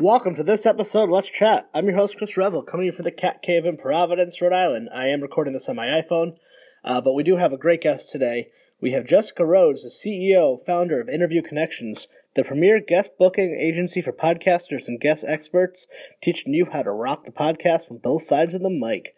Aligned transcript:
Welcome 0.00 0.34
to 0.34 0.42
this 0.42 0.66
episode 0.66 1.08
Let's 1.08 1.30
Chat. 1.30 1.70
I'm 1.72 1.86
your 1.86 1.96
host, 1.96 2.18
Chris 2.18 2.36
Revel, 2.36 2.62
coming 2.62 2.92
from 2.92 3.06
the 3.06 3.10
Cat 3.10 3.40
Cave 3.40 3.64
in 3.64 3.78
Providence, 3.78 4.42
Rhode 4.42 4.52
Island. 4.52 4.90
I 4.92 5.06
am 5.06 5.22
recording 5.22 5.54
this 5.54 5.70
on 5.70 5.76
my 5.76 5.86
iPhone, 5.86 6.36
uh, 6.84 7.00
but 7.00 7.14
we 7.14 7.22
do 7.22 7.36
have 7.36 7.54
a 7.54 7.56
great 7.56 7.80
guest 7.80 8.12
today. 8.12 8.50
We 8.78 8.90
have 8.90 9.06
Jessica 9.06 9.46
Rhodes, 9.46 9.84
the 9.84 9.88
CEO, 9.88 10.58
founder 10.66 11.00
of 11.00 11.08
Interview 11.08 11.40
Connections, 11.40 12.08
the 12.34 12.44
premier 12.44 12.78
guest 12.78 13.12
booking 13.18 13.56
agency 13.58 14.02
for 14.02 14.12
podcasters 14.12 14.86
and 14.86 15.00
guest 15.00 15.24
experts, 15.26 15.86
teaching 16.22 16.52
you 16.52 16.66
how 16.70 16.82
to 16.82 16.92
rock 16.92 17.24
the 17.24 17.32
podcast 17.32 17.88
from 17.88 17.96
both 17.96 18.22
sides 18.22 18.52
of 18.52 18.60
the 18.60 18.68
mic. 18.68 19.14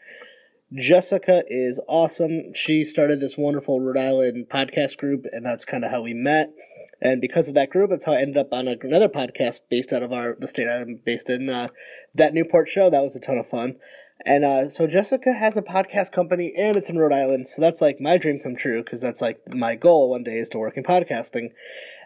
Jessica 0.73 1.43
is 1.49 1.83
awesome. 1.89 2.55
She 2.55 2.85
started 2.85 3.19
this 3.19 3.37
wonderful 3.37 3.81
Rhode 3.81 3.99
Island 3.99 4.47
podcast 4.49 4.97
group, 4.99 5.25
and 5.33 5.45
that's 5.45 5.65
kind 5.65 5.85
of 5.85 5.91
how 5.91 6.03
we 6.03 6.15
met. 6.15 6.53
And 7.01 7.21
because 7.21 7.49
of 7.49 7.55
that 7.55 7.71
group, 7.71 7.91
that's 7.91 8.05
how 8.05 8.13
I 8.13 8.21
ended 8.21 8.37
up 8.37 8.53
on 8.53 8.67
a, 8.67 8.77
another 8.83 9.09
podcast 9.09 9.61
based 9.71 9.93
out 9.93 10.03
of 10.03 10.13
our 10.13 10.37
the 10.39 10.49
state 10.49 10.69
I'm 10.69 11.01
based 11.05 11.31
in. 11.31 11.49
Uh, 11.49 11.69
that 12.15 12.35
Newport 12.35 12.69
show 12.69 12.91
that 12.91 13.03
was 13.03 13.15
a 13.15 13.21
ton 13.21 13.39
of 13.39 13.47
fun. 13.47 13.77
And 14.27 14.45
uh, 14.45 14.69
so 14.69 14.89
Jessica 14.89 15.33
has 15.33 15.57
a 15.57 15.63
podcast 15.63 16.11
company, 16.11 16.53
and 16.59 16.77
it's 16.77 16.91
in 16.91 16.99
Rhode 16.99 17.13
Island. 17.13 17.47
So 17.47 17.63
that's 17.63 17.81
like 17.81 18.01
my 18.01 18.19
dream 18.19 18.41
come 18.41 18.57
true 18.57 18.83
because 18.83 19.01
that's 19.01 19.23
like 19.23 19.41
my 19.55 19.77
goal 19.77 20.11
one 20.11 20.25
day 20.25 20.39
is 20.39 20.49
to 20.51 20.59
work 20.59 20.77
in 20.77 20.83
podcasting. 20.83 21.53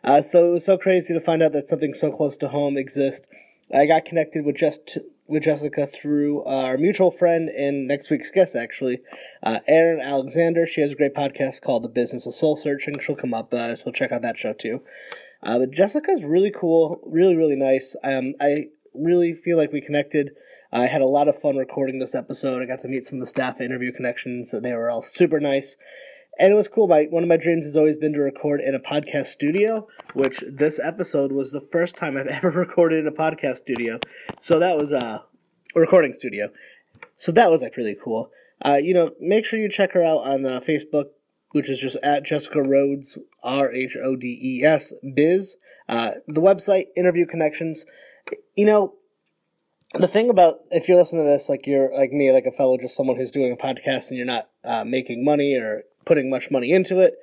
Uh, 0.05 0.20
so 0.20 0.48
it 0.48 0.53
was 0.53 0.65
so 0.65 0.77
crazy 0.77 1.15
to 1.15 1.20
find 1.20 1.43
out 1.43 1.53
that 1.53 1.69
something 1.69 1.95
so 1.95 2.11
close 2.11 2.37
to 2.39 2.48
home 2.48 2.77
exists. 2.77 3.27
I 3.75 3.87
got 3.87 4.05
connected 4.05 4.45
with 4.45 4.56
just 4.56 4.98
with 5.33 5.45
Jessica 5.45 5.87
through 5.87 6.45
our 6.45 6.77
mutual 6.77 7.11
friend 7.11 7.49
and 7.49 7.89
next 7.89 8.11
week's 8.11 8.31
guest, 8.31 8.55
actually, 8.55 9.01
uh, 9.43 9.61
Erin 9.67 9.99
Alexander. 9.99 10.67
She 10.67 10.83
has 10.83 10.93
a 10.93 10.95
great 10.95 11.15
podcast 11.15 11.63
called 11.63 11.83
The 11.83 11.89
Business 11.89 12.27
of 12.27 12.35
Soul 12.35 12.55
Searching. 12.55 12.99
She'll 12.99 13.17
come 13.17 13.33
up, 13.33 13.53
uh, 13.55 13.77
so 13.77 13.91
check 13.91 14.13
out 14.13 14.21
that 14.23 14.37
show 14.37 14.53
too. 14.53 14.83
Uh, 15.43 15.59
but 15.61 15.71
Jessica's 15.71 16.23
really 16.23 16.53
cool, 16.55 17.01
really, 17.05 17.35
really 17.35 17.57
nice. 17.57 17.97
Um, 18.05 18.35
I 18.41 18.67
really 18.95 19.33
feel 19.33 19.57
like 19.57 19.73
we 19.73 19.81
connected. 19.81 20.33
I 20.71 20.87
had 20.87 21.01
a 21.01 21.07
lot 21.07 21.29
of 21.29 21.39
fun 21.39 21.57
recording 21.57 21.99
this 21.99 22.15
episode. 22.15 22.62
I 22.62 22.67
got 22.67 22.81
to 22.81 22.89
meet 22.89 23.06
some 23.06 23.17
of 23.17 23.21
the 23.21 23.27
staff 23.27 23.61
Interview 23.61 23.91
Connections. 23.91 24.53
They 24.53 24.73
were 24.73 24.91
all 24.91 25.03
super 25.03 25.41
nice 25.41 25.77
and 26.39 26.53
it 26.53 26.56
was 26.56 26.69
cool. 26.69 26.89
My 26.89 27.05
one 27.11 27.23
of 27.23 27.28
my 27.28 27.37
dreams 27.37 27.65
has 27.65 27.77
always 27.77 27.97
been 27.97 28.12
to 28.15 28.21
record 28.21 28.61
in 28.61 28.75
a 28.75 28.81
podcast 28.81 29.27
studio, 29.27 29.87
which 30.15 30.43
this 30.47 30.81
episode 30.81 31.33
was 31.33 31.53
the 31.53 31.61
first 31.61 31.97
time 31.97 32.17
I've 32.17 32.27
ever 32.45 32.51
recorded 32.51 33.01
in 33.01 33.06
a 33.06 33.12
podcast 33.12 33.56
studio. 33.56 34.01
So 34.39 34.59
that 34.59 34.77
was 34.77 34.93
uh, 34.93 35.21
a 35.21 35.31
recording 35.75 36.12
studio. 36.12 36.51
So 37.17 37.33
that 37.33 37.51
was 37.51 37.62
like 37.62 37.77
really 37.77 37.97
cool. 38.03 38.31
Uh, 38.65 38.78
you 38.81 38.95
know, 38.95 39.12
make 39.20 39.45
sure 39.45 39.59
you 39.59 39.69
check 39.69 39.92
her 39.92 40.05
out 40.05 40.19
on 40.19 40.47
uh, 40.47 40.61
Facebook, 40.61 41.06
which 41.51 41.69
is 41.69 41.78
just 41.78 41.97
at 42.03 42.25
Jessica 42.25 42.62
Rhodes 42.62 43.19
R 43.42 43.73
H 43.73 43.97
O 43.97 44.17
D 44.17 44.39
E 44.41 44.65
S 44.65 44.93
Biz. 45.15 45.56
Uh, 45.89 46.12
the 46.27 46.41
website 46.41 46.87
Interview 46.97 47.27
Connections. 47.27 47.87
You 48.55 48.67
know, 48.67 48.95
the 49.95 50.09
thing 50.09 50.31
about 50.31 50.61
if 50.70 50.89
you're 50.89 50.97
listening 50.97 51.25
to 51.25 51.31
this, 51.31 51.48
like 51.48 51.67
you're 51.67 51.93
like 51.95 52.12
me, 52.12 52.33
like 52.33 52.47
a 52.47 52.53
fellow, 52.53 52.78
just 52.78 52.97
someone 52.97 53.17
who's 53.17 53.31
doing 53.31 53.53
a 53.53 53.56
podcast 53.56 54.09
and 54.09 54.17
you're 54.17 54.27
not 54.27 54.48
uh, 54.65 54.84
making 54.84 55.25
money 55.25 55.56
or 55.56 55.83
putting 56.05 56.31
much 56.31 56.50
money 56.50 56.73
into 56.73 57.00
it, 57.00 57.15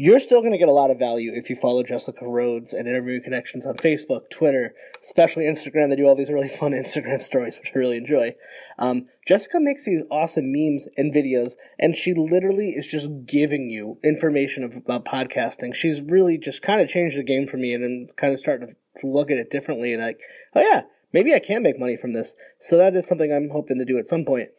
you're 0.00 0.20
still 0.20 0.42
going 0.42 0.52
to 0.52 0.58
get 0.58 0.68
a 0.68 0.72
lot 0.72 0.92
of 0.92 0.98
value 0.98 1.32
if 1.34 1.50
you 1.50 1.56
follow 1.56 1.82
Jessica 1.82 2.24
Rhodes 2.24 2.72
and 2.72 2.86
Interview 2.86 3.20
Connections 3.20 3.66
on 3.66 3.74
Facebook, 3.74 4.30
Twitter, 4.30 4.72
especially 5.02 5.42
Instagram. 5.42 5.90
They 5.90 5.96
do 5.96 6.06
all 6.06 6.14
these 6.14 6.30
really 6.30 6.48
fun 6.48 6.70
Instagram 6.72 7.20
stories, 7.20 7.58
which 7.58 7.72
I 7.74 7.78
really 7.80 7.96
enjoy. 7.96 8.36
Um, 8.78 9.08
Jessica 9.26 9.58
makes 9.58 9.84
these 9.84 10.04
awesome 10.08 10.52
memes 10.52 10.86
and 10.96 11.12
videos, 11.12 11.54
and 11.80 11.96
she 11.96 12.14
literally 12.14 12.70
is 12.70 12.86
just 12.86 13.08
giving 13.26 13.70
you 13.70 13.98
information 14.04 14.62
about 14.86 15.04
podcasting. 15.04 15.74
She's 15.74 16.00
really 16.00 16.38
just 16.38 16.62
kind 16.62 16.80
of 16.80 16.88
changed 16.88 17.18
the 17.18 17.24
game 17.24 17.48
for 17.48 17.56
me, 17.56 17.74
and 17.74 17.84
I'm 17.84 18.14
kind 18.16 18.32
of 18.32 18.38
starting 18.38 18.68
to 19.00 19.06
look 19.06 19.32
at 19.32 19.36
it 19.36 19.50
differently. 19.50 19.92
And 19.92 20.00
like, 20.00 20.20
oh 20.54 20.60
yeah, 20.60 20.82
maybe 21.12 21.34
I 21.34 21.40
can 21.40 21.64
make 21.64 21.78
money 21.78 21.96
from 21.96 22.12
this. 22.12 22.36
So 22.60 22.76
that 22.76 22.94
is 22.94 23.08
something 23.08 23.32
I'm 23.32 23.50
hoping 23.50 23.80
to 23.80 23.84
do 23.84 23.98
at 23.98 24.06
some 24.06 24.24
point. 24.24 24.50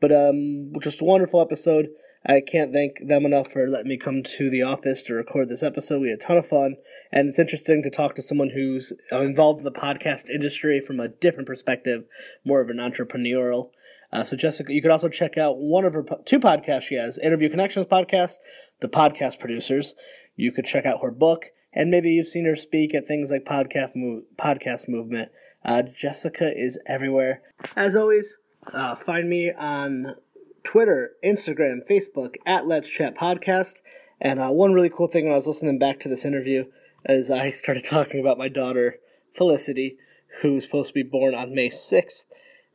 But 0.00 0.10
um, 0.10 0.72
just 0.80 1.00
a 1.00 1.04
wonderful 1.04 1.40
episode. 1.40 1.90
I 2.24 2.42
can't 2.42 2.72
thank 2.72 3.06
them 3.06 3.24
enough 3.24 3.50
for 3.50 3.66
letting 3.66 3.88
me 3.88 3.96
come 3.96 4.22
to 4.22 4.50
the 4.50 4.62
office 4.62 5.02
to 5.04 5.14
record 5.14 5.48
this 5.48 5.62
episode. 5.62 6.02
We 6.02 6.10
had 6.10 6.18
a 6.18 6.22
ton 6.22 6.36
of 6.36 6.46
fun, 6.46 6.76
and 7.10 7.28
it's 7.28 7.38
interesting 7.38 7.82
to 7.82 7.90
talk 7.90 8.14
to 8.14 8.22
someone 8.22 8.50
who's 8.50 8.92
uh, 9.10 9.20
involved 9.20 9.60
in 9.60 9.64
the 9.64 9.72
podcast 9.72 10.28
industry 10.28 10.80
from 10.80 11.00
a 11.00 11.08
different 11.08 11.46
perspective, 11.46 12.04
more 12.44 12.60
of 12.60 12.68
an 12.68 12.76
entrepreneurial. 12.76 13.70
Uh, 14.12 14.24
so, 14.24 14.36
Jessica, 14.36 14.72
you 14.72 14.82
could 14.82 14.90
also 14.90 15.08
check 15.08 15.38
out 15.38 15.56
one 15.56 15.86
of 15.86 15.94
her 15.94 16.02
po- 16.02 16.20
two 16.26 16.38
podcasts 16.38 16.82
she 16.82 16.96
has 16.96 17.18
Interview 17.18 17.48
Connections 17.48 17.86
podcast, 17.86 18.34
The 18.80 18.88
Podcast 18.88 19.38
Producers. 19.38 19.94
You 20.36 20.52
could 20.52 20.66
check 20.66 20.84
out 20.84 21.00
her 21.00 21.10
book, 21.10 21.46
and 21.72 21.90
maybe 21.90 22.10
you've 22.10 22.26
seen 22.26 22.44
her 22.44 22.56
speak 22.56 22.94
at 22.94 23.06
things 23.06 23.30
like 23.30 23.46
Podcast, 23.46 23.92
podcast 24.36 24.88
Movement. 24.88 25.30
Uh, 25.64 25.82
Jessica 25.82 26.52
is 26.54 26.78
everywhere. 26.86 27.42
As 27.76 27.96
always, 27.96 28.38
uh, 28.74 28.94
find 28.94 29.28
me 29.30 29.52
on 29.52 30.16
Twitter, 30.64 31.12
Instagram, 31.24 31.80
Facebook 31.88 32.36
at 32.46 32.66
Let's 32.66 32.88
Chat 32.88 33.16
Podcast. 33.16 33.80
And 34.20 34.38
uh, 34.38 34.48
one 34.48 34.72
really 34.72 34.90
cool 34.90 35.08
thing 35.08 35.24
when 35.24 35.32
I 35.32 35.36
was 35.36 35.46
listening 35.46 35.78
back 35.78 36.00
to 36.00 36.08
this 36.08 36.24
interview 36.24 36.64
is 37.08 37.30
I 37.30 37.50
started 37.50 37.84
talking 37.84 38.20
about 38.20 38.38
my 38.38 38.48
daughter 38.48 38.98
Felicity, 39.32 39.96
who 40.42 40.54
was 40.54 40.64
supposed 40.64 40.88
to 40.88 40.94
be 40.94 41.02
born 41.02 41.34
on 41.34 41.54
May 41.54 41.70
sixth. 41.70 42.26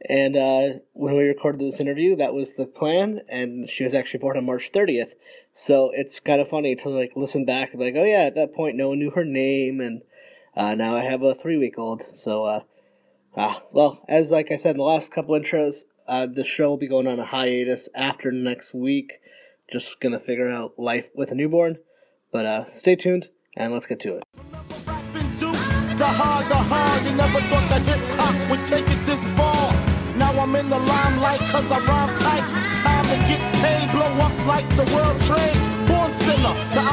And 0.08 0.36
uh, 0.36 0.80
when 0.94 1.16
we 1.16 1.24
recorded 1.24 1.62
this 1.62 1.80
interview, 1.80 2.16
that 2.16 2.34
was 2.34 2.56
the 2.56 2.68
plan, 2.68 3.22
and 3.30 3.70
she 3.70 3.84
was 3.84 3.94
actually 3.94 4.20
born 4.20 4.38
on 4.38 4.46
March 4.46 4.72
30th. 4.72 5.14
So 5.52 5.90
it's 5.94 6.20
kind 6.20 6.42
of 6.42 6.50
funny 6.50 6.76
to 6.76 6.90
like 6.90 7.14
listen 7.16 7.46
back 7.46 7.72
and 7.72 7.80
be 7.80 7.86
like, 7.86 7.96
oh 7.96 8.04
yeah, 8.04 8.24
at 8.24 8.36
that 8.36 8.54
point, 8.54 8.76
no 8.76 8.90
one 8.90 9.00
knew 9.00 9.12
her 9.12 9.26
name, 9.26 9.80
and 9.80 10.02
uh, 10.56 10.76
now 10.76 10.96
I 10.96 11.02
have 11.02 11.24
a 11.24 11.34
three 11.34 11.58
week 11.58 11.80
old. 11.80 12.04
So, 12.16 12.44
uh, 12.44 12.62
ah, 13.36 13.62
well, 13.72 14.04
as 14.08 14.32
like 14.32 14.52
I 14.52 14.58
said 14.58 14.72
in 14.72 14.78
the 14.78 14.84
last 14.84 15.12
couple 15.12 15.38
intros, 15.38 15.86
uh, 16.08 16.26
the 16.26 16.46
show 16.46 16.70
will 16.70 16.78
be 16.78 16.88
going 16.88 17.08
on 17.08 17.20
a 17.20 17.26
hiatus 17.26 17.90
after 17.96 18.32
next 18.32 18.74
week. 18.74 19.14
Just 19.72 20.00
gonna 20.00 20.20
figure 20.20 20.50
out 20.50 20.78
life 20.78 21.10
with 21.16 21.32
a 21.32 21.36
newborn. 21.36 21.78
But 22.32 22.46
uh, 22.46 22.66
stay 22.66 22.96
tuned 22.96 23.30
and 23.56 23.74
let's 23.74 23.86
get 23.86 24.00
to 24.02 24.18
it. 24.18 24.24
The 25.98 26.06
hard, 26.06 26.46
the 26.48 26.56
hard, 26.56 27.04
you 27.06 27.16
never 27.16 27.40
thought 27.40 27.70
that 27.70 27.82
hip 27.82 28.02
hop 28.20 28.50
would 28.50 28.66
take 28.68 28.86
it 28.86 29.06
this 29.06 29.26
far. 29.38 29.72
Now 30.18 30.32
I'm 30.40 30.56
in 30.56 30.70
the 30.70 30.78
limelight 30.78 31.40
cause 31.52 31.72
I 31.72 31.80
rhyme 31.80 32.18
tight. 32.20 32.46
Time 32.84 33.06
to 33.06 33.18
get 33.28 33.42
paid, 33.64 33.92
blow 33.92 34.12
up 34.22 34.46
like 34.46 34.68
the 34.76 34.86
world 34.94 35.20
trade. 35.22 35.75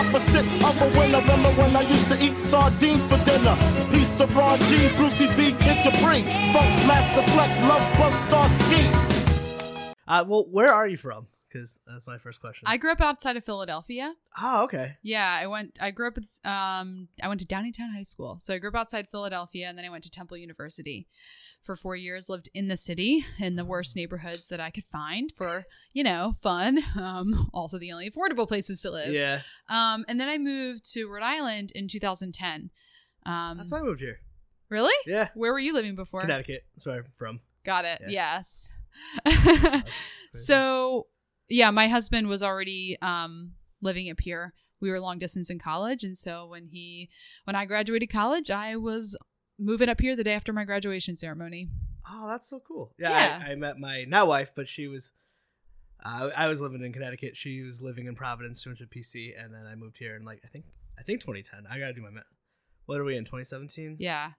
Opposite 0.03 0.65
of 0.65 0.83
a 0.83 0.99
winner. 0.99 1.21
Remember 1.21 1.51
when 1.61 1.77
I 1.77 1.83
used 1.83 2.09
to 2.11 2.17
eat 2.25 2.37
sardines 2.37 3.07
for 3.07 3.19
dinner? 3.25 3.57
Peace 3.91 4.11
to 4.19 4.27
Ron 4.27 4.59
G, 4.59 4.89
Brucie 4.99 5.31
B, 5.37 5.53
Kid 5.63 5.79
Capri. 5.85 6.23
Funk 6.53 6.73
Master 6.91 7.23
Flex, 7.33 7.61
Love 7.63 7.87
Bug 7.99 8.15
Star 8.27 8.49
Ski. 8.49 8.83
Uh, 10.09 10.25
well, 10.27 10.45
where 10.51 10.73
are 10.73 10.89
you 10.89 10.97
from? 10.97 11.29
Because 11.53 11.79
that's 11.87 12.07
my 12.07 12.19
first 12.19 12.41
question. 12.41 12.67
I 12.67 12.77
grew 12.77 12.93
up 12.93 13.01
outside 13.01 13.37
of 13.37 13.45
Philadelphia. 13.45 14.15
oh, 14.41 14.65
okay. 14.65 14.97
Yeah, 15.03 15.39
I 15.41 15.47
went. 15.47 15.79
I 15.81 15.91
grew 15.91 16.09
up. 16.09 16.17
At, 16.17 16.51
um, 16.51 17.09
I 17.23 17.29
went 17.29 17.41
to 17.41 17.47
Downingtown 17.47 17.93
High 17.95 18.05
School, 18.05 18.39
so 18.41 18.55
I 18.55 18.59
grew 18.59 18.71
up 18.71 18.75
outside 18.77 19.09
Philadelphia, 19.11 19.69
and 19.69 19.77
then 19.77 19.85
I 19.85 19.91
went 19.91 20.05
to 20.05 20.11
Temple 20.11 20.37
University 20.37 21.07
for 21.62 21.77
four 21.77 21.95
years. 21.95 22.29
Lived 22.29 22.49
in 22.55 22.69
the 22.69 22.77
city 22.77 23.25
in 23.39 23.57
the 23.57 23.65
worst 23.65 23.97
neighborhoods 23.97 24.49
that 24.49 24.61
I 24.61 24.71
could 24.71 24.85
find 24.85 25.31
for 25.37 25.65
you 25.93 26.03
know 26.05 26.35
fun. 26.41 26.79
Um, 26.99 27.49
also 27.53 27.79
the 27.79 27.93
only 27.93 28.11
affordable 28.11 28.49
places 28.49 28.81
to 28.83 28.91
live. 28.91 29.12
Yeah, 29.12 29.41
Um, 29.69 30.05
and 30.09 30.19
then 30.19 30.29
I 30.29 30.39
moved 30.39 30.91
to 30.93 31.07
Rhode 31.07 31.23
Island 31.23 31.73
in 31.75 31.89
2010. 31.89 32.71
Um, 33.27 33.59
that's 33.59 33.71
why 33.71 33.79
I 33.79 33.83
moved 33.83 34.01
here. 34.01 34.21
really. 34.69 34.95
Yeah, 35.07 35.29
Where 35.35 35.53
were 35.53 35.61
you 35.61 35.75
living 35.75 35.97
before? 35.97 36.23
Connecticut. 36.23 36.65
That's 36.75 36.87
where 36.87 36.97
I'm 36.97 37.05
from. 37.17 37.41
Got 37.65 37.85
it. 37.85 38.01
Yeah. 38.09 38.09
Yes. 38.11 38.71
so 40.33 41.07
yeah, 41.49 41.71
my 41.71 41.89
husband 41.89 42.29
was 42.29 42.43
already 42.43 42.97
um 43.03 43.53
living 43.81 44.11
up 44.11 44.21
here. 44.21 44.55
We 44.81 44.91
were 44.91 44.99
long 45.01 45.19
distance 45.19 45.49
in 45.51 45.59
college, 45.59 46.03
and 46.05 46.17
so 46.19 46.47
when 46.49 46.67
he 46.67 47.09
when 47.45 47.55
I 47.57 47.65
graduated 47.67 48.11
college, 48.11 48.51
I 48.51 48.77
was 48.77 49.17
moving 49.59 49.89
up 49.89 50.01
here 50.01 50.17
the 50.17 50.25
day 50.25 50.33
after 50.35 50.53
my 50.53 50.65
graduation 50.65 51.15
ceremony. 51.17 51.69
Oh, 52.11 52.27
that's 52.27 52.49
so 52.49 52.61
cool. 52.67 52.93
Yeah, 52.99 53.11
Yeah. 53.11 53.44
I, 53.47 53.53
I 53.53 53.55
met 53.55 53.79
my 53.79 54.05
now 54.09 54.27
wife, 54.27 54.53
but 54.55 54.67
she 54.67 54.89
was. 54.89 55.12
Uh, 56.05 56.31
I 56.37 56.49
was 56.49 56.61
living 56.61 56.83
in 56.83 56.93
Connecticut. 56.93 57.37
She 57.37 57.62
was 57.62 57.81
living 57.81 58.06
in 58.06 58.17
Providence, 58.17 58.61
200 58.65 58.91
PC, 58.91 59.41
and 59.41 59.55
then 59.55 59.67
I 59.71 59.77
moved 59.77 59.99
here 59.99 60.17
in 60.17 60.25
like 60.25 60.41
I 60.45 60.49
think 60.49 60.65
I 60.99 61.03
think 61.03 61.21
2010. 61.21 61.65
I 61.71 61.79
gotta 61.79 61.93
do 61.93 62.03
my 62.03 62.11
math. 62.11 62.25
What 62.87 63.00
are 63.00 63.05
we 63.05 63.17
in 63.17 63.25
2017? 63.25 63.99
Yeah. 64.00 64.27
Wow. 64.27 64.33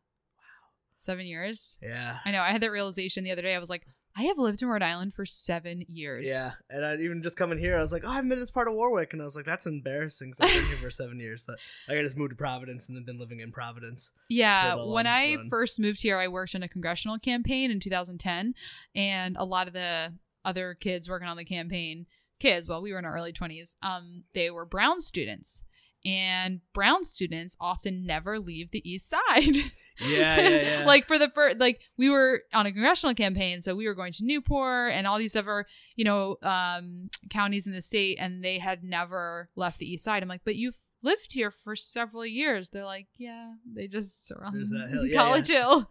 Seven 0.98 1.26
years. 1.26 1.78
Yeah. 1.82 2.18
I 2.26 2.32
know. 2.32 2.42
I 2.42 2.50
had 2.52 2.62
that 2.62 2.72
realization 2.72 3.24
the 3.24 3.32
other 3.32 3.42
day. 3.42 3.56
I 3.56 3.60
was 3.60 3.70
like, 3.70 3.84
I 4.16 4.24
have 4.24 4.38
lived 4.38 4.62
in 4.62 4.68
Rhode 4.68 4.84
Island 4.84 5.14
for 5.14 5.26
seven 5.26 5.84
years. 5.88 6.28
Yeah, 6.28 6.52
and 6.70 6.86
I 6.86 6.96
even 6.98 7.24
just 7.24 7.36
coming 7.36 7.58
here, 7.58 7.78
I 7.78 7.82
was 7.82 7.92
like, 7.92 8.04
"Oh, 8.06 8.10
I've 8.10 8.24
been 8.24 8.34
in 8.34 8.40
this 8.40 8.52
part 8.52 8.68
of 8.68 8.76
Warwick," 8.76 9.14
and 9.14 9.22
I 9.22 9.26
was 9.26 9.36
like, 9.36 9.46
"That's 9.46 9.66
embarrassing." 9.66 10.32
Because 10.32 10.50
I've 10.50 10.62
been 10.62 10.68
here 10.68 10.78
for 10.78 10.92
seven 11.04 11.20
years, 11.20 11.44
but 11.46 11.60
like, 11.88 11.98
I 11.98 12.04
just 12.04 12.18
moved 12.18 12.30
to 12.32 12.36
Providence 12.36 12.88
and 12.88 12.96
then 12.96 13.06
been 13.06 13.20
living 13.20 13.40
in 13.40 13.52
Providence. 13.52 14.12
Yeah, 14.30 14.86
when 14.86 15.08
I 15.08 15.36
run. 15.36 15.50
first 15.50 15.80
moved 15.80 16.02
here, 16.02 16.18
I 16.18 16.28
worked 16.28 16.54
in 16.54 16.64
a 16.64 16.68
congressional 16.68 17.18
campaign 17.18 17.72
in 17.72 17.80
2010, 17.80 18.54
and 18.96 19.36
a 19.38 19.46
lot 19.46 19.68
of 19.68 19.74
the 19.74 20.14
other 20.46 20.76
kids 20.76 21.10
working 21.10 21.28
on 21.28 21.38
the 21.38 21.46
campaign, 21.46 22.06
kids, 22.40 22.68
well, 22.68 22.82
we 22.82 22.92
were 22.92 23.00
in 23.00 23.06
our 23.06 23.16
early 23.16 23.34
20s, 23.34 23.76
um, 23.82 24.24
they 24.34 24.52
were 24.52 24.66
Brown 24.66 25.00
students, 25.00 25.64
and 26.06 26.62
brown 26.74 27.04
students 27.04 27.56
often 27.60 28.06
never 28.06 28.40
leave 28.40 28.72
the 28.72 28.88
east 28.90 29.10
side. 29.10 29.56
Yeah, 30.00 30.40
yeah, 30.40 30.80
yeah. 30.80 30.86
like 30.88 31.06
for 31.08 31.20
the 31.20 31.30
first, 31.30 31.60
like 31.60 31.80
we 31.98 32.10
were 32.10 32.42
on 32.52 32.66
a 32.66 32.72
congressional 32.72 33.14
campaign, 33.14 33.62
so 33.62 33.76
we 33.76 33.88
were 33.88 33.94
going 33.94 34.12
to 34.14 34.26
Newport 34.26 34.92
and 34.92 35.06
all 35.06 35.20
these 35.20 35.36
other, 35.36 35.68
you 35.96 36.04
know, 36.04 36.38
um, 36.42 37.10
counties 37.30 37.68
in 37.68 37.74
the 37.74 37.82
state, 37.82 38.18
and 38.20 38.44
they 38.44 38.58
had 38.58 38.84
never 38.84 39.50
left 39.56 39.78
the 39.78 39.86
east 39.86 40.04
side. 40.04 40.24
I'm 40.24 40.30
like, 40.30 40.42
but 40.44 40.56
you've 40.56 40.80
lived 41.04 41.34
here 41.34 41.52
for 41.52 41.76
several 41.76 42.26
years. 42.26 42.70
They're 42.70 42.86
like, 42.86 43.08
yeah, 43.18 43.54
they 43.72 43.88
just 43.88 44.32
on 44.32 44.54
There's 44.54 44.72
that 44.72 44.90
hill. 44.90 45.06
Yeah, 45.06 45.18
College 45.18 45.50
Hill. 45.50 45.90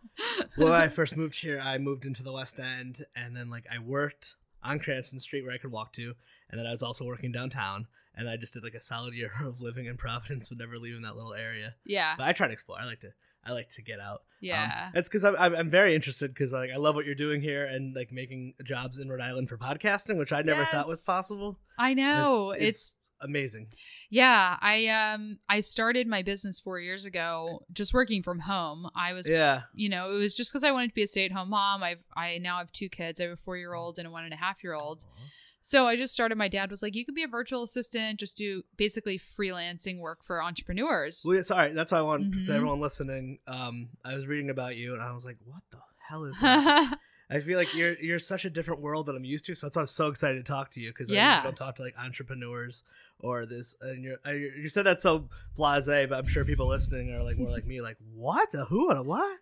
well, 0.59 0.73
I 0.73 0.89
first 0.89 1.17
moved 1.17 1.41
here, 1.41 1.61
I 1.63 1.79
moved 1.79 2.05
into 2.05 2.23
the 2.23 2.33
West 2.33 2.59
End, 2.59 3.05
and 3.15 3.37
then 3.37 3.51
like 3.51 3.67
I 3.73 3.79
worked 3.79 4.35
on 4.65 4.79
Cranston 4.79 5.21
Street 5.21 5.45
where 5.45 5.55
I 5.55 5.59
could 5.59 5.71
walk 5.71 5.93
to, 5.95 6.15
and 6.51 6.59
then 6.59 6.67
I 6.67 6.71
was 6.71 6.83
also 6.83 7.05
working 7.05 7.31
downtown, 7.33 7.87
and 8.15 8.29
I 8.29 8.37
just 8.37 8.53
did 8.55 8.63
like 8.65 8.75
a 8.75 8.81
solid 8.81 9.15
year 9.15 9.33
of 9.45 9.61
living 9.61 9.87
in 9.87 9.97
Providence, 9.97 10.49
but 10.49 10.59
never 10.59 10.79
leaving 10.79 11.03
that 11.03 11.17
little 11.17 11.35
area. 11.35 11.75
yeah, 11.85 12.15
But 12.17 12.27
I 12.29 12.33
try 12.33 12.47
to 12.47 12.53
explore. 12.53 12.79
I 12.81 12.85
like 12.87 13.01
to. 13.01 13.13
I 13.45 13.51
like 13.51 13.71
to 13.71 13.83
get 13.83 13.99
out. 13.99 14.19
Um, 14.21 14.27
yeah. 14.41 14.91
that's 14.95 15.09
because 15.09 15.25
I'm, 15.25 15.35
I'm 15.37 15.53
I'm 15.57 15.69
very 15.69 15.97
interested 15.97 16.29
because 16.33 16.53
like 16.53 16.71
I 16.71 16.77
love 16.77 16.95
what 16.95 17.07
you're 17.07 17.17
doing 17.17 17.41
here 17.41 17.65
and 17.65 17.93
like 17.95 18.13
making 18.13 18.55
jobs 18.63 18.99
in 19.01 19.09
Rhode 19.09 19.21
Island 19.21 19.49
for 19.49 19.59
podcasting, 19.59 20.17
which 20.17 20.33
I 20.33 20.43
never 20.43 20.65
thought 20.65 20.87
was 20.87 21.03
possible. 21.05 21.59
I 21.79 21.95
know. 21.95 22.53
It's- 22.53 22.69
it's 22.69 22.95
Amazing. 23.25 23.69
Yeah, 24.11 24.57
I 24.61 24.89
um 24.89 25.39
I 25.49 25.61
started 25.61 26.09
my 26.09 26.23
business 26.23 26.59
4 26.59 26.81
years 26.81 27.05
ago 27.05 27.61
just 27.73 27.95
working 27.95 28.21
from 28.21 28.41
home. 28.41 28.89
I 28.97 29.13
was 29.13 29.29
Yeah. 29.29 29.63
you 29.75 29.89
know, 29.89 30.11
it 30.13 30.19
was 30.19 30.35
just 30.35 30.53
cuz 30.53 30.65
I 30.65 30.73
wanted 30.73 30.89
to 30.89 30.95
be 30.95 31.05
a 31.05 31.07
stay-at-home 31.07 31.51
mom. 31.51 31.85
I 31.85 31.97
I 32.17 32.39
now 32.39 32.59
have 32.59 32.73
two 32.73 32.89
kids. 32.89 33.21
I 33.21 33.25
have 33.25 33.33
a 33.33 33.37
4-year-old 33.37 33.99
and 33.99 34.09
a 34.09 34.11
one 34.11 34.25
and 34.25 34.35
a 34.35 34.37
half 34.37 34.65
year 34.65 34.75
old. 34.75 35.05
So 35.65 35.87
I 35.87 35.97
just 35.97 36.13
started 36.13 36.37
my 36.37 36.49
dad 36.49 36.71
was 36.71 36.83
like, 36.83 36.95
"You 36.97 37.05
could 37.05 37.15
be 37.15 37.23
a 37.23 37.29
virtual 37.29 37.63
assistant, 37.63 38.19
just 38.19 38.37
do 38.37 38.65
basically 38.77 39.17
freelancing 39.19 40.01
work 40.01 40.25
for 40.25 40.43
entrepreneurs." 40.43 41.23
Well, 41.27 41.43
sorry, 41.45 41.73
that's 41.73 41.93
why 41.93 41.99
I 41.99 42.03
want 42.03 42.31
because 42.31 42.49
Mhm. 42.49 42.55
everyone 42.57 42.81
listening. 42.81 43.39
Um, 43.47 43.91
I 44.05 44.15
was 44.15 44.27
reading 44.27 44.51
about 44.51 44.77
you 44.77 44.93
and 44.93 45.01
I 45.03 45.13
was 45.13 45.25
like, 45.25 45.37
what 45.45 45.63
the 45.71 45.79
hell 46.09 46.25
is 46.25 46.37
that? 46.41 46.99
I 47.33 47.41
feel 47.41 47.59
like 47.59 47.75
you're 47.75 47.95
you're 47.95 48.19
such 48.19 48.45
a 48.45 48.51
different 48.51 48.81
world 48.83 49.07
that 49.07 49.17
I'm 49.17 49.25
used 49.25 49.47
to, 49.47 49.55
so 49.55 49.67
that's 49.67 49.77
why 49.77 49.83
I'm 49.83 49.87
so 49.87 50.09
excited 50.09 50.37
to 50.37 50.43
talk 50.53 50.71
to 50.73 50.81
you 50.81 50.91
because 50.91 51.11
I 51.11 51.15
Yeah. 51.15 51.31
usually 51.37 51.45
don't 51.49 51.57
talk 51.57 51.77
to 51.77 51.83
like 51.83 51.95
entrepreneurs 51.99 52.85
or 53.21 53.47
this. 53.47 53.75
And 53.81 54.05
you're 54.05 54.19
I, 54.25 54.33
you 54.33 54.69
said 54.69 54.85
that 54.87 55.01
so 55.01 55.29
blasé, 55.57 56.09
but 56.09 56.19
I'm 56.19 56.27
sure 56.27 56.45
people 56.45 56.67
listening 56.69 57.13
are 57.15 57.23
like 57.23 57.39
more 57.39 57.51
like 57.51 57.67
me, 57.67 57.81
like 57.81 57.97
what 58.15 58.53
a 58.55 58.65
who 58.67 58.91
and 58.91 58.99
a 58.99 59.03
what. 59.03 59.39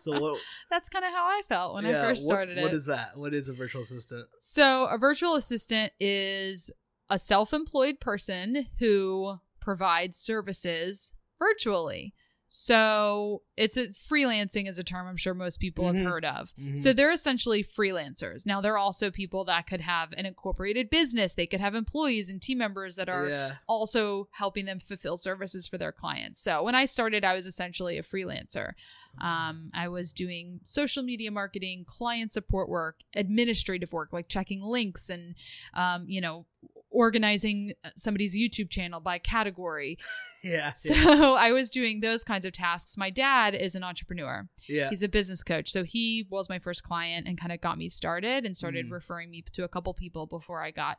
So 0.00 0.18
what? 0.20 0.40
That's 0.70 0.88
kind 0.88 1.04
of 1.04 1.10
how 1.12 1.24
I 1.26 1.42
felt 1.48 1.74
when 1.74 1.84
I 1.86 1.90
yeah, 1.90 2.02
first 2.02 2.24
what- 2.26 2.32
started 2.34 2.56
What 2.62 2.72
it. 2.72 2.76
is 2.76 2.86
that? 2.86 3.16
What 3.16 3.34
is 3.34 3.48
a 3.48 3.52
virtual 3.52 3.82
assistant? 3.82 4.26
So, 4.38 4.86
a 4.86 4.96
virtual 4.98 5.34
assistant 5.34 5.92
is 6.00 6.70
a 7.10 7.18
self 7.18 7.52
employed 7.52 8.00
person 8.00 8.66
who 8.78 9.38
provides 9.60 10.16
services 10.18 11.12
virtually. 11.38 12.14
So, 12.56 13.42
it's 13.56 13.76
a 13.76 13.88
freelancing 13.88 14.68
is 14.68 14.78
a 14.78 14.84
term 14.84 15.08
I'm 15.08 15.16
sure 15.16 15.34
most 15.34 15.58
people 15.58 15.86
Mhm. 15.86 15.96
have 15.96 16.04
heard 16.04 16.24
of. 16.24 16.52
Mhm. 16.54 16.78
So, 16.78 16.92
they're 16.92 17.10
essentially 17.10 17.64
freelancers. 17.64 18.46
Now, 18.46 18.60
they're 18.60 18.78
also 18.78 19.10
people 19.10 19.44
that 19.46 19.66
could 19.66 19.80
have 19.80 20.12
an 20.12 20.24
incorporated 20.24 20.88
business, 20.88 21.34
they 21.34 21.48
could 21.48 21.58
have 21.58 21.74
employees 21.74 22.30
and 22.30 22.40
team 22.40 22.58
members 22.58 22.94
that 22.94 23.08
are 23.08 23.28
yeah, 23.28 23.56
also 23.66 24.28
helping 24.30 24.66
them 24.66 24.78
fulfill 24.78 25.16
services 25.16 25.66
for 25.66 25.78
their 25.78 25.90
clients. 25.90 26.40
So 26.40 26.62
when 26.62 26.76
I 26.76 26.84
started, 26.84 27.24
I 27.24 27.34
was 27.34 27.44
essentially 27.44 27.98
a 27.98 28.02
freelancer. 28.04 28.74
Um, 29.20 29.70
I 29.74 29.88
was 29.88 30.12
doing 30.12 30.60
social 30.62 31.02
media 31.02 31.32
marketing, 31.32 31.84
client 31.86 32.32
support 32.32 32.68
work, 32.68 33.00
administrative 33.16 33.92
work 33.92 34.12
like 34.12 34.28
checking 34.28 34.62
links 34.62 35.10
and, 35.10 35.34
um, 35.74 36.04
you 36.08 36.20
know, 36.20 36.46
organizing 36.94 37.72
somebody's 37.96 38.36
YouTube 38.36 38.70
channel 38.70 39.00
by 39.00 39.18
category. 39.18 39.98
yeah, 40.44 40.72
So 40.72 40.94
yeah, 40.94 41.34
I 41.38 41.52
was 41.52 41.68
doing 41.70 42.00
those 42.00 42.24
kinds 42.24 42.44
of 42.46 42.52
tasks. 42.52 42.96
My 42.96 43.10
dad 43.10 43.54
is 43.54 43.74
an 43.74 43.82
entrepreneur. 43.84 44.48
yeah. 44.68 44.88
He's 44.90 45.02
a 45.02 45.08
business 45.08 45.42
coach. 45.42 45.70
So 45.70 45.82
he 45.84 46.26
was 46.30 46.48
my 46.48 46.58
first 46.58 46.82
client 46.82 47.26
and 47.28 47.38
kind 47.38 47.52
of 47.52 47.60
got 47.60 47.76
me 47.78 47.88
started 47.88 48.46
and 48.46 48.56
started 48.56 48.86
Mm. 48.86 48.92
referring 48.92 49.30
me 49.30 49.42
to 49.52 49.64
a 49.64 49.68
couple 49.68 49.92
people 49.94 50.26
before 50.26 50.62
I 50.62 50.70
got 50.70 50.98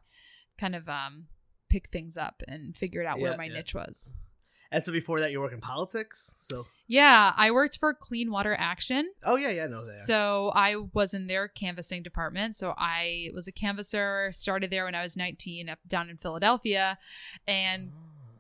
kind 0.58 0.76
of 0.76 0.88
um 0.88 1.26
pick 1.70 1.90
things 1.90 2.16
up 2.18 2.44
and 2.48 2.76
figured 2.76 3.06
out 3.06 3.18
Yeah, 3.20 3.24
where 3.30 3.38
my 3.38 3.46
yeah. 3.46 3.54
niche 3.54 3.74
was. 3.74 4.14
And 4.76 4.84
so 4.86 4.92
before 4.92 5.22
that, 5.22 5.32
you 5.32 5.40
work 5.40 5.54
in 5.54 5.62
politics. 5.62 6.36
So 6.38 6.66
Yeah, 6.86 7.32
I 7.38 7.50
worked 7.52 7.78
for 7.80 7.94
Clean 7.94 8.30
Water 8.30 8.56
Action. 8.60 9.10
oh 9.24 9.38
yeah, 9.38 9.50
yeah, 9.50 9.68
no. 9.68 9.78
So 9.78 10.52
I 10.54 10.76
was 10.94 11.14
in 11.14 11.28
their 11.28 11.48
canvassing 11.48 12.04
department. 12.04 12.58
So 12.58 12.74
I 12.78 13.30
was 13.34 13.48
a 13.48 13.54
canvasser, 13.54 14.34
started 14.34 14.70
there 14.72 14.84
when 14.84 14.94
I 14.94 15.02
was 15.02 15.16
19 15.16 15.70
up 15.70 15.80
down 15.88 16.10
in 16.10 16.18
Philadelphia. 16.18 16.98
And 17.48 17.92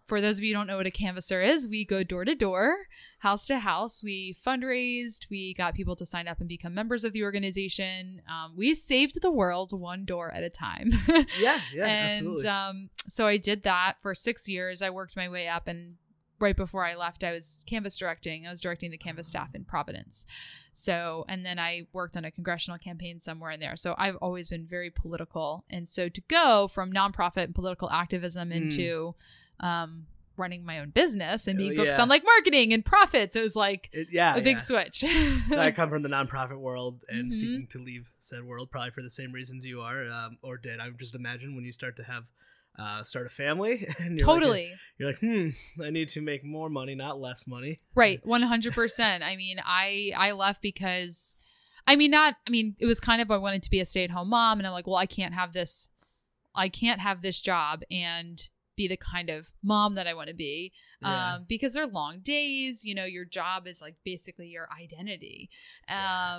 for 0.07 0.19
those 0.21 0.37
of 0.37 0.43
you 0.43 0.53
who 0.53 0.59
don't 0.59 0.67
know 0.67 0.75
what 0.77 0.85
a 0.85 0.91
canvasser 0.91 1.41
is, 1.41 1.67
we 1.67 1.85
go 1.85 2.03
door 2.03 2.25
to 2.25 2.35
door, 2.35 2.75
house 3.19 3.47
to 3.47 3.57
house. 3.57 4.03
We 4.03 4.35
fundraised. 4.45 5.29
We 5.31 5.53
got 5.55 5.73
people 5.73 5.95
to 5.95 6.05
sign 6.05 6.27
up 6.27 6.39
and 6.41 6.49
become 6.49 6.73
members 6.75 7.03
of 7.05 7.13
the 7.13 7.23
organization. 7.23 8.21
Um, 8.29 8.55
we 8.57 8.75
saved 8.75 9.21
the 9.21 9.31
world 9.31 9.71
one 9.71 10.03
door 10.05 10.31
at 10.33 10.43
a 10.43 10.49
time. 10.49 10.91
yeah, 11.39 11.59
yeah, 11.73 11.85
and 11.87 12.11
absolutely. 12.17 12.47
um, 12.47 12.89
so 13.07 13.25
I 13.25 13.37
did 13.37 13.63
that 13.63 13.95
for 14.01 14.13
six 14.13 14.47
years. 14.49 14.81
I 14.83 14.89
worked 14.91 15.15
my 15.15 15.29
way 15.29 15.47
up, 15.47 15.67
and 15.67 15.95
right 16.39 16.55
before 16.55 16.85
I 16.85 16.95
left, 16.95 17.23
I 17.23 17.31
was 17.31 17.63
canvas 17.67 17.97
directing. 17.97 18.45
I 18.45 18.49
was 18.49 18.59
directing 18.61 18.91
the 18.91 18.97
canvas 18.97 19.27
staff 19.27 19.55
in 19.55 19.63
Providence. 19.65 20.25
So, 20.73 21.25
and 21.29 21.45
then 21.45 21.57
I 21.59 21.87
worked 21.93 22.17
on 22.17 22.25
a 22.25 22.31
congressional 22.31 22.77
campaign 22.77 23.19
somewhere 23.19 23.51
in 23.51 23.59
there. 23.59 23.75
So 23.75 23.95
I've 23.97 24.17
always 24.17 24.49
been 24.49 24.65
very 24.65 24.89
political, 24.89 25.63
and 25.69 25.87
so 25.87 26.09
to 26.09 26.21
go 26.27 26.67
from 26.67 26.91
nonprofit 26.91 27.43
and 27.45 27.55
political 27.55 27.89
activism 27.89 28.49
Mm. 28.49 28.55
into 28.55 29.15
um, 29.61 30.07
running 30.37 30.65
my 30.65 30.79
own 30.79 30.89
business 30.89 31.47
and 31.47 31.57
being 31.57 31.73
focused 31.77 31.97
yeah. 31.97 32.01
on 32.01 32.09
like 32.09 32.25
marketing 32.25 32.73
and 32.73 32.83
profits, 32.83 33.37
it 33.37 33.41
was 33.41 33.55
like 33.55 33.89
It- 33.93 34.11
yeah, 34.11 34.35
a 34.35 34.41
big 34.41 34.57
yeah. 34.57 34.61
switch. 34.61 35.03
I 35.05 35.71
come 35.75 35.89
from 35.89 36.01
the 36.03 36.09
nonprofit 36.09 36.59
world 36.59 37.05
and 37.07 37.31
Mhm. 37.31 37.33
seeking 37.33 37.67
to 37.67 37.79
leave 37.79 38.11
said 38.19 38.43
world 38.43 38.69
probably 38.69 38.91
for 38.91 39.01
the 39.01 39.09
same 39.09 39.31
reasons 39.31 39.65
you 39.65 39.79
are, 39.79 40.09
um, 40.09 40.37
or 40.41 40.57
did. 40.57 40.81
I 40.81 40.89
just 40.89 41.15
imagine 41.15 41.55
when 41.55 41.63
you 41.63 41.71
start 41.71 41.95
to 41.95 42.03
have 42.03 42.25
uh, 42.77 43.03
start 43.03 43.25
a 43.25 43.29
family 43.29 43.87
and 43.99 44.17
you're 44.19 44.25
totally. 44.27 44.69
like, 44.71 44.79
you're 44.97 45.09
like, 45.09 45.19
hmm, 45.19 45.81
I 45.83 45.89
need 45.89 46.09
to 46.09 46.21
make 46.21 46.43
more 46.43 46.69
money, 46.69 46.95
not 46.95 47.19
less 47.19 47.47
money. 47.47 47.77
Right, 47.95 48.19
one 48.25 48.41
hundred 48.41 48.73
percent. 48.73 49.23
I 49.23 49.35
mean, 49.35 49.57
I 49.63 50.11
I 50.17 50.31
left 50.31 50.61
because, 50.61 51.37
I 51.87 51.95
mean, 51.95 52.11
not. 52.11 52.35
I 52.47 52.49
mean, 52.49 52.75
it 52.79 52.85
was 52.85 52.99
kind 52.99 53.21
of 53.21 53.31
I 53.31 53.37
wanted 53.37 53.63
to 53.63 53.69
be 53.69 53.79
a 53.79 53.85
stay 53.85 54.03
at 54.03 54.11
home 54.11 54.29
mom, 54.29 54.59
and 54.59 54.67
I'm 54.67 54.73
like, 54.73 54.87
well, 54.87 54.95
I 54.97 55.05
can't 55.05 55.33
have 55.33 55.53
this, 55.53 55.89
I 56.53 56.69
can't 56.69 57.01
have 57.01 57.21
this 57.21 57.41
job 57.41 57.81
and 57.91 58.41
be 58.75 58.87
the 58.89 58.97
kind 58.97 59.29
of 59.29 59.53
mom 59.63 59.95
that 59.95 60.05
I 60.05 60.13
want 60.13 60.27
to 60.27 60.35
be, 60.35 60.73
Yeah. 61.01 61.35
um, 61.35 61.45
because 61.47 61.73
they're 61.73 61.87
long 61.87 62.19
days. 62.19 62.83
You 62.83 62.93
know, 62.93 63.05
your 63.05 63.23
job 63.23 63.67
is 63.67 63.81
like 63.81 63.95
basically 64.03 64.47
your 64.47 64.67
identity. 64.77 65.49
Yeah. 65.87 66.37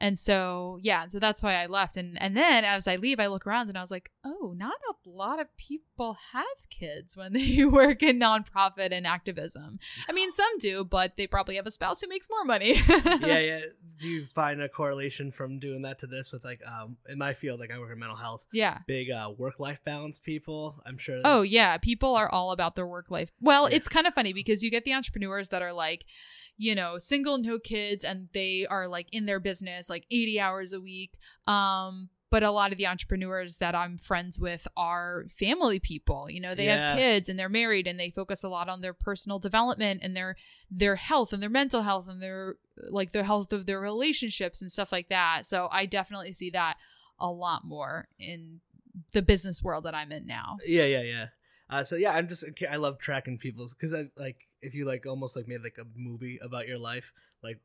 And 0.00 0.18
so 0.18 0.78
yeah, 0.82 1.06
so 1.08 1.18
that's 1.18 1.42
why 1.42 1.54
I 1.54 1.66
left. 1.66 1.96
And 1.96 2.20
and 2.20 2.36
then 2.36 2.64
as 2.64 2.88
I 2.88 2.96
leave, 2.96 3.20
I 3.20 3.26
look 3.26 3.46
around 3.46 3.68
and 3.68 3.76
I 3.76 3.80
was 3.82 3.90
like, 3.90 4.10
oh, 4.24 4.54
not 4.56 4.72
a 4.88 5.08
lot 5.08 5.40
of 5.40 5.46
people 5.56 6.16
have 6.32 6.44
kids 6.70 7.16
when 7.16 7.32
they 7.34 7.64
work 7.64 8.02
in 8.02 8.18
nonprofit 8.18 8.92
and 8.92 9.06
activism. 9.06 9.78
I 10.08 10.12
mean, 10.12 10.30
some 10.30 10.58
do, 10.58 10.84
but 10.84 11.16
they 11.16 11.26
probably 11.26 11.56
have 11.56 11.66
a 11.66 11.70
spouse 11.70 12.00
who 12.00 12.08
makes 12.08 12.28
more 12.30 12.44
money. 12.44 12.74
yeah, 12.88 13.38
yeah. 13.38 13.60
Do 13.98 14.08
you 14.08 14.24
find 14.24 14.60
a 14.62 14.68
correlation 14.68 15.30
from 15.32 15.58
doing 15.58 15.82
that 15.82 15.98
to 16.00 16.06
this 16.06 16.32
with 16.32 16.44
like 16.44 16.60
um 16.66 16.96
in 17.08 17.18
my 17.18 17.34
field, 17.34 17.60
like 17.60 17.70
I 17.70 17.78
work 17.78 17.92
in 17.92 17.98
mental 17.98 18.16
health, 18.16 18.44
yeah. 18.52 18.78
big 18.86 19.10
uh, 19.10 19.30
work 19.36 19.58
life 19.60 19.82
balance 19.84 20.18
people. 20.18 20.80
I'm 20.86 20.96
sure. 20.98 21.20
Oh 21.24 21.42
yeah, 21.42 21.76
people 21.78 22.14
are 22.14 22.28
all 22.30 22.52
about 22.52 22.74
their 22.76 22.86
work 22.86 23.10
life. 23.10 23.30
Well, 23.40 23.68
Yeah. 23.68 23.76
it's 23.76 23.88
kind 23.88 24.06
of 24.06 24.14
funny 24.14 24.32
because 24.32 24.62
you 24.62 24.70
get 24.70 24.84
the 24.84 24.94
entrepreneurs 24.94 25.50
that 25.50 25.60
are 25.62 25.72
like, 25.72 26.04
you 26.62 26.74
know, 26.74 26.98
single, 26.98 27.38
no 27.38 27.58
kids, 27.58 28.04
and 28.04 28.28
they 28.34 28.66
are 28.68 28.86
like 28.86 29.08
in 29.12 29.24
their 29.24 29.40
business 29.40 29.88
like 29.88 30.04
80 30.10 30.38
hours 30.38 30.74
a 30.74 30.80
week. 30.80 31.14
Um, 31.46 32.10
but 32.30 32.42
a 32.42 32.50
lot 32.50 32.70
of 32.70 32.76
the 32.76 32.86
entrepreneurs 32.86 33.56
that 33.56 33.74
I'm 33.74 33.96
friends 33.96 34.38
with 34.38 34.68
are 34.76 35.24
family 35.30 35.80
people. 35.80 36.28
You 36.30 36.40
know, 36.42 36.54
they 36.54 36.66
Yeah. 36.66 36.90
have 36.90 36.98
kids 36.98 37.28
and 37.30 37.38
they're 37.38 37.48
married 37.48 37.86
and 37.86 37.98
they 37.98 38.10
focus 38.10 38.44
a 38.44 38.48
lot 38.50 38.68
on 38.68 38.82
their 38.82 38.92
personal 38.92 39.38
development 39.38 40.00
and 40.04 40.14
their 40.14 40.36
their 40.70 40.96
health 40.96 41.32
and 41.32 41.42
their 41.42 41.48
mental 41.50 41.80
health 41.82 42.06
and 42.08 42.20
their 42.22 42.56
like 42.90 43.12
the 43.12 43.24
health 43.24 43.52
of 43.54 43.64
their 43.64 43.80
relationships 43.80 44.60
and 44.60 44.70
stuff 44.70 44.92
like 44.92 45.08
that. 45.08 45.46
So 45.46 45.68
I 45.72 45.86
definitely 45.86 46.32
see 46.34 46.50
that 46.50 46.76
a 47.18 47.30
lot 47.32 47.64
more 47.64 48.06
in 48.18 48.60
the 49.12 49.22
business 49.22 49.62
world 49.62 49.84
that 49.84 49.94
I'm 49.94 50.12
in 50.12 50.26
now. 50.26 50.58
Yeah, 50.66 50.84
yeah, 50.84 51.02
yeah. 51.02 51.26
Uh, 51.70 51.84
so 51.84 51.96
yeah, 51.96 52.12
I'm 52.12 52.28
just 52.28 52.44
I 52.70 52.76
love 52.76 52.98
tracking 52.98 53.38
people's 53.38 53.74
because 53.74 53.94
I 53.94 54.08
like 54.16 54.48
if 54.60 54.74
you 54.74 54.84
like 54.84 55.06
almost 55.06 55.36
like 55.36 55.46
made 55.48 55.62
like 55.62 55.78
a 55.78 55.86
movie 55.96 56.38
about 56.42 56.66
your 56.66 56.78
life, 56.78 57.12
like 57.42 57.58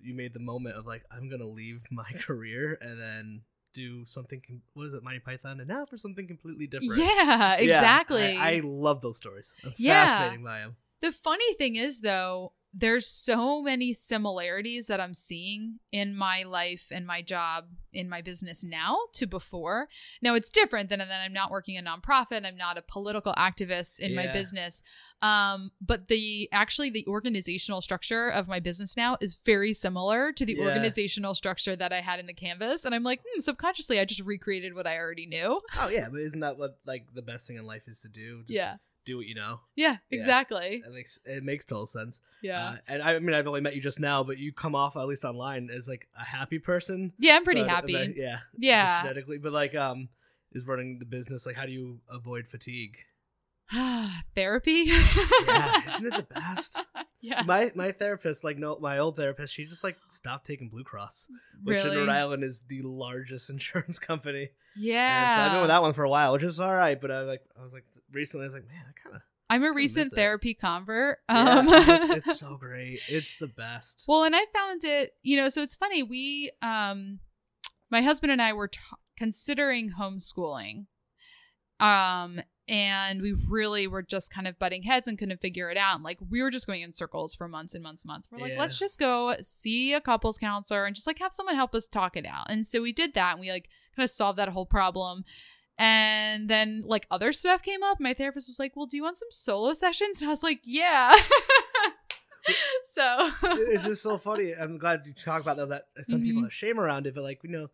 you 0.00 0.14
made 0.14 0.34
the 0.34 0.40
moment 0.40 0.76
of 0.76 0.84
like 0.86 1.04
I'm 1.10 1.30
gonna 1.30 1.46
leave 1.46 1.84
my 1.90 2.10
career 2.20 2.76
and 2.80 3.00
then 3.00 3.42
do 3.72 4.04
something. 4.04 4.42
What 4.74 4.86
is 4.88 4.94
it, 4.94 5.02
Monty 5.04 5.20
Python? 5.20 5.60
And 5.60 5.68
now 5.68 5.86
for 5.86 5.96
something 5.96 6.26
completely 6.26 6.66
different. 6.66 6.96
Yeah, 6.98 7.56
Yeah, 7.58 7.78
exactly. 7.78 8.36
I, 8.36 8.56
I 8.56 8.60
love 8.64 9.00
those 9.00 9.16
stories. 9.16 9.54
I'm 9.64 9.72
Yeah. 9.76 10.06
fascinating 10.06 10.44
by 10.44 10.58
them. 10.60 10.76
the 11.00 11.12
funny 11.12 11.54
thing 11.54 11.76
is, 11.76 12.00
though, 12.00 12.52
there's 12.74 13.06
so 13.06 13.60
many 13.60 13.92
similarities 13.92 14.86
that 14.86 14.98
I'm 14.98 15.12
seeing 15.12 15.78
in 15.92 16.16
my 16.16 16.42
life 16.44 16.88
and 16.90 17.06
my 17.06 17.20
job 17.20 17.66
in 17.92 18.08
my 18.08 18.22
business 18.22 18.64
now 18.64 18.96
to 19.12 19.26
before. 19.26 19.88
Now 20.22 20.34
it's 20.34 20.48
different 20.48 20.88
than 20.88 21.00
that 21.00 21.10
I'm 21.22 21.34
not 21.34 21.50
working 21.50 21.76
a 21.76 21.82
nonprofit, 21.82 22.46
I'm 22.46 22.56
not 22.56 22.78
a 22.78 22.82
political 22.82 23.34
activist 23.34 23.98
in 23.98 24.14
my 24.14 24.22
business. 24.32 24.82
Um, 25.20 25.70
but 25.82 26.08
the 26.08 26.48
actually 26.50 26.88
the 26.88 27.06
organizational 27.06 27.82
structure 27.82 28.28
of 28.28 28.48
my 28.48 28.58
business 28.58 28.96
now 28.96 29.18
is 29.20 29.36
very 29.44 29.74
similar 29.74 30.32
to 30.32 30.46
the 30.46 30.54
Yeah. 30.54 30.64
organizational 30.64 31.34
structure 31.34 31.76
that 31.76 31.92
I 31.92 32.00
had 32.00 32.20
in 32.20 32.26
the 32.26 32.32
canvas. 32.32 32.86
And 32.86 32.94
I'm 32.94 33.02
like, 33.04 33.20
hmm, 33.22 33.40
subconsciously 33.40 34.00
I 34.00 34.06
just 34.06 34.22
recreated 34.22 34.74
what 34.74 34.86
I 34.86 34.96
already 34.96 35.26
knew. 35.26 35.60
Oh 35.78 35.88
yeah, 35.88 36.08
but 36.10 36.20
isn't 36.20 36.40
that 36.40 36.56
what 36.56 36.78
like 36.86 37.06
the 37.12 37.22
best 37.22 37.46
thing 37.46 37.56
in 37.56 37.66
life 37.66 37.86
is 37.86 38.00
to 38.00 38.08
do? 38.08 38.42
Just 38.46 38.50
yeah. 38.56 38.76
Do 39.04 39.16
what 39.16 39.26
you 39.26 39.34
know. 39.34 39.60
Yeah, 39.76 39.96
Yeah. 40.10 40.18
exactly. 40.18 40.82
That 40.84 40.92
makes 40.92 41.18
it 41.24 41.42
makes 41.42 41.64
total 41.64 41.86
sense. 41.86 42.20
Yeah. 42.42 42.70
Uh, 42.70 42.76
and 42.88 43.02
I, 43.02 43.14
I 43.14 43.18
mean, 43.18 43.34
I've 43.34 43.46
only 43.46 43.60
met 43.60 43.74
you 43.74 43.80
just 43.82 43.98
now, 44.00 44.22
but 44.24 44.38
you 44.38 44.52
come 44.52 44.74
off 44.74 44.96
at 44.96 45.06
least 45.06 45.24
online 45.24 45.70
as 45.70 45.88
like 45.88 46.08
a 46.18 46.24
happy 46.24 46.58
person. 46.58 47.12
yeah, 47.18 47.36
I'm 47.36 47.44
pretty 47.44 47.62
So 47.62 47.68
happy. 47.68 47.94
and 47.96 48.14
I- 48.16 48.20
yeah. 48.20 48.38
Yeah. 48.58 48.84
Just 48.94 49.02
genetically, 49.04 49.38
but 49.38 49.52
like, 49.52 49.74
um, 49.74 50.08
is 50.52 50.66
running 50.66 50.98
the 50.98 51.04
business 51.06 51.46
like 51.46 51.56
how 51.56 51.66
do 51.66 51.72
you 51.72 52.00
avoid 52.10 52.46
fatigue? 52.46 52.98
Therapy. 54.34 54.84
Yeah, 55.46 55.88
isn't 55.88 56.06
it 56.06 56.14
the 56.14 56.26
best? 56.34 56.78
yes. 57.20 57.44
My 57.46 57.70
my 57.74 57.92
therapist, 57.92 58.44
like 58.44 58.58
no, 58.58 58.78
my 58.78 58.98
old 58.98 59.16
therapist, 59.16 59.54
she 59.54 59.64
just 59.64 59.82
like 59.84 59.96
stopped 60.08 60.46
taking 60.46 60.68
Blue 60.68 60.84
Cross, 60.84 61.28
which 61.62 61.78
in 61.78 61.88
Rhode 61.88 62.08
Island 62.08 62.44
is 62.44 62.62
the 62.68 62.82
largest 62.82 63.48
insurance 63.56 63.98
company. 63.98 64.50
Yeah. 64.76 65.34
So 65.36 65.40
I've 65.42 65.52
been 65.52 65.60
with 65.62 65.68
that 65.68 65.82
one 65.82 65.92
for 65.92 66.04
a 66.04 66.08
while, 66.08 66.32
which 66.32 66.42
is 66.42 66.58
all 66.60 66.74
right. 66.74 67.00
But 67.00 67.10
I 67.10 67.18
was 67.20 67.28
like, 67.28 67.42
I 67.58 67.62
was 67.62 67.72
like 67.72 67.84
recently, 68.12 68.44
I 68.44 68.46
was 68.48 68.54
like, 68.54 68.66
man, 68.68 68.84
I 68.88 68.92
kind 69.02 69.16
of 69.16 69.22
I'm 69.50 69.64
a 69.64 69.72
recent 69.72 70.12
therapy 70.14 70.54
convert. 70.54 71.18
yeah, 71.28 71.58
Um, 71.58 71.66
it's, 71.70 72.28
it's 72.28 72.38
so 72.40 72.56
great. 72.56 73.00
It's 73.08 73.36
the 73.36 73.48
best. 73.48 74.04
well, 74.08 74.24
and 74.24 74.34
I 74.34 74.46
found 74.52 74.82
it, 74.84 75.12
you 75.22 75.36
know, 75.36 75.50
so 75.50 75.60
it's 75.60 75.74
funny. 75.74 76.02
We, 76.02 76.50
um, 76.62 77.18
my 77.90 78.00
husband 78.00 78.32
and 78.32 78.40
I 78.40 78.54
were 78.54 78.68
t- 78.68 78.78
considering 79.18 79.92
homeschooling. 80.00 80.86
Um, 81.80 82.40
and 82.68 83.20
we 83.20 83.34
really 83.48 83.86
were 83.86 84.02
just 84.02 84.30
kind 84.32 84.46
of 84.46 84.58
butting 84.58 84.84
heads 84.84 85.08
and 85.08 85.18
couldn't 85.18 85.40
figure 85.42 85.68
it 85.70 85.76
out. 85.76 85.96
And 85.96 86.04
like 86.04 86.18
we 86.30 86.40
were 86.42 86.50
just 86.50 86.66
going 86.66 86.80
in 86.80 86.92
circles 86.92 87.34
for 87.34 87.48
months 87.48 87.74
and 87.74 87.82
months 87.82 88.04
and 88.04 88.08
months. 88.08 88.28
We're 88.30 88.38
like, 88.38 88.52
Yeah. 88.52 88.60
let's 88.60 88.78
just 88.78 88.98
go 88.98 89.34
see 89.42 89.92
a 89.92 90.00
couples 90.00 90.38
counselor 90.38 90.84
and 90.86 90.94
just 90.94 91.06
like 91.06 91.18
have 91.18 91.32
someone 91.34 91.56
help 91.56 91.74
us 91.74 91.88
talk 91.88 92.16
it 92.16 92.24
out. 92.24 92.46
And 92.48 92.64
so 92.66 92.80
we 92.80 92.92
did 92.92 93.14
that 93.14 93.32
and 93.32 93.40
we 93.40 93.50
like 93.50 93.68
kind 93.96 94.04
of 94.04 94.10
solved 94.10 94.38
that 94.38 94.48
whole 94.50 94.66
problem. 94.66 95.24
And 95.78 96.48
then 96.48 96.82
like 96.86 97.06
other 97.10 97.32
stuff 97.32 97.62
came 97.62 97.82
up. 97.82 97.98
My 97.98 98.14
therapist 98.14 98.48
was 98.48 98.58
like, 98.58 98.76
Well, 98.76 98.86
do 98.86 98.96
you 98.96 99.02
want 99.02 99.18
some 99.18 99.28
solo 99.30 99.72
sessions? 99.72 100.20
And 100.20 100.28
I 100.28 100.30
was 100.30 100.42
like, 100.42 100.60
Yeah. 100.64 101.14
so 102.84 103.30
it's 103.42 103.84
just 103.84 104.02
so 104.02 104.18
funny. 104.28 104.54
I'm 104.54 104.78
glad 104.78 105.02
you 105.06 105.12
talk 105.12 105.42
about 105.42 105.56
that. 105.56 105.68
That 105.68 105.84
some 106.04 106.22
people 106.22 106.42
Mhm. 106.42 106.46
have 106.46 106.52
shame 106.52 106.78
around 106.80 107.06
it, 107.06 107.14
but 107.14 107.22
like 107.22 107.40
you 107.44 107.50
know, 107.50 107.68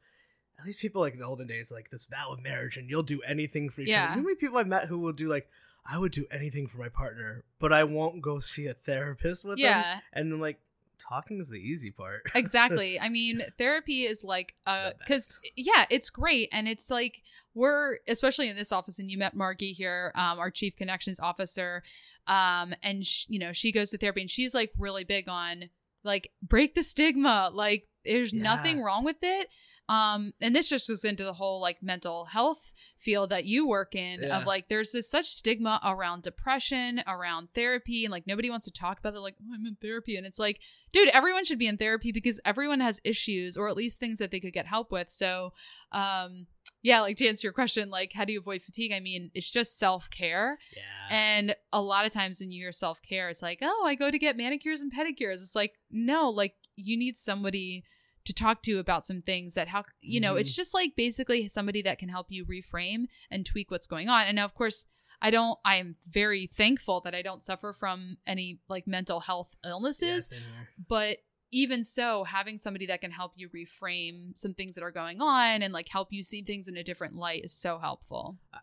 at 0.58 0.66
least 0.66 0.80
people 0.80 1.00
like 1.00 1.14
in 1.14 1.18
the 1.20 1.26
olden 1.26 1.46
days, 1.46 1.70
like 1.70 1.90
this 1.90 2.06
vow 2.06 2.32
of 2.32 2.42
marriage, 2.42 2.76
and 2.76 2.88
you'll 2.90 3.02
do 3.02 3.20
anything 3.22 3.68
for 3.70 3.80
each 3.82 3.88
Yeah. 3.88 4.04
other. 4.04 4.10
You 4.10 4.16
know 4.16 4.22
how 4.22 4.26
many 4.26 4.36
people 4.36 4.58
I've 4.58 4.66
met 4.66 4.86
who 4.86 4.98
will 4.98 5.12
do 5.12 5.28
like, 5.28 5.48
I 5.90 5.98
would 5.98 6.12
do 6.12 6.26
anything 6.30 6.66
for 6.66 6.78
my 6.78 6.88
partner, 6.88 7.44
but 7.58 7.72
I 7.72 7.84
won't 7.84 8.20
go 8.20 8.40
see 8.40 8.66
a 8.66 8.74
therapist 8.74 9.44
with 9.44 9.56
them. 9.56 9.64
Yeah, 9.64 10.00
And 10.12 10.32
I'm 10.32 10.40
like, 10.40 10.60
talking 10.98 11.40
is 11.40 11.48
the 11.50 11.56
easy 11.58 11.90
part. 11.90 12.22
exactly. 12.34 12.98
I 13.00 13.08
mean, 13.08 13.42
therapy 13.58 14.04
is 14.04 14.24
like 14.24 14.54
uh 14.66 14.92
cuz 15.06 15.40
yeah, 15.56 15.86
it's 15.90 16.10
great 16.10 16.48
and 16.52 16.68
it's 16.68 16.90
like 16.90 17.22
we're 17.54 17.98
especially 18.06 18.48
in 18.48 18.56
this 18.56 18.70
office 18.72 18.98
and 18.98 19.10
you 19.10 19.18
met 19.18 19.34
Margie 19.34 19.72
here, 19.72 20.12
um 20.14 20.38
our 20.38 20.50
chief 20.50 20.76
connections 20.76 21.18
officer. 21.20 21.82
Um 22.26 22.74
and 22.82 23.04
sh- 23.06 23.26
you 23.28 23.38
know, 23.38 23.52
she 23.52 23.72
goes 23.72 23.90
to 23.90 23.98
therapy 23.98 24.20
and 24.22 24.30
she's 24.30 24.54
like 24.54 24.72
really 24.78 25.04
big 25.04 25.28
on 25.28 25.70
like 26.04 26.30
break 26.42 26.74
the 26.74 26.82
stigma. 26.82 27.50
Like 27.52 27.88
there's 28.04 28.32
Yeah. 28.32 28.42
nothing 28.42 28.80
wrong 28.82 29.04
with 29.04 29.16
it. 29.22 29.48
Um 29.88 30.32
and 30.40 30.54
this 30.54 30.68
just 30.68 30.86
goes 30.88 31.04
into 31.04 31.24
the 31.24 31.32
whole 31.32 31.60
like 31.60 31.82
mental 31.82 32.26
health 32.26 32.72
field 32.98 33.30
that 33.30 33.44
you 33.46 33.66
work 33.66 33.94
in 33.94 34.20
Yeah. 34.22 34.38
of 34.38 34.46
like 34.46 34.68
there's 34.68 34.92
this 34.92 35.08
such 35.10 35.26
stigma 35.26 35.80
around 35.84 36.22
depression, 36.22 37.02
around 37.06 37.48
therapy 37.54 38.04
and 38.04 38.12
like 38.12 38.26
nobody 38.26 38.50
wants 38.50 38.66
to 38.66 38.72
talk 38.72 38.98
about 38.98 39.14
it. 39.14 39.20
Like 39.20 39.36
oh, 39.42 39.54
I'm 39.54 39.64
in 39.66 39.76
therapy. 39.80 40.16
And 40.16 40.26
it's 40.26 40.38
like 40.38 40.60
dude 40.92 41.08
everyone 41.08 41.44
should 41.44 41.58
be 41.58 41.66
in 41.68 41.78
therapy 41.78 42.12
because 42.12 42.38
everyone 42.44 42.80
has 42.80 43.00
issues 43.04 43.56
or 43.56 43.68
at 43.68 43.76
least 43.76 43.98
things 43.98 44.18
that 44.18 44.30
they 44.30 44.40
could 44.40 44.52
get 44.52 44.66
help 44.66 44.92
with. 44.92 45.10
So 45.10 45.52
um 45.92 46.46
yeah 46.82 47.00
like 47.00 47.16
to 47.16 47.26
answer 47.26 47.46
your 47.46 47.52
question 47.52 47.88
like 47.90 48.12
how 48.12 48.24
do 48.26 48.32
you 48.32 48.40
avoid 48.40 48.62
fatigue? 48.62 48.92
I 48.92 49.00
mean 49.00 49.30
it's 49.34 49.50
just 49.50 49.78
self-care. 49.78 50.58
Yeah. 50.76 50.82
and 51.16 51.56
a 51.72 51.80
lot 51.80 52.04
of 52.04 52.12
times 52.12 52.40
when 52.40 52.50
you 52.50 52.62
hear 52.62 52.72
self-care 52.72 53.30
it's 53.30 53.40
like 53.42 53.60
oh 53.62 53.84
i 53.86 53.94
go 53.94 54.10
to 54.10 54.18
get 54.18 54.36
manicures 54.36 54.80
and 54.82 54.92
pedicures. 54.92 55.40
It's 55.42 55.56
like 55.56 55.74
no 55.90 56.28
like 56.28 56.54
you 56.76 56.96
need 56.98 57.16
somebody 57.16 57.84
to 58.28 58.32
talk 58.34 58.62
to 58.62 58.70
you 58.70 58.78
about 58.78 59.04
some 59.04 59.20
things 59.20 59.54
that 59.54 59.68
how 59.68 59.82
you 60.00 60.20
know 60.20 60.36
it's 60.36 60.52
Mhm. 60.52 60.56
just 60.56 60.74
like 60.74 60.94
basically 60.96 61.48
somebody 61.48 61.82
that 61.82 61.98
can 61.98 62.08
help 62.08 62.26
you 62.30 62.44
reframe 62.46 63.06
and 63.30 63.44
tweak 63.44 63.70
what's 63.70 63.86
going 63.86 64.08
on 64.08 64.22
and 64.26 64.36
now 64.36 64.44
of 64.44 64.54
course 64.54 64.86
i 65.20 65.30
don't 65.30 65.58
i 65.64 65.76
am 65.76 65.96
very 66.08 66.46
thankful 66.46 67.00
that 67.00 67.14
i 67.14 67.22
don't 67.22 67.42
suffer 67.42 67.72
from 67.72 68.18
any 68.26 68.60
like 68.68 68.86
mental 68.86 69.20
health 69.20 69.56
illnesses 69.64 70.30
here. 70.30 70.68
but 70.88 71.18
even 71.50 71.82
so 71.82 72.24
having 72.24 72.58
somebody 72.58 72.84
that 72.86 73.00
can 73.00 73.10
help 73.10 73.32
you 73.34 73.48
reframe 73.48 74.38
some 74.38 74.52
things 74.52 74.74
that 74.74 74.84
are 74.84 74.90
going 74.92 75.20
on 75.22 75.62
and 75.62 75.72
like 75.72 75.88
help 75.88 76.08
you 76.12 76.22
see 76.22 76.42
things 76.42 76.68
in 76.68 76.76
a 76.76 76.84
different 76.84 77.14
light 77.16 77.42
is 77.44 77.52
so 77.52 77.78
helpful 77.78 78.38
I, 78.52 78.60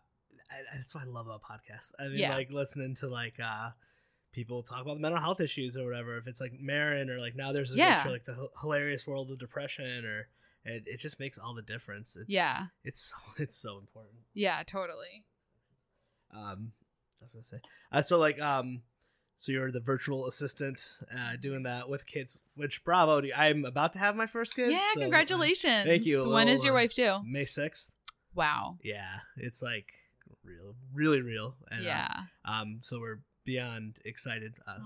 that's 0.76 0.94
why 0.94 1.02
I 1.02 1.06
love 1.06 1.26
a 1.26 1.40
podcast 1.40 1.90
I 1.98 2.04
mean, 2.08 2.18
Yeah. 2.18 2.34
like 2.36 2.50
listening 2.52 2.94
to 3.00 3.08
like 3.08 3.40
uh 3.40 3.70
people 4.36 4.62
talk 4.62 4.82
about 4.82 4.94
the 4.94 5.00
mental 5.00 5.20
health 5.20 5.40
issues 5.40 5.76
or 5.76 5.84
whatever. 5.84 6.18
If 6.18 6.26
it's 6.28 6.40
like 6.40 6.52
Maron 6.60 7.08
or 7.10 7.18
like 7.18 7.34
now 7.34 7.50
there's 7.52 7.72
a 7.72 7.76
Yeah. 7.76 8.04
like 8.06 8.24
the 8.24 8.32
H- 8.40 8.50
hilarious 8.60 9.06
world 9.06 9.30
of 9.32 9.38
depression 9.38 10.04
or 10.04 10.28
it, 10.64 10.84
it 10.86 11.00
just 11.00 11.18
makes 11.18 11.38
all 11.38 11.54
the 11.54 11.62
difference. 11.62 12.16
It's, 12.16 12.28
yeah 12.28 12.66
it's 12.84 13.00
so 13.00 13.16
it's 13.42 13.56
so 13.56 13.78
important. 13.78 14.18
yeah 14.34 14.62
totally 14.64 15.24
Um, 16.32 16.72
I 17.20 17.24
was 17.24 17.32
gonna 17.32 17.44
say, 17.44 17.58
uh, 17.90 18.02
so 18.02 18.18
like 18.18 18.40
um. 18.40 18.82
So 19.38 19.52
you're 19.52 19.70
the 19.70 19.80
virtual 19.80 20.26
assistant 20.26 20.80
uh, 21.14 21.36
doing 21.38 21.64
that 21.64 21.90
with 21.90 22.06
kids, 22.06 22.40
which 22.54 22.82
bravo! 22.84 23.20
you. 23.20 23.34
I'm 23.36 23.66
about 23.66 23.92
to 23.92 23.98
have 23.98 24.16
my 24.16 24.24
first 24.26 24.56
kid. 24.56 24.70
yeah 24.72 24.80
so, 24.94 25.00
uh, 25.00 25.02
congratulations 25.02 25.84
thank 25.84 26.06
you. 26.06 26.26
when 26.30 26.48
is 26.48 26.64
your 26.64 26.72
Well, 26.72 26.80
uh, 26.80 26.84
wife 26.84 26.94
due 26.94 27.20
May 27.26 27.44
sixth. 27.44 27.90
wow 28.34 28.78
Yeah, 28.82 29.18
it's 29.36 29.60
like 29.60 29.88
real, 30.42 30.74
really 30.90 31.20
real. 31.20 31.56
And, 31.70 31.80
uh, 31.82 31.84
yeah 31.88 32.14
Um, 32.46 32.78
so 32.80 32.98
we're 32.98 33.20
beyond 33.46 33.98
excited. 34.04 34.54
Uh, 34.66 34.76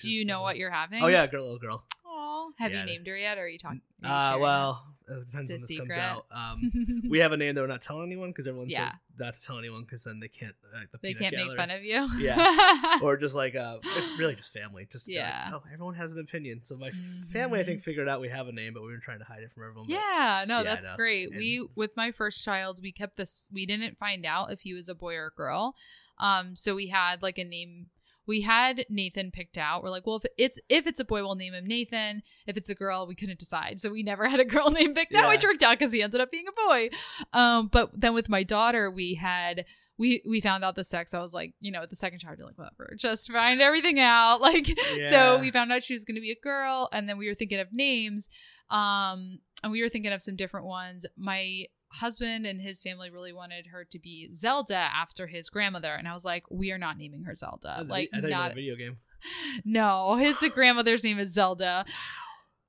do 0.00 0.10
you 0.10 0.24
know 0.24 0.40
what 0.40 0.56
you're 0.56 0.70
having 0.70 1.02
Oh 1.02 1.08
yeah, 1.08 1.26
girl, 1.26 1.42
little 1.42 1.58
girl. 1.58 1.84
Aw. 2.06 2.50
have 2.58 2.72
Yeah. 2.72 2.80
you 2.80 2.86
named 2.86 3.06
her 3.06 3.16
yet 3.16 3.36
or 3.38 3.42
are 3.42 3.48
you 3.48 3.58
talking 3.58 3.80
are 4.04 4.08
you 4.08 4.36
Uh, 4.36 4.38
well, 4.38 4.86
it 5.08 5.26
depends 5.26 5.50
when 5.50 5.60
this 5.60 5.76
comes 5.78 5.90
out. 5.96 6.26
Um, 6.30 7.02
we 7.10 7.18
have 7.18 7.32
a 7.32 7.36
name 7.36 7.54
that 7.54 7.60
we're 7.60 7.66
not 7.66 7.82
telling 7.82 8.06
anyone 8.06 8.30
because 8.30 8.46
everyone 8.46 8.70
Yeah. 8.70 8.86
says 8.86 8.96
not 9.18 9.34
to 9.34 9.42
tell 9.42 9.58
anyone 9.58 9.82
because 9.82 10.04
then 10.04 10.20
they 10.20 10.28
can't. 10.28 10.54
Uh, 10.74 10.80
the 10.92 10.98
they 11.02 11.14
can't 11.14 11.34
make 11.36 11.56
fun 11.56 11.70
of 11.70 11.82
you 11.82 12.06
Yeah. 12.18 12.98
Or 13.02 13.16
just 13.16 13.34
like 13.34 13.54
uh, 13.56 13.78
it's 13.96 14.10
really 14.18 14.34
just 14.36 14.52
family. 14.52 14.86
Just 14.90 15.08
yeah. 15.08 15.48
Yeah. 15.50 15.56
oh, 15.56 15.62
everyone 15.72 15.94
has 15.94 16.12
an 16.12 16.20
opinion. 16.20 16.62
So 16.62 16.76
my 16.76 16.88
f 16.88 16.94
Mhm. 16.94 17.24
family, 17.32 17.60
I 17.60 17.64
think, 17.64 17.82
figured 17.82 18.08
out 18.08 18.20
we 18.20 18.28
have 18.28 18.46
a 18.48 18.52
name, 18.52 18.72
but 18.74 18.82
we 18.82 18.88
were 18.92 18.98
trying 18.98 19.18
to 19.18 19.24
hide 19.24 19.42
it 19.42 19.50
from 19.52 19.64
everyone. 19.64 19.88
Yeah, 19.90 20.44
no, 20.46 20.58
Yeah, 20.58 20.62
that's 20.62 20.88
great. 20.90 21.28
And- 21.28 21.36
We 21.38 21.66
with 21.74 21.96
my 21.96 22.10
first 22.12 22.42
child, 22.44 22.80
we 22.82 22.92
kept 22.92 23.16
this 23.16 23.48
we 23.52 23.66
didn't 23.66 23.98
find 23.98 24.24
out 24.24 24.52
if 24.52 24.60
he 24.60 24.72
was 24.74 24.88
a 24.88 24.94
boy 24.94 25.14
or 25.16 25.26
a 25.26 25.30
girl. 25.36 25.74
Um 26.18 26.54
so 26.56 26.74
we 26.74 26.86
had 26.88 27.22
like 27.22 27.38
a 27.38 27.44
name 27.44 27.86
we 28.26 28.40
had 28.42 28.86
Nathan 28.88 29.30
picked 29.30 29.58
out. 29.58 29.82
We're 29.82 29.90
like, 29.90 30.06
well, 30.06 30.16
if 30.16 30.24
it's 30.38 30.58
if 30.68 30.86
it's 30.86 31.00
a 31.00 31.04
boy, 31.04 31.22
we'll 31.22 31.34
name 31.34 31.54
him 31.54 31.66
Nathan. 31.66 32.22
If 32.46 32.56
it's 32.56 32.68
a 32.70 32.74
girl, 32.74 33.06
we 33.06 33.14
couldn't 33.14 33.38
decide, 33.38 33.80
so 33.80 33.90
we 33.90 34.02
never 34.02 34.28
had 34.30 34.40
a 34.40 34.44
girl 34.44 34.70
name 34.70 34.94
picked 34.94 35.14
out, 35.14 35.24
Yeah. 35.24 35.28
which 35.28 35.44
worked 35.44 35.62
out 35.62 35.78
because 35.78 35.92
he 35.92 36.02
ended 36.02 36.20
up 36.20 36.30
being 36.30 36.46
a 36.48 36.66
boy. 36.68 36.90
Um, 37.32 37.68
but 37.68 37.90
then 37.98 38.14
with 38.14 38.28
my 38.28 38.42
daughter, 38.42 38.90
we 38.90 39.14
had 39.14 39.64
we 39.96 40.22
we 40.26 40.40
found 40.40 40.64
out 40.64 40.74
the 40.74 40.84
sex. 40.84 41.14
I 41.14 41.20
was 41.20 41.32
like, 41.34 41.54
you 41.60 41.70
know, 41.70 41.80
with 41.82 41.90
the 41.90 41.96
second 41.96 42.18
child, 42.18 42.38
you're 42.38 42.46
like, 42.46 42.58
whatever, 42.58 42.94
just 42.98 43.30
find 43.30 43.60
everything 43.60 44.00
out. 44.00 44.40
Like, 44.40 44.68
Yeah. 44.96 45.10
so 45.10 45.38
we 45.38 45.50
found 45.50 45.70
out 45.72 45.82
she 45.84 45.92
was 45.94 46.04
going 46.04 46.16
to 46.16 46.20
be 46.20 46.32
a 46.32 46.40
girl, 46.42 46.88
and 46.92 47.08
then 47.08 47.16
we 47.18 47.28
were 47.28 47.34
thinking 47.34 47.60
of 47.60 47.72
names. 47.72 48.28
Um, 48.70 49.38
and 49.62 49.72
we 49.72 49.82
were 49.82 49.88
thinking 49.88 50.12
of 50.12 50.20
some 50.20 50.36
different 50.36 50.66
ones. 50.66 51.06
My 51.16 51.64
husband 51.94 52.46
and 52.46 52.60
his 52.60 52.82
family 52.82 53.10
really 53.10 53.32
wanted 53.32 53.68
her 53.68 53.84
to 53.84 53.98
be 53.98 54.32
Zelda 54.32 54.76
after 54.76 55.26
his 55.26 55.48
grandmother, 55.48 55.94
and 55.94 56.08
I 56.08 56.12
was 56.12 56.24
like, 56.24 56.44
we 56.50 56.72
are 56.72 56.78
not 56.78 56.98
naming 56.98 57.24
her 57.24 57.34
Zelda. 57.34 57.76
I 57.78 57.82
like, 57.82 58.10
I 58.12 58.20
thought 58.20 58.30
you 58.30 58.34
not 58.34 58.52
a 58.52 58.54
video 58.54 58.76
game. 58.76 58.98
no, 59.64 60.16
his 60.16 60.44
grandmother's 60.54 61.04
name 61.04 61.18
is 61.18 61.32
Zelda. 61.32 61.84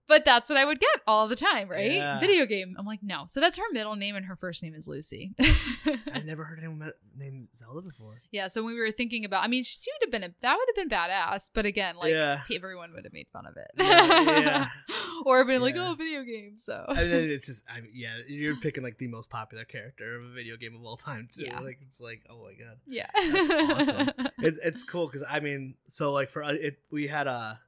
But 0.07 0.23
that's 0.23 0.49
what 0.49 0.57
I 0.57 0.65
would 0.65 0.79
get 0.79 1.01
all 1.07 1.27
the 1.27 1.35
time, 1.35 1.67
right? 1.67 1.93
Yeah. 1.93 2.19
Video 2.19 2.45
game. 2.45 2.75
I'm 2.77 2.85
like, 2.85 2.99
no. 3.01 3.25
So 3.27 3.39
that's 3.39 3.57
her 3.57 3.63
middle 3.71 3.95
name, 3.95 4.15
and 4.15 4.25
her 4.27 4.35
first 4.35 4.61
name 4.61 4.75
is 4.75 4.87
Lucy. 4.87 5.33
I've 6.13 6.25
never 6.25 6.43
heard 6.43 6.59
anyone 6.59 6.91
named 7.17 7.47
Zelda 7.55 7.81
before. 7.81 8.21
yeah. 8.31 8.47
So 8.47 8.63
when 8.63 8.75
we 8.75 8.79
were 8.79 8.91
thinking 8.91 9.25
about, 9.25 9.43
I 9.43 9.47
mean, 9.47 9.63
she 9.63 9.89
would 9.91 10.05
have 10.07 10.11
been 10.11 10.23
a, 10.29 10.33
that 10.41 10.55
would 10.57 10.67
have 10.75 10.89
been 10.89 10.95
badass. 10.95 11.49
But 11.53 11.65
again, 11.65 11.95
like 11.97 12.11
Yeah. 12.11 12.41
everyone 12.53 12.93
would 12.93 13.03
have 13.05 13.13
made 13.13 13.27
fun 13.33 13.45
of 13.47 13.55
it, 13.57 13.71
Yeah, 13.77 14.67
or 15.25 15.43
been 15.45 15.61
like, 15.61 15.75
oh, 15.77 15.95
video 15.97 16.23
game. 16.23 16.57
So 16.57 16.85
and 16.89 17.11
then 17.11 17.23
it's 17.29 17.47
just, 17.47 17.63
I 17.71 17.81
mean, 17.81 17.91
yeah, 17.95 18.17
you're 18.27 18.57
picking 18.57 18.83
like 18.83 18.97
the 18.97 19.07
most 19.07 19.29
popular 19.29 19.65
character 19.65 20.17
of 20.17 20.23
a 20.25 20.29
video 20.33 20.55
game 20.57 20.75
of 20.75 20.83
all 20.85 20.97
time, 20.97 21.27
too. 21.33 21.45
Yeah. 21.45 21.59
Like, 21.61 21.79
it's 21.81 21.99
like, 21.99 22.21
oh 22.29 22.43
my 22.43 22.53
god, 22.53 22.77
yeah, 22.85 23.07
That's 23.15 23.89
awesome. 23.89 24.09
it, 24.39 24.55
it's 24.63 24.83
cool 24.83 25.07
because 25.07 25.23
I 25.27 25.39
mean, 25.39 25.75
so 25.87 26.11
like 26.11 26.29
for 26.29 26.43
us, 26.43 26.57
it 26.59 26.77
we 26.91 27.07
had 27.07 27.27
a, 27.27 27.59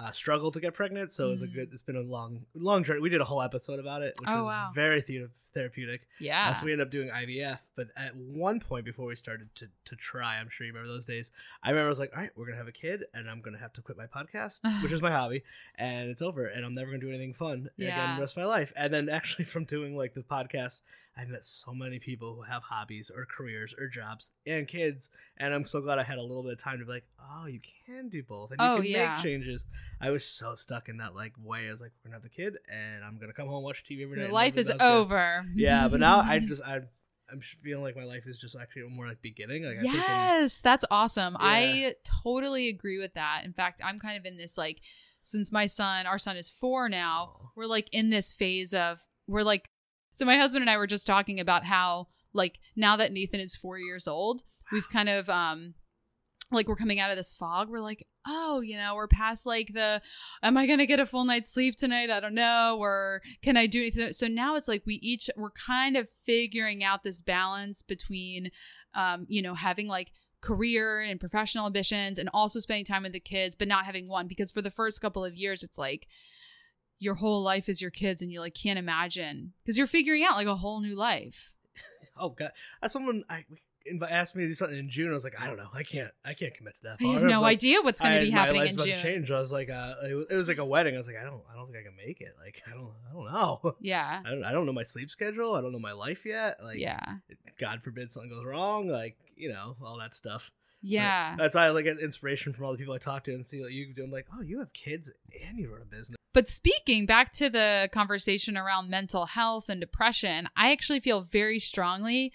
uh, 0.00 0.12
struggle 0.12 0.52
to 0.52 0.60
get 0.60 0.74
pregnant. 0.74 1.10
So 1.10 1.26
it 1.26 1.30
was 1.30 1.42
a 1.42 1.48
Mm. 1.48 1.54
good. 1.54 1.68
It's 1.72 1.82
been 1.82 1.96
a 1.96 2.00
long, 2.02 2.46
long 2.54 2.84
journey. 2.84 3.00
We 3.00 3.08
did 3.10 3.20
a 3.20 3.24
whole 3.24 3.42
episode 3.42 3.80
about 3.80 4.02
it, 4.02 4.14
which 4.20 4.28
Oh, 4.30 4.38
was 4.38 4.46
wow. 4.46 4.70
very 4.72 5.02
thera- 5.02 5.30
therapeutic. 5.52 6.06
Yeah. 6.20 6.50
Uh, 6.50 6.54
so 6.54 6.66
we 6.66 6.72
ended 6.72 6.86
up 6.86 6.90
doing 6.92 7.10
IVF. 7.10 7.70
But 7.74 7.88
at 7.96 8.14
one 8.14 8.60
point 8.60 8.84
before 8.84 9.06
we 9.06 9.16
started 9.16 9.52
to 9.56 9.68
to 9.86 9.96
try, 9.96 10.38
I'm 10.38 10.48
sure 10.50 10.66
you 10.66 10.72
remember 10.72 10.92
those 10.92 11.06
days. 11.06 11.32
I 11.64 11.70
remember 11.70 11.86
I 11.86 11.88
was 11.88 11.98
like, 11.98 12.12
all 12.14 12.20
right, 12.22 12.30
we're 12.36 12.44
gonna 12.46 12.58
have 12.58 12.68
a 12.68 12.72
kid, 12.72 13.04
and 13.12 13.28
I'm 13.28 13.40
gonna 13.40 13.58
have 13.58 13.72
to 13.72 13.82
quit 13.82 13.96
my 13.98 14.06
podcast, 14.06 14.60
which 14.84 14.92
is 14.92 15.02
my 15.02 15.10
hobby, 15.10 15.42
and 15.74 16.10
it's 16.10 16.22
over, 16.22 16.46
and 16.46 16.64
I'm 16.64 16.74
never 16.74 16.90
gonna 16.90 17.00
do 17.00 17.08
anything 17.08 17.34
fun 17.34 17.68
again 17.78 18.16
the 18.16 18.20
rest 18.20 18.36
of 18.36 18.42
my 18.42 18.46
life. 18.46 18.72
And 18.76 18.92
then 18.94 19.08
actually 19.08 19.46
from 19.46 19.64
doing 19.64 19.96
like 19.96 20.14
the 20.14 20.22
podcast, 20.22 20.82
I 21.16 21.24
met 21.24 21.44
so 21.44 21.74
many 21.74 21.98
people 21.98 22.36
who 22.36 22.42
have 22.42 22.62
hobbies 22.64 23.10
or 23.12 23.24
careers 23.26 23.74
or 23.76 23.88
jobs 23.88 24.30
and 24.46 24.68
kids, 24.68 25.10
and 25.38 25.52
I'm 25.54 25.64
so 25.64 25.80
glad 25.80 25.98
I 25.98 26.04
had 26.04 26.18
a 26.18 26.22
little 26.22 26.44
bit 26.44 26.52
of 26.52 26.58
time 26.58 26.78
to 26.78 26.84
be 26.84 26.92
like, 26.92 27.06
oh, 27.18 27.46
you 27.46 27.60
can 27.86 28.08
do 28.08 28.22
both, 28.22 28.52
and 28.52 28.60
you 28.60 28.66
Oh, 28.66 28.76
can 28.76 28.84
yeah. 28.84 29.14
make 29.14 29.22
changes. 29.24 29.66
I 30.00 30.10
was 30.10 30.24
so 30.24 30.54
stuck 30.54 30.88
in 30.88 30.98
that 30.98 31.14
like 31.14 31.34
way. 31.42 31.68
I 31.68 31.70
was 31.70 31.80
like, 31.80 31.92
we're 32.04 32.10
gonna 32.10 32.16
have 32.16 32.22
the 32.22 32.28
kid, 32.28 32.56
and 32.72 33.04
I'm 33.04 33.18
gonna 33.18 33.32
come 33.32 33.48
home 33.48 33.62
watch 33.62 33.84
TV 33.84 34.02
every 34.02 34.18
night. 34.18 34.32
Life 34.32 34.56
is 34.56 34.70
over. 34.80 35.44
Yeah, 35.54 35.88
but 35.88 36.00
now 36.00 36.20
I 36.20 36.38
just 36.46 36.62
I 36.62 36.80
I'm 37.30 37.40
feeling 37.40 37.82
like 37.82 37.96
my 37.96 38.04
life 38.04 38.26
is 38.26 38.38
just 38.38 38.56
actually 38.56 38.88
more 38.88 39.06
like 39.06 39.20
beginning. 39.20 39.64
Like 39.64 39.78
yes, 39.82 40.60
that's 40.60 40.84
awesome. 40.90 41.36
Yeah. 41.40 41.46
I 41.46 41.94
totally 42.22 42.68
agree 42.68 42.98
with 42.98 43.14
that. 43.14 43.42
In 43.44 43.52
fact, 43.52 43.82
I'm 43.84 43.98
kind 43.98 44.16
of 44.16 44.24
in 44.24 44.36
this 44.36 44.56
like 44.56 44.80
since 45.22 45.52
my 45.52 45.66
son, 45.66 46.06
our 46.06 46.18
son 46.18 46.36
is 46.36 46.48
4 46.48 46.88
now, 46.88 47.32
Aw. 47.34 47.48
we're 47.54 47.66
like 47.66 47.88
in 47.92 48.10
this 48.10 48.32
phase 48.32 48.72
of 48.72 49.06
we're 49.26 49.42
like 49.42 49.68
so 50.12 50.24
my 50.24 50.36
husband 50.36 50.62
and 50.62 50.70
I 50.70 50.78
were 50.78 50.86
just 50.86 51.06
talking 51.06 51.38
about 51.38 51.64
how 51.64 52.08
like 52.32 52.60
now 52.76 52.96
that 52.96 53.12
Nathan 53.12 53.40
is 53.40 53.54
4 53.54 53.78
years 53.78 54.08
old, 54.08 54.42
we've 54.72 54.88
kind 54.88 55.08
of 55.08 55.28
um 55.28 55.74
like 56.50 56.68
we're 56.68 56.76
coming 56.76 56.98
out 56.98 57.10
of 57.10 57.16
this 57.16 57.34
fog. 57.34 57.68
We're 57.68 57.80
like, 57.80 58.06
oh, 58.26 58.60
you 58.60 58.76
know, 58.76 58.94
we're 58.94 59.08
past 59.08 59.46
like 59.46 59.72
the, 59.74 60.00
am 60.42 60.56
I 60.56 60.66
gonna 60.66 60.86
get 60.86 61.00
a 61.00 61.06
full 61.06 61.24
night's 61.24 61.52
sleep 61.52 61.76
tonight? 61.76 62.10
I 62.10 62.20
don't 62.20 62.34
know. 62.34 62.78
Or 62.78 63.22
can 63.42 63.56
I 63.56 63.66
do 63.66 63.80
anything? 63.80 64.12
So 64.12 64.26
now 64.28 64.56
it's 64.56 64.68
like 64.68 64.82
we 64.86 64.94
each 64.96 65.28
we're 65.36 65.50
kind 65.50 65.96
of 65.96 66.08
figuring 66.10 66.82
out 66.82 67.02
this 67.02 67.22
balance 67.22 67.82
between, 67.82 68.50
um, 68.94 69.26
you 69.28 69.42
know, 69.42 69.54
having 69.54 69.88
like 69.88 70.12
career 70.40 71.00
and 71.00 71.20
professional 71.20 71.66
ambitions 71.66 72.18
and 72.18 72.30
also 72.32 72.60
spending 72.60 72.84
time 72.84 73.02
with 73.02 73.12
the 73.12 73.20
kids, 73.20 73.56
but 73.56 73.68
not 73.68 73.84
having 73.84 74.08
one 74.08 74.26
because 74.26 74.50
for 74.50 74.62
the 74.62 74.70
first 74.70 75.00
couple 75.00 75.24
of 75.24 75.34
years, 75.34 75.62
it's 75.62 75.78
like 75.78 76.06
your 76.98 77.16
whole 77.16 77.42
life 77.42 77.68
is 77.68 77.82
your 77.82 77.90
kids 77.90 78.22
and 78.22 78.32
you 78.32 78.40
like 78.40 78.54
can't 78.54 78.78
imagine 78.78 79.52
because 79.62 79.76
you're 79.76 79.86
figuring 79.86 80.24
out 80.24 80.36
like 80.36 80.46
a 80.46 80.56
whole 80.56 80.80
new 80.80 80.96
life. 80.96 81.52
Oh 82.20 82.30
god, 82.30 82.50
as 82.82 82.92
someone 82.92 83.22
I 83.30 83.44
inv- 83.92 84.10
asked 84.10 84.36
me 84.36 84.42
to 84.42 84.48
do 84.48 84.54
something 84.54 84.78
in 84.78 84.88
June, 84.88 85.10
I 85.10 85.14
was 85.14 85.24
like, 85.24 85.40
I 85.40 85.46
don't 85.46 85.56
know, 85.56 85.68
I 85.74 85.82
can't, 85.82 86.10
I 86.24 86.34
can't 86.34 86.54
commit 86.54 86.76
to 86.76 86.82
that. 86.84 86.96
I 87.00 87.04
have 87.12 87.22
no 87.22 87.40
like, 87.40 87.52
idea 87.56 87.80
what's 87.82 88.00
going 88.00 88.14
to 88.14 88.20
be 88.20 88.30
happening 88.30 88.66
in 88.66 88.76
June. 88.76 88.98
change. 88.98 89.30
I 89.30 89.38
was 89.38 89.52
like, 89.52 89.70
uh, 89.70 89.94
it, 90.08 90.14
was, 90.14 90.26
it 90.30 90.34
was 90.36 90.48
like 90.48 90.58
a 90.58 90.64
wedding. 90.64 90.94
I 90.94 90.98
was 90.98 91.06
like, 91.06 91.16
I 91.16 91.24
don't, 91.24 91.42
I 91.52 91.56
don't 91.56 91.66
think 91.72 91.78
I 91.78 91.82
can 91.88 91.96
make 91.96 92.20
it. 92.20 92.32
Like, 92.42 92.62
I 92.66 92.70
don't, 92.72 92.90
I 93.08 93.12
don't 93.12 93.32
know. 93.32 93.76
Yeah. 93.80 94.22
I 94.24 94.30
don't, 94.30 94.44
I 94.44 94.52
don't 94.52 94.66
know 94.66 94.72
my 94.72 94.84
sleep 94.84 95.10
schedule. 95.10 95.54
I 95.54 95.60
don't 95.60 95.72
know 95.72 95.78
my 95.78 95.92
life 95.92 96.24
yet. 96.26 96.56
Like, 96.62 96.78
yeah. 96.78 96.98
God 97.58 97.82
forbid 97.82 98.10
something 98.12 98.30
goes 98.30 98.44
wrong. 98.44 98.88
Like, 98.88 99.16
you 99.36 99.48
know, 99.50 99.76
all 99.84 99.98
that 99.98 100.14
stuff. 100.14 100.50
But 100.80 100.90
Yeah. 100.90 101.34
that's 101.36 101.54
why 101.54 101.66
I 101.66 101.70
like 101.70 101.84
get 101.84 101.98
inspiration 101.98 102.52
from 102.52 102.64
all 102.64 102.72
the 102.72 102.78
people 102.78 102.94
I 102.94 102.98
talk 102.98 103.24
to 103.24 103.32
and 103.34 103.44
see 103.44 103.60
what 103.60 103.72
you 103.72 103.92
do. 103.92 104.04
I'm 104.04 104.10
like, 104.10 104.26
oh, 104.34 104.42
you 104.42 104.58
have 104.60 104.72
kids 104.72 105.10
and 105.46 105.58
you 105.58 105.72
run 105.72 105.82
a 105.82 105.84
business. 105.84 106.16
But 106.34 106.48
speaking 106.48 107.04
back 107.06 107.32
to 107.34 107.50
the 107.50 107.88
conversation 107.92 108.56
around 108.56 108.90
mental 108.90 109.26
health 109.26 109.68
and 109.68 109.80
depression, 109.80 110.48
I 110.56 110.70
actually 110.72 111.00
feel 111.00 111.22
very 111.22 111.58
strongly 111.58 112.32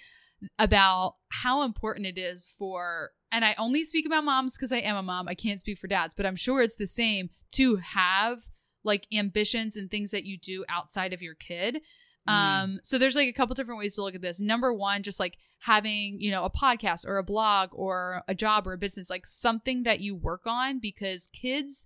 about 0.59 1.15
how 1.29 1.63
important 1.63 2.05
it 2.05 2.17
is 2.17 2.53
for, 2.57 3.11
and 3.31 3.43
I 3.43 3.55
only 3.57 3.83
speak 3.83 4.05
about 4.05 4.23
moms 4.23 4.55
because 4.55 4.71
I 4.71 4.77
am 4.77 4.95
a 4.95 5.03
mom. 5.03 5.27
I 5.27 5.35
can't 5.35 5.59
speak 5.59 5.77
for 5.77 5.87
dads, 5.87 6.13
but 6.15 6.25
I'm 6.25 6.35
sure 6.35 6.61
it's 6.61 6.75
the 6.75 6.87
same 6.87 7.29
to 7.53 7.77
have 7.77 8.43
like 8.83 9.07
ambitions 9.13 9.75
and 9.75 9.89
things 9.89 10.11
that 10.11 10.25
you 10.25 10.37
do 10.37 10.65
outside 10.69 11.13
of 11.13 11.21
your 11.21 11.35
kid. 11.35 11.81
Mm. 12.27 12.31
Um, 12.31 12.79
so 12.83 12.97
there's 12.97 13.15
like 13.15 13.29
a 13.29 13.33
couple 13.33 13.55
different 13.55 13.79
ways 13.79 13.95
to 13.95 14.03
look 14.03 14.15
at 14.15 14.21
this. 14.21 14.39
Number 14.39 14.73
one, 14.73 15.03
just 15.03 15.19
like 15.19 15.37
having, 15.59 16.17
you 16.19 16.31
know, 16.31 16.43
a 16.43 16.49
podcast 16.49 17.05
or 17.07 17.17
a 17.17 17.23
blog 17.23 17.69
or 17.73 18.23
a 18.27 18.35
job 18.35 18.67
or 18.67 18.73
a 18.73 18.77
business, 18.77 19.09
like 19.09 19.25
something 19.25 19.83
that 19.83 19.99
you 19.99 20.15
work 20.15 20.43
on 20.45 20.79
because 20.79 21.27
kids 21.27 21.85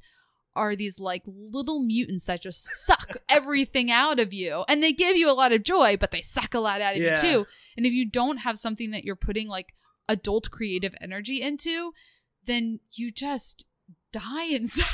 are 0.57 0.75
these 0.75 0.99
like 0.99 1.23
little 1.25 1.83
mutants 1.83 2.25
that 2.25 2.41
just 2.41 2.63
suck 2.85 3.17
everything 3.29 3.89
out 3.91 4.19
of 4.19 4.33
you. 4.33 4.63
And 4.67 4.81
they 4.83 4.91
give 4.91 5.15
you 5.15 5.29
a 5.29 5.33
lot 5.33 5.51
of 5.53 5.63
joy, 5.63 5.95
but 5.97 6.11
they 6.11 6.21
suck 6.21 6.53
a 6.53 6.59
lot 6.59 6.81
out 6.81 6.95
of 6.95 7.01
Yeah. 7.01 7.15
you 7.15 7.21
too. 7.21 7.47
And 7.77 7.85
if 7.85 7.93
you 7.93 8.09
don't 8.09 8.37
have 8.37 8.57
something 8.59 8.91
that 8.91 9.03
you're 9.05 9.15
putting 9.15 9.47
like 9.47 9.73
adult 10.09 10.51
creative 10.51 10.93
energy 11.01 11.41
into, 11.41 11.93
then 12.45 12.79
you 12.93 13.11
just 13.11 13.65
die 14.11 14.45
inside. 14.51 14.85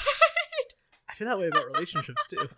I 1.09 1.13
feel 1.15 1.27
that 1.27 1.39
way 1.39 1.47
about 1.47 1.65
relationships 1.73 2.27
too. 2.27 2.49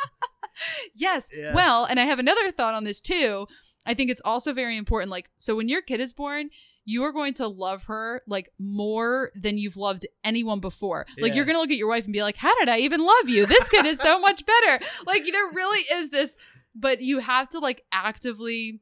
yes. 0.96 1.30
Yeah. 1.36 1.54
Well, 1.54 1.86
and 1.86 2.00
I 2.00 2.06
have 2.06 2.20
another 2.20 2.52
thought 2.52 2.74
on 2.74 2.84
this 2.86 3.02
too. 3.02 3.48
I 3.86 3.94
think 3.94 4.10
it's 4.10 4.22
also 4.26 4.54
very 4.54 4.78
important. 4.78 5.12
Like, 5.12 5.30
so 5.38 5.56
when 5.56 5.70
your 5.70 5.82
kid 5.82 6.00
is 6.00 6.14
born, 6.14 6.50
you 6.86 7.04
are 7.04 7.12
going 7.12 7.34
to 7.34 7.48
love 7.48 7.86
her 7.86 8.22
like 8.28 8.50
more 8.60 9.32
than 9.36 9.58
you've 9.58 9.76
loved 9.78 10.06
anyone 10.24 10.60
before. 10.60 11.06
Like, 11.20 11.32
Yeah. 11.32 11.38
you're 11.38 11.46
going 11.46 11.56
to 11.56 11.60
look 11.60 11.72
at 11.72 11.78
your 11.78 11.90
wife 11.90 12.04
and 12.06 12.14
be 12.14 12.22
like, 12.22 12.38
how 12.38 12.56
did 12.60 12.70
I 12.70 12.78
even 12.80 13.04
love 13.04 13.28
you? 13.28 13.46
This 13.48 13.68
kid 13.70 13.86
is 13.86 14.00
so 14.00 14.20
much 14.28 14.44
better. 14.46 14.86
Like, 15.06 15.24
there 15.26 15.48
really 15.54 15.80
is 15.94 16.12
this, 16.12 16.38
but 16.76 17.02
you 17.02 17.20
have 17.20 17.50
to 17.50 17.60
like 17.60 17.84
actively 17.92 18.82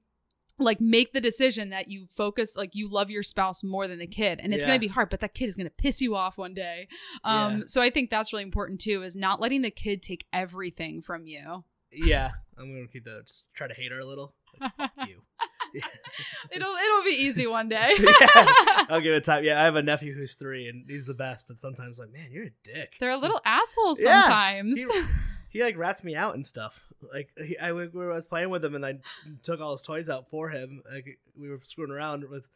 like 0.59 0.79
make 0.79 1.13
the 1.13 1.21
decision 1.21 1.69
that 1.71 1.87
you 1.87 2.05
focus 2.11 2.55
like 2.55 2.75
you 2.75 2.87
love 2.87 3.09
your 3.09 3.23
spouse 3.23 3.63
more 3.63 3.87
than 3.87 3.97
the 3.97 4.05
kid 4.05 4.39
and 4.41 4.53
it's 4.53 4.61
Yeah. 4.61 4.67
going 4.67 4.79
to 4.79 4.87
be 4.87 4.87
hard 4.87 5.09
but 5.09 5.19
that 5.21 5.33
kid 5.33 5.47
is 5.47 5.55
going 5.55 5.65
to 5.65 5.73
piss 5.75 5.99
you 5.99 6.15
off 6.15 6.37
one 6.37 6.53
day 6.53 6.87
um 7.23 7.57
Yeah. 7.57 7.63
so 7.65 7.81
i 7.81 7.89
think 7.89 8.11
that's 8.11 8.31
really 8.31 8.43
important 8.43 8.79
too 8.79 9.01
is 9.01 9.15
not 9.15 9.41
letting 9.41 9.63
the 9.63 9.71
kid 9.71 10.03
take 10.03 10.27
everything 10.31 11.01
from 11.01 11.25
you 11.25 11.63
yeah, 11.95 12.31
I'm 12.57 12.73
gonna 12.73 12.87
keep 12.87 13.05
that. 13.05 13.25
Just 13.27 13.45
try 13.53 13.67
to 13.67 13.73
hate 13.75 13.91
her 13.91 13.99
a 13.99 14.05
little. 14.05 14.33
Like, 14.59 14.71
fuck 14.77 14.91
you. 15.07 15.21
It'll 16.51 16.73
it'll 16.75 17.03
be 17.03 17.09
easy 17.12 17.47
one 17.47 17.69
day. 17.69 17.91
Yeah. 17.99 18.27
I'll 18.89 19.01
give 19.01 19.13
it 19.13 19.23
time. 19.23 19.43
Yeah, 19.43 19.59
I 19.62 19.65
have 19.65 19.75
a 19.75 19.81
nephew 19.81 20.13
who's 20.13 20.36
three, 20.36 20.67
and 20.67 20.86
he's 20.88 21.05
the 21.07 21.13
best. 21.13 21.47
But 21.47 21.59
sometimes, 21.59 21.97
like, 21.97 22.12
man, 22.12 22.29
you're 22.31 22.45
a 22.45 22.51
dick. 22.63 22.95
They're 22.99 23.09
a 23.12 23.17
little 23.17 23.41
assholes 23.45 23.99
Yeah. 23.99 24.21
sometimes. 24.23 24.77
He, 24.77 24.88
he 25.49 25.63
like 25.63 25.77
rats 25.77 26.03
me 26.03 26.15
out 26.15 26.36
and 26.36 26.45
stuff. 26.45 26.83
Like 27.13 27.29
he, 27.38 27.57
I, 27.57 27.69
I 27.69 27.71
was 27.71 28.25
playing 28.27 28.49
with 28.49 28.63
him, 28.63 28.75
and 28.75 28.86
I 28.86 28.99
took 29.41 29.59
all 29.62 29.71
his 29.71 29.81
toys 29.81 30.09
out 30.09 30.29
for 30.29 30.49
him. 30.49 30.83
Like 30.91 31.19
we 31.38 31.49
were 31.49 31.59
screwing 31.63 31.91
around 31.91 32.29
with. 32.29 32.47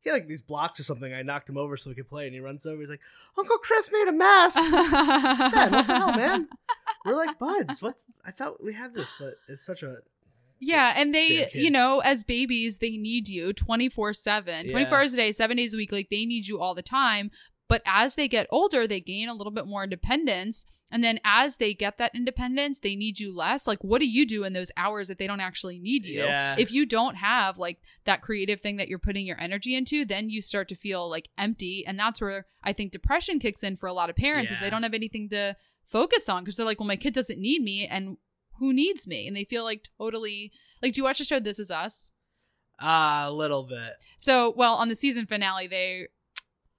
He 0.00 0.10
had 0.10 0.16
like 0.16 0.28
these 0.28 0.42
blocks 0.42 0.78
or 0.78 0.84
something. 0.84 1.14
I 1.14 1.22
knocked 1.22 1.48
him 1.48 1.56
over 1.56 1.76
so 1.78 1.88
we 1.88 1.94
could 1.96 2.08
play, 2.08 2.26
and 2.26 2.34
he 2.34 2.40
runs 2.40 2.66
over. 2.66 2.78
He's 2.80 2.90
like, 2.90 3.00
"Uncle 3.38 3.56
Chris 3.58 3.90
made 3.92 4.08
a 4.08 4.12
mess." 4.12 4.54
man, 4.56 5.72
what 5.72 5.86
the 5.86 5.94
hell, 5.94 6.12
man? 6.14 6.48
We're 7.06 7.14
like 7.16 7.38
buds. 7.38 7.80
What? 7.82 7.94
I 8.26 8.30
thought 8.30 8.62
we 8.62 8.72
had 8.74 8.94
this, 8.94 9.12
but 9.18 9.34
it's 9.48 9.64
such 9.64 9.82
a 9.82 9.96
Yeah, 10.64 10.94
and 10.96 11.14
they, 11.14 11.48
you 11.52 11.70
know, 11.70 12.00
as 12.00 12.24
babies, 12.24 12.78
they 12.78 12.96
need 12.96 13.28
you 13.28 13.52
24 13.52 14.12
7, 14.12 14.70
24 14.70 14.98
hours 14.98 15.12
a 15.12 15.16
day, 15.16 15.32
seven 15.32 15.56
days 15.56 15.74
a 15.74 15.76
week. 15.76 15.92
Like 15.92 16.08
they 16.10 16.24
need 16.26 16.46
you 16.46 16.60
all 16.60 16.74
the 16.74 16.82
time. 16.82 17.30
But 17.66 17.80
as 17.86 18.14
they 18.14 18.28
get 18.28 18.46
older, 18.50 18.86
they 18.86 19.00
gain 19.00 19.28
a 19.28 19.34
little 19.34 19.50
bit 19.50 19.66
more 19.66 19.84
independence. 19.84 20.66
And 20.92 21.02
then 21.02 21.18
as 21.24 21.56
they 21.56 21.72
get 21.72 21.96
that 21.96 22.14
independence, 22.14 22.78
they 22.78 22.94
need 22.94 23.18
you 23.18 23.34
less. 23.34 23.66
Like, 23.66 23.82
what 23.82 24.00
do 24.00 24.08
you 24.08 24.26
do 24.26 24.44
in 24.44 24.52
those 24.52 24.70
hours 24.76 25.08
that 25.08 25.18
they 25.18 25.26
don't 25.26 25.40
actually 25.40 25.78
need 25.78 26.04
you? 26.04 26.22
Yeah. 26.22 26.56
If 26.58 26.72
you 26.72 26.84
don't 26.84 27.16
have 27.16 27.56
like 27.56 27.78
that 28.04 28.20
creative 28.20 28.60
thing 28.60 28.76
that 28.76 28.88
you're 28.88 28.98
putting 28.98 29.26
your 29.26 29.40
energy 29.40 29.74
into, 29.74 30.04
then 30.04 30.28
you 30.28 30.42
start 30.42 30.68
to 30.68 30.74
feel 30.74 31.08
like 31.08 31.30
empty. 31.38 31.84
And 31.86 31.98
that's 31.98 32.20
where 32.20 32.46
I 32.62 32.74
think 32.74 32.92
depression 32.92 33.38
kicks 33.38 33.62
in 33.62 33.76
for 33.76 33.88
a 33.88 33.94
lot 33.94 34.10
of 34.10 34.16
parents 34.16 34.52
is 34.52 34.60
they 34.60 34.70
don't 34.70 34.82
have 34.82 34.94
anything 34.94 35.30
to 35.30 35.56
focus 35.86 36.28
on 36.28 36.44
because 36.44 36.56
they're 36.56 36.66
like, 36.66 36.80
well, 36.80 36.86
my 36.86 36.96
kid 36.96 37.14
doesn't 37.14 37.40
need 37.40 37.62
me. 37.62 37.86
And 37.86 38.18
who 38.58 38.72
needs 38.72 39.06
me? 39.06 39.26
And 39.26 39.36
they 39.36 39.44
feel 39.44 39.64
like 39.64 39.84
totally 39.98 40.52
like, 40.82 40.92
do 40.92 40.98
you 41.00 41.04
watch 41.04 41.18
the 41.18 41.24
show 41.24 41.40
This 41.40 41.58
Is 41.58 41.70
Us? 41.70 42.12
ah, 42.80 43.28
a 43.28 43.32
little 43.32 43.62
bit. 43.62 43.92
So, 44.18 44.52
well, 44.56 44.74
on 44.74 44.88
the 44.88 44.96
season 44.96 45.26
finale, 45.26 45.66
they 45.68 46.08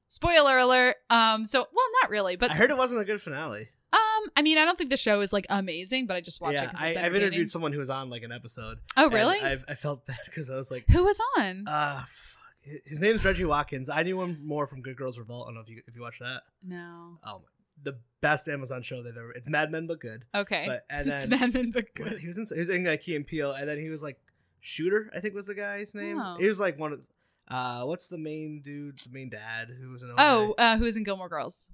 spoiler 0.08 0.58
alert. 0.58 0.98
Um, 1.10 1.46
so 1.46 1.60
well, 1.60 1.86
not 2.02 2.10
really, 2.10 2.36
but 2.36 2.52
I 2.52 2.56
heard 2.56 2.70
it 2.70 2.78
wasn't 2.78 3.02
a 3.02 3.06
good 3.06 3.22
finale. 3.22 3.70
um, 3.94 4.30
I 4.36 4.42
mean, 4.42 4.58
I 4.58 4.66
don't 4.66 4.78
think 4.78 4.90
the 4.90 4.98
show 4.98 5.22
is 5.22 5.32
like 5.34 5.46
amazing, 5.50 6.06
but 6.08 6.16
I 6.16 6.22
just 6.22 6.42
watch 6.42 6.54
it 6.54 6.56
yeah, 6.56 6.66
because 6.68 6.82
I, 6.82 6.88
it's 6.90 6.98
I've 7.00 7.16
interviewed 7.16 7.50
someone 7.50 7.72
who 7.72 7.80
was 7.80 7.90
on 7.90 8.10
like 8.10 8.24
an 8.24 8.32
episode. 8.32 8.78
oh, 8.98 9.10
really? 9.10 9.40
I've, 9.40 9.64
I 9.68 9.76
felt 9.76 10.06
bad 10.08 10.18
because 10.26 10.50
I 10.50 10.56
was 10.56 10.70
like, 10.72 10.86
Who 10.90 11.04
was 11.04 11.20
on? 11.38 11.64
ah, 11.68 12.06
fuck. 12.08 12.82
His 12.86 13.00
name's 13.00 13.24
Reggie 13.24 13.46
Watkins. 13.46 13.90
I 13.90 14.02
knew 14.04 14.20
him 14.22 14.40
more 14.44 14.66
from 14.68 14.82
Good 14.82 14.98
Girls 14.98 15.20
Revolt. 15.20 15.46
I 15.46 15.48
don't 15.50 15.56
know 15.56 15.62
if 15.62 15.70
you 15.70 15.82
if 15.88 15.96
you 15.96 16.02
watch 16.02 16.20
that. 16.20 16.42
no. 16.64 17.20
Oh, 17.24 17.40
my- 17.40 17.46
the 17.82 17.98
best 18.22 18.48
Amazon 18.48 18.82
show 18.82 19.02
they've 19.04 19.16
ever. 19.16 19.32
It's 19.32 19.48
Mad 19.50 19.72
Men 19.72 19.88
but 19.88 20.00
good. 20.00 20.26
Okay. 20.34 20.66
But 20.68 20.86
and 20.90 21.08
it's 21.08 21.28
then 21.28 21.40
Mad 21.40 21.54
Men, 21.54 21.72
but 21.72 21.94
good. 21.96 22.20
he 22.20 22.28
was 22.28 22.38
in 22.38 22.46
he 22.52 22.60
was 22.60 22.70
in 22.70 22.84
like 22.84 23.02
Key 23.02 23.16
and 23.16 23.26
Peele, 23.28 23.52
and 23.52 23.68
then 23.70 23.78
he 23.78 23.90
was 23.90 24.02
like 24.04 24.20
Shooter. 24.60 25.12
I 25.16 25.20
think 25.20 25.34
was 25.36 25.48
the 25.48 25.56
guy's 25.56 25.94
name. 25.94 26.20
Oh. 26.20 26.36
He 26.40 26.48
was 26.48 26.60
like 26.60 26.80
one 26.80 26.94
of. 26.94 27.08
Uh, 27.48 27.84
what's 27.84 28.08
the 28.10 28.18
main 28.18 28.62
dude? 28.64 28.98
The 28.98 29.12
main 29.12 29.30
dad 29.30 29.70
who 29.70 29.92
was 29.92 30.02
in. 30.02 30.12
Oh, 30.18 30.56
uh, 30.58 30.78
who 30.78 30.86
was 30.86 30.98
in 30.98 31.04
Gilmore 31.04 31.30
Girls? 31.30 31.70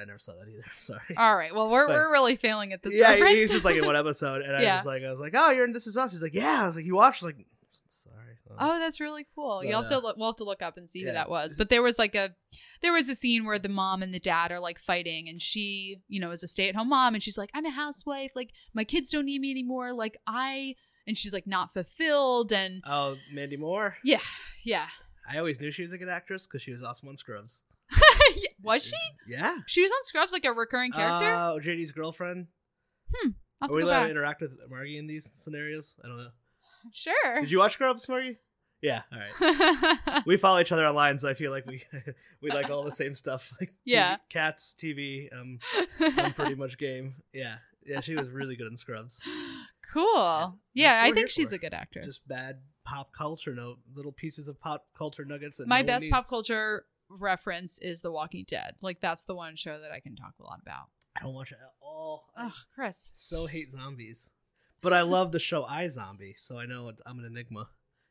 I 0.00 0.04
never 0.04 0.18
saw 0.18 0.32
that 0.34 0.48
either. 0.48 0.64
Sorry. 0.78 1.16
All 1.16 1.36
right. 1.36 1.52
Well, 1.54 1.68
we're 1.68 1.86
But- 1.86 1.94
we're 1.94 2.12
really 2.12 2.36
failing 2.36 2.72
at 2.72 2.82
this 2.82 2.98
yeah, 2.98 3.10
reference. 3.10 3.34
he's 3.34 3.50
just 3.50 3.64
like 3.64 3.76
in 3.76 3.84
one 3.84 3.96
episode, 4.04 4.40
and 4.42 4.56
I 4.56 4.76
was 4.76 4.86
like, 4.86 5.02
I 5.02 5.10
was 5.10 5.20
like, 5.20 5.34
oh, 5.36 5.50
you're 5.50 5.64
in 5.66 5.72
This 5.72 5.86
Is 5.86 5.96
Us. 5.96 6.12
He's 6.12 6.22
like, 6.22 6.32
yeah. 6.34 6.62
I 6.62 6.66
was 6.66 6.76
like, 6.76 6.84
you 6.86 6.94
watched? 6.94 7.22
I 7.22 7.26
was 7.26 7.34
like, 7.34 7.46
sorry. 7.88 8.29
Oh, 8.58 8.78
that's 8.78 9.00
really 9.00 9.26
cool. 9.34 9.64
You'll 9.64 9.80
have 9.80 9.90
to 9.90 9.98
look, 9.98 10.16
we'll 10.16 10.28
have 10.28 10.36
to 10.36 10.44
look 10.44 10.62
up 10.62 10.76
and 10.76 10.88
see 10.88 11.00
yeah. 11.00 11.08
who 11.08 11.12
that 11.12 11.30
was. 11.30 11.56
But 11.56 11.68
there 11.68 11.82
was 11.82 11.98
like 11.98 12.14
a 12.14 12.34
there 12.82 12.92
was 12.92 13.08
a 13.08 13.14
scene 13.14 13.44
where 13.44 13.58
the 13.58 13.68
mom 13.68 14.02
and 14.02 14.12
the 14.12 14.18
dad 14.20 14.50
are 14.52 14.60
like 14.60 14.78
fighting 14.78 15.28
and 15.28 15.40
she, 15.40 16.00
you 16.08 16.20
know, 16.20 16.30
is 16.30 16.42
a 16.42 16.48
stay-at-home 16.48 16.88
mom 16.88 17.14
and 17.14 17.22
she's 17.22 17.38
like, 17.38 17.50
"I'm 17.54 17.66
a 17.66 17.70
housewife. 17.70 18.32
Like 18.34 18.52
my 18.74 18.84
kids 18.84 19.10
don't 19.10 19.26
need 19.26 19.40
me 19.40 19.50
anymore. 19.50 19.92
Like 19.92 20.16
I 20.26 20.74
and 21.06 21.16
she's 21.16 21.32
like 21.32 21.46
not 21.46 21.72
fulfilled 21.72 22.52
and 22.52 22.82
Oh, 22.86 23.16
Mandy 23.32 23.56
Moore. 23.56 23.96
yeah. 24.04 24.20
Yeah. 24.64 24.86
I 25.30 25.38
always 25.38 25.60
knew 25.60 25.70
she 25.70 25.82
was 25.82 25.92
a 25.92 25.98
good 25.98 26.08
actress 26.08 26.46
because 26.46 26.62
she 26.62 26.72
was 26.72 26.82
awesome 26.82 27.08
on 27.08 27.16
Scrubs. 27.16 27.62
Yeah, 28.36 28.50
was 28.62 28.84
she? 28.84 28.96
Yeah. 29.26 29.56
She 29.66 29.82
was 29.82 29.90
on 29.90 30.04
Scrubs 30.04 30.32
like 30.32 30.44
a 30.44 30.52
recurring 30.52 30.92
character? 30.92 31.26
Uh, 31.26 31.58
JD's 31.58 31.90
girlfriend. 31.90 32.46
I'll 33.24 33.32
have 33.62 33.70
Are 33.70 33.72
to 33.72 33.74
we 33.76 33.82
go 33.82 33.88
allowed 33.88 34.04
to 34.04 34.10
interact 34.10 34.40
with 34.40 34.56
Margie 34.68 34.98
in 34.98 35.06
these 35.08 35.28
scenarios? 35.32 35.96
I 36.04 36.06
don't 36.08 36.16
know. 36.18 36.30
Sure. 36.92 37.40
Did 37.40 37.50
you 37.50 37.58
watch 37.58 37.72
Scrubs, 37.74 38.08
Margie? 38.08 38.38
Yeah. 38.82 39.02
All 39.12 39.18
right. 39.18 40.22
we 40.26 40.36
follow 40.38 40.58
each 40.58 40.72
other 40.72 40.86
online, 40.86 41.18
so 41.18 41.28
I 41.28 41.34
feel 41.34 41.50
like 41.50 41.66
we 41.66 41.82
we 42.40 42.50
like 42.50 42.70
all 42.70 42.82
the 42.82 42.92
same 42.92 43.14
stuff. 43.14 43.52
Like 43.60 43.70
TV, 43.70 43.74
Yeah. 43.84 44.16
cats, 44.30 44.74
TV. 44.78 45.28
Um, 45.38 45.58
I'm 46.00 46.32
pretty 46.32 46.54
much 46.54 46.78
game. 46.78 47.14
Yeah, 47.34 47.56
yeah. 47.84 48.00
She 48.00 48.14
was 48.16 48.30
really 48.30 48.56
good 48.56 48.68
in 48.68 48.76
Scrubs. 48.76 49.22
cool. 49.92 50.58
Yeah, 50.74 51.02
Yeah, 51.02 51.02
I 51.04 51.12
think 51.12 51.28
she's 51.30 51.50
for. 51.50 51.56
a 51.56 51.58
good 51.58 51.74
actress. 51.74 52.06
Just 52.06 52.28
bad 52.28 52.60
pop 52.84 53.12
culture, 53.12 53.54
no 53.54 53.76
little 53.94 54.12
pieces 54.12 54.48
of 54.48 54.58
pop 54.60 54.86
culture 54.96 55.24
nuggets. 55.24 55.60
My 55.66 55.82
no 55.82 55.86
best 55.86 56.08
pop 56.10 56.26
culture 56.26 56.86
reference 57.10 57.78
is 57.78 58.00
The 58.02 58.10
Walking 58.12 58.44
Dead. 58.48 58.76
Like 58.80 59.00
that's 59.00 59.24
the 59.24 59.34
one 59.34 59.56
show 59.56 59.78
that 59.80 59.90
I 59.92 60.00
can 60.00 60.16
talk 60.16 60.34
a 60.40 60.42
lot 60.42 60.58
about. 60.62 60.84
I 61.16 61.22
don't 61.22 61.34
watch 61.34 61.52
it 61.52 61.58
at 61.60 61.72
all. 61.82 62.26
Ugh, 62.36 62.52
Chris. 62.74 63.12
so 63.16 63.46
hate 63.46 63.72
zombies, 63.72 64.30
but 64.82 64.92
I 64.92 65.02
love 65.02 65.32
the 65.32 65.38
show 65.40 65.62
iZombie, 65.64 66.36
so 66.38 66.58
I 66.58 66.66
know 66.66 66.88
it's, 66.88 67.02
I'm 67.06 67.18
an 67.18 67.24
enigma 67.24 67.68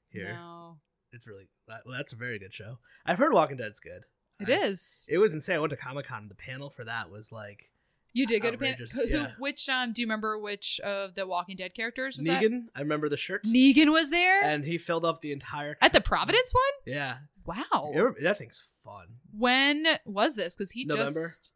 here. 0.10 0.34
No. 0.34 0.78
It's 1.12 1.28
really 1.28 1.50
that, 1.68 1.82
that's 1.92 2.14
a 2.14 2.16
very 2.16 2.38
good 2.40 2.54
show. 2.54 2.78
I've 3.06 3.18
heard 3.18 3.34
Walking 3.34 3.58
Dead's 3.58 3.80
good. 3.80 4.04
It 4.40 4.50
I- 4.50 4.66
is. 4.68 5.08
It 5.10 5.18
was 5.18 5.34
insane. 5.34 5.56
I 5.56 5.60
went 5.60 5.72
to 5.72 5.78
Comic 5.78 6.06
Con. 6.08 6.28
The 6.30 6.36
panel 6.36 6.70
for 6.70 6.84
that 6.86 7.10
was 7.10 7.32
like 7.32 7.72
You 8.14 8.26
did 8.28 8.42
go 8.42 8.52
to 8.52 8.58
Pan- 8.58 8.74
outrageous, 8.74 8.92
who, 8.92 9.02
who- 9.08 9.08
yeah. 9.24 9.32
which 9.40 9.68
um 9.70 9.92
do 9.94 10.02
you 10.02 10.06
remember 10.06 10.38
which 10.40 10.80
of 10.82 11.16
the 11.16 11.26
Walking 11.28 11.56
Dead 11.56 11.74
characters 11.76 12.16
was 12.18 12.28
that? 12.28 12.44
Negan. 12.44 12.66
I 12.76 12.82
remember 12.82 13.10
the 13.10 13.18
shirt. 13.18 13.44
Negan 13.46 13.92
was 13.92 14.12
there 14.12 14.44
and 14.44 14.64
he 14.64 14.78
filled 14.78 15.04
up 15.04 15.22
the 15.22 15.32
entire 15.32 15.78
at 15.82 15.94
the 15.94 16.02
Providence 16.02 16.54
one. 16.54 16.94
Yeah, 16.96 17.18
Wow. 17.46 17.92
It- 17.94 18.22
that 18.24 18.38
thing's 18.38 18.64
fun. 18.84 19.08
when 19.36 19.86
was 20.06 20.36
this? 20.36 20.56
Because 20.56 20.72
he 20.72 20.86
November. 20.86 21.26
just 21.26 21.52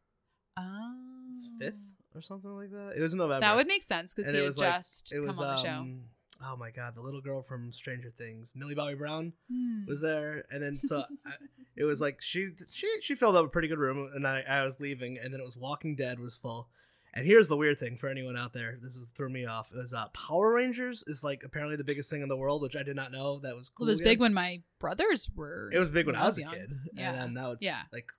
oh 0.58 1.40
Fifth 1.60 1.78
or 2.16 2.22
something 2.22 2.52
like 2.52 2.72
that. 2.72 2.94
It 2.98 3.02
was 3.02 3.14
in 3.14 3.20
November. 3.20 3.42
That 3.42 3.56
would 3.56 3.68
make 3.68 3.84
sense 3.84 4.14
because 4.14 4.32
he 4.32 4.38
had 4.38 4.46
was 4.46 4.58
like- 4.58 4.76
just 4.76 5.12
It 5.14 5.20
was 5.20 5.38
come 5.38 5.48
on 5.48 5.56
the 5.56 5.62
show. 5.62 5.70
um. 5.70 6.02
Oh 6.46 6.58
my 6.58 6.72
god, 6.72 6.96
the 6.96 7.02
little 7.02 7.22
girl 7.22 7.42
from 7.42 7.72
Stranger 7.72 8.10
Things, 8.10 8.52
Millie 8.56 8.76
Bobby 8.76 8.96
Brown, 8.96 9.34
Hmm. 9.50 9.86
was 9.86 10.02
there, 10.02 10.44
and 10.52 10.62
then 10.62 10.76
so 10.76 11.04
I, 11.26 11.32
it 11.76 11.86
was 11.86 12.02
like 12.02 12.22
she 12.22 12.50
she 12.70 12.88
she 13.02 13.16
filled 13.16 13.36
up 13.36 13.46
a 13.46 13.50
pretty 13.50 13.68
good 13.68 13.78
room, 13.80 14.10
and 14.14 14.28
I 14.28 14.42
I 14.42 14.64
was 14.66 14.80
leaving, 14.80 15.18
and 15.18 15.34
then 15.34 15.40
it 15.40 15.44
was 15.46 15.58
Walking 15.58 15.96
Dead 15.96 16.20
was 16.20 16.36
full. 16.38 16.70
And 17.16 17.28
here's 17.28 17.48
the 17.48 17.56
weird 17.56 17.78
thing 17.78 17.96
for 17.96 18.10
anyone 18.10 18.36
out 18.36 18.54
there. 18.54 18.80
This 18.82 18.98
was 18.98 19.08
threw 19.16 19.30
me 19.30 19.46
off. 19.46 19.72
It 19.72 19.78
was 19.78 19.94
uh, 19.94 20.08
Power 20.10 20.52
Rangers 20.56 21.04
is 21.06 21.24
like 21.24 21.44
apparently 21.46 21.78
the 21.78 21.84
biggest 21.84 22.10
thing 22.10 22.24
in 22.24 22.28
the 22.28 22.36
world, 22.36 22.64
which 22.64 22.76
I 22.76 22.82
did 22.82 22.96
not 22.96 23.12
know. 23.12 23.38
That 23.40 23.56
was 23.56 23.70
cool. 23.70 23.86
Well, 23.86 23.90
it 23.90 23.94
was 23.94 24.00
again. 24.00 24.12
big 24.14 24.20
when 24.20 24.34
my 24.34 24.64
brothers 24.80 25.30
were. 25.36 25.70
It 25.72 25.78
was 25.78 25.90
big 25.92 26.08
when 26.08 26.16
I 26.16 26.26
was 26.26 26.40
a 26.40 26.44
kid, 26.44 26.74
Yeah. 26.96 27.12
and 27.12 27.22
then 27.22 27.34
now 27.36 27.52
it's 27.52 27.64
Yeah. 27.64 27.84
like 27.94 28.10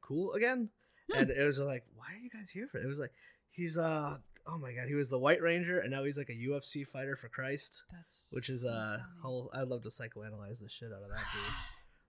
cool 0.00 0.32
again. 0.32 0.70
Hmm. 1.10 1.18
And 1.18 1.30
it 1.30 1.44
was 1.44 1.60
like, 1.60 1.84
why 1.94 2.06
are 2.12 2.18
you 2.18 2.28
guys 2.28 2.50
here 2.50 2.66
for? 2.66 2.78
It 2.78 2.86
was 2.88 2.98
like 2.98 3.12
he's 3.50 3.76
uh 3.76 4.18
oh 4.46 4.58
my 4.58 4.72
god, 4.72 4.88
he 4.88 4.94
was 4.94 5.08
the 5.08 5.18
White 5.18 5.42
Ranger, 5.42 5.78
and 5.80 5.90
now 5.90 6.04
he's 6.04 6.18
like 6.18 6.30
a 6.30 6.32
UFC 6.32 6.86
fighter 6.86 7.16
for 7.16 7.28
Christ, 7.28 7.82
That's 7.92 8.30
which 8.34 8.48
is 8.48 8.64
uh 8.64 8.98
whole. 9.22 9.50
I'd 9.54 9.68
love 9.68 9.82
to 9.82 9.88
psychoanalyze 9.88 10.60
the 10.60 10.68
shit 10.68 10.88
out 10.92 11.02
of 11.02 11.10
that 11.10 11.24
dude. 11.32 11.42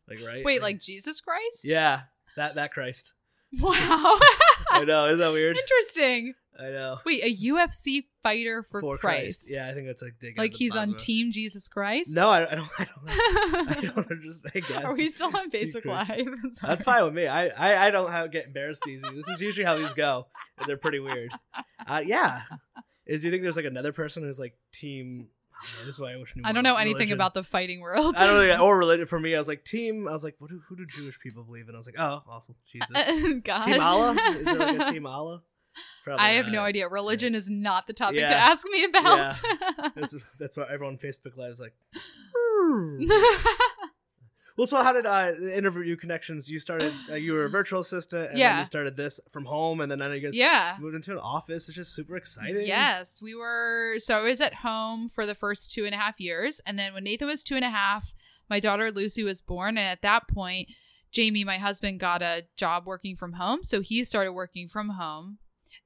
Like 0.09 0.27
right? 0.27 0.43
Wait, 0.43 0.61
like 0.61 0.79
Jesus 0.79 1.21
Christ? 1.21 1.63
yeah, 1.63 2.01
that 2.35 2.55
that 2.55 2.73
Christ. 2.73 3.13
Wow. 3.59 3.73
I 4.71 4.83
know, 4.85 5.07
isn't 5.07 5.19
that 5.19 5.31
weird? 5.31 5.57
Interesting. 5.57 6.33
I 6.59 6.69
know. 6.69 6.99
Wait, 7.05 7.23
a 7.23 7.35
UFC 7.47 8.05
fighter 8.21 8.61
for, 8.61 8.97
Christ. 8.97 9.47
Yeah, 9.49 9.67
I 9.67 9.73
think 9.73 9.87
that's 9.87 10.01
like 10.01 10.15
digging. 10.19 10.37
Like 10.37 10.53
he's 10.53 10.75
on 10.75 10.95
Team 10.95 11.31
Jesus 11.31 11.67
Christ? 11.67 12.15
No, 12.15 12.29
I, 12.29 12.51
I 12.51 12.55
don't. 12.55 12.69
I 12.77 12.85
don't. 12.85 13.09
I 13.09 13.81
don't 13.95 14.11
understand. 14.11 14.51
I 14.55 14.59
guess. 14.59 14.85
Are 14.85 14.95
we 14.95 15.09
still 15.09 15.35
on 15.35 15.49
Facebook 15.49 15.85
Live? 15.85 16.27
That's 16.61 16.83
fine 16.83 17.03
with 17.03 17.13
me. 17.13 17.27
I, 17.27 17.47
I, 17.47 17.87
I 17.87 17.89
don't 17.91 18.11
have 18.11 18.31
get 18.31 18.47
embarrassed 18.47 18.87
easy. 18.87 19.07
This 19.13 19.27
is 19.27 19.41
usually 19.41 19.65
how 19.65 19.77
these 19.77 19.93
go, 19.93 20.27
and 20.57 20.67
they're 20.67 20.77
pretty 20.77 20.99
weird. 20.99 21.31
Uh, 21.87 22.03
yeah. 22.05 22.41
Is 23.05 23.21
do 23.21 23.27
you 23.27 23.31
think 23.31 23.43
there's 23.43 23.57
like 23.57 23.65
another 23.65 23.91
person 23.91 24.23
who's 24.23 24.39
like 24.39 24.55
team? 24.71 25.29
I 25.61 25.85
this 25.85 25.95
is 25.95 25.99
why 25.99 26.13
I 26.13 26.17
wish. 26.17 26.33
I 26.35 26.39
knew 26.39 26.43
I 26.45 26.51
don't 26.51 26.63
know 26.63 26.75
anything 26.75 26.95
religion. 26.95 27.13
about 27.13 27.33
the 27.33 27.43
fighting 27.43 27.81
world. 27.81 28.15
I 28.17 28.25
don't 28.25 28.47
know. 28.47 28.63
Or 28.65 28.77
related 28.77 29.09
for 29.09 29.19
me, 29.19 29.35
I 29.35 29.39
was 29.39 29.47
like 29.47 29.63
team. 29.63 30.07
I 30.07 30.11
was 30.11 30.23
like, 30.23 30.35
what 30.39 30.49
do 30.49 30.61
who 30.67 30.75
do 30.75 30.85
Jewish 30.85 31.19
people 31.19 31.43
believe 31.43 31.69
in? 31.69 31.75
I 31.75 31.77
was 31.77 31.85
like, 31.85 31.99
oh, 31.99 32.23
awesome, 32.27 32.55
Jesus. 32.71 32.91
God. 33.43 33.61
team 33.61 33.81
Allah? 33.81 34.15
Is 34.31 34.45
there 34.45 34.55
like 34.55 34.89
a 34.89 34.91
team 34.91 35.05
Allah? 35.05 35.43
Probably 36.03 36.21
I 36.25 36.31
have 36.31 36.47
not. 36.47 36.51
no 36.51 36.61
idea. 36.61 36.89
Religion 36.89 37.33
is 37.33 37.49
not 37.49 37.87
the 37.87 37.93
topic 37.93 38.27
to 38.27 38.35
ask 38.35 38.67
me 38.69 38.83
about. 38.83 39.41
That's 39.95 40.15
that's 40.37 40.57
why 40.57 40.65
everyone 40.69 40.95
on 40.95 40.99
Facebook 40.99 41.37
Live 41.37 41.53
is 41.53 41.59
like. 41.59 41.73
Well, 44.61 44.67
so 44.67 44.83
how 44.83 44.93
did 44.93 45.07
uh, 45.07 45.33
interview 45.55 45.95
connections? 45.95 46.47
You 46.47 46.59
started, 46.59 46.93
uh, 47.09 47.15
you 47.15 47.33
were 47.33 47.45
a 47.45 47.49
virtual 47.59 47.79
assistant, 47.79 48.25
and 48.25 48.33
then 48.33 48.37
Yeah. 48.37 48.59
you 48.59 48.65
started 48.65 48.95
this 48.95 49.19
from 49.31 49.45
home, 49.45 49.81
and 49.81 49.91
then 49.91 49.99
you 50.13 50.19
guys 50.19 50.37
yeah. 50.37 50.77
moved 50.79 50.93
into 50.93 51.13
an 51.13 51.17
office. 51.17 51.67
It's 51.67 51.75
just 51.75 51.95
super 51.95 52.15
exciting. 52.15 52.67
Yes, 52.67 53.23
we 53.23 53.33
were. 53.33 53.95
So 53.97 54.19
I 54.19 54.21
was 54.21 54.39
at 54.39 54.53
home 54.53 55.09
for 55.09 55.25
the 55.25 55.33
first 55.33 55.71
two 55.71 55.85
and 55.85 55.95
a 55.95 55.97
half 55.97 56.19
years. 56.19 56.61
And 56.63 56.77
then 56.77 56.93
when 56.93 57.05
Nathan 57.05 57.27
was 57.27 57.43
two 57.43 57.55
and 57.55 57.65
a 57.65 57.71
half, 57.71 58.13
my 58.51 58.59
daughter 58.59 58.91
Lucy 58.91 59.23
was 59.23 59.41
born. 59.41 59.79
And 59.79 59.87
at 59.87 60.03
that 60.03 60.27
point, 60.27 60.69
Jamie, 61.11 61.43
my 61.43 61.57
husband, 61.57 61.99
got 61.99 62.21
a 62.21 62.43
job 62.55 62.85
working 62.85 63.15
from 63.15 63.33
home. 63.33 63.63
So 63.63 63.81
he 63.81 64.03
started 64.03 64.33
working 64.33 64.67
from 64.67 64.89
home. 64.89 65.39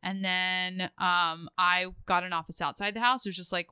And 0.04 0.22
then 0.22 0.90
um, 0.98 1.48
I 1.58 1.86
got 2.06 2.26
an 2.26 2.34
office 2.34 2.60
outside 2.60 2.94
the 2.94 3.00
house. 3.00 3.26
It 3.26 3.30
was 3.30 3.38
just 3.38 3.54
like 3.54 3.68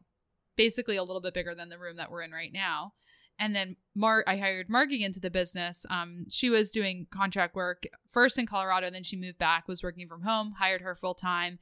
basically 0.55 0.95
a 0.95 1.03
little 1.03 1.21
bit 1.21 1.33
bigger 1.33 1.53
than 1.53 1.67
the 1.67 1.77
room 1.77 1.97
that 1.97 2.09
we're 2.09 2.21
in 2.21 2.31
right 2.31 2.53
now. 2.53 2.93
And 3.39 3.55
then 3.55 3.75
Mar- 3.95 4.23
I 4.27 4.37
hired 4.37 4.69
Margie 4.69 5.03
into 5.03 5.19
the 5.19 5.29
business. 5.31 5.85
Um, 5.89 6.25
she 6.29 6.49
was 6.49 6.71
doing 6.71 7.07
contract 7.11 7.55
work 7.55 7.83
first 8.09 8.37
in 8.37 8.45
Colorado, 8.45 8.89
then 8.89 9.03
she 9.03 9.15
moved 9.17 9.37
back, 9.37 9.67
was 9.67 9.83
working 9.83 10.07
from 10.07 10.21
home, 10.23 10.53
hired 10.59 10.81
her 10.81 10.95
full 10.95 11.15
time. 11.15 11.59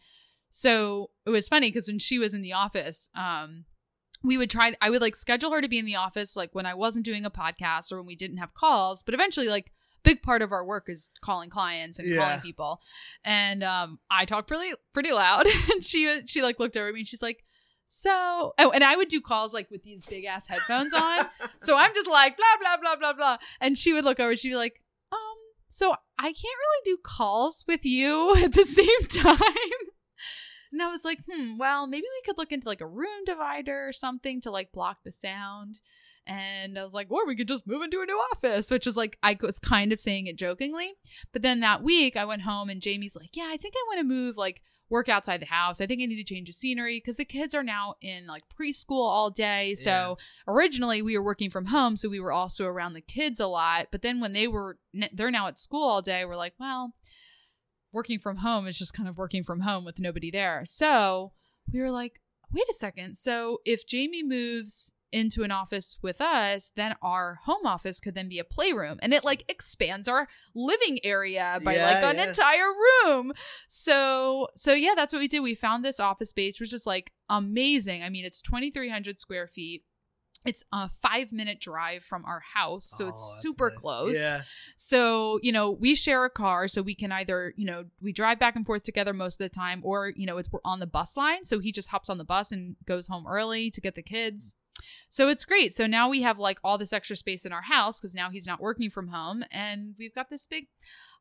So 0.49 1.11
it 1.25 1.29
was 1.29 1.47
funny 1.47 1.69
because 1.69 1.87
when 1.87 1.99
she 1.99 2.19
was 2.19 2.33
in 2.33 2.41
the 2.41 2.53
office, 2.53 3.09
um, 3.15 3.65
we 4.23 4.37
would 4.37 4.49
try, 4.49 4.73
I 4.81 4.89
would 4.89 5.01
like 5.01 5.15
schedule 5.15 5.51
her 5.51 5.61
to 5.61 5.67
be 5.69 5.79
in 5.79 5.85
the 5.85 5.95
office 5.95 6.35
like 6.35 6.53
when 6.53 6.65
I 6.65 6.73
wasn't 6.73 7.05
doing 7.05 7.25
a 7.25 7.31
podcast 7.31 7.91
or 7.91 7.97
when 7.97 8.05
we 8.07 8.15
didn't 8.15 8.37
have 8.37 8.53
calls. 8.53 9.01
But 9.01 9.13
eventually, 9.13 9.47
like, 9.47 9.71
big 10.03 10.21
part 10.21 10.41
of 10.41 10.51
our 10.51 10.65
work 10.65 10.85
is 10.89 11.09
calling 11.21 11.49
clients 11.49 11.99
and 11.99 12.07
Yeah. 12.07 12.17
calling 12.17 12.39
people. 12.41 12.81
And 13.23 13.63
um, 13.63 13.99
I 14.09 14.25
talk 14.25 14.47
pretty 14.47 14.73
pretty 14.93 15.11
loud. 15.11 15.45
and 15.71 15.83
she 15.83 16.21
she 16.25 16.41
like 16.41 16.59
looked 16.59 16.75
over 16.75 16.87
at 16.89 16.93
me 16.93 17.01
and 17.01 17.07
she's 17.07 17.21
like, 17.21 17.43
so 17.93 18.53
oh, 18.57 18.71
and 18.71 18.85
I 18.85 18.95
would 18.95 19.09
do 19.09 19.19
calls 19.19 19.53
like 19.53 19.69
with 19.69 19.83
these 19.83 20.05
big 20.05 20.23
ass 20.23 20.47
headphones 20.47 20.93
on. 20.93 21.25
So 21.57 21.75
I'm 21.75 21.93
just 21.93 22.07
like 22.07 22.37
blah 22.37 22.45
blah 22.61 22.77
blah 22.77 22.95
blah 22.95 23.11
blah, 23.11 23.37
and 23.59 23.77
she 23.77 23.91
would 23.91 24.05
look 24.05 24.17
over. 24.17 24.29
and 24.29 24.39
She'd 24.39 24.51
be 24.51 24.55
like, 24.55 24.81
um, 25.11 25.17
so 25.67 25.95
I 26.17 26.27
can't 26.27 26.37
really 26.37 26.81
do 26.85 26.97
calls 27.03 27.65
with 27.67 27.83
you 27.83 28.33
at 28.41 28.53
the 28.53 28.63
same 28.63 29.07
time. 29.09 29.43
And 30.71 30.81
I 30.81 30.87
was 30.87 31.03
like, 31.03 31.19
hmm, 31.29 31.57
well, 31.57 31.85
maybe 31.85 32.05
we 32.05 32.21
could 32.25 32.37
look 32.37 32.53
into 32.53 32.69
like 32.69 32.79
a 32.79 32.87
room 32.87 33.25
divider 33.25 33.89
or 33.89 33.91
something 33.91 34.39
to 34.39 34.51
like 34.51 34.71
block 34.71 34.99
the 35.03 35.11
sound. 35.11 35.81
And 36.25 36.79
I 36.79 36.85
was 36.85 36.93
like, 36.93 37.11
or 37.11 37.27
we 37.27 37.35
could 37.35 37.49
just 37.49 37.67
move 37.67 37.81
into 37.81 37.99
a 37.99 38.05
new 38.05 38.17
office, 38.31 38.71
which 38.71 38.85
was 38.85 38.95
like, 38.95 39.17
I 39.21 39.37
was 39.41 39.59
kind 39.59 39.91
of 39.91 39.99
saying 39.99 40.27
it 40.27 40.37
jokingly. 40.37 40.93
But 41.33 41.41
then 41.41 41.59
that 41.59 41.83
week 41.83 42.15
I 42.15 42.23
went 42.23 42.43
home 42.43 42.69
and 42.69 42.81
Jamie's 42.81 43.17
like, 43.17 43.35
yeah, 43.35 43.49
I 43.49 43.57
think 43.57 43.73
I 43.75 43.83
want 43.89 43.99
to 43.99 44.05
move, 44.05 44.37
like, 44.37 44.61
work 44.91 45.09
outside 45.09 45.41
the 45.41 45.45
house. 45.47 45.81
I 45.81 45.87
think 45.87 46.01
I 46.01 46.05
need 46.05 46.23
to 46.23 46.33
change 46.33 46.47
the 46.47 46.53
scenery 46.53 46.97
because 46.97 47.15
the 47.15 47.25
kids 47.25 47.55
are 47.55 47.63
now 47.63 47.95
in 48.01 48.27
like 48.27 48.43
preschool 48.49 49.07
all 49.09 49.31
day. 49.31 49.73
So 49.73 50.17
originally 50.47 51.01
we 51.01 51.17
were 51.17 51.23
working 51.23 51.49
from 51.49 51.67
home. 51.67 51.95
So 51.95 52.09
we 52.09 52.19
were 52.19 52.33
also 52.33 52.65
around 52.65 52.93
the 52.93 53.01
kids 53.01 53.39
a 53.39 53.47
lot. 53.47 53.87
But 53.91 54.01
then 54.01 54.19
when 54.19 54.33
they 54.33 54.47
were, 54.47 54.77
they're 55.13 55.31
now 55.31 55.47
at 55.47 55.57
school 55.57 55.87
all 55.87 56.01
day, 56.01 56.25
we're 56.25 56.35
like, 56.35 56.53
well, 56.59 56.93
working 57.93 58.19
from 58.19 58.37
home 58.37 58.67
is 58.67 58.77
just 58.77 58.93
kind 58.93 59.07
of 59.07 59.17
working 59.17 59.43
from 59.43 59.61
home 59.61 59.85
with 59.85 59.97
nobody 59.97 60.29
there. 60.29 60.63
So 60.65 61.31
we 61.71 61.79
were 61.79 61.91
like, 61.91 62.19
wait 62.51 62.69
a 62.69 62.73
second. 62.73 63.17
So 63.17 63.59
if 63.65 63.87
Jamie 63.87 64.23
moves 64.23 64.91
into 65.11 65.43
an 65.43 65.51
office 65.51 65.97
with 66.01 66.21
us, 66.21 66.71
then 66.75 66.95
our 67.01 67.39
home 67.43 67.65
office 67.65 67.99
could 67.99 68.15
then 68.15 68.29
be 68.29 68.39
a 68.39 68.43
playroom 68.43 68.97
and 69.01 69.13
it 69.13 69.23
like 69.23 69.43
expands 69.49 70.07
our 70.07 70.27
living 70.55 70.99
area 71.03 71.59
by 71.63 71.75
Yeah, 71.75 71.85
like 71.85 72.03
an 72.03 72.17
yeah. 72.17 72.29
entire 72.29 72.71
room. 73.05 73.33
So 73.67 74.47
so 74.55 74.73
yeah, 74.73 74.93
that's 74.95 75.13
what 75.13 75.19
we 75.19 75.27
did. 75.27 75.39
We 75.41 75.55
found 75.55 75.83
this 75.83 75.99
office 75.99 76.29
space, 76.29 76.59
which 76.59 76.73
is 76.73 76.85
like 76.85 77.11
amazing. 77.29 78.03
I 78.03 78.09
mean, 78.09 78.25
it's 78.25 78.41
2300 78.41 79.19
square 79.19 79.47
feet. 79.47 79.83
It's 80.43 80.63
a 80.73 80.89
five 80.89 81.31
minute 81.31 81.59
drive 81.59 82.03
from 82.03 82.25
our 82.25 82.41
house, 82.55 82.83
so 82.85 83.05
Oh, 83.05 83.09
it's 83.09 83.41
super 83.43 83.69
nice. 83.69 83.77
close. 83.77 84.17
Yeah. 84.19 84.41
So, 84.75 85.39
you 85.43 85.51
know, 85.51 85.69
we 85.69 85.93
share 85.93 86.25
a 86.25 86.31
car 86.31 86.67
so 86.67 86.81
we 86.81 86.95
can 86.95 87.11
either, 87.11 87.53
you 87.57 87.65
know, 87.65 87.85
we 88.01 88.11
drive 88.11 88.39
back 88.39 88.55
and 88.55 88.65
forth 88.65 88.81
together 88.81 89.13
most 89.13 89.39
of 89.39 89.45
the 89.45 89.53
time 89.55 89.81
or, 89.83 90.09
you 90.09 90.25
know, 90.25 90.37
it's 90.39 90.51
we're 90.51 90.59
on 90.65 90.79
the 90.79 90.87
bus 90.87 91.15
line. 91.15 91.45
So 91.45 91.59
he 91.59 91.71
just 91.71 91.89
hops 91.89 92.09
on 92.09 92.17
the 92.17 92.23
bus 92.23 92.51
and 92.51 92.75
goes 92.85 93.05
home 93.05 93.27
early 93.27 93.69
to 93.69 93.79
get 93.81 93.93
the 93.93 94.01
kids. 94.01 94.55
So 95.09 95.27
it's 95.27 95.43
great. 95.45 95.73
So 95.73 95.87
now 95.87 96.09
we 96.09 96.21
have 96.21 96.39
like 96.39 96.59
all 96.63 96.77
this 96.77 96.93
extra 96.93 97.15
space 97.15 97.45
in 97.45 97.51
our 97.51 97.61
house 97.61 97.99
because 97.99 98.15
now 98.15 98.29
he's 98.29 98.47
not 98.47 98.61
working 98.61 98.89
from 98.89 99.09
home, 99.09 99.43
and 99.51 99.95
we've 99.99 100.15
got 100.15 100.29
this 100.29 100.47
big 100.47 100.67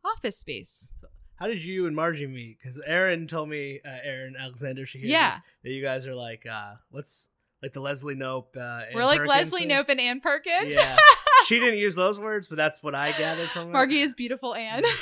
office 0.05 0.39
space. 0.39 0.93
How 1.37 1.47
did 1.47 1.63
you 1.65 1.87
and 1.87 1.97
Margie 1.97 2.27
meet? 2.27 2.59
Because 2.59 2.81
Erin 2.87 3.27
told 3.27 3.49
me, 3.49 3.81
uh, 3.85 3.89
Erin 4.05 4.35
Alexander, 4.39 4.85
she 4.87 4.99
hears 4.99 5.11
Yeah. 5.11 5.39
that 5.65 5.71
you 5.71 5.81
guys 5.83 6.07
are 6.07 6.15
like, 6.15 6.45
uh, 6.47 6.75
what's 6.91 7.31
like 7.63 7.73
the 7.73 7.81
Leslie 7.81 8.15
Knope? 8.15 8.57
Uh, 8.57 8.61
Ann 8.61 8.95
We're 8.95 9.05
like 9.05 9.21
Perkins 9.21 9.29
Leslie 9.29 9.61
thing? 9.61 9.69
Nope 9.69 9.89
and 9.89 10.01
Ann 10.01 10.21
Perkins. 10.21 10.75
Yeah, 10.75 10.97
she 11.47 11.59
didn't 11.59 11.79
use 11.79 11.95
those 11.95 12.19
words, 12.19 12.49
but 12.49 12.57
that's 12.57 12.83
what 12.83 12.95
I 12.95 13.13
gathered 13.13 13.49
from 13.49 13.69
it. 13.69 13.73
Margie 13.73 14.01
is 14.01 14.15
beautiful 14.15 14.55
Anne. 14.55 14.85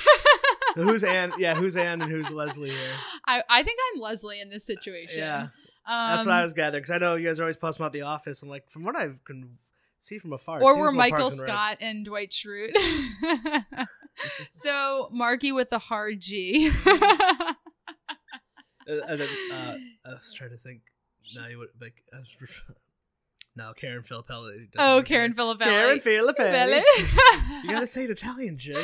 So 0.76 0.84
who's 0.84 1.02
Ann? 1.02 1.32
Yeah, 1.38 1.54
who's 1.56 1.76
Ann 1.76 2.02
and 2.02 2.12
who's 2.12 2.30
Leslie 2.30 2.70
here? 2.70 2.78
I, 3.26 3.42
I 3.48 3.62
think 3.64 3.80
I'm 3.94 4.00
Leslie 4.00 4.40
in 4.40 4.48
this 4.48 4.64
situation. 4.64 5.18
Yeah, 5.18 5.48
um, 5.88 6.10
that's 6.10 6.26
what 6.26 6.34
I 6.34 6.44
was 6.44 6.52
gathering 6.52 6.82
because 6.82 6.94
I 6.94 6.98
know 6.98 7.14
you 7.14 7.26
guys 7.26 7.40
are 7.40 7.44
always 7.44 7.56
posting 7.56 7.82
about 7.82 7.94
the 7.94 8.02
office. 8.02 8.42
I'm 8.42 8.48
like, 8.48 8.68
from 8.68 8.84
what 8.84 8.94
I 8.94 9.08
can 9.24 9.56
see 10.00 10.18
from 10.18 10.34
afar, 10.34 10.62
or 10.62 10.78
were 10.78 10.92
Michael 10.92 11.30
Parks 11.30 11.38
and 11.38 11.48
Scott 11.48 11.78
and 11.80 12.04
Dwight 12.04 12.30
Schrute. 12.30 12.76
so 14.52 15.08
Marky 15.10 15.50
with 15.50 15.70
the 15.70 15.78
hard 15.78 16.20
G. 16.20 16.70
Uh, 18.88 19.02
and 19.06 19.20
then, 19.20 19.28
uh, 19.52 19.76
I 20.06 20.08
was 20.14 20.32
trying 20.34 20.50
to 20.50 20.56
think. 20.56 20.80
Now 21.36 21.46
you 21.48 21.58
would 21.58 21.68
like. 21.80 22.02
I 22.14 22.18
was, 22.18 22.34
no, 23.58 23.72
Karen 23.74 24.02
Filippelli. 24.02 24.68
oh, 24.78 25.02
Karen 25.04 25.32
here. 25.32 25.44
Filippelli. 25.44 25.58
Karen 25.58 26.00
Filippelli. 26.00 26.80
Filippelli. 26.80 27.62
You 27.64 27.70
gotta 27.70 27.86
say 27.86 28.04
it 28.04 28.10
Italian, 28.10 28.56
Jen. 28.56 28.82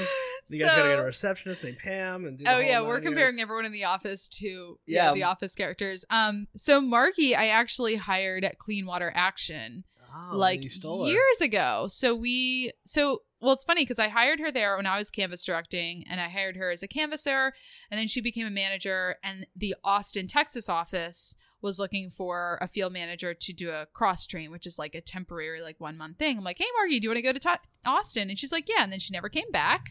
You 0.49 0.59
guys 0.63 0.75
gotta 0.75 0.89
get 0.91 0.99
a 0.99 1.03
receptionist 1.03 1.63
named 1.65 1.79
Pam 1.79 2.27
and 2.27 2.37
do. 2.37 2.45
The 2.45 2.55
Oh 2.55 2.59
yeah, 2.59 2.81
we're 2.83 3.01
comparing 3.01 3.39
yards. 3.39 3.41
everyone 3.43 3.65
in 3.65 3.73
the 3.73 3.85
office 3.85 4.29
to 4.29 4.79
yeah, 4.87 5.07
Yeah. 5.09 5.15
the 5.15 5.23
office 5.23 5.55
characters. 5.55 6.05
Um, 6.11 6.49
so 6.57 6.81
Marky, 6.81 7.35
I 7.35 7.47
actually 7.47 7.97
hired 7.97 8.45
at 8.45 8.59
Clean 8.59 8.85
Water 8.85 9.13
Action 9.15 9.85
Oh, 10.17 10.37
like 10.37 10.63
you 10.63 10.69
stole 10.71 11.07
her. 11.07 11.11
years 11.13 11.41
ago. 11.41 11.87
So 11.89 12.15
we, 12.15 12.73
so 12.85 13.23
well, 13.41 13.53
it's 13.53 13.65
funny 13.65 13.83
because 13.83 13.99
I 13.99 14.09
hired 14.09 14.41
her 14.41 14.51
there 14.53 14.77
when 14.77 14.87
I 14.87 14.97
was 14.97 15.11
canvas 15.11 15.45
directing, 15.45 16.05
and 16.09 16.21
I 16.21 16.29
hired 16.29 16.57
her 16.57 16.71
as 16.71 16.83
a 16.83 16.89
canvasser, 16.89 17.53
and 17.91 17.99
then 18.01 18.09
she 18.09 18.21
became 18.23 18.47
a 18.47 18.51
manager. 18.51 19.17
And 19.23 19.47
the 19.55 19.75
Austin, 19.85 20.27
Texas 20.29 20.69
office 20.69 21.37
was 21.65 21.79
looking 21.79 22.11
for 22.11 22.59
a 22.61 22.69
field 22.69 22.93
manager 22.93 23.33
to 23.33 23.53
do 23.55 23.71
a 23.71 23.87
cross 23.93 24.27
train, 24.27 24.51
which 24.51 24.67
is 24.67 24.79
like 24.79 24.95
a 24.95 25.01
temporary, 25.01 25.63
like 25.63 25.81
one 25.81 25.97
month 25.97 26.19
thing. 26.19 26.37
I'm 26.37 26.45
like, 26.45 26.59
hey, 26.59 26.67
Margie, 26.77 27.01
do 27.01 27.05
you 27.05 27.09
want 27.09 27.17
to 27.17 27.23
go 27.23 27.33
to 27.33 27.41
Ta- 27.41 27.59
Austin? 27.87 28.29
And 28.29 28.39
she's 28.39 28.53
like, 28.53 28.69
yeah. 28.69 28.83
And 28.85 28.93
then 28.93 29.01
she 29.01 29.13
never 29.13 29.31
came 29.31 29.51
back, 29.51 29.91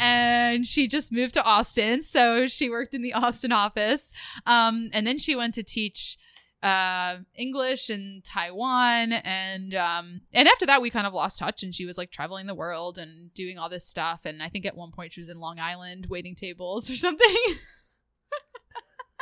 and 0.00 0.66
she 0.66 0.88
just 0.88 1.12
moved 1.12 1.34
to 1.34 1.44
Austin. 1.44 2.02
So 2.02 2.48
she 2.48 2.68
worked 2.68 2.92
in 2.92 3.02
the 3.02 3.12
Austin 3.14 3.52
office, 3.52 4.12
um, 4.46 4.90
and 4.92 5.06
then 5.06 5.16
she 5.16 5.34
went 5.36 5.54
to 5.54 5.62
teach 5.62 6.18
uh 6.62 7.16
English 7.34 7.90
in 7.90 8.22
Taiwan 8.24 9.10
and 9.12 9.74
um 9.74 10.20
and 10.32 10.46
after 10.46 10.64
that 10.64 10.80
we 10.80 10.90
kind 10.90 11.08
of 11.08 11.12
lost 11.12 11.40
touch 11.40 11.64
and 11.64 11.74
she 11.74 11.84
was 11.84 11.98
like 11.98 12.12
traveling 12.12 12.46
the 12.46 12.54
world 12.54 12.98
and 12.98 13.34
doing 13.34 13.58
all 13.58 13.68
this 13.68 13.84
stuff 13.84 14.20
and 14.26 14.40
I 14.40 14.48
think 14.48 14.64
at 14.64 14.76
one 14.76 14.92
point 14.92 15.12
she 15.12 15.18
was 15.18 15.28
in 15.28 15.40
Long 15.40 15.58
Island 15.58 16.06
waiting 16.08 16.36
tables 16.36 16.88
or 16.88 16.94
something. 16.94 17.34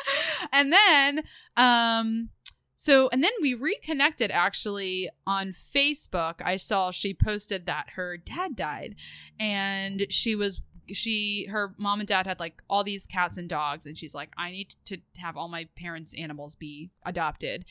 and 0.52 0.72
then 0.72 1.22
um 1.56 2.30
so 2.80 3.10
and 3.12 3.22
then 3.22 3.32
we 3.42 3.52
reconnected 3.52 4.30
actually 4.30 5.10
on 5.26 5.52
Facebook. 5.52 6.36
I 6.42 6.56
saw 6.56 6.90
she 6.90 7.12
posted 7.12 7.66
that 7.66 7.90
her 7.96 8.16
dad 8.16 8.56
died 8.56 8.94
and 9.38 10.06
she 10.08 10.34
was 10.34 10.62
she 10.90 11.46
her 11.50 11.74
mom 11.76 12.00
and 12.00 12.08
dad 12.08 12.26
had 12.26 12.40
like 12.40 12.62
all 12.70 12.82
these 12.82 13.04
cats 13.04 13.36
and 13.36 13.50
dogs 13.50 13.84
and 13.84 13.98
she's 13.98 14.14
like 14.14 14.32
I 14.38 14.50
need 14.50 14.74
to 14.86 14.96
have 15.18 15.36
all 15.36 15.48
my 15.48 15.68
parents 15.76 16.14
animals 16.16 16.56
be 16.56 16.90
adopted. 17.04 17.66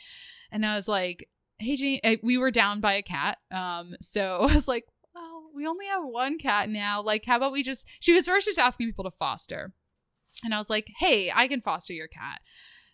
And 0.52 0.64
I 0.64 0.76
was 0.76 0.88
like, 0.88 1.28
"Hey 1.58 1.76
Jane, 1.76 2.00
eh, 2.04 2.18
we 2.22 2.38
were 2.38 2.52
down 2.52 2.80
by 2.80 2.94
a 2.94 3.02
cat." 3.02 3.40
Um 3.52 3.96
so 4.00 4.38
I 4.48 4.54
was 4.54 4.68
like, 4.68 4.86
"Well, 5.16 5.50
we 5.56 5.66
only 5.66 5.88
have 5.88 6.04
one 6.04 6.38
cat 6.38 6.70
now. 6.70 7.02
Like 7.02 7.26
how 7.26 7.38
about 7.38 7.52
we 7.52 7.64
just 7.64 7.88
She 8.00 8.14
was 8.14 8.28
first 8.28 8.46
just 8.46 8.60
asking 8.60 8.86
people 8.86 9.06
to 9.06 9.12
foster. 9.12 9.74
And 10.44 10.54
I 10.54 10.58
was 10.58 10.70
like, 10.70 10.90
"Hey, 10.98 11.32
I 11.34 11.48
can 11.48 11.62
foster 11.62 11.94
your 11.94 12.08
cat." 12.08 12.42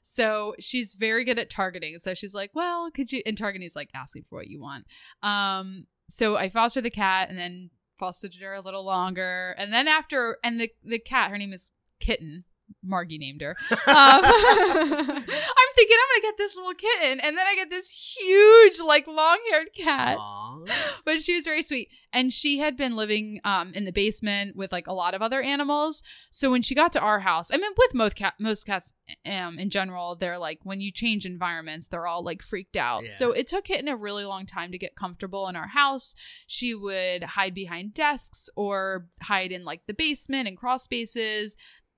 So 0.01 0.55
she's 0.59 0.93
very 0.93 1.25
good 1.25 1.39
at 1.39 1.49
targeting. 1.49 1.97
So 1.99 2.13
she's 2.13 2.33
like, 2.33 2.51
"Well, 2.53 2.91
could 2.91 3.11
you?" 3.11 3.21
And 3.25 3.37
targeting 3.37 3.65
is 3.65 3.75
like 3.75 3.89
asking 3.93 4.25
for 4.29 4.37
what 4.37 4.47
you 4.47 4.61
want. 4.61 4.85
Um, 5.23 5.87
so 6.09 6.35
I 6.35 6.49
fostered 6.49 6.85
the 6.85 6.91
cat, 6.91 7.29
and 7.29 7.37
then 7.37 7.71
fostered 7.97 8.35
her 8.41 8.53
a 8.53 8.61
little 8.61 8.85
longer, 8.85 9.55
and 9.57 9.73
then 9.73 9.87
after, 9.87 10.37
and 10.43 10.59
the 10.59 10.69
the 10.83 10.99
cat, 10.99 11.31
her 11.31 11.37
name 11.37 11.53
is 11.53 11.71
Kitten. 11.99 12.43
Margie 12.85 13.17
named 13.17 13.41
her. 13.41 13.55
Um, 13.71 13.77
I'm 13.89 15.69
thinking 15.75 15.97
I'm 15.97 16.21
gonna 16.21 16.21
get 16.21 16.37
this 16.37 16.55
little 16.55 16.73
kitten, 16.73 17.19
and 17.19 17.37
then 17.37 17.45
I 17.47 17.55
get 17.55 17.69
this 17.69 17.89
huge, 18.17 18.79
like 18.85 19.07
long 19.07 19.39
haired 19.51 19.69
cat 19.75 20.17
Aw. 20.19 20.59
but 21.05 21.21
she 21.21 21.35
was 21.35 21.43
very 21.45 21.61
sweet 21.61 21.89
and 22.13 22.31
she 22.31 22.59
had 22.59 22.77
been 22.77 22.95
living 22.95 23.39
um 23.43 23.71
in 23.73 23.85
the 23.85 23.91
basement 23.91 24.55
with 24.55 24.71
like 24.71 24.87
a 24.87 24.93
lot 24.93 25.13
of 25.13 25.21
other 25.21 25.41
animals 25.41 26.01
so 26.29 26.49
when 26.51 26.61
she 26.61 26.73
got 26.75 26.91
to 26.93 26.99
our 26.99 27.19
house 27.19 27.51
i 27.53 27.57
mean 27.57 27.71
with 27.77 27.93
most 27.93 28.15
cat 28.15 28.33
most 28.39 28.65
cats 28.65 28.93
um 29.25 29.57
in 29.59 29.69
general 29.69 30.15
they're 30.15 30.37
like 30.37 30.59
when 30.63 30.81
you 30.81 30.91
change 30.91 31.25
environments 31.25 31.87
they're 31.87 32.07
all 32.07 32.23
like 32.23 32.41
freaked 32.41 32.77
out 32.77 33.03
Yeah. 33.03 33.09
so 33.09 33.31
it 33.31 33.47
took 33.47 33.65
Kitten 33.65 33.87
a 33.87 33.95
really 33.97 34.25
long 34.25 34.45
time 34.45 34.71
to 34.71 34.77
get 34.77 34.95
comfortable 34.95 35.47
in 35.47 35.55
our 35.55 35.67
house 35.67 36.15
she 36.47 36.73
would 36.73 37.23
hide 37.23 37.53
behind 37.53 37.93
desks 37.93 38.49
or 38.55 39.07
hide 39.21 39.51
in 39.51 39.63
like 39.65 39.81
the 39.87 39.93
basement 39.93 40.47
and 40.47 40.57
crawl 40.57 40.79
spaces 40.79 41.55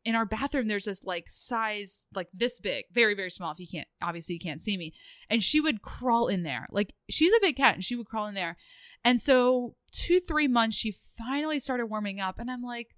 in 0.07 0.15
our 0.15 0.25
bathroom 0.25 0.67
there's 0.67 0.85
this 0.85 1.03
like 1.03 1.25
size 1.29 2.07
like 2.15 2.29
this 2.33 2.59
big 2.59 2.85
very 2.91 3.13
very 3.13 3.29
small 3.29 3.51
if 3.51 3.59
you 3.59 3.67
can't 3.67 3.87
obviously 4.01 4.33
you 4.33 4.39
can't 4.39 4.61
see 4.61 4.77
me 4.77 4.93
and 5.29 5.43
she 5.43 5.59
would 5.59 5.81
crawl 5.81 6.27
in 6.27 6.43
there 6.43 6.65
like 6.71 6.93
she's 7.09 7.33
a 7.33 7.39
big 7.41 7.55
cat 7.57 7.75
and 7.75 7.83
she 7.83 7.95
would 7.95 8.07
crawl 8.07 8.27
in 8.27 8.33
there 8.33 8.55
and 9.03 9.21
so, 9.21 9.75
two, 9.93 10.19
three 10.19 10.49
months, 10.49 10.75
she 10.75 10.91
finally 10.91 11.59
started 11.61 11.85
warming 11.85 12.19
up. 12.19 12.39
And 12.39 12.51
I'm 12.51 12.63
like, 12.63 12.95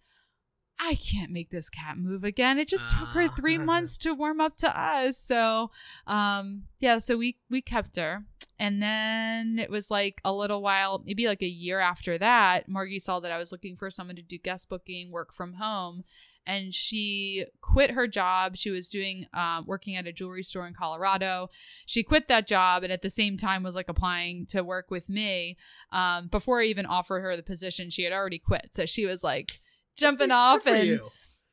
I 0.79 0.95
can't 0.95 1.29
make 1.29 1.51
this 1.51 1.69
cat 1.69 1.97
move 1.97 2.23
again. 2.23 2.57
It 2.57 2.67
just 2.67 2.89
took 2.97 3.09
her 3.09 3.27
three 3.35 3.59
Ah. 3.59 3.63
months 3.63 3.97
to 3.99 4.15
warm 4.15 4.39
up 4.41 4.55
to 4.57 4.79
us. 4.81 5.17
So, 5.19 5.69
um, 6.07 6.63
yeah, 6.79 6.97
so 6.97 7.17
we, 7.17 7.37
we 7.49 7.61
kept 7.61 7.97
her. 7.97 8.23
And 8.57 8.81
then 8.81 9.59
it 9.59 9.69
was 9.69 9.91
like 9.91 10.19
a 10.25 10.33
little 10.33 10.61
while, 10.63 11.03
maybe 11.05 11.27
like 11.27 11.43
a 11.43 11.47
year 11.47 11.79
after 11.79 12.17
that, 12.17 12.67
Margie 12.67 12.99
saw 12.99 13.19
that 13.19 13.31
I 13.31 13.37
was 13.37 13.51
looking 13.51 13.75
for 13.75 13.91
someone 13.91 14.15
to 14.15 14.21
do 14.23 14.37
guest 14.39 14.67
booking, 14.69 15.11
work 15.11 15.31
from 15.33 15.53
home. 15.53 16.05
And 16.49 16.73
she 16.73 17.45
quit 17.61 17.91
her 17.91 18.07
job. 18.07 18.57
She 18.57 18.71
was 18.71 18.89
doing, 18.89 19.27
um, 19.33 19.65
working 19.67 19.95
at 19.95 20.07
a 20.07 20.11
jewelry 20.11 20.43
store 20.43 20.67
in 20.67 20.73
Colorado 20.73 21.49
she 21.85 22.03
quit 22.03 22.27
that 22.27 22.47
job 22.47 22.83
and 22.83 22.91
at 22.91 23.01
the 23.01 23.09
same 23.09 23.37
time 23.37 23.63
was 23.63 23.75
like 23.75 23.89
applying 23.89 24.45
to 24.45 24.63
work 24.63 24.91
with 24.91 25.09
me 25.09 25.57
um, 25.91 26.27
before 26.27 26.61
i 26.61 26.65
even 26.65 26.85
offered 26.85 27.21
her 27.21 27.35
the 27.35 27.43
position 27.43 27.89
she 27.89 28.03
had 28.03 28.13
already 28.13 28.39
quit 28.39 28.69
so 28.71 28.85
she 28.85 29.05
was 29.05 29.23
like 29.23 29.59
jumping 29.97 30.31
off 30.31 30.65
and 30.67 30.87
you. 30.87 31.09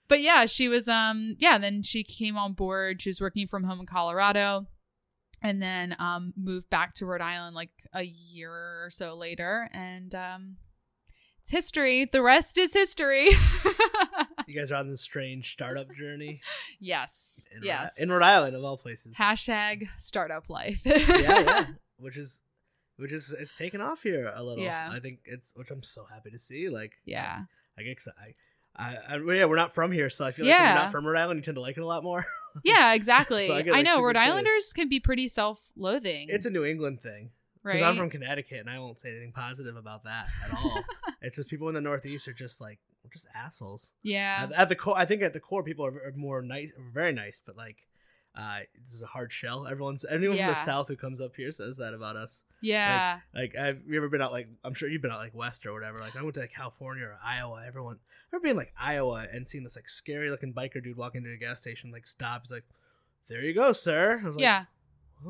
but 0.08 0.20
yeah 0.20 0.46
she 0.46 0.68
was 0.68 0.88
um 0.88 1.34
yeah 1.38 1.58
then 1.58 1.82
she 1.82 2.02
came 2.02 2.36
on 2.36 2.52
board 2.52 3.00
she 3.00 3.08
was 3.08 3.20
working 3.20 3.46
from 3.46 3.64
home 3.64 3.80
in 3.80 3.86
colorado 3.86 4.66
and 5.42 5.62
then 5.62 5.96
um 5.98 6.32
moved 6.36 6.68
back 6.70 6.94
to 6.94 7.06
rhode 7.06 7.20
island 7.20 7.54
like 7.54 7.70
a 7.94 8.02
year 8.02 8.50
or 8.50 8.88
so 8.90 9.16
later 9.16 9.68
and 9.72 10.14
um 10.14 10.56
it's 11.46 11.52
history 11.52 12.04
the 12.10 12.20
rest 12.22 12.58
is 12.58 12.74
history 12.74 13.28
You 14.48 14.54
guys 14.54 14.72
are 14.72 14.76
on 14.76 14.88
this 14.88 15.00
strange 15.00 15.52
startup 15.52 15.92
journey 15.94 16.40
yes 16.80 17.44
in, 17.52 17.58
Rhode- 17.60 17.66
yes 17.66 18.00
in 18.02 18.08
Rhode 18.08 18.22
Island 18.22 18.56
of 18.56 18.64
all 18.64 18.76
places. 18.76 19.14
hashtag 19.14 19.88
startup 19.96 20.48
life 20.50 20.80
yeah, 20.84 20.96
yeah. 21.06 21.66
Which 21.98 22.16
is, 22.18 22.42
which 22.96 23.12
is, 23.12 23.32
it's 23.38 23.54
taken 23.54 23.80
off 23.80 24.02
here 24.02 24.30
a 24.34 24.42
little. 24.42 24.62
Yeah. 24.62 24.90
I 24.92 24.98
think 25.00 25.20
it's, 25.24 25.52
which 25.56 25.70
I'm 25.70 25.82
so 25.82 26.04
happy 26.04 26.30
to 26.30 26.38
see. 26.38 26.68
Like, 26.68 26.94
yeah 27.06 27.44
I 27.78 27.82
get 27.82 27.92
excited. 27.92 28.34
I, 28.76 28.96
I, 29.08 29.18
well, 29.18 29.34
yeah, 29.34 29.46
we're 29.46 29.56
not 29.56 29.72
from 29.72 29.92
here, 29.92 30.10
so 30.10 30.26
I 30.26 30.32
feel 30.32 30.44
like 30.46 30.50
Yeah. 30.54 30.74
you're 30.74 30.82
not 30.82 30.92
from 30.92 31.06
Rhode 31.06 31.16
Island, 31.18 31.38
you 31.38 31.42
tend 31.42 31.54
to 31.54 31.60
like 31.62 31.76
it 31.78 31.80
a 31.82 31.86
lot 31.86 32.02
more. 32.04 32.26
Yeah, 32.64 32.92
exactly. 32.94 33.46
So 33.46 33.54
I 33.54 33.58
I, 33.58 33.62
get, 33.62 33.72
like, 33.72 33.84
know 33.84 34.02
Rhode 34.02 34.16
excited. 34.16 34.30
Islanders 34.32 34.72
can 34.74 34.88
be 34.90 34.98
pretty 35.00 35.28
self-loathing. 35.28 36.26
it's 36.28 36.44
a 36.46 36.50
New 36.50 36.64
England 36.64 37.00
thing 37.00 37.30
because 37.66 37.82
right. 37.82 37.88
I'm 37.88 37.96
from 37.96 38.10
Connecticut, 38.10 38.60
and 38.60 38.70
I 38.70 38.78
won't 38.78 38.98
say 38.98 39.10
anything 39.10 39.32
positive 39.32 39.76
about 39.76 40.04
that 40.04 40.26
at 40.44 40.54
all. 40.56 40.80
it's 41.20 41.36
just 41.36 41.50
people 41.50 41.68
in 41.68 41.74
the 41.74 41.80
Northeast 41.80 42.28
are 42.28 42.32
just 42.32 42.60
like 42.60 42.78
we're 43.04 43.10
just 43.10 43.26
assholes. 43.34 43.92
yeah, 44.02 44.44
At, 44.44 44.52
at 44.52 44.68
the 44.68 44.76
core, 44.76 44.96
I 44.96 45.04
think 45.04 45.22
at 45.22 45.32
the 45.32 45.40
core, 45.40 45.62
people 45.62 45.84
are, 45.84 45.90
are 45.90 46.12
more 46.14 46.42
nice, 46.42 46.72
very 46.92 47.12
nice, 47.12 47.42
but 47.44 47.56
like. 47.56 47.86
Uh, 48.38 48.58
this 48.84 48.92
is 48.92 49.02
a 49.02 49.06
hard 49.06 49.32
shell. 49.32 49.66
Everyone's 49.66 50.04
anyone 50.04 50.36
from 50.36 50.48
the 50.48 50.54
south 50.54 50.88
who 50.88 50.96
comes 50.96 51.22
up 51.22 51.34
here 51.34 51.50
says 51.50 51.78
that 51.78 51.94
about 51.94 52.16
us. 52.16 52.44
yeah, 52.60 53.20
Like, 53.34 53.56
have 53.56 53.78
you 53.88 53.96
ever 53.96 54.10
been 54.10 54.20
out 54.20 54.30
like 54.30 54.46
I'm 54.62 54.74
sure 54.74 54.90
you've 54.90 55.00
been 55.00 55.10
out 55.10 55.20
like 55.20 55.34
west 55.34 55.64
or 55.64 55.72
whatever. 55.72 56.00
Like 56.00 56.16
I 56.16 56.20
went 56.20 56.34
to 56.34 56.40
like, 56.40 56.52
California 56.52 57.04
or 57.04 57.18
Iowa. 57.24 57.64
Everyone, 57.66 57.96
I 57.96 58.36
remember 58.36 58.44
being 58.44 58.56
like 58.56 58.74
Iowa 58.78 59.26
and 59.32 59.48
seeing 59.48 59.64
this 59.64 59.74
like 59.74 59.88
scary 59.88 60.28
looking 60.28 60.52
biker 60.52 60.84
dude 60.84 60.98
walk 60.98 61.14
into 61.14 61.32
a 61.32 61.38
gas 61.38 61.60
station, 61.60 61.90
like 61.90 62.06
stop. 62.06 62.42
He's 62.42 62.52
like, 62.52 62.64
"There 63.26 63.40
you 63.40 63.54
go, 63.54 63.72
sir." 63.72 64.20
I 64.22 64.26
was 64.26 64.36
like, 64.36 64.42
yeah, 64.42 64.64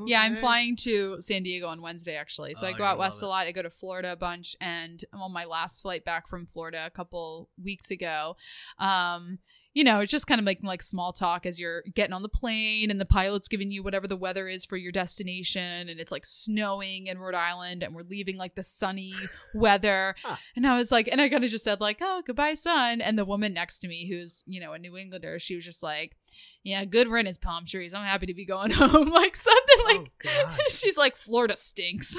yeah. 0.06 0.20
I'm 0.20 0.36
flying 0.36 0.76
to 0.76 1.20
San 1.20 1.42
Diego 1.42 1.66
on 1.66 1.80
Wednesday 1.80 2.16
actually, 2.16 2.54
so 2.54 2.66
Oh, 2.66 2.70
I 2.70 2.72
go 2.72 2.84
out 2.84 2.98
west 2.98 3.22
a 3.22 3.26
lot. 3.26 3.46
I 3.46 3.52
go 3.52 3.62
to 3.62 3.70
Florida 3.70 4.12
a 4.12 4.16
bunch, 4.16 4.56
and 4.60 5.02
I'm 5.12 5.22
on 5.22 5.32
my 5.32 5.44
last 5.44 5.82
flight 5.82 6.04
back 6.04 6.28
from 6.28 6.46
Florida 6.46 6.84
a 6.86 6.90
couple 6.90 7.48
weeks 7.62 7.90
ago. 7.90 8.36
Um, 8.78 9.38
you 9.76 9.84
know, 9.84 10.00
it's 10.00 10.10
just 10.10 10.26
kind 10.26 10.38
of 10.38 10.44
making 10.46 10.66
like 10.66 10.82
small 10.82 11.12
talk 11.12 11.44
as 11.44 11.60
you're 11.60 11.82
getting 11.94 12.14
on 12.14 12.22
the 12.22 12.30
plane 12.30 12.90
and 12.90 12.98
the 12.98 13.04
pilot's 13.04 13.46
giving 13.46 13.70
you 13.70 13.82
whatever 13.82 14.08
the 14.08 14.16
weather 14.16 14.48
is 14.48 14.64
for 14.64 14.78
your 14.78 14.90
destination 14.90 15.90
and 15.90 16.00
it's 16.00 16.10
like 16.10 16.24
snowing 16.24 17.08
in 17.08 17.18
Rhode 17.18 17.34
Island 17.34 17.82
and 17.82 17.94
we're 17.94 18.00
leaving 18.08 18.38
like 18.38 18.54
the 18.54 18.62
sunny 18.62 19.12
weather. 19.54 20.14
Huh. 20.22 20.36
And 20.56 20.66
I 20.66 20.78
was 20.78 20.90
like, 20.90 21.10
and 21.12 21.20
I 21.20 21.28
kind 21.28 21.44
of 21.44 21.50
just 21.50 21.62
said 21.62 21.78
like, 21.78 21.98
oh, 22.00 22.22
goodbye, 22.26 22.54
sun. 22.54 23.02
And 23.02 23.18
the 23.18 23.26
woman 23.26 23.52
next 23.52 23.80
to 23.80 23.88
me, 23.88 24.08
who's, 24.08 24.42
you 24.46 24.62
know, 24.62 24.72
a 24.72 24.78
New 24.78 24.96
Englander, 24.96 25.38
she 25.38 25.56
was 25.56 25.64
just 25.66 25.82
like, 25.82 26.16
yeah, 26.64 26.86
good 26.86 27.06
riddance, 27.06 27.36
palm 27.36 27.66
trees. 27.66 27.92
I'm 27.92 28.06
happy 28.06 28.24
to 28.24 28.34
be 28.34 28.46
going 28.46 28.70
home. 28.72 29.10
like 29.10 29.36
something 29.36 29.76
oh, 29.80 29.84
like, 29.84 30.10
oh 30.24 30.56
she's 30.70 30.96
like, 30.96 31.16
Florida 31.16 31.54
stinks. 31.54 32.16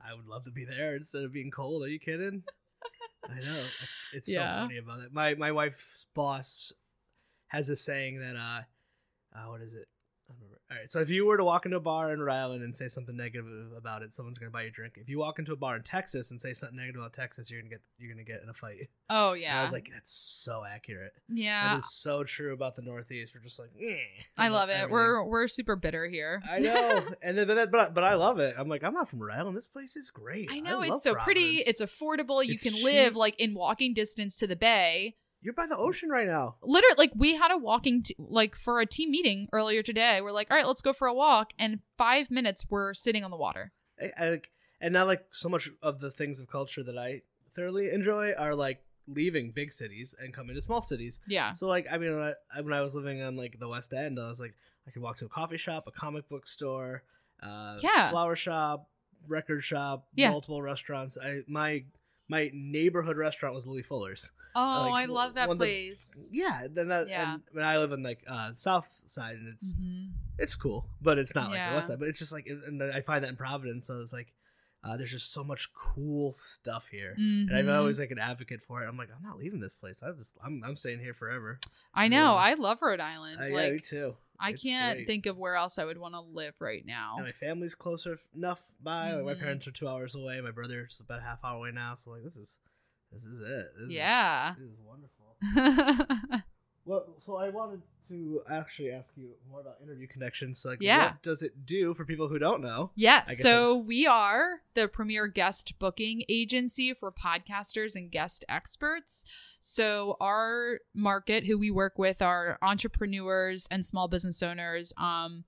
I 0.00 0.14
would 0.14 0.24
love 0.24 0.44
to 0.44 0.52
be 0.52 0.64
there 0.64 0.96
instead 0.96 1.22
of 1.22 1.34
being 1.34 1.50
cold. 1.50 1.82
Are 1.82 1.88
you 1.88 1.98
kidding? 1.98 2.44
I 3.30 3.40
know 3.40 3.62
it's 3.82 4.06
it's 4.12 4.28
Yeah. 4.30 4.60
so 4.60 4.60
funny 4.66 4.78
about 4.78 5.00
it. 5.00 5.12
My 5.12 5.34
my 5.34 5.52
wife's 5.52 6.06
boss 6.14 6.72
has 7.48 7.68
a 7.68 7.76
saying 7.76 8.20
that 8.20 8.36
uh, 8.36 8.62
uh 9.36 9.48
what 9.48 9.60
is 9.60 9.74
it? 9.74 9.88
I. 10.70 10.74
All 10.74 10.80
right, 10.80 10.90
so 10.90 11.00
if 11.00 11.10
you 11.10 11.26
were 11.26 11.36
to 11.36 11.44
walk 11.44 11.66
into 11.66 11.76
a 11.76 11.80
bar 11.80 12.12
in 12.12 12.20
Rhode 12.20 12.32
Island 12.34 12.62
and 12.62 12.74
say 12.74 12.88
something 12.88 13.16
negative 13.16 13.46
about 13.76 14.02
it, 14.02 14.12
someone's 14.12 14.38
gonna 14.38 14.50
buy 14.50 14.62
you 14.62 14.68
a 14.68 14.70
drink. 14.70 14.94
If 14.96 15.08
you 15.08 15.18
walk 15.18 15.38
into 15.38 15.52
a 15.52 15.56
bar 15.56 15.76
in 15.76 15.82
Texas 15.82 16.30
and 16.30 16.40
say 16.40 16.54
something 16.54 16.76
negative 16.76 17.00
about 17.00 17.12
Texas, 17.12 17.50
you're 17.50 17.60
gonna 17.60 17.70
get 17.70 17.82
you're 17.98 18.12
gonna 18.12 18.24
get 18.24 18.42
in 18.42 18.48
a 18.48 18.54
fight. 18.54 18.88
oh, 19.10 19.32
And 19.32 19.42
yeah. 19.42 19.58
I 19.60 19.62
was 19.62 19.72
like, 19.72 19.90
that's 19.92 20.10
so 20.10 20.64
accurate. 20.64 21.12
yeah. 21.28 21.68
That 21.74 21.78
is 21.78 21.92
so 21.92 22.24
true 22.24 22.52
about 22.54 22.76
the 22.76 22.82
Northeast. 22.82 23.34
We're 23.34 23.42
just 23.42 23.58
like, 23.58 23.70
eh, 23.80 23.98
I 24.38 24.48
love 24.48 24.68
it. 24.70 24.72
everything. 24.72 24.92
We're 24.92 25.24
we're 25.24 25.48
super 25.48 25.76
bitter 25.76 26.06
here. 26.08 26.42
I 26.50 26.60
know, 26.60 27.04
and 27.22 27.36
then 27.36 27.46
but 27.46 27.70
but 27.70 27.94
but 27.94 28.04
I 28.04 28.14
love 28.14 28.38
it. 28.38 28.54
I'm 28.56 28.68
like, 28.68 28.82
I'm 28.82 28.94
not 28.94 29.08
from 29.08 29.22
Rhode 29.22 29.34
Island. 29.34 29.56
This 29.56 29.68
place 29.68 29.96
is 29.96 30.10
great. 30.10 30.48
I 30.50 30.60
know 30.60 30.78
love 30.78 30.88
it's 30.94 31.02
so 31.02 31.14
pretty. 31.14 31.58
It's 31.58 31.80
affordable. 31.82 32.44
You 32.44 32.54
It's 32.54 32.62
can 32.62 32.82
live 32.82 33.16
like 33.16 33.38
in 33.38 33.54
walking 33.54 33.92
distance 33.94 34.36
to 34.38 34.46
the 34.46 34.56
bay. 34.56 35.16
You're 35.44 35.54
by 35.54 35.66
the 35.66 35.76
ocean 35.76 36.08
right 36.08 36.26
now. 36.26 36.56
Literally, 36.62 36.94
like 36.98 37.12
we 37.14 37.34
had 37.36 37.50
a 37.52 37.58
walking 37.58 38.02
t- 38.02 38.16
like 38.18 38.56
for 38.56 38.80
a 38.80 38.86
team 38.86 39.10
meeting 39.10 39.46
earlier 39.52 39.82
today. 39.82 40.20
We're 40.22 40.32
like, 40.32 40.50
all 40.50 40.56
right, 40.56 40.66
let's 40.66 40.80
go 40.80 40.92
for 40.94 41.06
a 41.06 41.14
walk, 41.14 41.52
and 41.58 41.80
five 41.98 42.30
minutes 42.30 42.64
we're 42.70 42.94
sitting 42.94 43.22
on 43.24 43.30
the 43.30 43.36
water. 43.36 43.70
I, 44.02 44.10
I, 44.18 44.30
like- 44.30 44.50
and 44.80 44.92
now, 44.94 45.04
like 45.04 45.24
so 45.32 45.48
much 45.48 45.68
of 45.82 46.00
the 46.00 46.10
things 46.10 46.40
of 46.40 46.48
culture 46.48 46.82
that 46.82 46.98
I 46.98 47.20
thoroughly 47.52 47.90
enjoy 47.90 48.32
are 48.32 48.54
like 48.54 48.82
leaving 49.06 49.50
big 49.50 49.70
cities 49.72 50.14
and 50.18 50.32
coming 50.32 50.56
to 50.56 50.62
small 50.62 50.80
cities. 50.82 51.20
Yeah, 51.28 51.52
So 51.52 51.68
like, 51.68 51.86
I 51.92 51.98
mean, 51.98 52.16
when 52.16 52.34
I, 52.56 52.60
when 52.62 52.72
I 52.72 52.80
was 52.80 52.94
living 52.94 53.22
on 53.22 53.36
like 53.36 53.58
the 53.60 53.68
West 53.68 53.92
End, 53.92 54.18
I 54.18 54.28
was 54.28 54.40
like, 54.40 54.54
I 54.88 54.90
could 54.90 55.02
walk 55.02 55.16
to 55.18 55.26
a 55.26 55.28
coffee 55.28 55.58
shop, 55.58 55.84
a 55.86 55.90
comic 55.92 56.28
book 56.28 56.46
store, 56.46 57.02
uh, 57.42 57.76
Yeah. 57.82 58.10
flower 58.10 58.34
shop, 58.34 58.88
record 59.28 59.62
shop, 59.62 60.06
Yeah. 60.14 60.30
multiple 60.30 60.60
restaurants. 60.62 61.16
I 61.22 61.42
my 61.46 61.84
my 62.28 62.50
neighborhood 62.54 63.16
restaurant 63.16 63.54
was 63.54 63.66
Louis 63.66 63.82
Fuller's. 63.82 64.32
Oh, 64.56 64.88
like, 64.90 65.02
I 65.08 65.12
love 65.12 65.34
that 65.34 65.48
of 65.50 65.58
the- 65.58 65.64
place. 65.64 66.28
Yeah, 66.32 66.66
then 66.70 66.88
that. 66.88 67.08
Yeah. 67.08 67.34
And, 67.34 67.42
and 67.54 67.64
I 67.64 67.78
live 67.78 67.92
in 67.92 68.02
like 68.02 68.22
uh, 68.26 68.52
South 68.54 69.02
Side, 69.06 69.36
and 69.36 69.48
it's 69.48 69.74
Mhm. 69.74 70.10
it's 70.38 70.54
cool, 70.54 70.86
but 71.02 71.18
it's 71.18 71.34
not 71.34 71.50
like 71.50 71.56
Yeah. 71.58 71.70
the 71.70 71.76
West 71.76 71.88
Side. 71.88 71.98
But 71.98 72.08
it's 72.08 72.18
just 72.18 72.32
like, 72.32 72.46
and 72.46 72.82
I 72.82 73.00
find 73.00 73.24
that 73.24 73.28
in 73.30 73.36
Providence, 73.36 73.86
so 73.86 74.00
it's 74.00 74.12
like, 74.12 74.32
uh, 74.84 74.96
there's 74.98 75.10
just 75.10 75.32
so 75.32 75.42
much 75.42 75.72
cool 75.74 76.30
stuff 76.32 76.88
here, 76.88 77.14
and 77.16 77.50
I'm 77.56 77.68
always 77.70 77.98
like 77.98 78.10
an 78.10 78.18
advocate 78.18 78.60
for 78.62 78.82
it. 78.82 78.86
I'm 78.88 78.96
like, 78.98 79.08
I'm 79.16 79.22
not 79.22 79.38
leaving 79.38 79.60
this 79.60 79.72
place. 79.72 80.02
I 80.02 80.12
just, 80.12 80.36
I'm, 80.44 80.62
I'm 80.64 80.76
staying 80.76 81.00
here 81.00 81.14
forever. 81.14 81.58
I 81.94 82.08
know. 82.08 82.32
Yeah. 82.32 82.32
I 82.34 82.54
love 82.54 82.82
Rhode 82.82 83.00
Island. 83.00 83.40
Uh, 83.40 83.46
yeah, 83.46 83.70
me 83.70 83.78
too. 83.78 84.16
I 84.40 84.50
It's 84.50 84.62
can't 84.62 84.96
great. 84.98 85.06
think 85.06 85.26
of 85.26 85.38
where 85.38 85.54
else 85.56 85.78
I 85.78 85.84
would 85.84 85.98
want 85.98 86.14
to 86.14 86.20
live 86.20 86.54
right 86.60 86.84
now. 86.84 87.14
And 87.16 87.24
my 87.26 87.32
family's 87.32 87.74
closer 87.74 88.18
enough 88.34 88.74
by. 88.82 89.12
Like 89.14 89.24
my 89.24 89.34
Mhm. 89.34 89.38
parents 89.40 89.66
are 89.68 89.72
two 89.72 89.88
hours 89.88 90.14
away. 90.14 90.40
My 90.40 90.50
brother's 90.50 91.00
about 91.00 91.20
a 91.20 91.22
half 91.22 91.44
hour 91.44 91.58
away 91.58 91.70
now. 91.72 91.94
So 91.94 92.10
like, 92.10 92.22
this 92.24 92.36
is, 92.36 92.58
this 93.12 93.24
is 93.24 93.40
it. 93.40 93.66
This 93.78 93.82
is- 93.84 93.90
Yeah. 93.90 94.54
this 94.58 94.68
is 94.70 94.78
wonderful. 94.80 95.36
Well, 96.86 97.14
so 97.18 97.36
I 97.36 97.48
wanted 97.48 97.80
to 98.08 98.42
actually 98.50 98.92
ask 98.92 99.16
you 99.16 99.30
more 99.50 99.60
about 99.60 99.76
interview 99.82 100.06
connections. 100.06 100.64
Like, 100.64 100.78
Yeah. 100.82 101.06
what 101.06 101.22
does 101.22 101.42
it 101.42 101.64
do 101.64 101.94
for 101.94 102.04
people 102.04 102.28
who 102.28 102.38
don't 102.38 102.60
know? 102.60 102.90
Guess 102.96 103.38
So 103.38 103.76
we 103.76 104.06
are 104.06 104.60
the 104.74 104.86
premier 104.88 105.26
guest 105.26 105.78
booking 105.78 106.24
agency 106.28 106.92
for 106.92 107.10
podcasters 107.10 107.96
and 107.96 108.10
guest 108.10 108.44
experts. 108.48 109.24
So 109.60 110.16
our 110.20 110.80
market, 110.94 111.44
who 111.44 111.58
we 111.58 111.70
work 111.70 111.98
with, 111.98 112.20
are 112.20 112.58
entrepreneurs 112.60 113.66
and 113.70 113.86
small 113.86 114.08
business 114.08 114.42
owners, 114.42 114.92
um, 114.98 115.44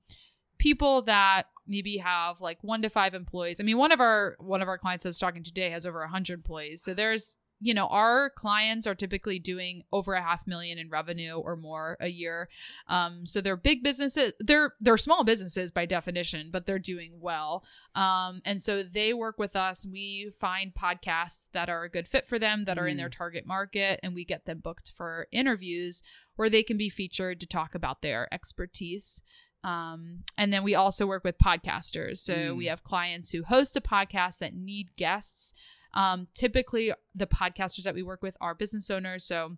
people 0.59 1.03
that 1.03 1.49
maybe 1.67 1.99
have 1.99 2.41
like 2.41 2.59
one 2.63 2.81
to 2.81 2.89
five 2.89 3.13
employees. 3.13 3.61
I 3.61 3.65
mean, 3.65 3.77
one 3.77 3.93
of 3.93 4.01
our 4.01 4.37
one 4.39 4.63
of 4.63 4.69
our 4.69 4.79
clients 4.79 5.05
I 5.05 5.11
was 5.11 5.19
talking 5.19 5.43
today 5.43 5.69
has 5.71 5.85
over 5.85 6.03
a 6.03 6.09
hundred 6.09 6.35
employees. 6.35 6.83
So 6.83 6.95
there's 6.95 7.37
you 7.61 7.73
know 7.73 7.87
our 7.87 8.29
clients 8.31 8.87
are 8.87 8.95
typically 8.95 9.39
doing 9.39 9.83
over 9.93 10.13
a 10.15 10.23
half 10.23 10.47
million 10.47 10.79
in 10.79 10.91
revenue 10.91 11.35
or 11.37 11.57
more 11.57 11.97
a 12.01 12.09
year. 12.09 12.49
Um, 12.87 13.25
so 13.25 13.41
they're 13.41 13.57
big 13.57 13.83
businesses 13.83 14.33
they're 14.41 14.75
they're 14.81 14.97
small 14.99 15.25
businesses 15.25 15.71
by 15.71 15.87
definition 15.87 16.51
but 16.53 16.67
they're 16.67 16.79
doing 16.79 17.13
well. 17.21 17.65
Um, 17.95 18.43
and 18.45 18.61
so 18.61 18.83
they 18.83 19.15
work 19.15 19.39
with 19.39 19.57
us. 19.57 19.87
We 19.91 20.31
find 20.39 20.75
podcasts 20.75 21.49
that 21.53 21.69
are 21.71 21.85
a 21.85 21.89
good 21.91 22.07
fit 22.07 22.29
for 22.29 22.39
them 22.39 22.65
that 22.67 22.79
are 22.79 22.87
in 22.87 22.99
their 22.99 23.09
target 23.09 23.47
market 23.47 24.01
and 24.03 24.15
we 24.15 24.25
get 24.25 24.45
them 24.45 24.59
booked 24.59 24.93
for 24.95 25.27
interviews 25.33 26.03
where 26.37 26.51
they 26.51 26.63
can 26.63 26.77
be 26.77 26.91
featured 26.91 27.41
to 27.41 27.47
talk 27.47 27.75
about 27.75 28.03
their 28.03 28.29
expertise. 28.33 29.23
Um, 29.65 30.23
and 30.37 30.53
then 30.53 30.63
we 30.63 30.75
also 30.75 31.07
work 31.07 31.25
with 31.25 31.39
podcasters. 31.39 32.19
So 32.19 32.35
Mm. 32.35 32.57
we 32.59 32.67
have 32.67 32.85
clients 32.85 33.31
who 33.31 33.43
host 33.43 33.77
a 33.77 33.81
podcast 33.81 34.39
that 34.39 34.55
need 34.55 34.95
guests 34.97 35.55
um, 35.97 36.29
typically, 36.35 36.93
the 37.15 37.27
podcasters 37.27 37.83
that 37.85 37.95
we 37.95 38.03
work 38.03 38.23
with 38.23 38.37
are 38.41 38.55
business 38.55 38.91
owners. 38.91 39.25
So 39.25 39.57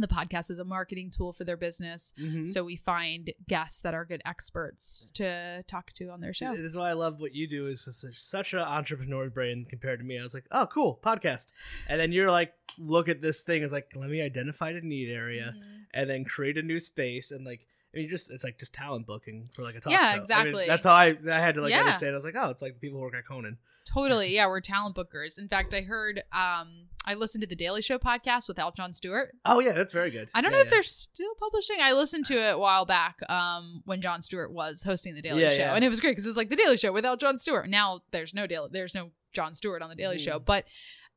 the 0.00 0.06
podcast 0.06 0.50
is 0.50 0.58
a 0.60 0.64
marketing 0.64 1.10
tool 1.10 1.32
for 1.32 1.42
their 1.44 1.56
business. 1.56 2.12
Mm-hmm. 2.20 2.44
So 2.44 2.62
we 2.64 2.76
find 2.76 3.32
guests 3.48 3.80
that 3.80 3.94
are 3.94 4.04
good 4.04 4.22
experts 4.24 5.10
to 5.16 5.62
talk 5.66 5.92
to 5.94 6.08
on 6.10 6.20
their 6.20 6.32
show. 6.32 6.52
This 6.52 6.60
is 6.60 6.76
why 6.76 6.90
I 6.90 6.92
love 6.92 7.18
what 7.20 7.34
you 7.34 7.48
do. 7.48 7.66
Is 7.66 7.88
such, 8.12 8.52
an 8.52 8.60
entrepreneur 8.60 9.28
brain 9.30 9.66
compared 9.68 9.98
to 10.00 10.04
me. 10.04 10.18
I 10.18 10.22
was 10.22 10.34
like, 10.34 10.46
oh, 10.52 10.66
cool 10.66 11.00
podcast, 11.02 11.46
and 11.88 12.00
then 12.00 12.12
you're 12.12 12.30
like, 12.30 12.52
look 12.78 13.08
at 13.08 13.22
this 13.22 13.42
thing. 13.42 13.62
It's 13.64 13.72
like, 13.72 13.90
let 13.96 14.10
me 14.10 14.20
identify 14.22 14.72
the 14.72 14.80
need 14.82 15.10
area, 15.10 15.54
Mhm. 15.56 15.62
and 15.94 16.10
then 16.10 16.24
create 16.24 16.58
a 16.58 16.62
new 16.62 16.78
space, 16.80 17.30
and 17.32 17.44
like. 17.44 17.66
I 17.94 18.00
mean, 18.00 18.10
just 18.10 18.30
it's 18.30 18.44
like 18.44 18.58
just 18.58 18.74
talent 18.74 19.06
booking 19.06 19.48
for 19.54 19.62
like 19.62 19.74
a 19.74 19.80
talk 19.80 19.90
Yeah, 19.90 19.98
show. 20.00 20.04
I 20.04 20.12
mean, 20.12 20.20
exactly. 20.20 20.66
that's 20.66 20.84
how 20.84 20.92
I 20.92 21.16
I 21.32 21.40
had 21.40 21.54
to 21.54 21.62
like 21.62 21.70
Yeah. 21.70 21.80
understand. 21.80 22.10
I 22.12 22.14
was 22.16 22.24
like, 22.24 22.36
oh, 22.36 22.50
it's 22.50 22.60
like 22.60 22.74
the 22.74 22.78
people 22.80 22.98
who 22.98 23.04
work 23.06 23.14
at 23.14 23.26
Conan. 23.26 23.56
Totally. 23.94 24.34
Yeah, 24.34 24.46
we're 24.48 24.60
talent 24.60 24.96
bookers. 24.96 25.38
In 25.38 25.48
fact, 25.48 25.72
I 25.74 25.80
heard 25.80 26.22
um 26.32 26.88
I 27.06 27.14
listened 27.14 27.40
to 27.42 27.46
the 27.48 27.56
Daily 27.56 27.80
Show 27.80 27.98
podcast 27.98 28.48
without 28.48 28.76
Jon 28.76 28.92
Stewart. 28.92 29.34
Oh 29.46 29.60
yeah, 29.60 29.72
that's 29.72 29.92
very 29.94 30.10
good. 30.10 30.28
I 30.34 30.40
don't 30.42 30.50
Yeah, 30.50 30.58
know 30.58 30.60
if 30.62 30.66
yeah. 30.66 30.70
they're 30.72 30.82
still 30.82 31.34
publishing. 31.40 31.76
I 31.80 31.92
listened 31.92 32.26
to 32.26 32.34
it 32.34 32.54
a 32.54 32.58
while 32.58 32.84
back 32.84 33.16
um 33.30 33.82
when 33.86 34.00
Jon 34.02 34.20
Stewart 34.20 34.52
was 34.52 34.82
hosting 34.82 35.14
the 35.14 35.22
Daily 35.22 35.42
Yeah, 35.42 35.50
Show. 35.50 35.62
And 35.74 35.84
it 35.84 35.88
was 35.88 36.00
great 36.00 36.12
because 36.12 36.26
it 36.26 36.30
was 36.30 36.36
like 36.36 36.50
the 36.50 36.56
Daily 36.56 36.76
Show 36.76 36.92
without 36.92 37.18
Jon 37.20 37.38
Stewart. 37.38 37.68
Now 37.68 38.00
there's 38.10 38.34
no 38.34 38.46
Daily 38.46 38.68
there's 38.72 38.94
no 38.94 39.10
Jon 39.32 39.54
Stewart 39.54 39.80
on 39.82 39.88
the 39.88 39.96
Daily 39.96 40.16
Mhm. 40.16 40.24
Show. 40.24 40.38
But 40.38 40.66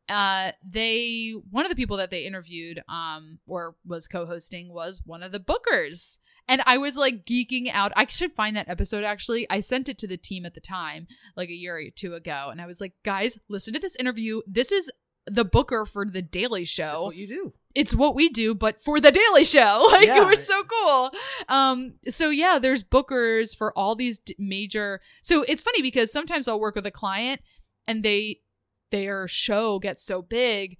uh 0.09 0.51
they 0.67 1.33
one 1.51 1.65
of 1.65 1.69
the 1.69 1.75
people 1.75 1.97
that 1.97 2.09
they 2.09 2.25
interviewed 2.25 2.81
um 2.89 3.39
or 3.47 3.75
was 3.85 4.07
co-hosting 4.07 4.73
was 4.73 5.01
one 5.05 5.23
of 5.23 5.31
the 5.31 5.39
bookers. 5.39 6.17
And 6.49 6.61
i 6.65 6.77
was 6.77 6.97
like 6.97 7.25
geeking 7.25 7.69
out. 7.71 7.91
I 7.95 8.05
should 8.07 8.33
find 8.33 8.55
that 8.55 8.67
episode 8.69 9.03
actually. 9.03 9.47
I 9.49 9.59
sent 9.61 9.87
it 9.89 9.97
to 9.99 10.07
the 10.07 10.17
team 10.17 10.45
at 10.45 10.53
the 10.53 10.59
time 10.59 11.07
like 11.37 11.49
a 11.49 11.53
year 11.53 11.77
or 11.77 11.83
two 11.95 12.13
ago. 12.13 12.49
And 12.51 12.61
i 12.61 12.65
was 12.65 12.81
like 12.81 12.93
guys 13.03 13.37
listen 13.47 13.73
to 13.73 13.79
this 13.79 13.95
interview. 13.95 14.41
This 14.47 14.71
is 14.71 14.91
the 15.27 15.45
booker 15.45 15.85
for 15.85 16.03
the 16.05 16.21
daily 16.23 16.61
That's 16.61 16.69
show 16.71 17.03
what 17.05 17.15
you 17.15 17.27
do. 17.27 17.53
it's 17.75 17.93
what 17.93 18.15
we 18.15 18.27
do 18.27 18.55
but 18.55 18.81
for 18.81 18.99
the 18.99 19.11
daily 19.11 19.43
show. 19.45 19.87
Like 19.91 20.07
Yeah. 20.07 20.23
it 20.23 20.27
was 20.27 20.45
so 20.45 20.63
cool. 20.63 21.11
Um 21.47 21.93
so 22.09 22.29
yeah 22.31 22.57
there's 22.59 22.83
bookers 22.83 23.55
for 23.55 23.71
all 23.77 23.95
these 23.95 24.17
d- 24.19 24.35
major 24.39 24.99
so 25.21 25.43
it's 25.47 25.61
funny 25.61 25.81
because 25.83 26.11
sometimes 26.11 26.47
i'll 26.47 26.59
work 26.59 26.75
with 26.75 26.87
a 26.87 26.91
client 26.91 27.39
and 27.87 28.01
they 28.03 28.39
their 28.91 29.27
show 29.27 29.79
gets 29.79 30.03
so 30.03 30.21
big 30.21 30.77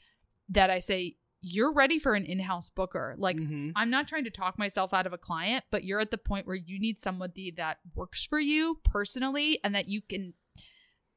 that 0.50 0.70
i 0.70 0.80
say 0.80 1.16
you're 1.44 1.74
ready 1.74 1.98
for 1.98 2.14
an 2.14 2.24
in-house 2.26 2.70
booker 2.70 3.16
like 3.18 3.38
Mhm. 3.38 3.72
i'm 3.76 3.90
not 3.90 4.08
trying 4.08 4.26
to 4.26 4.30
talk 4.30 4.60
myself 4.60 4.94
out 4.94 5.08
of 5.08 5.14
a 5.14 5.18
client 5.18 5.66
but 5.72 5.84
you're 5.84 6.00
at 6.00 6.12
the 6.12 6.18
point 6.18 6.46
where 6.46 6.56
you 6.56 6.80
need 6.80 7.00
somebody 7.00 7.52
that 7.58 7.80
works 7.96 8.24
for 8.24 8.40
you 8.40 8.80
personally 8.84 9.60
and 9.64 9.74
that 9.74 9.88
you 9.88 10.02
can 10.02 10.34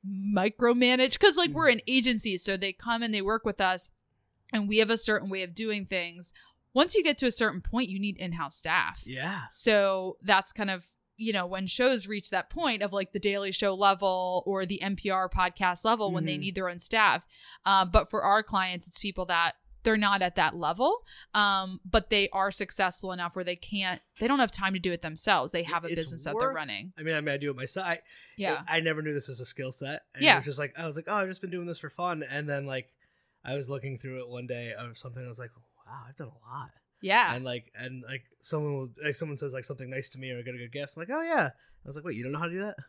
micromanage 0.06 1.12
because 1.12 1.36
like 1.36 1.50
we're 1.50 1.68
an 1.68 1.80
agency 1.86 2.36
so 2.36 2.56
they 2.56 2.72
come 2.72 3.02
and 3.02 3.14
they 3.14 3.22
work 3.22 3.44
with 3.44 3.60
us 3.60 3.90
and 4.52 4.68
we 4.68 4.78
have 4.78 4.90
a 4.90 4.96
certain 4.98 5.30
way 5.30 5.42
of 5.42 5.54
doing 5.54 5.84
things 5.86 6.32
once 6.74 6.94
you 6.94 7.02
get 7.02 7.16
to 7.18 7.26
a 7.26 7.30
certain 7.30 7.60
point 7.60 7.88
you 7.88 7.98
need 7.98 8.16
in-house 8.18 8.56
staff 8.56 9.02
yeah. 9.06 9.42
so 9.50 10.16
that's 10.22 10.52
kind 10.52 10.70
of 10.70 10.86
you 11.16 11.32
know 11.32 11.46
when 11.46 11.66
shows 11.66 12.06
reach 12.06 12.30
that 12.30 12.50
point 12.50 12.82
of 12.82 12.92
like 12.92 13.12
the 13.12 13.18
Daily 13.18 13.52
Show 13.52 13.74
level 13.74 14.42
or 14.46 14.66
the 14.66 14.80
NPR 14.82 15.28
podcast 15.30 15.84
level 15.84 16.12
when 16.12 16.24
they 16.26 16.36
Mhm. 16.36 16.40
need 16.40 16.54
their 16.54 16.68
own 16.68 16.78
staff. 16.78 17.24
Um, 17.64 17.90
but 17.90 18.10
for 18.10 18.22
our 18.22 18.42
clients, 18.42 18.86
it's 18.88 18.98
people 18.98 19.24
that 19.26 19.52
they're 19.84 19.96
not 19.98 20.22
at 20.22 20.34
that 20.36 20.56
level, 20.56 21.04
um, 21.34 21.78
but 21.84 22.08
they 22.08 22.28
are 22.30 22.50
successful 22.50 23.12
enough 23.12 23.36
where 23.36 23.44
they 23.44 23.54
can't. 23.54 24.00
They 24.18 24.26
don't 24.26 24.38
have 24.38 24.50
time 24.50 24.72
to 24.72 24.78
do 24.78 24.92
it 24.92 25.02
themselves. 25.02 25.52
They 25.52 25.62
have 25.64 25.84
a 25.84 25.88
It's 25.88 25.96
business 25.96 26.24
that 26.24 26.34
they're 26.40 26.50
running. 26.52 26.94
I 26.98 27.02
mean, 27.02 27.14
I 27.14 27.20
mean, 27.20 27.34
I 27.34 27.36
do 27.36 27.50
it 27.50 27.56
myself. 27.56 27.86
I, 27.86 28.00
Yeah. 28.38 28.62
I 28.66 28.80
never 28.80 29.02
knew 29.02 29.12
this 29.12 29.28
was 29.28 29.40
a 29.40 29.44
skill 29.46 29.72
set. 29.72 30.02
And 30.14 30.24
Yeah. 30.24 30.32
It 30.32 30.36
was 30.36 30.44
just 30.46 30.58
like 30.58 30.72
I 30.78 30.86
was 30.86 30.96
like, 30.96 31.04
oh, 31.06 31.16
I've 31.16 31.28
just 31.28 31.42
been 31.42 31.50
doing 31.50 31.66
this 31.66 31.78
for 31.78 31.90
fun, 31.90 32.22
and 32.22 32.48
then 32.48 32.64
like 32.64 32.88
I 33.44 33.54
was 33.54 33.68
looking 33.68 33.98
through 33.98 34.20
it 34.20 34.28
one 34.28 34.46
day 34.46 34.72
of 34.72 34.96
something. 34.96 35.22
I 35.22 35.28
was 35.28 35.38
like, 35.38 35.50
wow, 35.86 36.04
I've 36.08 36.16
done 36.16 36.28
a 36.28 36.48
lot. 36.50 36.70
Yeah. 37.04 37.34
and 37.34 37.44
like 37.44 37.70
and 37.78 38.02
like 38.02 38.24
someone 38.40 38.74
will 38.74 38.88
like 39.04 39.14
someone 39.16 39.36
says 39.36 39.52
like 39.54 39.64
something 39.64 39.90
nice 39.90 40.08
to 40.10 40.18
me 40.18 40.30
or 40.32 40.38
I 40.38 40.42
get 40.42 40.54
a 40.54 40.58
good 40.58 40.72
guess. 40.72 40.96
I'm 40.96 41.00
like, 41.02 41.10
oh 41.12 41.22
yeah. 41.22 41.50
I 41.52 41.86
was 41.86 41.96
like, 41.96 42.04
wait, 42.04 42.16
you 42.16 42.22
don't 42.24 42.32
know 42.32 42.38
how 42.38 42.46
to 42.46 42.50
do 42.52 42.60
that? 42.60 42.76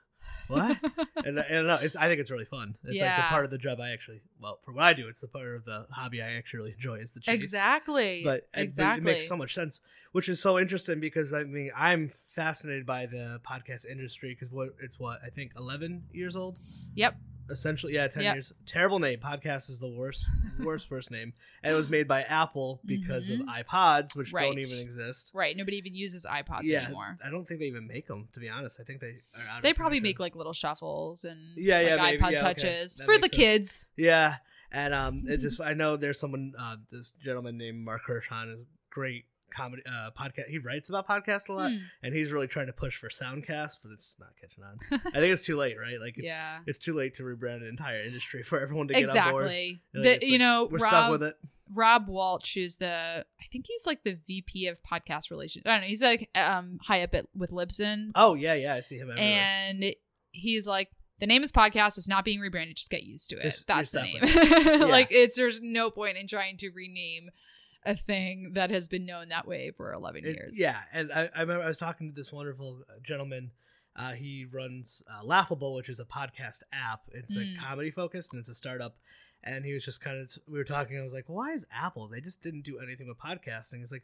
What? 0.47 0.78
and, 1.24 1.39
I 1.39 1.43
and 1.43 1.68
no, 1.68 1.76
it's 1.76 1.95
I 1.95 2.07
think 2.07 2.20
it's 2.20 2.32
really 2.32 2.45
fun. 2.45 2.76
It's 2.84 2.99
like 3.01 3.16
the 3.16 3.22
part 3.24 3.45
of 3.45 3.51
the 3.51 3.57
job 3.59 3.80
I 3.80 3.91
actually 3.91 4.22
well 4.39 4.57
for 4.63 4.72
what 4.72 4.84
I 4.84 4.93
do, 4.93 5.07
it's 5.07 5.22
the 5.22 5.28
part 5.28 5.55
of 5.55 5.66
the 5.66 5.86
hobby 5.91 6.22
I 6.22 6.34
actually 6.34 6.59
really 6.59 6.72
enjoy 6.74 6.95
is 6.95 7.11
the 7.11 7.20
chase. 7.20 7.36
exactly. 7.36 8.22
But, 8.24 8.34
and- 8.34 8.43
but 8.53 8.61
exactly. 8.63 9.01
it 9.01 9.03
makes 9.13 9.28
so 9.28 9.38
much 9.38 9.53
sense, 9.53 9.82
which 10.13 10.28
is 10.30 10.41
so 10.41 10.57
interesting 10.57 10.99
because 10.99 11.32
I 11.34 11.43
mean 11.43 11.72
I'm 11.76 12.09
fascinated 12.09 12.86
by 12.88 13.05
the 13.05 13.39
podcast 13.47 13.86
industry 13.86 14.30
because 14.34 14.51
what 14.51 14.70
it's 14.82 14.99
what 14.99 15.20
I 15.24 15.30
think 15.30 15.51
11 15.57 16.05
years 16.11 16.36
old 16.36 16.57
Yep. 16.95 17.16
Essentially 17.49 17.93
yeah 17.93 18.07
10 18.07 18.23
Yep. 18.23 18.35
years 18.35 18.53
terrible 18.65 18.99
name 18.99 19.19
podcast 19.19 19.69
is 19.69 19.79
the 19.79 19.87
worst 19.87 20.25
worst 20.59 20.87
first 20.89 21.11
name 21.11 21.33
and 21.63 21.73
it 21.73 21.75
was 21.75 21.87
made 21.89 22.07
by 22.07 22.23
apple 22.23 22.81
because 22.85 23.29
Mhm. 23.29 23.41
of 23.41 23.65
ipods 23.65 24.15
which 24.15 24.31
Right. 24.33 24.45
don't 24.49 24.59
even 24.59 24.79
exist 24.79 25.31
Right. 25.33 25.55
Nobody 25.55 25.77
even 25.77 25.93
uses 25.93 26.25
iPods 26.25 26.61
yeah 26.63 26.85
anymore. 26.85 27.17
i 27.23 27.29
don't 27.29 27.47
think 27.47 27.59
they 27.59 27.67
even 27.67 27.85
make 27.87 28.07
them 28.07 28.29
to 28.33 28.39
be 28.39 28.49
honest 28.49 28.79
i 28.79 28.83
think 28.83 28.99
they 29.01 29.19
are 29.37 29.47
out 29.51 29.57
of 29.57 29.63
They 29.63 29.73
probably 29.73 29.99
make 29.99 30.19
like 30.19 30.35
little 30.35 30.53
shuffles 30.53 31.23
and 31.25 31.39
Yeah, 31.55 31.81
yeah, 31.81 31.95
like 31.95 32.19
maybe. 32.19 32.23
iPod 32.23 32.31
Yeah, 32.31 32.41
touches 32.41 32.97
That 32.97 33.05
for 33.05 33.15
the 33.17 33.29
sense. 33.29 33.33
kids. 33.35 33.87
yeah 33.95 34.37
and 34.71 34.93
um 34.93 35.23
it 35.27 35.37
just 35.41 35.61
i 35.61 35.73
know 35.73 35.97
there's 35.97 36.19
someone 36.19 36.53
uh 36.57 36.77
this 36.91 37.11
gentleman 37.23 37.57
named 37.57 37.83
mark 37.85 38.01
hirschhorn 38.07 38.51
is 38.53 38.65
great 38.89 39.25
comedy 39.56 39.82
uh 39.88 40.10
podcast 40.12 40.47
he 40.47 40.58
writes 40.58 40.89
about 40.89 41.08
podcasts 41.08 41.47
a 41.49 41.53
lot 41.53 41.72
Hmm. 41.72 41.78
and 42.03 42.14
he's 42.14 42.32
really 42.32 42.47
trying 42.47 42.68
to 42.68 42.74
push 42.74 42.97
for 42.97 43.10
soundcast 43.10 43.80
but 43.84 43.91
it's 43.93 44.18
not 44.20 44.30
catching 44.39 44.64
on 44.64 44.78
i 44.91 45.20
think 45.20 45.32
it's 45.34 45.45
too 45.45 45.56
late 45.58 45.78
right 45.80 45.99
like 45.99 46.18
it's 46.18 46.28
yeah. 46.28 46.60
it's 46.66 46.80
too 46.80 46.93
late 46.93 47.14
to 47.16 47.24
rebrand 47.24 47.58
an 47.62 47.68
entire 47.68 48.01
industry 48.03 48.43
for 48.43 48.60
everyone 48.60 48.88
to 48.89 48.93
get 48.93 49.10
on 49.10 49.32
board 49.32 49.45
Exactly. 49.45 49.82
Like, 49.93 50.24
you 50.24 50.32
like, 50.32 50.39
know, 50.39 50.68
we're 50.70 50.80
Rob, 50.80 50.89
stuck 50.89 51.12
with 51.12 51.24
it 51.24 51.36
Rob 51.74 52.08
Walsh, 52.08 52.58
is 52.58 52.78
the 52.78 53.26
I 53.41 53.45
think 53.51 53.66
he's 53.68 53.88
like 53.88 54.03
the 54.03 54.20
VP 54.28 54.68
of 54.68 54.78
podcast 54.84 55.32
relations. 55.32 55.64
I 55.66 55.72
don't 55.72 55.82
know. 55.82 55.88
He's 55.88 56.01
like 56.03 56.30
um 56.36 56.78
high 56.84 57.01
up 57.01 57.16
at 57.16 57.26
with 57.36 57.49
Libsyn, 57.49 58.12
Oh 58.14 58.36
yeah, 58.36 58.53
yeah, 58.53 58.76
I 58.76 58.82
see 58.82 58.97
him 58.97 59.10
everywhere. 59.10 59.34
and 59.34 59.95
he's 60.32 60.68
like. 60.68 60.89
The 61.22 61.28
name 61.28 61.43
is 61.45 61.51
podcast. 61.53 61.97
It's 61.97 62.10
not 62.10 62.26
being 62.26 62.41
rebranded. 62.41 62.76
Just 62.76 62.89
get 62.89 63.03
used 63.03 63.30
to 63.30 63.38
it. 63.38 63.43
Just- 63.43 63.68
That's 63.68 63.89
the 63.91 64.01
name. 64.01 64.18
stuck 64.28 64.80
like 64.89 65.08
it's 65.12 65.38
there's 65.38 65.62
no 65.62 65.89
point 65.89 66.18
in 66.18 66.28
trying 66.28 66.58
to 66.58 66.70
rename 66.72 67.30
a 67.86 67.95
thing 67.95 68.53
that 68.53 68.69
has 68.71 68.88
been 68.88 69.05
known 69.05 69.29
that 69.29 69.47
way 69.47 69.71
for 69.71 69.93
11 69.93 70.25
It- 70.25 70.36
years. 70.36 70.57
yeah, 70.57 70.81
and 70.93 71.11
I, 71.11 71.29
I 71.36 71.41
remember 71.41 71.63
I 71.63 71.67
was 71.67 71.77
talking 71.77 72.07
to 72.09 72.13
this 72.15 72.31
wonderful 72.33 72.83
uh, 72.89 72.93
gentleman. 73.03 73.51
Uh, 73.95 74.11
he 74.11 74.45
runs 74.51 75.03
uh, 75.09 75.23
Laughable, 75.23 75.73
which 75.73 75.88
is 75.88 75.99
a 76.01 76.05
podcast 76.05 76.63
app. 76.73 77.01
It's 77.13 77.36
like 77.36 77.45
Mm. 77.47 77.57
comedy 77.59 77.91
focused 77.91 78.33
and 78.33 78.39
it's 78.41 78.49
a 78.49 78.55
startup. 78.55 78.97
And 79.43 79.63
he 79.63 79.73
was 79.73 79.86
just 79.86 80.01
kind 80.01 80.19
of 80.19 80.29
we 80.47 80.57
were 80.57 80.63
talking. 80.65 80.97
I 80.97 81.01
was 81.01 81.13
like, 81.13 81.29
"Why 81.29 81.51
is 81.51 81.65
Apple? 81.71 82.07
They 82.07 82.19
just 82.19 82.41
didn't 82.41 82.63
do 82.63 82.79
anything 82.79 83.07
with 83.07 83.17
podcasting." 83.19 83.79
He's 83.79 83.91
like, 83.91 84.03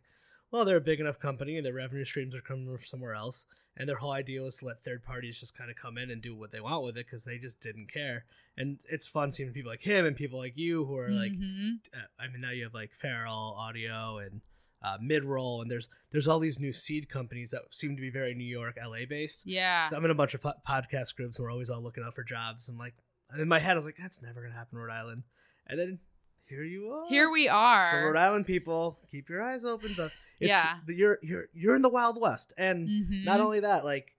"Well, 0.52 0.66
they're 0.66 0.78
a 0.78 0.82
big 0.82 1.00
enough 1.00 1.20
company, 1.20 1.58
and 1.58 1.66
their 1.66 1.74
revenue 1.74 2.06
streams 2.06 2.36
are 2.36 2.42
coming 2.42 2.66
from 2.68 2.86
somewhere 2.86 3.14
else. 3.14 3.46
And 3.78 3.88
their 3.88 3.96
whole 3.96 4.12
idea 4.12 4.42
was 4.42 4.58
to 4.58 4.66
let 4.66 4.80
third 4.80 5.04
parties 5.04 5.40
just 5.40 5.58
kind 5.58 5.70
of 5.72 5.78
come 5.78 5.98
in 5.98 6.12
and 6.12 6.22
do 6.22 6.36
what 6.36 6.52
they 6.52 6.60
want 6.60 6.84
with 6.84 6.98
it 6.98 7.06
because 7.06 7.24
they 7.24 7.38
just 7.38 7.62
didn't 7.62 7.92
care. 7.92 8.26
And 8.58 8.80
it's 8.90 9.08
fun 9.08 9.32
seeing 9.32 9.54
people 9.54 9.72
like 9.72 9.82
him 9.82 10.06
and 10.06 10.14
people 10.16 10.38
like 10.40 10.58
you 10.58 10.84
who 10.86 10.98
are 10.98 11.10
like 11.10 11.32
Mhm. 11.32 11.78
uh, 11.96 12.00
I 12.20 12.28
mean, 12.28 12.42
now 12.42 12.52
you 12.52 12.64
have 12.66 12.74
like 12.74 12.94
Feral 12.94 13.56
Audio 13.58 14.18
and 14.18 14.42
uh, 14.84 14.98
Midroll, 14.98 15.62
and 15.62 15.70
there's 15.72 15.88
there's 16.10 16.28
all 16.28 16.40
these 16.40 16.60
new 16.60 16.74
seed 16.74 17.08
companies 17.08 17.52
that 17.52 17.62
seem 17.74 17.96
to 17.96 18.02
be 18.02 18.10
very 18.10 18.34
New 18.34 18.44
York, 18.44 18.78
LA 18.84 19.06
based. 19.08 19.46
yeah. 19.46 19.86
So 19.86 19.96
I'm 19.96 20.04
in 20.06 20.12
a 20.12 20.16
bunch 20.16 20.34
of 20.34 20.42
po- 20.42 20.54
podcast 20.68 21.16
groups 21.16 21.38
and 21.38 21.44
we're 21.46 21.52
always 21.52 21.70
all 21.70 21.82
looking 21.82 22.04
out 22.04 22.14
for 22.16 22.24
jobs. 22.24 22.68
I'm 22.68 22.78
like, 22.78 22.96
in 23.38 23.48
my 23.48 23.60
head, 23.60 23.74
I 23.74 23.76
was 23.76 23.86
like, 23.86 23.98
that's 23.98 24.22
never 24.22 24.42
gonna 24.42 24.54
happen 24.56 24.78
in 24.78 24.84
Rhode 24.84 24.92
Island. 24.94 25.24
And 25.68 25.80
then 25.80 26.00
here 26.46 26.64
you 26.64 26.90
are. 26.90 27.08
Here 27.08 27.32
we 27.32 27.48
are. 27.48 27.90
So 27.90 27.98
Rhode 28.08 28.18
Island 28.18 28.46
people, 28.48 29.00
keep 29.10 29.30
your 29.30 29.42
eyes 29.42 29.64
open. 29.64 29.96
To, 29.96 30.12
it's, 30.42 30.50
Yeah. 30.50 30.80
but 30.86 30.96
you're 30.96 31.18
you're 31.22 31.46
you're 31.54 31.76
in 31.76 31.82
the 31.82 31.90
Wild 31.90 32.20
West, 32.20 32.54
and 32.58 32.88
Mhm. 32.90 33.24
not 33.24 33.40
only 33.40 33.60
that, 33.62 33.86
like, 33.86 34.14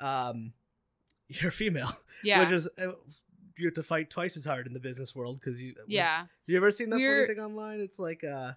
um, 0.00 0.52
you're 1.28 1.50
female, 1.50 1.96
yeah. 2.22 2.40
which 2.40 2.50
is. 2.52 2.68
Uh, 2.78 2.92
you 3.58 3.66
have 3.66 3.74
to 3.74 3.82
fight 3.82 4.08
twice 4.08 4.34
as 4.38 4.46
hard 4.46 4.66
in 4.66 4.72
the 4.72 4.80
business 4.80 5.14
world 5.14 5.38
because 5.38 5.62
you 5.62 5.74
yeah. 5.86 6.24
you 6.46 6.56
ever 6.56 6.70
seen 6.70 6.88
that 6.88 6.96
We're- 6.96 7.26
funny 7.26 7.34
thing 7.34 7.44
online? 7.44 7.80
It's 7.80 7.98
like 7.98 8.24
uh 8.24 8.52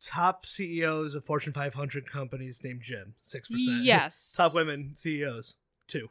top 0.00 0.46
CEOs 0.46 1.14
of 1.14 1.24
Fortune 1.24 1.52
500 1.52 2.10
companies 2.10 2.60
named 2.64 2.80
Jim, 2.82 3.14
6%. 3.22 3.44
Yes. 3.82 4.34
top 4.38 4.54
women 4.54 4.92
CEOs, 4.96 5.56
2. 5.88 6.08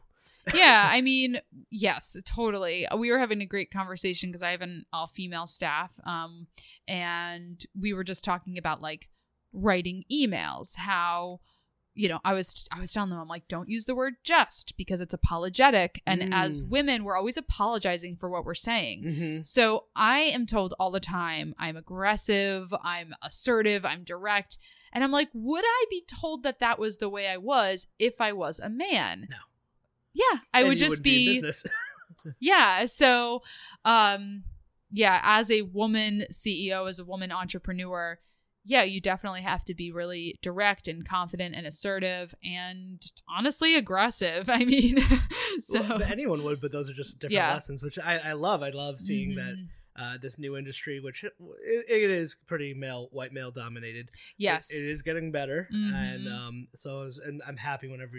yeah, 0.54 0.88
I 0.94 1.02
mean, 1.02 1.42
yes, 1.70 2.16
totally. 2.26 2.88
We 2.98 3.12
were 3.12 3.20
having 3.20 3.42
a 3.42 3.46
great 3.46 3.72
conversation 3.72 4.30
because 4.30 4.44
I 4.44 4.52
have 4.52 4.62
an 4.62 4.86
all 4.94 5.08
female 5.08 5.48
staff. 5.48 5.92
Um, 6.06 6.48
and 6.88 7.64
we 7.78 7.92
were 7.94 8.04
just 8.04 8.24
talking 8.24 8.58
about 8.58 8.82
like 8.82 9.10
writing 9.54 10.04
emails, 10.12 10.78
how 10.78 11.40
you 11.94 12.08
know, 12.08 12.22
I 12.24 12.32
was 12.32 12.70
I 12.72 12.80
was 12.80 12.94
telling 12.94 13.10
them 13.10 13.20
I'm 13.20 13.28
like, 13.28 13.50
don't 13.50 13.68
use 13.68 13.84
the 13.84 13.96
word 13.96 14.14
just 14.24 14.78
because 14.78 15.02
it's 15.02 15.14
apologetic. 15.14 16.02
And 16.08 16.34
as 16.34 16.62
Mm. 16.62 16.70
women, 16.70 17.04
we're 17.04 17.18
always 17.18 17.36
apologizing 17.36 18.16
for 18.16 18.30
what 18.30 18.46
we're 18.46 18.54
saying. 18.54 19.04
Mm-hmm. 19.04 19.42
So 19.44 19.88
I 19.94 20.20
am 20.20 20.46
told 20.46 20.74
all 20.80 20.90
the 20.90 21.02
time 21.02 21.54
I'm 21.60 21.76
aggressive, 21.76 22.74
I'm 22.82 23.14
assertive, 23.22 23.84
I'm 23.84 24.06
direct. 24.06 24.58
And 24.94 25.04
I'm 25.04 25.12
like, 25.12 25.28
would 25.34 25.66
I 25.66 25.86
be 25.90 26.02
told 26.08 26.44
that 26.44 26.60
that 26.60 26.80
was 26.80 26.98
the 26.98 27.10
way 27.10 27.28
I 27.28 27.36
was 27.38 27.88
if 28.00 28.22
I 28.22 28.32
was 28.32 28.60
a 28.60 28.70
man? 28.70 29.28
No. 29.30 29.38
Yeah, 30.14 30.40
I 30.54 30.64
would 30.64 30.78
just 30.78 31.04
be, 31.04 31.42
business. 31.42 31.66
yeah. 32.40 32.86
So, 32.86 33.44
um, 33.86 34.44
yeah, 34.92 35.20
as 35.24 35.52
a 35.52 35.62
woman 35.64 36.26
CEO, 36.32 36.88
as 36.88 37.00
a 37.00 37.06
woman 37.06 37.32
entrepreneur, 37.32 38.18
yeah, 38.64 38.84
you 38.84 39.02
definitely 39.02 39.42
have 39.42 39.66
to 39.66 39.74
be 39.74 39.92
really 39.92 40.38
direct 40.42 40.88
and 40.88 41.08
confident 41.08 41.56
and 41.56 41.66
assertive 41.66 42.34
and 42.44 43.02
honestly 43.28 43.76
aggressive. 43.76 44.50
I 44.60 44.66
mean, 44.66 44.98
so 45.60 45.82
Well, 45.82 46.04
anyone 46.04 46.44
would, 46.44 46.62
but 46.62 46.72
those 46.72 46.90
are 46.90 46.94
just 46.94 47.20
different 47.20 47.34
Yeah. 47.34 47.54
lessons, 47.54 47.84
which 47.84 47.98
I, 48.00 48.18
I 48.20 48.34
love. 48.34 48.62
I 48.64 48.70
love 48.70 49.00
seeing 49.00 49.36
that 49.36 49.56
Mhm. 49.56 49.68
uh, 49.98 50.18
this 50.22 50.40
new 50.40 50.56
industry, 50.56 51.00
which 51.00 51.24
it, 51.24 51.34
it 51.90 52.10
is 52.12 52.38
pretty 52.48 52.74
male, 52.74 53.10
white 53.12 53.34
male 53.34 53.52
dominated. 53.52 54.10
it- 54.10 54.16
Yes. 54.38 54.72
it 54.72 54.76
is 54.78 55.02
getting 55.02 55.32
better, 55.32 55.68
and 55.72 56.28
Mhm. 56.28 56.32
um, 56.32 56.68
so 56.76 57.02
was, 57.02 57.20
and 57.20 57.42
I'm 57.46 57.58
happy 57.58 57.88
whenever. 57.88 58.18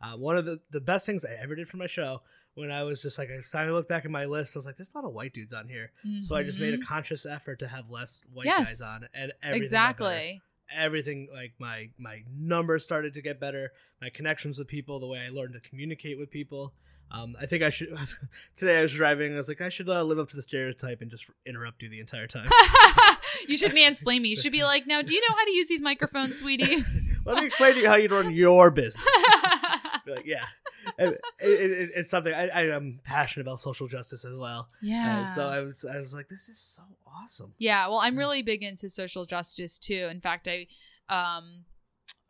Uh, 0.00 0.16
one 0.16 0.36
of 0.38 0.44
the 0.44 0.60
the 0.70 0.80
best 0.80 1.06
things 1.06 1.24
I 1.24 1.34
ever 1.42 1.54
did 1.56 1.68
for 1.68 1.76
my 1.76 1.86
show 1.88 2.22
when 2.54 2.70
I 2.70 2.82
was 2.84 3.02
just 3.02 3.18
like 3.18 3.30
I 3.30 3.40
started 3.40 3.68
to 3.70 3.74
look 3.74 3.88
back 3.88 4.04
at 4.04 4.10
my 4.10 4.26
list, 4.26 4.56
I 4.56 4.58
was 4.58 4.66
like, 4.66 4.76
"There's 4.76 4.92
a 4.94 4.98
lot 4.98 5.04
of 5.06 5.12
white 5.12 5.32
dudes 5.34 5.52
on 5.52 5.68
here," 5.68 5.90
so 6.20 6.36
I 6.36 6.42
just 6.44 6.60
made 6.60 6.74
a 6.74 6.78
Mhm. 6.78 6.84
conscious 6.84 7.26
effort 7.26 7.58
to 7.60 7.68
have 7.68 7.90
less 7.90 8.20
white 8.32 8.46
Yes. 8.46 8.78
guys 8.78 8.80
on, 8.82 9.08
and 9.14 9.32
everything 9.42 9.62
exactly. 9.64 10.42
everything 10.76 11.28
like 11.32 11.54
my 11.58 11.88
my 11.98 12.22
numbers 12.30 12.84
started 12.84 13.14
to 13.14 13.22
get 13.22 13.40
better 13.40 13.72
my 14.02 14.10
connections 14.10 14.58
with 14.58 14.68
people 14.68 15.00
the 15.00 15.06
way 15.06 15.18
i 15.18 15.30
learned 15.30 15.54
to 15.54 15.60
communicate 15.60 16.18
with 16.18 16.30
people 16.30 16.74
um, 17.10 17.34
i 17.40 17.46
think 17.46 17.62
i 17.62 17.70
should 17.70 17.88
today 18.54 18.78
i 18.78 18.82
was 18.82 18.92
driving 18.92 19.32
i 19.32 19.36
was 19.36 19.48
like 19.48 19.62
i 19.62 19.70
should 19.70 19.88
uh, 19.88 20.02
live 20.02 20.18
up 20.18 20.28
to 20.28 20.36
the 20.36 20.42
stereotype 20.42 21.00
and 21.00 21.10
just 21.10 21.30
interrupt 21.46 21.82
you 21.82 21.88
the 21.88 21.98
entire 22.00 22.26
time 22.26 22.50
you 23.48 23.56
should 23.56 23.72
mansplain 23.72 24.20
me. 24.20 24.28
You 24.28 24.36
should 24.36 24.52
be 24.52 24.62
like, 24.64 24.86
now, 24.86 25.00
do 25.00 25.14
you 25.14 25.20
know 25.20 25.34
how 25.34 25.44
to 25.44 25.50
use 25.52 25.68
these 25.68 25.80
microphones, 25.82 26.38
sweetie? 26.38 26.82
let 27.24 27.36
me 27.38 27.46
explain 27.46 27.74
to 27.74 27.80
you 27.80 27.88
how 27.88 27.96
you 27.96 28.08
run 28.08 28.30
your 28.34 28.70
business 28.70 29.04
Like 30.08 30.26
yeah 30.26 30.44
it, 30.98 31.20
it, 31.40 31.90
it's 31.96 32.10
something 32.10 32.32
I, 32.32 32.48
I 32.48 32.62
am 32.74 33.00
passionate 33.04 33.46
about 33.46 33.60
social 33.60 33.88
justice 33.88 34.24
as 34.24 34.36
well 34.36 34.68
yeah. 34.80 35.18
and 35.18 35.28
so 35.28 35.46
I 35.46 35.60
was, 35.60 35.84
I 35.84 35.98
was 35.98 36.14
like 36.14 36.28
this 36.28 36.48
is 36.48 36.58
so 36.60 36.82
awesome 37.06 37.54
Yeah, 37.58 37.88
well, 37.88 37.98
I'm 37.98 38.16
really 38.16 38.42
big 38.42 38.62
into 38.62 38.88
social 38.88 39.24
justice 39.24 39.78
too. 39.78 40.08
In 40.10 40.20
fact, 40.20 40.48
I 40.48 40.66
um 41.08 41.64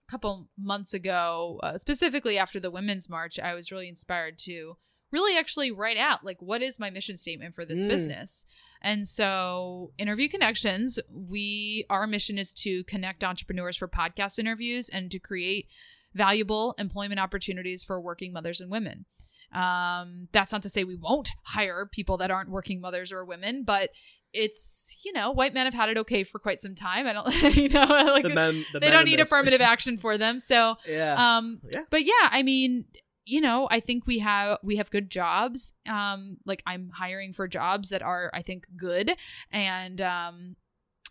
a 0.08 0.10
couple 0.10 0.48
months 0.58 0.94
ago, 0.94 1.60
uh, 1.62 1.76
specifically 1.76 2.38
after 2.38 2.58
the 2.58 2.70
women's 2.70 3.08
march, 3.10 3.38
I 3.38 3.54
was 3.54 3.70
really 3.70 3.88
inspired 3.88 4.38
to 4.40 4.76
really 5.10 5.36
actually 5.38 5.70
write 5.70 5.96
out 5.98 6.24
like 6.24 6.40
what 6.40 6.62
is 6.62 6.78
my 6.78 6.90
mission 6.90 7.16
statement 7.16 7.54
for 7.54 7.64
this 7.64 7.84
Mm. 7.84 7.88
business. 7.88 8.44
And 8.80 9.06
so, 9.08 9.92
Interview 9.98 10.28
Connections, 10.28 10.98
we 11.10 11.84
our 11.90 12.06
mission 12.06 12.38
is 12.38 12.52
to 12.54 12.84
connect 12.84 13.24
entrepreneurs 13.24 13.76
for 13.76 13.88
podcast 13.88 14.38
interviews 14.38 14.88
and 14.88 15.10
to 15.10 15.18
create 15.18 15.66
valuable 16.14 16.74
employment 16.78 17.20
opportunities 17.20 17.84
for 17.84 18.00
working 18.00 18.32
mothers 18.32 18.60
and 18.60 18.70
women. 18.70 19.04
Um, 19.52 20.28
that's 20.32 20.52
not 20.52 20.62
to 20.64 20.68
say 20.68 20.84
we 20.84 20.96
won't 20.96 21.30
hire 21.44 21.88
people 21.90 22.18
that 22.18 22.30
aren't 22.30 22.50
working 22.50 22.80
mothers 22.80 23.12
or 23.12 23.24
women, 23.24 23.64
but 23.64 23.90
it's 24.34 24.98
you 25.06 25.12
know 25.14 25.32
white 25.32 25.54
men 25.54 25.64
have 25.64 25.72
had 25.72 25.88
it 25.88 25.96
okay 25.96 26.22
for 26.22 26.38
quite 26.38 26.60
some 26.60 26.74
time. 26.74 27.06
I 27.06 27.14
don't 27.14 27.42
you 27.56 27.70
know 27.70 27.86
like 27.88 28.24
the 28.24 28.34
men 28.34 28.64
the 28.72 28.80
they 28.80 28.90
don't 28.90 29.06
need 29.06 29.20
affirmative 29.20 29.60
action 29.62 29.96
for 29.96 30.18
them. 30.18 30.38
So 30.38 30.76
yeah 30.86 31.36
um 31.36 31.60
Yeah. 31.72 31.84
but 31.90 32.04
yeah, 32.04 32.28
I 32.30 32.42
mean 32.42 32.84
you 33.28 33.42
know, 33.42 33.68
I 33.70 33.80
think 33.80 34.06
we 34.06 34.20
have 34.20 34.58
we 34.62 34.76
have 34.76 34.90
good 34.90 35.10
jobs. 35.10 35.74
Um, 35.86 36.38
like 36.46 36.62
I'm 36.66 36.90
hiring 36.94 37.34
for 37.34 37.46
jobs 37.46 37.90
that 37.90 38.00
are 38.00 38.30
I 38.32 38.40
think 38.40 38.66
good, 38.74 39.14
and 39.52 40.00
um, 40.00 40.56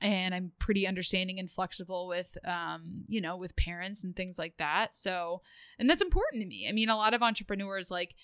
and 0.02 0.36
I'm 0.36 0.52
pretty 0.60 0.86
understanding 0.88 1.40
and 1.40 1.50
flexible 1.52 2.08
with 2.08 2.38
um, 2.46 3.06
you 3.08 3.22
know, 3.22 3.36
with 3.38 3.56
parents 3.56 4.04
and 4.04 4.16
things 4.16 4.38
like 4.38 4.58
that. 4.58 4.96
So, 4.96 5.42
and 5.80 5.90
that's 5.90 6.02
important 6.02 6.42
to 6.42 6.48
me. 6.48 6.68
I 6.70 6.72
mean, 6.72 6.90
a 6.90 6.96
lot 6.96 7.14
of 7.14 7.24
entrepreneurs 7.24 7.90
like 7.90 8.16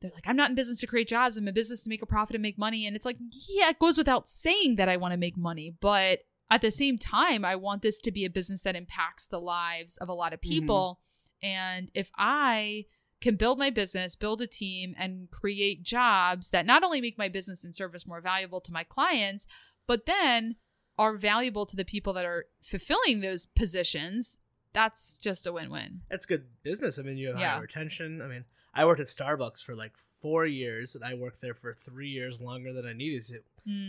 they're 0.00 0.10
like, 0.14 0.26
I'm 0.26 0.36
not 0.36 0.50
in 0.50 0.56
business 0.56 0.80
to 0.80 0.86
create 0.86 1.08
jobs. 1.08 1.36
I'm 1.36 1.48
in 1.48 1.54
business 1.54 1.82
to 1.82 1.88
make 1.88 2.02
a 2.02 2.06
profit 2.06 2.34
and 2.34 2.42
make 2.42 2.58
money. 2.58 2.86
And 2.86 2.94
it's 2.96 3.06
like, 3.06 3.16
yeah, 3.48 3.70
it 3.70 3.78
goes 3.78 3.96
without 3.96 4.28
saying 4.28 4.76
that 4.76 4.88
I 4.88 4.96
want 4.96 5.12
to 5.12 5.18
make 5.18 5.36
money, 5.36 5.74
but 5.80 6.20
at 6.50 6.60
the 6.60 6.70
same 6.70 6.98
time, 6.98 7.44
I 7.44 7.56
want 7.56 7.80
this 7.80 8.00
to 8.02 8.12
be 8.12 8.24
a 8.26 8.30
business 8.30 8.62
that 8.62 8.76
impacts 8.76 9.26
the 9.26 9.40
lives 9.40 9.96
of 9.96 10.08
a 10.10 10.14
lot 10.14 10.34
of 10.34 10.40
Mhm. 10.40 10.50
people. 10.50 11.00
And 11.42 11.90
if 11.94 12.10
I 12.18 12.84
can 13.20 13.36
build 13.36 13.58
my 13.58 13.70
business, 13.70 14.14
build 14.14 14.42
a 14.42 14.46
team, 14.46 14.94
and 14.98 15.30
create 15.30 15.82
jobs 15.82 16.50
that 16.50 16.66
not 16.66 16.84
only 16.84 17.00
make 17.00 17.16
my 17.16 17.28
business 17.28 17.64
and 17.64 17.74
service 17.74 18.06
more 18.06 18.20
valuable 18.20 18.60
to 18.60 18.72
my 18.72 18.84
clients, 18.84 19.46
but 19.86 20.04
then 20.04 20.56
are 20.98 21.16
valuable 21.16 21.66
to 21.66 21.76
the 21.76 21.84
people 21.84 22.12
that 22.12 22.24
are 22.24 22.46
fulfilling 22.62 23.20
those 23.20 23.46
positions, 23.46 24.38
that's 24.72 25.18
just 25.18 25.46
a 25.46 25.52
win 25.52 25.70
win. 25.70 26.02
That's 26.10 26.26
good 26.26 26.44
business. 26.62 26.98
I 26.98 27.02
mean, 27.02 27.16
you 27.16 27.28
have 27.28 27.38
Yeah. 27.38 27.50
higher 27.50 27.62
retention. 27.62 28.20
I 28.22 28.26
mean, 28.28 28.44
I 28.74 28.84
worked 28.84 29.00
at 29.00 29.06
Starbucks 29.08 29.62
for 29.62 29.74
like 29.74 29.92
four 30.20 30.46
years, 30.46 30.94
and 30.94 31.04
I 31.04 31.14
worked 31.14 31.40
there 31.42 31.54
for 31.54 31.74
three 31.74 32.08
years 32.08 32.40
longer 32.40 32.72
than 32.72 32.86
I 32.86 32.92
needed 32.94 33.22
to. 33.28 33.40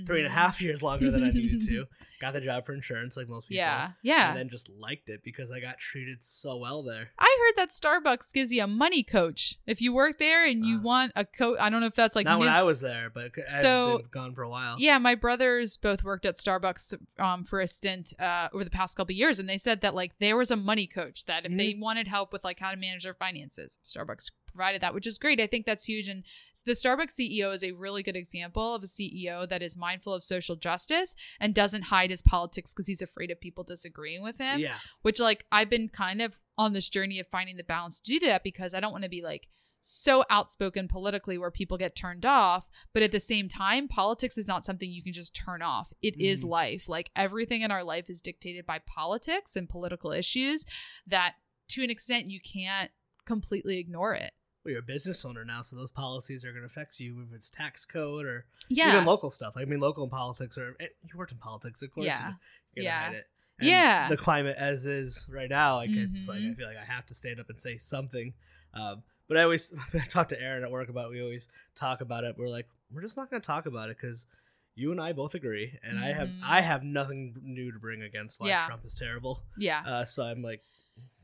Three 0.05 0.19
and 0.19 0.27
a 0.27 0.31
half 0.31 0.61
years 0.61 0.81
longer 0.81 1.11
than 1.11 1.21
I 1.25 1.29
needed 1.31 1.61
to. 1.67 1.85
Got 2.21 2.31
the 2.31 2.39
job 2.39 2.65
for 2.65 2.73
insurance, 2.73 3.17
like 3.17 3.27
most 3.27 3.49
people. 3.49 3.57
Yeah. 3.59 3.91
Yeah. 4.03 4.29
And 4.29 4.37
then 4.39 4.47
just 4.47 4.69
liked 4.69 5.09
it 5.09 5.21
because 5.21 5.51
I 5.51 5.59
got 5.59 5.79
treated 5.79 6.23
so 6.23 6.55
well 6.55 6.81
there. 6.81 7.09
I 7.19 7.37
heard 7.41 7.57
that 7.57 7.71
Starbucks 7.71 8.31
gives 8.31 8.53
you 8.53 8.63
a 8.63 8.67
money 8.67 9.03
coach 9.03 9.59
if 9.67 9.81
you 9.81 9.93
work 9.93 10.17
there 10.17 10.45
and 10.45 10.65
you 10.65 10.77
Uh, 10.77 10.81
want 10.81 11.11
a 11.17 11.25
coach. 11.25 11.57
I 11.59 11.69
don't 11.69 11.81
know 11.81 11.87
if 11.87 11.93
that's 11.95 12.15
like 12.15 12.23
Not 12.23 12.35
new- 12.39 12.45
when 12.45 12.53
I 12.53 12.63
was 12.63 12.79
there, 12.79 13.09
but 13.09 13.31
I've 13.37 13.61
So- 13.61 13.97
been 13.97 14.07
gone 14.11 14.33
for 14.33 14.43
a 14.43 14.49
while. 14.49 14.77
Yeah, 14.79 14.97
my 14.97 15.13
brothers 15.15 15.75
both 15.75 16.05
worked 16.05 16.25
at 16.25 16.37
Starbucks 16.37 16.97
um, 17.19 17.43
for 17.43 17.59
a 17.59 17.67
stint 17.67 18.13
uh, 18.17 18.47
over 18.53 18.63
the 18.63 18.69
past 18.69 18.95
couple 18.95 19.11
of 19.11 19.17
years, 19.17 19.39
and 19.39 19.49
they 19.49 19.57
said 19.57 19.81
that 19.81 19.93
like 19.93 20.17
there 20.19 20.37
was 20.37 20.51
a 20.51 20.55
money 20.55 20.87
coach 20.87 21.25
that 21.25 21.45
if 21.45 21.51
they 21.51 21.75
wanted 21.77 22.07
help 22.07 22.31
with 22.31 22.45
like 22.45 22.59
how 22.59 22.71
to 22.71 22.77
manage 22.77 23.03
their 23.03 23.13
finances, 23.13 23.77
Starbucks 23.85 24.31
provided 24.55 24.81
that, 24.81 24.93
which 24.93 25.05
is 25.07 25.17
great. 25.17 25.39
I 25.41 25.47
think 25.47 25.65
that's 25.65 25.85
huge. 25.85 26.07
And 26.07 26.23
the 26.65 26.71
Starbucks 26.71 27.19
CEO 27.19 27.53
is 27.53 27.63
a 27.63 27.71
really 27.73 28.01
good 28.03 28.15
example 28.15 28.73
of 28.73 28.83
a 28.83 28.87
CEO 28.87 29.47
that 29.49 29.61
is 29.61 29.77
mindful 29.77 30.13
of 30.13 30.23
social 30.23 30.55
justice 30.55 31.15
and 31.39 31.53
doesn't 31.53 31.83
hide 31.83 32.09
his 32.09 32.21
politics 32.21 32.73
because 32.73 32.87
he's 32.87 33.01
afraid 33.01 33.31
of 33.31 33.39
people 33.41 33.63
disagreeing 33.63 34.23
with 34.23 34.37
him 34.37 34.59
Yeah. 34.59 34.75
which 35.01 35.19
like 35.19 35.45
I've 35.51 35.69
been 35.69 35.89
kind 35.89 36.21
of 36.21 36.35
on 36.57 36.73
this 36.73 36.89
journey 36.89 37.19
of 37.19 37.27
finding 37.27 37.57
the 37.57 37.63
balance 37.63 37.99
to 37.99 38.13
do 38.19 38.25
that 38.27 38.43
because 38.43 38.73
I 38.73 38.79
don't 38.79 38.91
want 38.93 39.03
to 39.03 39.09
be 39.09 39.21
like 39.21 39.47
so 39.81 40.23
outspoken 40.31 40.87
politically 40.87 41.37
where 41.37 41.51
people 41.51 41.77
get 41.77 41.95
turned 41.95 42.25
off, 42.25 42.69
but 42.93 43.03
at 43.03 43.11
the 43.11 43.19
same 43.19 43.47
time, 43.47 43.87
politics 43.87 44.35
is 44.37 44.47
not 44.47 44.65
something 44.65 44.89
you 44.89 45.03
can 45.03 45.13
just 45.13 45.35
turn 45.35 45.61
off. 45.61 45.93
It 46.01 46.19
is 46.19 46.43
Mhm. 46.43 46.47
life. 46.49 46.89
Like 46.89 47.11
everything 47.15 47.61
in 47.61 47.69
our 47.71 47.83
life 47.83 48.09
is 48.09 48.19
dictated 48.21 48.65
by 48.65 48.79
politics 48.79 49.55
and 49.55 49.69
political 49.69 50.11
issues 50.11 50.65
that 51.05 51.35
to 51.69 51.83
an 51.83 51.89
extent 51.91 52.27
you 52.31 52.39
can't 52.41 52.89
completely 53.25 53.77
ignore 53.77 54.13
it. 54.15 54.33
Well, 54.65 54.71
you're 54.71 54.79
a 54.79 54.83
business 54.83 55.23
owner 55.23 55.45
now, 55.45 55.61
so 55.61 55.75
those 55.75 55.91
policies 55.91 56.43
are 56.43 56.49
going 56.51 56.61
to 56.63 56.65
affect 56.65 56.99
you 56.99 57.21
if 57.29 57.33
it's 57.35 57.49
tax 57.51 57.85
code 57.85 58.25
or 58.25 58.45
Yeah. 58.67 58.93
even 58.93 59.05
local 59.05 59.29
stuff. 59.29 59.53
I 59.55 59.63
mean, 59.65 59.79
local 59.79 60.07
politics 60.09 60.57
are. 60.57 60.75
eh, 60.79 60.87
You 61.03 61.17
worked 61.17 61.31
in 61.31 61.37
politics, 61.37 61.81
of 61.83 61.91
course. 61.91 62.07
Yeah. 62.07 62.33
Yeah. 62.75 63.05
hide 63.05 63.15
it. 63.15 63.27
And 63.59 63.69
Yeah. 63.69 64.09
The 64.09 64.17
climate 64.17 64.57
as 64.57 64.85
is 64.87 65.27
right 65.29 65.49
now, 65.49 65.75
like 65.77 65.91
it's 65.91 66.27
like 66.27 66.39
I 66.39 66.41
Mhm. 66.41 66.57
feel 66.57 66.67
like 66.67 66.77
I 66.77 66.83
have 66.83 67.05
to 67.05 67.15
stand 67.15 67.39
up 67.39 67.49
and 67.49 67.59
say 67.61 67.77
something. 67.77 68.33
Um, 68.73 69.03
but 69.27 69.37
I 69.37 69.43
always 69.43 69.71
I 69.93 69.99
talk 70.09 70.27
to 70.29 70.41
Erin 70.41 70.63
at 70.63 70.71
work 70.71 70.89
about. 70.89 71.11
We 71.11 71.21
always 71.21 71.47
talk 71.75 72.01
about 72.01 72.23
it. 72.25 72.35
We're 72.37 72.49
like, 72.49 72.67
we're 72.91 73.01
just 73.03 73.15
not 73.17 73.29
going 73.29 73.41
to 73.41 73.45
talk 73.47 73.65
about 73.67 73.89
it 73.91 73.97
because 73.97 74.25
you 74.73 74.91
and 74.91 74.99
I 74.99 75.13
both 75.13 75.35
agree, 75.35 75.79
and 75.83 75.97
I 75.99 76.11
have. 76.11 76.29
I 76.43 76.59
have 76.59 76.83
nothing 76.83 77.33
new 77.41 77.71
to 77.71 77.79
bring 77.79 78.01
against 78.01 78.41
why 78.41 78.47
Yeah. 78.49 78.65
Trump 78.65 78.83
is 78.83 78.93
terrible. 78.95 79.41
yeah. 79.57 79.83
Uh, 79.85 80.05
so 80.05 80.23
I'm 80.23 80.41
like, 80.41 80.61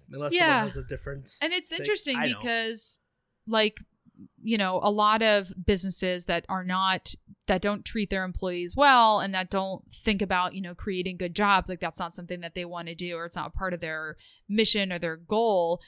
unless 0.09 0.31
Yeah. 0.31 0.39
someone 0.39 0.67
has 0.67 0.77
a 0.77 0.83
difference, 0.85 1.37
and 1.43 1.51
it's 1.51 1.67
take- 1.67 1.79
interesting 1.81 2.17
because 2.21 3.00
like 3.47 3.79
you 4.43 4.57
know 4.57 4.79
a 4.83 4.91
lot 4.91 5.21
of 5.21 5.51
businesses 5.65 6.25
that 6.25 6.45
are 6.49 6.63
not 6.63 7.13
that 7.47 7.61
don't 7.61 7.85
treat 7.85 8.09
their 8.09 8.23
employees 8.23 8.75
well 8.75 9.19
and 9.19 9.33
that 9.33 9.49
don't 9.49 9.83
think 9.93 10.21
about 10.21 10.53
you 10.53 10.61
know 10.61 10.75
creating 10.75 11.17
good 11.17 11.35
jobs 11.35 11.69
like 11.69 11.79
that's 11.79 11.99
not 11.99 12.15
something 12.15 12.41
that 12.41 12.55
they 12.55 12.65
want 12.65 12.87
to 12.87 12.95
do 12.95 13.15
or 13.15 13.25
it's 13.25 13.35
not 13.35 13.47
a 13.47 13.57
part 13.57 13.73
of 13.73 13.79
their 13.79 14.15
mission 14.47 14.91
or 14.91 14.99
their 14.99 15.17
goal 15.17 15.81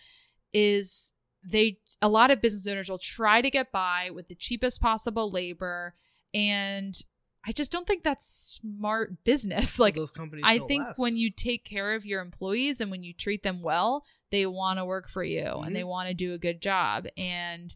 is 0.52 1.14
they 1.44 1.78
a 2.02 2.10
lot 2.10 2.32
of 2.32 2.42
business 2.42 2.68
owners 2.68 2.90
will 2.90 2.98
try 2.98 3.42
to 3.42 3.50
get 3.50 3.72
by 3.72 4.10
with 4.14 4.28
the 4.28 4.36
cheapest 4.36 4.82
possible 4.82 5.30
labor 5.30 5.94
and 6.34 7.04
i 7.46 7.52
just 7.52 7.72
don't 7.72 7.88
think 7.88 8.04
that's 8.04 8.60
smart 8.62 9.24
business 9.24 9.80
like 9.80 9.96
those 9.96 10.12
companies. 10.12 10.44
I 10.46 10.60
think 10.60 10.86
last. 10.86 11.00
when 11.00 11.18
you 11.18 11.30
take 11.30 11.66
care 11.66 11.94
of 11.94 12.06
your 12.06 12.22
employees 12.22 12.82
and 12.82 12.90
when 12.90 13.04
you 13.04 13.14
treat 13.14 13.44
them 13.44 13.62
well, 13.62 14.04
they 14.34 14.46
want 14.48 14.80
to 14.80 14.86
work 14.86 15.08
for 15.08 15.24
you 15.24 15.46
and 15.46 15.76
they 15.76 15.82
Mhm. 15.84 15.88
want 15.88 16.08
to 16.10 16.14
do 16.16 16.34
a 16.34 16.38
good 16.40 16.60
job. 16.62 17.06
And, 17.16 17.74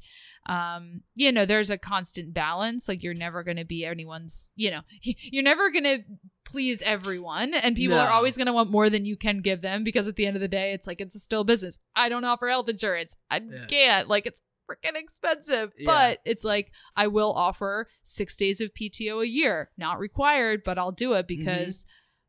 um, 0.47 1.01
you 1.16 1.32
know, 1.32 1.45
there's 1.45 1.70
a 1.70 1.78
constant 1.78 2.34
balance. 2.34 2.88
Like 2.88 3.03
you're 3.03 3.14
never 3.14 3.43
going 3.43 3.58
to 3.58 3.66
be 3.66 3.86
anyone's, 3.86 4.51
you 4.55 4.72
know, 4.72 4.82
you're 5.03 5.43
never 5.43 5.70
going 5.72 5.84
to 5.84 5.99
please 6.45 6.82
everyone. 6.82 7.53
And 7.53 7.76
people 7.76 7.97
are 7.99 8.10
always 8.10 8.38
going 8.38 8.47
to 8.47 8.53
want 8.53 8.72
more 8.72 8.89
than 8.89 9.05
you 9.05 9.16
can 9.18 9.41
give 9.41 9.62
them 9.62 9.84
because 9.84 10.08
at 10.08 10.16
the 10.16 10.26
end 10.26 10.36
of 10.36 10.41
the 10.41 10.47
day, 10.47 10.74
it's 10.74 10.88
like, 10.88 10.99
it's 10.99 11.22
still 11.22 11.43
business. 11.43 11.78
I 11.95 12.10
don't 12.10 12.26
offer 12.26 12.47
health 12.49 12.70
insurance. 12.70 13.16
I 13.30 13.38
Yeah. 13.39 13.66
can't. 13.68 14.08
Like 14.08 14.26
it's 14.26 14.41
freaking 14.70 14.95
expensive. 14.95 15.74
Yeah. 15.78 15.86
But 15.86 16.20
it's 16.26 16.43
like, 16.43 16.72
I 16.95 17.08
will 17.08 17.34
offer 17.34 17.88
six 18.01 18.36
days 18.36 18.62
of 18.62 18.74
PTO 18.74 19.22
a 19.22 19.28
year. 19.28 19.70
Not 19.78 19.99
required, 19.99 20.64
but 20.66 20.78
I'll 20.80 20.91
do 20.91 21.14
it 21.14 21.28
Mm-hmm. 21.28 21.49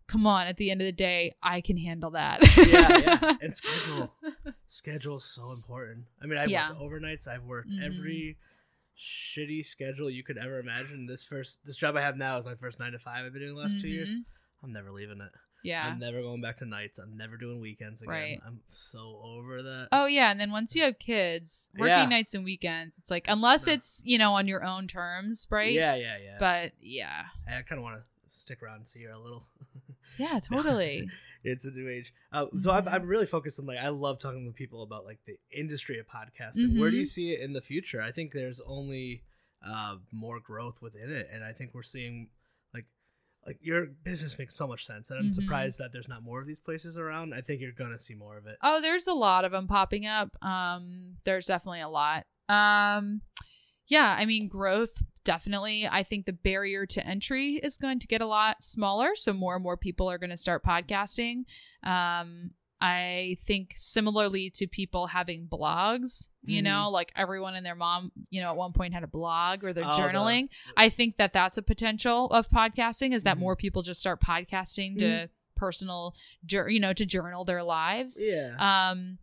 Come 0.09 0.27
on, 0.27 0.47
at 0.49 0.57
the 0.57 0.71
end 0.73 0.81
of 0.81 0.87
the 0.87 0.93
day, 0.93 1.35
I 1.43 1.61
can 1.61 1.77
handle 1.77 2.11
that. 2.13 2.41
yeah, 2.67 2.99
yeah. 2.99 3.37
And 3.43 3.55
schedule. 3.57 4.15
Schedule 4.67 5.19
is 5.19 5.25
so 5.25 5.53
important. 5.53 6.07
I 6.21 6.27
mean, 6.27 6.39
I've 6.39 6.51
Yeah. 6.51 6.71
worked 6.71 6.81
overnights. 6.81 7.29
I've 7.29 7.45
worked 7.45 7.71
Mhm. 7.71 7.83
every 7.85 8.37
shitty 8.97 9.65
schedule 9.65 10.11
you 10.11 10.25
could 10.25 10.39
ever 10.39 10.59
imagine. 10.59 11.07
This 11.07 11.23
first, 11.25 11.65
this 11.65 11.77
job 11.77 11.97
I 11.97 12.01
have 12.01 12.17
now 12.17 12.37
is 12.39 12.45
my 12.45 12.55
first 12.57 12.81
nine 12.81 12.93
to 12.93 12.99
five 12.99 13.25
I've 13.25 13.33
been 13.33 13.43
doing 13.43 13.55
the 13.55 13.61
last 13.61 13.79
two 13.81 13.89
years. 13.89 14.15
Mhm. 14.15 14.25
I'm 14.65 14.73
never 14.73 14.91
leaving 14.91 15.21
it. 15.21 15.31
Yeah. 15.63 15.87
I'm 15.89 15.99
never 15.99 16.23
going 16.23 16.41
back 16.41 16.57
to 16.59 16.65
nights. 16.67 16.99
I'm 16.99 17.17
never 17.17 17.37
doing 17.37 17.61
weekends 17.61 18.01
again. 18.03 18.13
Right. 18.15 18.41
I'm 18.47 18.61
so 18.67 19.21
over 19.25 19.63
that. 19.63 19.89
Oh 19.93 20.07
yeah, 20.07 20.31
and 20.31 20.39
then 20.41 20.51
once 20.53 20.75
you 20.75 20.83
have 20.85 20.99
kids, 20.99 21.69
working 21.77 21.89
Yeah. 21.97 22.07
nights 22.09 22.33
and 22.35 22.45
weekends, 22.45 22.97
it's 22.99 23.11
like 23.11 23.27
unless 23.29 23.67
it's 23.67 24.01
you 24.05 24.19
know 24.19 24.35
on 24.35 24.47
your 24.49 24.65
own 24.65 24.87
terms, 24.89 25.47
right? 25.51 25.73
Yeah, 25.73 25.95
yeah, 25.97 26.17
yeah. 26.19 26.37
But 26.39 26.73
yeah, 26.79 27.27
I 27.47 27.63
kind 27.63 27.79
of 27.79 27.83
want 27.83 28.03
to 28.05 28.11
stick 28.29 28.63
around 28.63 28.77
and 28.79 28.89
see 28.89 29.03
her 29.05 29.11
a 29.11 29.19
little. 29.19 29.47
yeah, 30.17 30.39
totally. 30.43 31.09
it's 31.45 31.65
a 31.65 31.71
new 31.71 31.89
age. 31.89 32.13
Uh, 32.33 32.47
so 32.59 32.71
I'm, 32.73 32.85
Mhm. 32.85 32.93
I'm 32.93 33.07
really 33.07 33.27
focused 33.27 33.59
on 33.61 33.67
like 33.67 33.79
I 33.79 33.89
love 33.89 34.19
talking 34.19 34.47
to 34.47 34.53
people 34.53 34.83
about 34.83 35.05
like 35.05 35.19
the 35.27 35.39
industry 35.51 35.99
of 35.99 36.07
podcasting. 36.07 36.79
Where 36.79 36.91
do 36.91 36.97
you 36.97 37.07
see 37.07 37.33
it 37.33 37.41
in 37.41 37.53
the 37.53 37.61
future? 37.63 38.01
I 38.01 38.11
think 38.13 38.33
there's 38.33 38.61
only 38.61 39.23
uh, 39.65 39.97
more 40.13 40.39
growth 40.41 40.81
within 40.81 41.11
it, 41.11 41.29
and 41.33 41.43
I 41.45 41.53
think 41.53 41.75
we're 41.75 41.83
seeing 41.83 42.29
like 42.75 42.87
like 43.47 43.59
your 43.61 43.87
business 43.87 44.39
makes 44.39 44.55
so 44.55 44.67
much 44.69 44.87
sense, 44.87 45.11
and 45.11 45.19
I'm 45.19 45.31
Mhm. 45.31 45.35
surprised 45.35 45.79
that 45.79 45.91
there's 45.93 46.09
not 46.09 46.23
more 46.23 46.41
of 46.41 46.47
these 46.47 46.61
places 46.61 46.97
around. 46.99 47.35
I 47.35 47.41
think 47.41 47.61
you're 47.61 47.73
gonna 47.73 47.99
see 47.99 48.15
more 48.15 48.37
of 48.37 48.47
it. 48.47 48.57
oh, 48.63 48.81
there's 48.81 49.07
a 49.07 49.15
lot 49.15 49.45
of 49.45 49.53
them 49.53 49.67
popping 49.67 50.07
up. 50.07 50.37
Um, 50.43 51.17
there's 51.25 51.47
definitely 51.47 51.81
a 51.81 51.89
lot. 51.89 52.27
Um, 52.49 53.21
yeah, 53.89 54.15
I 54.19 54.25
mean 54.25 54.49
growth 54.49 55.03
definitely. 55.25 55.87
I 55.87 56.05
think 56.05 56.25
the 56.25 56.33
barrier 56.33 56.87
to 56.87 57.07
entry 57.07 57.57
is 57.57 57.77
going 57.77 57.99
to 57.99 58.07
get 58.07 58.23
a 58.23 58.27
lot 58.27 58.65
smaller, 58.65 59.11
so 59.15 59.35
more 59.35 59.55
and 59.57 59.63
more 59.63 59.77
people 59.77 60.09
are 60.11 60.17
going 60.17 60.31
to 60.31 60.37
start 60.39 60.65
podcasting. 60.65 61.45
Um, 61.83 62.53
I 62.81 63.37
think 63.45 63.75
similarly 63.77 64.51
to 64.55 64.67
people 64.69 65.09
having 65.09 65.49
blogs, 65.49 66.29
you 66.45 66.61
Mhm. 66.61 66.65
know, 66.65 66.91
like 66.91 67.13
everyone 67.17 67.57
and 67.57 67.67
their 67.67 67.75
mom, 67.75 68.13
you 68.31 68.41
know, 68.41 68.51
at 68.51 68.57
one 68.57 68.73
point 68.73 68.95
had 68.95 69.03
a 69.03 69.09
blog 69.09 69.65
or 69.65 69.73
they're 69.75 69.85
Oh, 69.85 69.97
the- 69.97 70.03
journaling. 70.03 70.49
I 70.77 70.89
think 70.89 71.17
that 71.17 71.33
that's 71.33 71.59
a 71.59 71.63
potential 71.63 72.27
of 72.31 72.49
podcasting 72.49 73.13
is 73.13 73.25
that 73.25 73.37
Mhm. 73.37 73.41
more 73.41 73.57
people 73.57 73.83
just 73.83 74.01
start 74.01 74.21
podcasting 74.23 74.97
to 74.99 75.29
personal, 75.57 76.15
you 76.49 76.79
know, 76.79 76.93
to 76.93 77.05
journal 77.05 77.45
their 77.45 77.65
lives. 77.65 78.19
Yeah. 78.23 78.55
Um, 78.59 79.19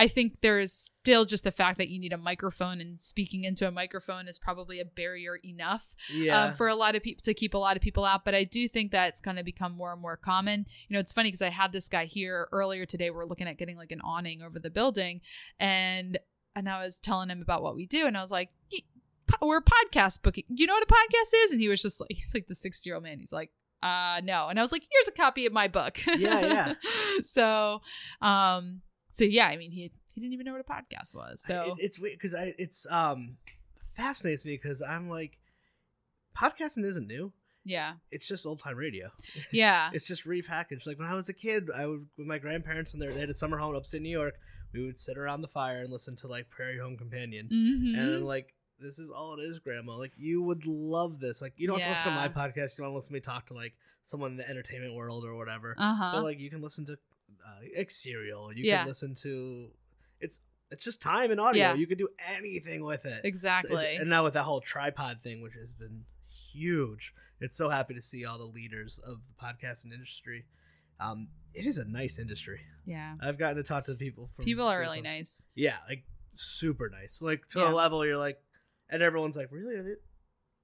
I 0.00 0.08
think 0.08 0.38
there's 0.40 0.90
still 1.02 1.26
just 1.26 1.44
the 1.44 1.52
fact 1.52 1.76
that 1.76 1.90
you 1.90 2.00
need 2.00 2.14
a 2.14 2.16
microphone 2.16 2.80
and 2.80 2.98
speaking 2.98 3.44
into 3.44 3.68
a 3.68 3.70
microphone 3.70 4.28
is 4.28 4.38
probably 4.38 4.80
a 4.80 4.84
barrier 4.86 5.38
enough 5.44 5.94
yeah. 6.10 6.44
um, 6.44 6.54
for 6.54 6.68
a 6.68 6.74
lot 6.74 6.96
of 6.96 7.02
people 7.02 7.20
to 7.24 7.34
keep 7.34 7.52
a 7.52 7.58
lot 7.58 7.76
of 7.76 7.82
people 7.82 8.06
out. 8.06 8.24
But 8.24 8.34
I 8.34 8.44
do 8.44 8.66
think 8.66 8.92
that 8.92 9.10
it's 9.10 9.20
going 9.20 9.36
to 9.36 9.44
become 9.44 9.72
more 9.72 9.92
and 9.92 10.00
more 10.00 10.16
common. 10.16 10.64
You 10.88 10.94
know, 10.94 11.00
it's 11.00 11.12
funny 11.12 11.28
because 11.28 11.42
I 11.42 11.50
had 11.50 11.72
this 11.72 11.86
guy 11.86 12.06
here 12.06 12.48
earlier 12.50 12.86
today. 12.86 13.10
We're 13.10 13.26
looking 13.26 13.46
at 13.46 13.58
getting 13.58 13.76
like 13.76 13.92
an 13.92 14.00
awning 14.00 14.40
over 14.40 14.58
the 14.58 14.70
building, 14.70 15.20
and 15.58 16.18
and 16.56 16.66
I 16.66 16.82
was 16.82 16.98
telling 16.98 17.28
him 17.28 17.42
about 17.42 17.62
what 17.62 17.76
we 17.76 17.84
do, 17.84 18.06
and 18.06 18.16
I 18.16 18.22
was 18.22 18.30
like. 18.30 18.48
Po- 19.26 19.46
We're 19.46 19.60
podcast 19.60 20.22
booking. 20.22 20.44
You 20.48 20.66
know 20.66 20.74
what 20.74 20.82
a 20.82 20.86
podcast 20.86 21.44
is? 21.44 21.52
And 21.52 21.60
he 21.60 21.68
was 21.68 21.80
just 21.80 22.00
like, 22.00 22.10
he's 22.10 22.32
like 22.34 22.48
the 22.48 22.54
60 22.54 22.88
year 22.88 22.96
old 22.96 23.04
man. 23.04 23.20
He's 23.20 23.30
like, 23.30 23.50
uh, 23.80 24.20
no. 24.24 24.48
And 24.48 24.58
I 24.58 24.62
was 24.62 24.72
like, 24.72 24.82
here's 24.90 25.06
a 25.06 25.12
copy 25.12 25.46
of 25.46 25.52
my 25.52 25.68
book. 25.68 26.04
Yeah, 26.06 26.40
yeah. 26.40 26.74
so, 27.22 27.80
um, 28.20 28.80
so 29.10 29.24
yeah, 29.24 29.46
I 29.46 29.56
mean, 29.56 29.70
he 29.70 29.92
he 30.14 30.20
didn't 30.20 30.32
even 30.32 30.46
know 30.46 30.52
what 30.52 30.60
a 30.60 30.64
podcast 30.64 31.14
was. 31.14 31.44
I- 31.44 31.48
So 31.48 31.62
it- 31.78 31.84
it's 31.84 31.98
weird 31.98 32.14
because 32.14 32.34
I 32.34 32.54
it's 32.58 32.86
um 32.90 33.36
fascinates 33.94 34.44
me 34.44 34.52
because 34.52 34.82
I'm 34.82 35.08
like 35.10 35.38
podcasting 36.36 36.84
isn't 36.84 37.06
new. 37.06 37.32
yeah, 37.64 37.94
It's 38.10 38.26
just 38.26 38.46
old 38.46 38.58
time 38.60 38.76
radio. 38.76 39.10
yeah, 39.52 39.90
It's 39.92 40.06
just 40.06 40.24
repackaged. 40.26 40.86
Like 40.86 40.98
when 40.98 41.08
I 41.08 41.14
was 41.14 41.28
a 41.28 41.34
kid, 41.34 41.68
I 41.74 41.86
would 41.86 42.06
with 42.16 42.26
my 42.26 42.38
grandparents 42.38 42.92
and 42.94 43.02
their 43.02 43.12
they 43.12 43.20
had 43.20 43.30
a 43.30 43.34
summer 43.34 43.58
home 43.58 43.70
in 43.72 43.76
upstate 43.76 44.02
New 44.02 44.08
York. 44.10 44.38
We 44.72 44.84
would 44.84 44.98
sit 44.98 45.18
around 45.18 45.40
the 45.42 45.48
fire 45.48 45.80
and 45.80 45.90
listen 45.90 46.16
to 46.16 46.28
like 46.28 46.48
Prairie 46.48 46.78
Home 46.78 46.96
Companion, 46.96 47.48
Mhm. 47.52 47.98
and 47.98 48.24
like 48.26 48.54
this 48.78 48.98
is 48.98 49.10
all 49.10 49.34
it 49.38 49.42
is, 49.42 49.58
Grandma. 49.58 49.96
Like 49.96 50.12
you 50.16 50.40
would 50.42 50.64
love 50.64 51.20
this. 51.20 51.42
Like 51.42 51.52
you 51.58 51.66
don't 51.66 51.80
have 51.80 51.86
to 51.86 51.90
listen 51.90 52.04
to 52.06 52.10
my 52.12 52.28
podcast. 52.28 52.78
You 52.78 52.84
want 52.84 52.92
to 52.92 52.96
listen 52.96 53.08
to 53.10 53.14
me 53.14 53.20
talk 53.20 53.46
to 53.46 53.54
like 53.54 53.74
someone 54.02 54.30
in 54.30 54.36
the 54.38 54.48
entertainment 54.48 54.94
world 54.94 55.24
or 55.26 55.34
whatever. 55.34 55.74
Uh 55.76 55.94
huh. 55.94 56.10
But 56.14 56.22
like 56.22 56.40
you 56.40 56.48
can 56.48 56.62
listen 56.62 56.86
to 56.86 56.96
uh, 57.46 57.60
like 57.76 57.90
Serial. 57.90 58.52
You 58.52 58.64
Yeah. 58.64 58.78
can 58.78 58.88
listen 58.88 59.14
to 59.22 59.70
it's 60.20 60.40
it's 60.70 60.84
just 60.84 61.00
time 61.02 61.30
and 61.30 61.40
audio. 61.40 61.60
Yeah. 61.60 61.74
You 61.74 61.86
can 61.86 61.98
do 61.98 62.08
anything 62.36 62.84
with 62.84 63.04
it. 63.04 63.22
Exactly. 63.24 63.72
it's- 63.76 64.00
and 64.00 64.08
now 64.08 64.22
with 64.24 64.34
that 64.34 64.44
whole 64.44 64.60
tripod 64.60 65.22
thing, 65.22 65.40
which 65.42 65.54
has 65.54 65.74
been 65.74 66.04
huge, 66.52 67.12
it's 67.40 67.56
so 67.56 67.68
happy 67.68 67.94
to 67.94 68.02
see 68.02 68.24
all 68.24 68.38
the 68.38 68.44
leaders 68.44 68.98
of 68.98 69.18
the 69.26 69.34
podcasting 69.34 69.92
industry. 69.92 70.46
Um, 71.00 71.28
it 71.54 71.66
is 71.66 71.78
a 71.78 71.84
nice 71.84 72.18
industry. 72.18 72.60
yeah. 72.84 73.16
I've 73.20 73.38
gotten 73.38 73.56
to 73.56 73.62
talk 73.62 73.84
to 73.84 73.94
people 73.94 74.28
from 74.28 74.44
People 74.44 74.66
are 74.68 74.78
really 74.78 75.00
nice. 75.00 75.44
Yeah, 75.54 75.76
like 75.88 76.04
super 76.34 76.88
nice. 76.88 77.20
Like 77.20 77.46
to 77.48 77.60
Yeah. 77.60 77.72
a 77.72 77.74
level 77.74 78.04
you're 78.06 78.18
like, 78.18 78.38
and 78.88 79.02
everyone's 79.02 79.36
like, 79.36 79.50
really, 79.50 79.74
Are 79.76 79.82
they, 79.82 79.94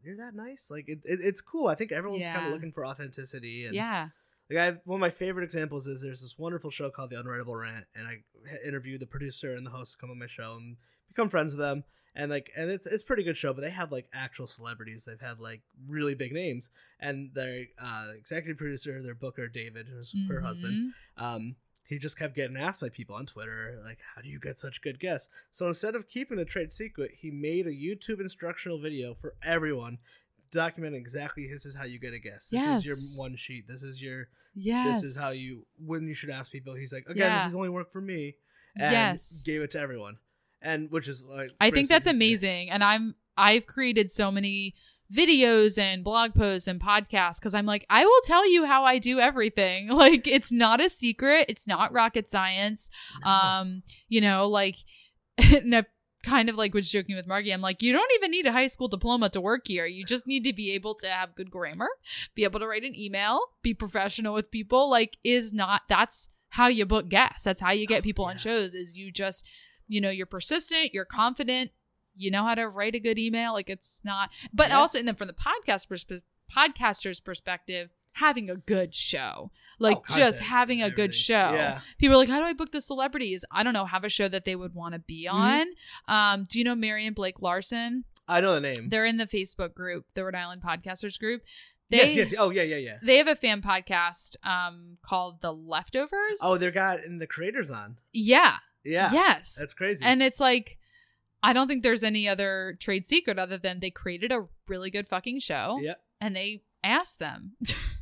you're 0.02 0.16
that 0.18 0.34
nice? 0.34 0.68
Like 0.70 0.88
it, 0.88 1.00
it, 1.04 1.20
it's 1.22 1.40
cool. 1.40 1.66
I 1.68 1.74
think 1.74 1.90
everyone's 1.90 2.26
kind 2.28 2.46
of 2.46 2.52
looking 2.52 2.70
for 2.72 2.86
authenticity. 2.86 3.64
And 3.64 3.74
Yeah. 3.74 4.10
Like 4.50 4.58
I 4.58 4.64
have, 4.66 4.80
one 4.84 4.98
of 4.98 5.00
my 5.00 5.10
favorite 5.10 5.44
examples 5.44 5.86
is 5.86 6.02
there's 6.02 6.22
this 6.22 6.38
wonderful 6.38 6.70
show 6.70 6.90
called 6.90 7.10
The 7.10 7.16
Unwritable 7.16 7.60
Rant, 7.60 7.86
and 7.94 8.06
I 8.06 8.22
interviewed 8.66 9.00
the 9.00 9.06
producer 9.06 9.54
and 9.54 9.66
the 9.66 9.70
host 9.70 9.92
to 9.92 9.98
come 9.98 10.10
on 10.10 10.18
my 10.18 10.26
show 10.26 10.56
and 10.56 10.76
become 11.08 11.28
friends 11.28 11.52
with 11.52 11.60
them. 11.60 11.84
And 12.14 12.30
like, 12.30 12.50
and 12.56 12.70
it's 12.70 12.86
it's 12.86 13.02
a 13.02 13.06
pretty 13.06 13.24
good 13.24 13.36
show, 13.36 13.52
but 13.52 13.60
they 13.60 13.70
have 13.70 13.92
like 13.92 14.08
actual 14.14 14.46
celebrities. 14.46 15.04
They've 15.04 15.20
had 15.20 15.38
like 15.38 15.60
really 15.86 16.14
big 16.14 16.32
names, 16.32 16.70
and 16.98 17.30
their 17.34 17.66
uh, 17.78 18.12
executive 18.16 18.56
producer, 18.56 19.02
their 19.02 19.14
booker 19.14 19.48
David, 19.48 19.88
who's 19.88 20.14
her 20.28 20.40
husband, 20.40 20.94
Mhm. 21.18 21.22
um, 21.22 21.56
he 21.84 21.98
just 21.98 22.18
kept 22.18 22.34
getting 22.34 22.56
asked 22.56 22.80
by 22.80 22.88
people 22.88 23.14
on 23.14 23.26
Twitter, 23.26 23.78
like, 23.84 23.98
how 24.14 24.22
do 24.22 24.28
you 24.28 24.40
get 24.40 24.58
such 24.58 24.80
good 24.82 24.98
guests? 24.98 25.28
So 25.50 25.68
instead 25.68 25.94
of 25.94 26.08
keeping 26.08 26.38
a 26.38 26.44
trade 26.44 26.72
secret, 26.72 27.12
he 27.18 27.30
made 27.30 27.66
a 27.66 27.70
YouTube 27.70 28.18
instructional 28.20 28.80
video 28.80 29.14
for 29.14 29.34
everyone 29.42 29.98
documenting 30.56 30.96
exactly 30.96 31.46
this 31.46 31.64
is 31.66 31.74
how 31.76 31.84
you 31.84 31.98
get 32.00 32.12
a 32.14 32.18
guest. 32.18 32.50
This 32.50 32.66
is 32.66 32.86
your 32.86 32.96
one 33.22 33.36
sheet. 33.36 33.68
This 33.68 33.82
is 33.82 34.02
your 34.02 34.28
Yes. 34.54 35.02
this 35.02 35.10
is 35.12 35.18
how 35.20 35.30
you 35.30 35.66
when 35.78 36.06
you 36.08 36.14
should 36.14 36.30
ask 36.30 36.50
people. 36.50 36.74
He's 36.74 36.92
like, 36.92 37.04
again, 37.08 37.30
Yeah. 37.30 37.38
this 37.38 37.48
is 37.48 37.54
only 37.56 37.68
work 37.68 37.92
for 37.92 38.00
me. 38.00 38.36
And 38.78 38.92
Yes. 38.92 39.42
gave 39.44 39.60
it 39.62 39.70
to 39.72 39.78
everyone. 39.80 40.16
And 40.62 40.90
which 40.90 41.06
is 41.08 41.22
like 41.22 41.50
I 41.60 41.70
think 41.70 41.88
that's 41.88 42.06
amazing. 42.06 42.70
And 42.70 42.82
I'm 42.82 43.14
I've 43.36 43.66
created 43.66 44.10
so 44.10 44.30
many 44.32 44.74
videos 45.12 45.78
and 45.78 46.02
blog 46.02 46.34
posts 46.34 46.66
and 46.66 46.80
podcasts 46.80 47.36
because 47.38 47.54
I'm 47.54 47.66
like, 47.66 47.86
I 47.88 48.04
will 48.04 48.20
tell 48.24 48.50
you 48.50 48.64
how 48.64 48.84
I 48.84 48.98
do 48.98 49.20
everything. 49.20 49.88
Like 49.96 50.26
it's 50.26 50.50
not 50.50 50.80
a 50.80 50.88
secret. 50.88 51.46
It's 51.48 51.66
not 51.66 51.92
rocket 51.92 52.28
science. 52.28 52.90
No. 53.24 53.30
Um, 53.30 53.82
you 54.08 54.20
know, 54.20 54.48
like 54.48 54.76
kind 56.26 56.48
of 56.50 56.56
like 56.56 56.74
was 56.74 56.90
joking 56.90 57.16
with 57.16 57.26
Margie. 57.26 57.52
I'm 57.52 57.60
like, 57.60 57.82
you 57.82 57.92
don't 57.92 58.10
even 58.16 58.30
need 58.30 58.46
a 58.46 58.52
high 58.52 58.66
school 58.66 58.88
diploma 58.88 59.30
to 59.30 59.40
work 59.40 59.66
here. 59.66 59.86
You 59.86 60.04
just 60.04 60.26
need 60.26 60.44
to 60.44 60.52
be 60.52 60.72
able 60.72 60.94
to 60.96 61.06
have 61.08 61.34
good 61.34 61.50
grammar, 61.50 61.88
be 62.34 62.44
able 62.44 62.60
to 62.60 62.66
write 62.66 62.82
an 62.84 62.94
email, 62.98 63.40
be 63.62 63.72
professional 63.72 64.34
with 64.34 64.50
people. 64.50 64.90
Like, 64.90 65.16
is 65.24 65.52
not 65.52 65.82
that's 65.88 66.28
how 66.50 66.66
you 66.68 66.84
book 66.84 67.08
guests. 67.08 67.44
That's 67.44 67.60
how 67.60 67.70
you 67.72 67.86
get 67.86 68.00
Oh, 68.00 68.02
people 68.02 68.24
on 68.26 68.38
shows, 68.38 68.74
is 68.74 68.96
you 68.98 69.10
just, 69.10 69.46
you 69.88 70.00
know, 70.00 70.10
you're 70.10 70.26
persistent, 70.26 70.92
you're 70.92 71.04
confident, 71.04 71.70
you 72.14 72.30
know 72.30 72.42
how 72.44 72.54
to 72.54 72.68
write 72.68 72.94
a 72.94 73.00
good 73.00 73.18
email. 73.18 73.52
Like 73.52 73.70
it's 73.70 74.02
not 74.04 74.30
but 74.52 74.68
Yeah. 74.68 74.78
also 74.78 74.98
and 74.98 75.06
then 75.08 75.14
from 75.16 75.28
the 75.28 75.34
podcast 75.34 75.86
perspe- 75.88 76.22
podcaster's 76.54 77.20
perspective, 77.20 77.90
having 78.14 78.48
a 78.48 78.56
good 78.56 78.94
show. 78.94 79.50
Like 79.78 79.98
Oh, 80.10 80.16
just 80.16 80.40
having 80.40 80.82
a 80.82 80.90
good 80.90 81.14
show 81.14 81.34
Yeah. 81.52 81.80
people 81.98 82.14
are 82.16 82.18
like, 82.18 82.28
how 82.28 82.38
do 82.38 82.44
I 82.44 82.52
book 82.54 82.72
the 82.72 82.80
celebrities? 82.80 83.44
I 83.50 83.62
don't 83.62 83.74
know. 83.74 83.84
Have 83.84 84.04
a 84.04 84.08
show 84.08 84.28
that 84.28 84.44
they 84.44 84.56
would 84.56 84.74
want 84.74 84.94
to 84.94 84.98
be 85.00 85.26
Mm-hmm. 85.30 85.36
on. 85.36 85.66
Um, 86.08 86.46
do 86.48 86.58
you 86.58 86.64
know 86.64 86.74
Marion 86.74 87.12
Blake 87.14 87.40
Larson? 87.42 88.04
I 88.28 88.40
know 88.40 88.54
the 88.54 88.60
name. 88.60 88.88
They're 88.88 89.04
in 89.04 89.18
the 89.18 89.26
Facebook 89.26 89.74
group, 89.74 90.06
the 90.14 90.24
Rhode 90.24 90.34
Island 90.34 90.62
Podcasters 90.62 91.18
group. 91.18 91.42
They, 91.90 91.98
yes, 91.98 92.16
yes. 92.16 92.34
Oh 92.36 92.50
yeah, 92.50 92.62
yeah, 92.62 92.76
yeah. 92.78 92.96
They 93.02 93.18
have 93.18 93.28
a 93.28 93.36
fan 93.36 93.62
podcast 93.62 94.34
um, 94.42 94.96
called 95.02 95.40
The 95.42 95.52
Leftovers. 95.52 96.40
Oh, 96.42 96.58
they're 96.58 96.72
got 96.72 97.04
in 97.04 97.18
the 97.18 97.26
creators 97.28 97.70
on. 97.70 97.98
yeah. 98.12 98.56
Yeah. 98.82 99.10
Yes. 99.12 99.56
That's 99.58 99.74
crazy. 99.74 100.04
and 100.04 100.22
it's 100.22 100.38
like, 100.40 100.78
I 101.42 101.52
don't 101.52 101.66
think 101.68 101.82
there's 101.82 102.02
any 102.04 102.28
other 102.28 102.76
trade 102.80 103.04
secret 103.06 103.38
other 103.38 103.58
than 103.58 103.80
they 103.80 103.90
created 103.90 104.32
a 104.32 104.46
really 104.68 104.90
good 104.90 105.08
fucking 105.08 105.40
show 105.40 105.78
yeah. 105.82 105.94
and 106.20 106.34
they 106.34 106.62
asked 106.84 107.18
them. 107.18 107.56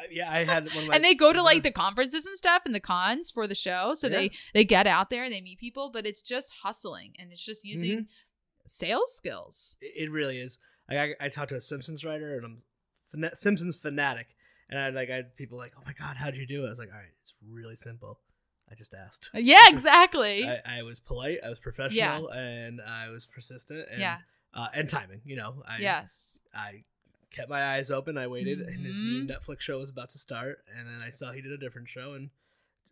I- 0.00 0.08
Yeah, 0.10 0.30
I 0.30 0.44
had 0.44 0.64
one 0.74 0.82
of 0.84 0.88
my 0.88 0.94
and 0.96 1.04
they 1.04 1.14
go 1.14 1.32
to 1.32 1.42
like 1.42 1.62
the 1.62 1.70
conferences 1.70 2.26
and 2.26 2.36
stuff 2.36 2.62
and 2.64 2.74
the 2.74 2.80
cons 2.80 3.30
for 3.30 3.46
the 3.46 3.54
show 3.54 3.94
so 3.94 4.06
Yeah. 4.08 4.16
they 4.16 4.30
they 4.54 4.64
get 4.64 4.86
out 4.86 5.10
there 5.10 5.24
and 5.24 5.32
they 5.32 5.40
meet 5.40 5.58
people 5.58 5.90
but 5.90 6.06
it's 6.06 6.22
just 6.22 6.52
hustling 6.62 7.14
and 7.18 7.30
it's 7.32 7.44
just 7.44 7.64
using 7.64 7.90
Mm-hmm. 7.90 8.02
sales 8.66 9.14
skills 9.14 9.76
It 9.80 10.10
really 10.10 10.38
is. 10.38 10.58
Like, 10.88 11.16
I 11.20 11.26
I 11.26 11.28
talked 11.28 11.50
to 11.50 11.56
a 11.56 11.60
Simpsons 11.60 12.04
writer 12.04 12.36
and 12.36 12.44
I'm 12.44 12.62
fana- 13.14 13.36
Simpsons 13.36 13.76
fanatic, 13.76 14.28
and 14.68 14.78
I 14.78 14.90
like 14.90 15.10
I 15.10 15.16
had 15.16 15.36
people 15.36 15.56
like, 15.58 15.72
oh 15.78 15.82
my 15.86 15.92
god, 15.92 16.16
how'd 16.16 16.36
you 16.36 16.46
do 16.46 16.64
it? 16.64 16.66
I 16.66 16.70
was 16.70 16.78
like, 16.78 16.92
all 16.92 16.98
right, 16.98 17.14
it's 17.20 17.34
really 17.48 17.76
simple. 17.76 18.20
I 18.70 18.74
just 18.76 18.94
asked. 18.94 19.30
yeah 19.34 19.64
exactly 19.68 20.48
I, 20.48 20.78
I 20.78 20.82
was 20.82 21.00
polite, 21.00 21.38
I 21.44 21.48
was 21.48 21.60
professional, 21.60 22.28
and 22.28 22.80
I 22.80 23.08
was 23.10 23.26
persistent. 23.26 23.86
And, 23.90 24.00
yeah 24.00 24.18
uh, 24.54 24.66
and 24.74 24.88
timing. 24.88 25.20
You 25.24 25.36
know, 25.36 25.62
I 25.68 25.78
yes 25.78 26.40
I 26.54 26.84
kept 27.30 27.48
my 27.48 27.74
eyes 27.74 27.90
open. 27.90 28.18
I 28.18 28.26
waited, 28.26 28.60
and 28.60 28.84
his 28.84 29.00
new 29.00 29.24
Mhm. 29.24 29.28
Netflix 29.30 29.60
show 29.60 29.78
was 29.78 29.90
about 29.90 30.10
to 30.10 30.18
start, 30.18 30.64
and 30.74 30.88
then 30.88 31.00
I 31.02 31.10
saw 31.10 31.32
he 31.32 31.40
did 31.40 31.52
a 31.52 31.58
different 31.58 31.88
show, 31.88 32.14
and 32.14 32.30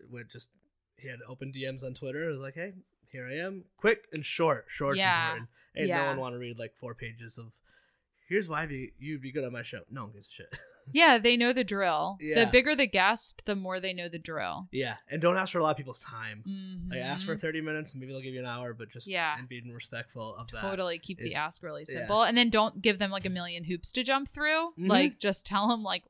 went 0.09 0.31
just 0.31 0.51
he 0.97 1.09
had 1.09 1.21
open 1.27 1.53
DMs 1.53 1.83
on 1.85 1.95
Twitter. 1.95 2.25
I 2.25 2.29
was 2.29 2.39
like, 2.39 2.55
hey, 2.55 2.75
here 3.11 3.27
I 3.27 3.35
am, 3.37 3.65
quick 3.77 4.07
and 4.13 4.25
short. 4.25 4.67
Short's 4.69 4.99
Yeah. 4.99 5.27
important. 5.31 5.51
Ain't 5.77 5.89
Yeah. 5.89 6.03
no 6.03 6.07
one 6.09 6.19
want 6.19 6.35
to 6.35 6.39
read 6.39 6.59
like 6.59 6.75
four 6.77 6.95
pages 6.95 7.39
of. 7.39 7.53
Here's 8.29 8.49
why 8.49 8.67
be, 8.67 8.93
you'd 8.99 9.23
be 9.23 9.33
good 9.33 9.45
on 9.45 9.53
my 9.53 9.63
show. 9.63 9.85
No 9.91 10.05
one 10.05 10.13
gives 10.13 10.29
a 10.29 10.31
shit. 10.31 10.57
yeah 10.93 11.19
they 11.19 11.37
know 11.37 11.53
the 11.53 11.65
drill 11.65 12.17
Yeah. 12.21 12.45
the 12.45 12.51
bigger 12.51 12.75
the 12.77 12.87
guest 12.87 13.43
the 13.47 13.55
more 13.57 13.81
they 13.81 13.93
know 13.93 14.09
the 14.09 14.19
drill 14.19 14.69
yeah, 14.73 14.97
and 15.11 15.21
don't 15.23 15.37
ask 15.37 15.53
for 15.53 15.59
a 15.59 15.63
lot 15.63 15.71
of 15.73 15.77
people's 15.77 16.01
time. 16.01 16.43
Mhm. 16.47 16.91
Like 16.91 17.01
ask 17.01 17.25
for 17.27 17.37
thirty 17.37 17.61
minutes, 17.61 17.93
and 17.93 18.01
maybe 18.01 18.13
they'll 18.13 18.23
give 18.23 18.35
you 18.35 18.41
an 18.41 18.47
hour, 18.47 18.75
but 18.75 18.91
just 18.91 19.07
Yeah. 19.09 19.37
and 19.39 19.49
being 19.49 19.71
respectful 19.73 20.35
of 20.37 20.49
that. 20.53 20.61
totally 20.63 20.99
keep 20.99 21.21
is- 21.21 21.31
the 21.31 21.35
ask 21.37 21.63
really 21.63 21.85
yeah. 21.89 21.95
simple 21.95 22.23
and 22.23 22.37
then 22.37 22.51
don't 22.51 22.83
give 22.83 22.99
them 22.99 23.11
like 23.11 23.27
a 23.27 23.31
million 23.31 23.65
hoops 23.65 23.93
to 23.93 24.03
jump 24.03 24.29
through 24.29 24.73
Mhm. 24.79 24.89
like 24.89 25.19
just 25.19 25.45
tell 25.47 25.69
them 25.69 25.83
like 25.83 26.05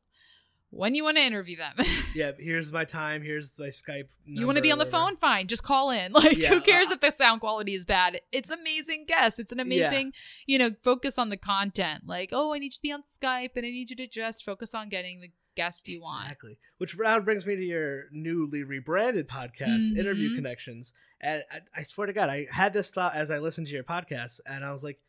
when 0.70 0.94
you 0.94 1.04
want 1.04 1.16
to 1.16 1.22
interview 1.22 1.56
them 1.56 1.74
Yeah, 2.14 2.32
here's 2.38 2.72
my 2.72 2.84
time. 2.84 3.22
Here's 3.22 3.58
my 3.58 3.66
Skype. 3.68 4.08
You 4.26 4.46
want 4.46 4.56
to 4.56 4.62
be 4.62 4.72
on 4.72 4.78
the 4.78 4.86
phone? 4.86 5.16
Fine, 5.16 5.46
just 5.46 5.62
call 5.62 5.90
in. 5.90 6.12
Like, 6.18 6.36
Yeah, 6.36 6.48
who 6.48 6.60
cares 6.60 6.90
uh, 6.90 6.94
if 6.94 7.00
the 7.00 7.10
sound 7.10 7.40
quality 7.40 7.74
is 7.74 7.84
bad? 7.84 8.20
It's 8.32 8.50
amazing 8.50 9.04
guest. 9.06 9.38
It's 9.38 9.52
an 9.52 9.60
amazing, 9.60 10.12
yeah. 10.46 10.52
you 10.52 10.58
know, 10.58 10.70
focus 10.82 11.18
on 11.18 11.30
the 11.30 11.36
content. 11.36 12.04
Like, 12.06 12.30
oh, 12.32 12.52
I 12.54 12.58
need 12.58 12.66
you 12.66 12.70
to 12.70 12.82
be 12.82 12.92
on 12.92 13.02
Skype, 13.02 13.50
and 13.56 13.64
I 13.64 13.70
need 13.70 13.90
you 13.90 13.96
to 13.96 14.06
just 14.06 14.44
focus 14.44 14.74
on 14.74 14.88
getting 14.88 15.20
the 15.20 15.30
guest 15.56 15.88
you 15.88 16.00
want. 16.00 16.24
Exactly. 16.24 16.58
Which 16.78 16.96
now 16.98 17.20
brings 17.20 17.46
me 17.46 17.56
to 17.56 17.64
your 17.64 18.04
newly 18.12 18.62
rebranded 18.62 19.28
podcast, 19.28 19.96
Interview 19.96 20.30
Mhm. 20.30 20.36
Connections. 20.36 20.92
And 21.20 21.42
I, 21.50 21.60
I 21.76 21.82
swear 21.82 22.06
to 22.06 22.12
God, 22.12 22.28
I 22.30 22.46
had 22.50 22.72
this 22.72 22.90
thought 22.90 23.14
as 23.14 23.30
I 23.30 23.38
listened 23.38 23.66
to 23.68 23.74
your 23.74 23.84
podcast, 23.84 24.40
and 24.46 24.64
I 24.64 24.72
was 24.72 24.84
like, 24.84 25.00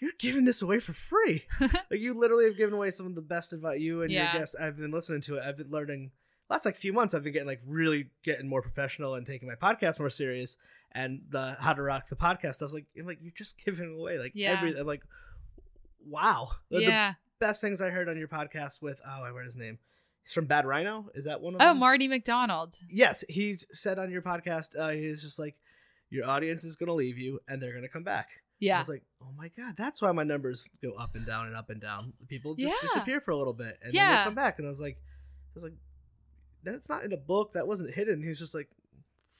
"You're 0.00 0.12
giving 0.18 0.44
this 0.44 0.62
away 0.62 0.80
for 0.80 0.92
free. 0.92 1.44
like 1.60 2.00
you 2.00 2.14
literally 2.14 2.46
have 2.46 2.56
given 2.56 2.74
away 2.74 2.90
some 2.90 3.06
of 3.06 3.14
the 3.14 3.22
best 3.22 3.52
advice. 3.52 3.80
You 3.80 4.02
and 4.02 4.10
Yeah. 4.10 4.32
your 4.32 4.40
guests. 4.40 4.54
I've 4.56 4.76
been 4.76 4.90
listening 4.90 5.20
to 5.22 5.36
it. 5.36 5.42
I've 5.44 5.56
been 5.56 5.70
learning. 5.70 6.10
Last 6.48 6.64
like 6.64 6.74
few 6.76 6.92
months, 6.92 7.14
I've 7.14 7.22
been 7.22 7.32
getting 7.32 7.46
like 7.46 7.60
really 7.66 8.10
getting 8.24 8.48
more 8.48 8.60
professional 8.62 9.14
and 9.14 9.24
taking 9.24 9.46
my 9.48 9.54
podcast 9.54 10.00
more 10.00 10.10
serious. 10.10 10.56
And 10.92 11.20
the 11.28 11.56
How 11.60 11.72
to 11.74 11.82
Rock 11.82 12.08
the 12.08 12.16
podcast, 12.16 12.60
I 12.60 12.64
was 12.64 12.74
like, 12.74 12.86
you're 12.94 13.06
like 13.06 13.18
you're 13.22 13.32
just 13.36 13.62
giving 13.64 13.94
away 13.98 14.18
like 14.18 14.32
Yeah. 14.34 14.52
every. 14.52 14.76
I'm 14.76 14.86
like, 14.86 15.02
wow. 16.04 16.50
The- 16.70 16.78
the 16.78 16.82
yeah. 16.82 17.14
best 17.38 17.60
things 17.60 17.80
I 17.80 17.90
heard 17.90 18.08
on 18.08 18.18
your 18.18 18.28
podcast 18.28 18.82
with 18.82 19.00
oh 19.06 19.22
I 19.24 19.30
read 19.30 19.44
his 19.44 19.56
name. 19.56 19.78
He's 20.22 20.32
from 20.34 20.46
Bad 20.46 20.66
Rhino. 20.66 21.10
Is 21.14 21.24
that 21.24 21.40
one 21.40 21.54
of 21.54 21.62
Oh, 21.62 21.66
them? 21.68 21.78
Marty 21.78 22.06
McDonald. 22.08 22.76
yes, 22.88 23.24
he 23.28 23.54
said 23.72 23.98
on 23.98 24.10
your 24.10 24.20
podcast, 24.22 24.78
uh, 24.78 24.90
he's 24.90 25.22
just 25.22 25.38
like, 25.38 25.56
your 26.10 26.28
audience 26.28 26.62
is 26.64 26.76
gonna 26.76 26.92
leave 26.94 27.16
you 27.18 27.40
and 27.48 27.62
they're 27.62 27.72
gonna 27.74 27.88
come 27.88 28.02
back. 28.04 28.28
I 28.62 28.78
was 28.78 28.88
like, 28.88 29.02
oh 29.22 29.32
my 29.36 29.48
god, 29.56 29.76
that's 29.76 30.00
why 30.02 30.12
my 30.12 30.22
numbers 30.24 30.68
go 30.82 30.92
up 30.92 31.10
and 31.14 31.26
down 31.26 31.46
and 31.46 31.56
up 31.56 31.70
and 31.70 31.80
down. 31.80 32.12
People 32.28 32.54
just 32.54 32.74
Yeah. 32.74 32.80
disappear 32.82 33.20
for 33.20 33.30
a 33.30 33.36
little 33.36 33.52
bit 33.54 33.78
and 33.82 33.92
then 33.92 34.10
they 34.18 34.24
come 34.24 34.34
back. 34.34 34.58
And 34.58 34.66
I 34.66 34.70
was 34.70 34.80
like, 34.80 34.96
I 34.96 35.52
was 35.54 35.64
like, 35.64 35.74
that's 36.62 36.88
not 36.88 37.04
in 37.04 37.12
a 37.12 37.16
book. 37.16 37.54
That 37.54 37.66
wasn't 37.66 37.94
hidden. 37.94 38.22
He's 38.22 38.38
just 38.38 38.54
like 38.54 38.68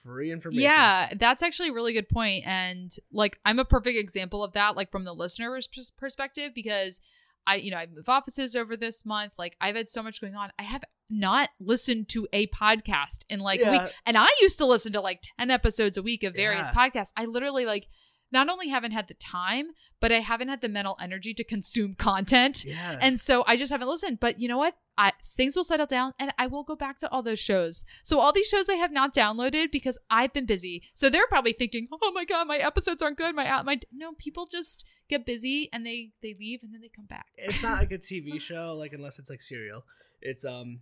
free 0.03 0.33
information. 0.33 0.63
Yeah, 0.63 1.11
that's 1.19 1.43
actually 1.43 1.69
a 1.69 1.73
really 1.75 1.93
good 1.93 2.09
point. 2.09 2.47
And 2.47 2.91
like, 3.13 3.39
I'm 3.45 3.59
a 3.59 3.65
perfect 3.65 3.99
example 3.99 4.43
of 4.43 4.53
that, 4.55 4.75
like 4.77 4.91
from 4.91 5.05
the 5.05 5.13
listener's 5.15 5.69
perspective, 5.99 6.53
because 6.55 7.01
I, 7.47 7.57
you 7.57 7.71
know, 7.71 7.77
I 7.79 7.87
move 7.87 8.09
offices 8.09 8.57
over 8.57 8.77
this 8.77 9.05
month. 9.05 9.33
Like, 9.39 9.57
I've 9.61 9.77
had 9.77 9.89
so 9.89 10.03
much 10.03 10.21
going 10.21 10.35
on. 10.37 10.51
I 10.59 10.63
have 10.63 10.85
not 11.09 11.49
listened 11.59 12.09
to 12.11 12.27
a 12.33 12.47
podcast 12.49 13.25
in 13.29 13.41
like 13.41 13.61
a 13.63 13.71
week. 13.71 13.83
And 14.07 14.17
I 14.17 14.29
used 14.41 14.59
to 14.59 14.67
listen 14.67 14.93
to 14.93 15.01
like 15.01 15.23
10 15.39 15.51
episodes 15.51 15.97
a 15.97 16.03
week 16.03 16.23
of 16.23 16.35
various 16.35 16.69
Yeah. 16.73 16.89
podcasts. 16.89 17.13
I 17.17 17.25
literally 17.27 17.67
like 17.67 17.89
not 18.33 18.49
only 18.49 18.69
haven't 18.69 18.93
had 18.93 19.09
the 19.09 19.15
time, 19.15 19.69
but 20.01 20.13
I 20.13 20.21
haven't 20.21 20.49
had 20.49 20.61
the 20.61 20.69
mental 20.69 20.97
energy 21.01 21.35
to 21.35 21.45
consume 21.45 21.95
content. 21.95 22.65
Yeah. 22.65 22.99
And 23.01 23.19
so 23.19 23.45
I 23.47 23.57
just 23.57 23.73
haven't 23.73 23.89
listened. 23.89 24.21
But 24.21 24.39
you 24.39 24.49
know 24.49 24.59
what? 24.59 24.75
I, 24.99 25.13
things 25.25 25.57
will 25.57 25.65
settle 25.65 25.87
down 25.87 26.13
and 26.19 26.31
I 26.39 26.47
will 26.47 26.63
go 26.63 26.77
back 26.77 26.99
to 26.99 27.11
all 27.11 27.23
those 27.23 27.39
shows. 27.39 27.85
So 28.03 28.19
all 28.19 28.33
these 28.33 28.49
shows 28.49 28.69
I 28.69 28.75
have 28.75 28.93
not 28.93 29.15
downloaded 29.15 29.73
because 29.73 29.99
I've 30.11 30.33
been 30.33 30.45
busy. 30.47 30.83
So 30.95 31.09
they're 31.09 31.27
probably 31.27 31.55
thinking, 31.55 31.89
"Oh 32.03 32.13
my 32.13 32.25
god, 32.27 32.47
my 32.47 32.59
episodes 32.59 33.01
aren't 33.01 33.17
good. 33.17 33.35
My 33.35 33.63
my 33.63 33.81
no, 33.91 34.13
people 34.19 34.47
just 34.47 34.85
get 35.09 35.25
busy 35.25 35.71
and 35.73 35.87
they 35.87 36.11
they 36.23 36.37
leave 36.39 36.61
and 36.63 36.75
then 36.75 36.83
they 36.83 36.91
come 36.95 37.07
back. 37.07 37.27
It's 37.37 37.63
not 37.63 37.79
like 37.79 37.93
a 37.93 37.99
TV 38.11 38.39
show, 38.41 38.77
like 38.77 38.93
unless 38.93 39.19
it's 39.19 39.31
like 39.31 39.41
serial. 39.41 39.87
It's 40.21 40.45
um 40.45 40.81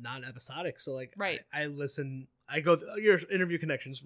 non-episodic. 0.00 0.80
So 0.80 0.92
like, 0.94 1.12
Right. 1.16 1.40
I, 1.52 1.62
I 1.62 1.66
listen. 1.66 2.28
I 2.48 2.60
go 2.60 2.76
th- 2.76 3.02
your 3.02 3.18
interview 3.30 3.58
connections 3.58 4.04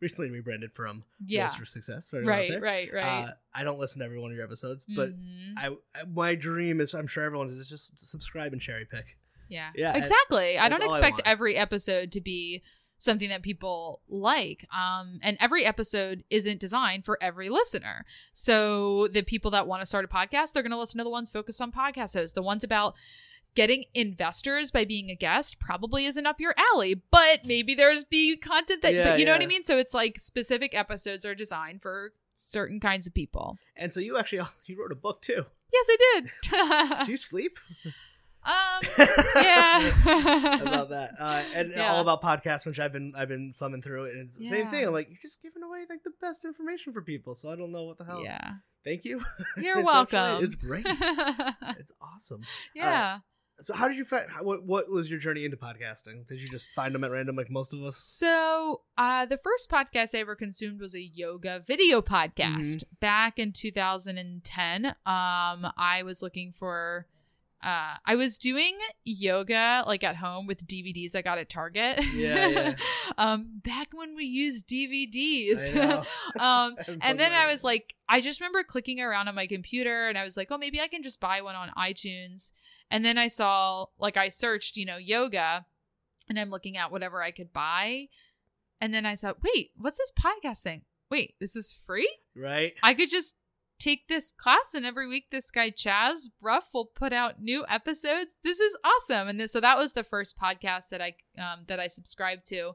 recently 0.00 0.30
rebranded 0.30 0.72
from 0.74 1.04
yeah. 1.24 1.48
For 1.48 1.64
Success. 1.64 2.10
Right, 2.12 2.50
there. 2.50 2.60
right, 2.60 2.90
right. 2.92 3.28
Uh, 3.28 3.32
I 3.54 3.64
don't 3.64 3.78
listen 3.78 4.00
to 4.00 4.04
every 4.04 4.18
one 4.18 4.30
of 4.30 4.36
your 4.36 4.44
episodes, 4.44 4.84
but 4.84 5.10
Mhm. 5.10 5.54
I, 5.56 5.68
I 5.94 6.04
my 6.04 6.34
dream 6.34 6.80
is 6.80 6.94
I'm 6.94 7.06
sure 7.06 7.24
everyone's 7.24 7.52
is 7.52 7.68
just 7.68 7.98
subscribe 7.98 8.52
and 8.52 8.60
cherry 8.60 8.84
pick. 8.84 9.16
Yeah. 9.48 9.70
Yeah, 9.74 9.96
Exactly. 9.96 10.58
I 10.58 10.68
don't 10.68 10.82
all 10.82 10.92
I 10.92 10.98
expect 10.98 11.22
every 11.24 11.56
episode 11.56 12.12
to 12.12 12.20
be 12.20 12.62
something 12.98 13.28
that 13.28 13.42
people 13.42 14.00
like. 14.08 14.66
Um 14.74 15.18
and 15.22 15.36
every 15.40 15.64
episode 15.64 16.24
isn't 16.30 16.60
designed 16.60 17.04
for 17.04 17.16
every 17.22 17.48
listener. 17.48 18.04
So 18.32 19.08
the 19.08 19.22
people 19.22 19.50
that 19.52 19.66
want 19.66 19.82
to 19.82 19.86
start 19.86 20.04
a 20.04 20.08
podcast, 20.08 20.52
they're 20.52 20.62
going 20.62 20.72
to 20.72 20.78
listen 20.78 20.98
to 20.98 21.04
the 21.04 21.10
ones 21.10 21.30
focused 21.30 21.60
on 21.62 21.72
podcast 21.72 22.14
hosts. 22.14 22.32
The 22.34 22.42
ones 22.42 22.64
about 22.64 22.96
getting 23.56 23.84
investors 23.94 24.70
by 24.70 24.84
being 24.84 25.10
a 25.10 25.16
guest 25.16 25.58
probably 25.58 26.04
isn't 26.06 26.26
up 26.26 26.40
your 26.40 26.54
alley, 26.72 26.94
but 27.10 27.40
maybe 27.44 27.74
there's 27.74 28.04
be 28.04 28.36
content 28.36 28.82
that 28.82 28.94
Yeah, 28.94 29.08
but 29.10 29.18
you 29.18 29.26
know 29.26 29.32
what 29.32 29.42
I 29.42 29.46
mean? 29.46 29.64
So 29.64 29.76
it's 29.78 29.92
like 29.94 30.18
specific 30.20 30.72
episodes 30.78 31.24
are 31.24 31.34
designed 31.34 31.82
for 31.82 32.12
certain 32.34 32.78
kinds 32.78 33.06
of 33.08 33.14
people. 33.14 33.56
And 33.74 33.92
so 33.92 33.98
you 33.98 34.16
actually 34.16 34.46
you 34.66 34.78
wrote 34.80 34.92
a 34.92 34.96
book 34.96 35.20
too. 35.22 35.44
Yes, 35.72 35.86
I 35.90 35.96
did. 36.14 36.30
Do 37.06 37.10
you 37.10 37.16
sleep? 37.16 37.58
um 38.46 38.82
yeah. 39.36 40.62
about 40.62 40.90
that. 40.90 41.14
Uh, 41.18 41.42
and 41.54 41.72
Yeah. 41.72 41.92
all 41.92 42.00
about 42.00 42.22
podcasts, 42.22 42.64
which 42.66 42.78
I've 42.78 42.92
been 42.92 43.12
I've 43.16 43.28
been 43.28 43.52
thumbing 43.52 43.82
through 43.82 44.04
and 44.10 44.28
it's 44.28 44.38
the 44.38 44.46
same 44.46 44.68
thing. 44.68 44.86
I'm 44.86 44.92
like, 44.92 45.08
you're 45.08 45.18
just 45.20 45.42
giving 45.42 45.62
away 45.64 45.80
like 45.90 46.04
the 46.04 46.12
best 46.20 46.44
information 46.44 46.92
for 46.92 47.02
people, 47.02 47.34
so 47.34 47.50
I 47.50 47.56
don't 47.56 47.72
know 47.72 47.84
what 47.84 47.98
the 47.98 48.04
hell. 48.04 48.22
Yeah. 48.22 48.52
Thank 48.84 49.04
you. 49.04 49.20
You're 49.56 49.80
Essentially, 49.80 49.84
welcome. 49.84 50.44
It's 50.44 50.54
great. 50.54 50.86
It's 50.86 51.90
awesome. 52.00 52.42
yeah. 52.74 53.18
So, 53.58 53.72
how 53.72 53.88
did 53.88 53.96
you 53.96 54.04
find? 54.04 54.26
What 54.42 54.64
What 54.64 54.90
was 54.90 55.10
your 55.10 55.18
journey 55.18 55.44
into 55.44 55.56
podcasting? 55.56 56.26
Did 56.26 56.40
you 56.40 56.46
just 56.46 56.70
find 56.72 56.94
them 56.94 57.04
at 57.04 57.10
random, 57.10 57.36
like 57.36 57.50
most 57.50 57.72
of 57.72 57.82
us? 57.82 57.96
So, 57.96 58.82
uh, 58.98 59.24
the 59.24 59.38
first 59.38 59.70
podcast 59.70 60.14
I 60.14 60.18
ever 60.20 60.36
consumed 60.36 60.78
was 60.80 60.94
a 60.94 61.00
yoga 61.00 61.62
video 61.66 62.02
podcast 62.02 62.36
Mm-hmm. 62.76 62.94
back 63.00 63.38
in 63.38 63.52
2010. 63.52 64.86
Um, 64.86 64.94
I 65.06 66.02
was 66.04 66.20
looking 66.22 66.52
for, 66.52 67.06
uh, 67.64 67.94
I 68.04 68.14
was 68.14 68.36
doing 68.36 68.76
yoga 69.06 69.84
like 69.86 70.04
at 70.04 70.16
home 70.16 70.46
with 70.46 70.66
DVDs 70.66 71.14
I 71.14 71.22
got 71.22 71.38
at 71.38 71.48
Target. 71.48 72.04
Yeah, 72.12 72.48
yeah. 72.48 72.74
um, 73.18 73.46
back 73.64 73.88
when 73.94 74.14
we 74.14 74.24
used 74.26 74.66
DVDs. 74.68 76.04
Um, 76.38 76.76
and 77.00 77.18
then 77.18 77.32
I 77.32 77.50
was 77.50 77.64
like, 77.64 77.94
I 78.06 78.20
just 78.20 78.40
remember 78.40 78.62
clicking 78.62 79.00
around 79.00 79.28
on 79.28 79.34
my 79.34 79.46
computer 79.46 80.08
and 80.08 80.18
I 80.18 80.24
was 80.24 80.36
like, 80.36 80.48
oh, 80.50 80.58
maybe 80.58 80.78
I 80.82 80.88
can 80.88 81.02
just 81.02 81.18
buy 81.20 81.40
one 81.40 81.54
on 81.56 81.70
iTunes. 81.78 82.52
And 82.90 83.04
then 83.04 83.18
I 83.18 83.28
saw, 83.28 83.86
like, 83.98 84.16
I 84.16 84.28
searched, 84.28 84.76
you 84.76 84.86
know, 84.86 84.96
yoga 84.96 85.66
and 86.28 86.38
I'm 86.38 86.50
looking 86.50 86.76
at 86.76 86.90
whatever 86.90 87.22
I 87.22 87.30
could 87.30 87.52
buy. 87.52 88.06
And 88.80 88.92
then 88.92 89.06
I 89.06 89.16
thought, 89.16 89.42
wait, 89.42 89.70
what's 89.76 89.98
this 89.98 90.12
podcast 90.18 90.62
thing? 90.62 90.82
Wait, 91.10 91.34
this 91.40 91.56
is 91.56 91.72
free? 91.72 92.10
right. 92.36 92.74
I 92.82 92.94
could 92.94 93.10
just 93.10 93.34
take 93.78 94.08
this 94.08 94.32
class 94.32 94.72
and 94.74 94.86
every 94.86 95.06
week 95.08 95.26
this 95.30 95.50
guy 95.50 95.70
Chaz 95.70 96.28
Ruff 96.40 96.70
will 96.72 96.86
put 96.86 97.12
out 97.12 97.40
new 97.40 97.64
episodes. 97.68 98.38
This 98.42 98.58
is 98.60 98.76
awesome. 98.84 99.28
And 99.28 99.40
this, 99.40 99.52
so 99.52 99.60
that 99.60 99.76
was 99.76 99.92
the 99.92 100.02
first 100.02 100.38
podcast 100.38 100.88
that 100.90 101.02
I 101.02 101.14
um 101.38 101.64
that 101.68 101.78
I 101.78 101.86
subscribed 101.86 102.46
to. 102.46 102.72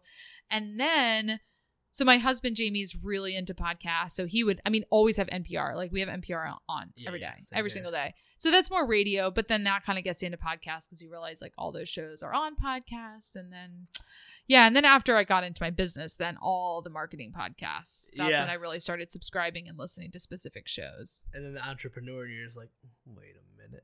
And 0.49 0.79
then 0.79 1.39
so 1.91 2.05
my 2.05 2.17
husband 2.17 2.55
Jamie's 2.55 2.95
really 2.95 3.35
into 3.35 3.53
podcasts. 3.53 4.11
So 4.11 4.25
he 4.25 4.43
would 4.43 4.61
I 4.65 4.69
mean 4.69 4.83
always 4.89 5.17
have 5.17 5.27
NPR. 5.27 5.75
Like 5.75 5.91
we 5.91 6.01
have 6.01 6.09
NPR 6.09 6.55
on 6.69 6.93
every 7.05 7.19
day. 7.19 7.33
every 7.51 7.69
single 7.71 7.91
day. 7.91 8.13
So 8.41 8.49
that's 8.49 8.71
more 8.71 8.87
radio, 8.87 9.29
but 9.29 9.47
then 9.49 9.65
that 9.65 9.83
kind 9.83 9.99
of 9.99 10.03
gets 10.03 10.23
into 10.23 10.35
podcasts 10.35 10.85
because 10.87 10.99
you 10.99 11.11
realize 11.11 11.43
like 11.43 11.53
all 11.59 11.71
those 11.71 11.87
shows 11.87 12.23
are 12.23 12.33
on 12.33 12.55
podcasts 12.55 13.35
and 13.35 13.53
then 13.53 13.85
yeah, 14.47 14.65
and 14.65 14.75
then 14.75 14.83
after 14.83 15.15
I 15.15 15.23
got 15.25 15.43
into 15.43 15.61
my 15.61 15.69
business, 15.69 16.15
then 16.15 16.37
all 16.41 16.81
the 16.81 16.89
marketing 16.89 17.33
podcasts. 17.37 18.09
That's 18.17 18.31
Yeah. 18.31 18.39
when 18.41 18.49
I 18.49 18.55
really 18.55 18.79
started 18.79 19.11
subscribing 19.11 19.67
and 19.69 19.77
listening 19.77 20.09
to 20.13 20.19
specific 20.19 20.67
shows. 20.67 21.23
And 21.35 21.45
then 21.45 21.53
the 21.53 21.63
entrepreneur 21.63 22.25
in 22.25 22.31
you 22.31 22.43
is 22.47 22.57
like, 22.57 22.71
wait 23.05 23.35
a 23.35 23.61
minute. 23.61 23.83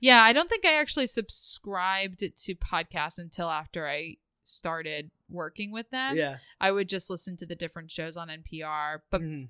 Yeah, 0.00 0.22
I 0.22 0.32
don't 0.32 0.48
think 0.48 0.64
I 0.64 0.80
actually 0.80 1.06
subscribed 1.06 2.20
to 2.20 2.54
podcasts 2.54 3.18
until 3.18 3.50
after 3.50 3.86
I 3.86 4.16
started 4.42 5.10
working 5.28 5.72
with 5.72 5.90
them. 5.90 6.16
yeah. 6.16 6.38
I 6.58 6.72
would 6.72 6.88
just 6.88 7.10
listen 7.10 7.36
to 7.36 7.44
the 7.44 7.54
different 7.54 7.90
shows 7.90 8.16
on 8.16 8.28
NPR, 8.30 9.02
but 9.10 9.20
Mhm. 9.20 9.48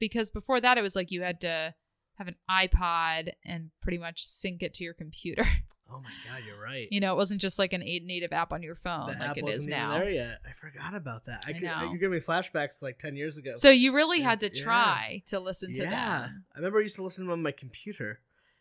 because 0.00 0.32
before 0.32 0.60
that 0.60 0.76
it 0.76 0.82
was 0.82 0.96
like 0.96 1.12
you 1.12 1.22
had 1.22 1.40
to 1.42 1.74
have 2.18 2.28
an 2.28 2.36
iPod 2.50 3.32
and 3.44 3.70
pretty 3.80 3.98
much 3.98 4.24
sync 4.26 4.62
it 4.62 4.74
to 4.74 4.84
your 4.84 4.94
computer. 4.94 5.46
Oh 5.88 6.00
my 6.00 6.10
god, 6.28 6.42
you're 6.44 6.60
right. 6.60 6.88
you 6.90 6.98
know, 6.98 7.12
it 7.12 7.16
wasn't 7.16 7.40
just 7.40 7.60
like 7.60 7.72
an 7.72 7.80
a- 7.80 8.00
native 8.00 8.32
app 8.32 8.52
on 8.52 8.60
your 8.60 8.74
phone 8.74 9.06
the 9.06 9.24
like 9.24 9.36
it 9.36 9.48
is 9.48 9.68
now. 9.68 9.96
there 9.96 10.10
yet. 10.10 10.40
I 10.44 10.50
forgot 10.50 10.96
about 10.96 11.26
that. 11.26 11.44
I, 11.46 11.50
I 11.50 11.52
could, 11.52 11.62
know. 11.62 11.82
you're 11.84 11.98
giving 11.98 12.10
me 12.10 12.18
flashbacks 12.18 12.82
like 12.82 12.98
ten 12.98 13.14
years 13.14 13.38
ago. 13.38 13.52
So 13.54 13.70
you 13.70 13.94
really 13.94 14.20
had 14.20 14.40
to 14.40 14.50
Yeah. 14.52 14.64
try 14.64 15.22
to 15.26 15.38
listen 15.38 15.72
to 15.74 15.82
that. 15.82 15.92
yeah. 15.92 16.28
I 16.52 16.58
remember 16.58 16.80
I 16.80 16.82
used 16.82 16.96
to 16.96 17.04
listen 17.04 17.22
to 17.22 17.28
them 17.30 17.38
on 17.38 17.42
my 17.44 17.52
computer. 17.52 18.18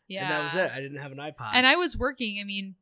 Yeah. 0.08 0.22
and 0.22 0.32
that 0.32 0.44
was 0.44 0.54
it. 0.72 0.78
I 0.78 0.80
didn't 0.82 1.00
have 1.00 1.12
an 1.14 1.18
iPod. 1.18 1.50
And 1.56 1.66
I 1.66 1.78
was 1.78 1.98
working, 1.98 2.38
I 2.40 2.44
mean, 2.44 2.76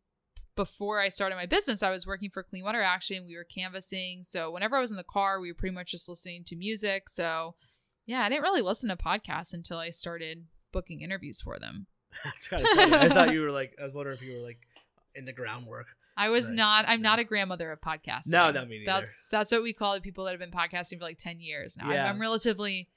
before 0.58 1.00
I 1.00 1.08
started 1.08 1.38
my 1.38 1.46
business, 1.46 1.82
I 1.82 1.90
was 1.90 2.06
working 2.06 2.30
for 2.30 2.44
Clean 2.44 2.66
Water 2.66 2.82
Action. 2.82 3.24
We 3.26 3.38
were 3.38 3.46
canvassing. 3.46 4.24
So 4.24 4.52
whenever 4.52 4.76
I 4.76 4.82
was 4.82 4.92
in 4.92 4.98
the 4.98 5.06
car, 5.06 5.40
we 5.40 5.52
were 5.52 5.56
pretty 5.56 5.74
much 5.74 5.92
just 5.92 6.10
listening 6.10 6.44
to 6.48 6.58
music. 6.58 7.08
So 7.08 7.56
yeah, 8.06 8.24
I 8.24 8.28
didn't 8.28 8.44
really 8.44 8.62
listen 8.62 8.90
to 8.90 8.98
podcasts 8.98 9.54
until 9.54 9.78
I 9.78 9.92
started 9.92 10.48
booking 10.74 11.00
interviews 11.00 11.40
for 11.40 11.58
them. 11.58 11.88
That's 12.26 12.48
kind 12.50 12.62
of 12.62 12.68
funny. 12.70 12.94
I 12.94 13.08
thought 13.10 13.34
you 13.34 13.42
were 13.42 13.52
like. 13.52 13.76
I 13.80 13.84
was 13.86 13.94
wondering 13.94 14.18
if 14.18 14.22
you 14.24 14.34
were 14.34 14.44
like 14.44 14.60
in 15.16 15.24
the 15.24 15.32
groundwork. 15.34 15.88
I 16.18 16.30
was 16.30 16.52
not 16.52 16.86
I'm 16.88 17.02
No. 17.02 17.10
not 17.12 17.20
a 17.20 17.24
grandmother 17.24 17.72
of 17.72 17.80
podcasting. 17.82 18.28
No, 18.28 18.52
not 18.52 18.68
me 18.68 18.80
neither. 18.80 19.00
That's 19.00 19.28
that's 19.30 19.52
what 19.52 19.64
we 19.64 19.74
call 19.74 19.96
the 19.96 20.02
people 20.02 20.26
that 20.26 20.32
have 20.32 20.40
been 20.40 20.52
podcasting 20.52 21.00
for 21.00 21.06
like 21.06 21.18
10 21.18 21.40
years 21.40 21.76
now. 21.78 21.90
I'm- 21.90 22.16
I'm, 22.16 22.22
relatively 22.22 22.90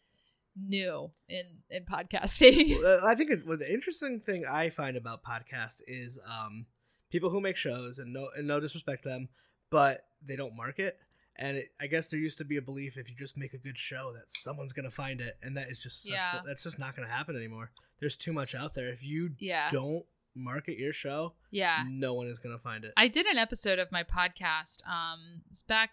new 0.58 1.10
in 1.28 1.44
in 1.70 1.84
podcasting. 1.84 2.82
Uh, 2.84 3.04
I 3.06 3.14
think 3.14 3.30
it's 3.30 3.44
well, 3.44 3.56
the 3.56 3.72
interesting 3.72 4.20
thing 4.20 4.44
I 4.46 4.68
find 4.70 4.96
about 4.96 5.22
podcasts 5.24 5.80
is 5.86 6.18
um, 6.26 6.66
people 7.10 7.30
who 7.30 7.40
make 7.40 7.56
shows 7.56 7.98
and 7.98 8.12
no 8.12 8.28
and 8.36 8.46
no 8.46 8.60
disrespect 8.60 9.02
to 9.04 9.08
them, 9.08 9.28
but 9.70 10.04
they 10.24 10.36
don't 10.36 10.54
market. 10.56 10.98
And 11.38 11.58
it, 11.58 11.72
I 11.80 11.86
guess 11.86 12.08
there 12.08 12.18
used 12.20 12.38
to 12.38 12.44
be 12.44 12.56
a 12.56 12.62
belief 12.62 12.96
if 12.96 13.10
you 13.10 13.16
just 13.16 13.36
make 13.36 13.52
a 13.52 13.58
good 13.58 13.76
show 13.78 14.12
that 14.14 14.30
someone's 14.30 14.72
gonna 14.72 14.90
find 14.90 15.20
it, 15.20 15.36
and 15.42 15.56
that 15.56 15.68
is 15.68 15.78
just 15.78 16.02
such, 16.04 16.12
Yeah. 16.12 16.40
that's 16.44 16.62
just 16.62 16.78
not 16.78 16.96
gonna 16.96 17.08
happen 17.08 17.36
anymore. 17.36 17.70
There's 18.00 18.16
too 18.16 18.32
much 18.32 18.54
out 18.54 18.74
there. 18.74 18.88
If 18.88 19.04
you 19.04 19.34
yeah. 19.38 19.68
don't 19.70 20.04
market 20.34 20.78
your 20.78 20.92
show, 20.92 21.34
Yeah. 21.50 21.84
no 21.88 22.14
one 22.14 22.26
is 22.26 22.38
gonna 22.38 22.58
find 22.58 22.84
it. 22.84 22.92
I 22.96 23.08
did 23.08 23.26
an 23.26 23.38
episode 23.38 23.78
of 23.78 23.90
my 23.92 24.02
podcast. 24.04 24.86
Um, 24.86 25.42
it's 25.48 25.62
back 25.62 25.90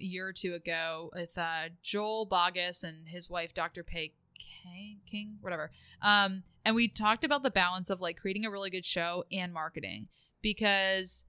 a 0.00 0.04
year 0.04 0.26
or 0.28 0.32
two 0.32 0.54
ago 0.54 1.10
with 1.14 1.36
uh, 1.36 1.68
Joel 1.82 2.26
Boggess 2.26 2.82
and 2.82 3.08
his 3.08 3.28
wife, 3.30 3.52
Dr. 3.54 3.82
Pei 3.82 4.12
King, 4.38 5.00
King, 5.06 5.38
whatever. 5.40 5.70
Um, 6.00 6.42
and 6.64 6.74
we 6.74 6.88
talked 6.88 7.24
about 7.24 7.42
the 7.42 7.50
balance 7.50 7.90
of 7.90 8.00
like 8.00 8.16
creating 8.18 8.44
a 8.44 8.50
really 8.50 8.70
good 8.70 8.84
show 8.84 9.24
and 9.30 9.52
marketing 9.52 10.06
because 10.40 11.24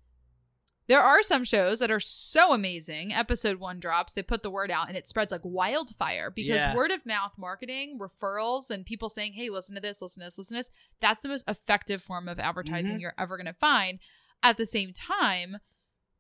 there 0.88 1.02
are 1.02 1.22
some 1.22 1.44
shows 1.44 1.80
that 1.80 1.92
are 1.92 2.00
so 2.00 2.52
amazing. 2.54 3.14
Episode 3.14 3.58
one 3.60 3.80
drops, 3.80 4.14
they 4.14 4.22
put 4.24 4.44
the 4.44 4.50
word 4.52 4.70
out, 4.70 4.88
and 4.90 4.98
it 4.98 5.08
spreads 5.08 5.32
like 5.32 5.42
wildfire 5.44 6.30
because 6.30 6.62
Yeah. 6.62 6.76
word 6.76 6.92
of 6.92 7.06
mouth 7.06 7.34
marketing, 7.38 7.98
referrals, 8.00 8.70
and 8.70 8.86
people 8.86 9.10
saying, 9.10 9.34
"Hey, 9.34 9.50
listen 9.50 9.76
to 9.76 9.82
this, 9.82 10.02
listen 10.02 10.22
to 10.22 10.26
this, 10.28 10.38
listen 10.38 10.56
to 10.58 10.60
this." 10.60 10.70
That's 11.00 11.22
the 11.22 11.30
most 11.30 11.46
effective 11.48 12.02
form 12.04 12.28
of 12.28 12.40
advertising 12.40 12.98
Mhm. 12.98 13.02
you're 13.02 13.16
ever 13.18 13.38
going 13.38 13.46
to 13.46 13.54
find. 13.54 14.00
At 14.42 14.58
the 14.58 14.66
same 14.66 14.92
time, 14.94 15.58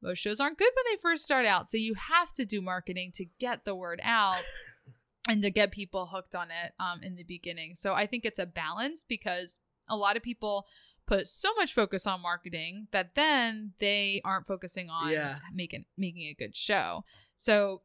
most 0.01 0.20
shows 0.20 0.39
aren't 0.39 0.57
good 0.57 0.72
when 0.76 0.86
they 0.93 1.01
first 1.01 1.26
start 1.26 1.45
out, 1.45 1.70
so 1.70 1.78
you 1.78 1.93
have 1.95 2.34
to 2.34 2.45
do 2.45 2.61
marketing 2.61 3.11
to 3.16 3.26
get 3.39 3.66
the 3.66 3.76
word 3.76 3.99
out 4.03 4.43
and 5.30 5.41
to 5.43 5.51
get 5.51 5.72
people 5.72 6.07
hooked 6.07 6.36
on 6.36 6.51
it 6.51 6.74
um, 6.80 7.01
in 7.03 7.16
the 7.16 7.24
beginning. 7.24 7.76
So 7.76 7.93
I 7.93 8.05
think 8.07 8.26
it's 8.26 8.39
a 8.39 8.45
balance 8.45 9.03
because 9.03 9.59
a 9.89 9.95
lot 9.97 10.16
of 10.18 10.24
people 10.24 10.66
put 11.05 11.27
so 11.27 11.53
much 11.55 11.73
focus 11.73 12.07
on 12.07 12.21
marketing 12.21 12.87
that 12.91 13.15
then 13.15 13.73
they 13.79 14.21
aren't 14.23 14.47
focusing 14.47 14.89
on 14.89 15.11
Yeah. 15.11 15.39
making 15.53 15.85
making 15.97 16.23
a 16.27 16.33
good 16.33 16.55
show. 16.55 17.03
So 17.35 17.81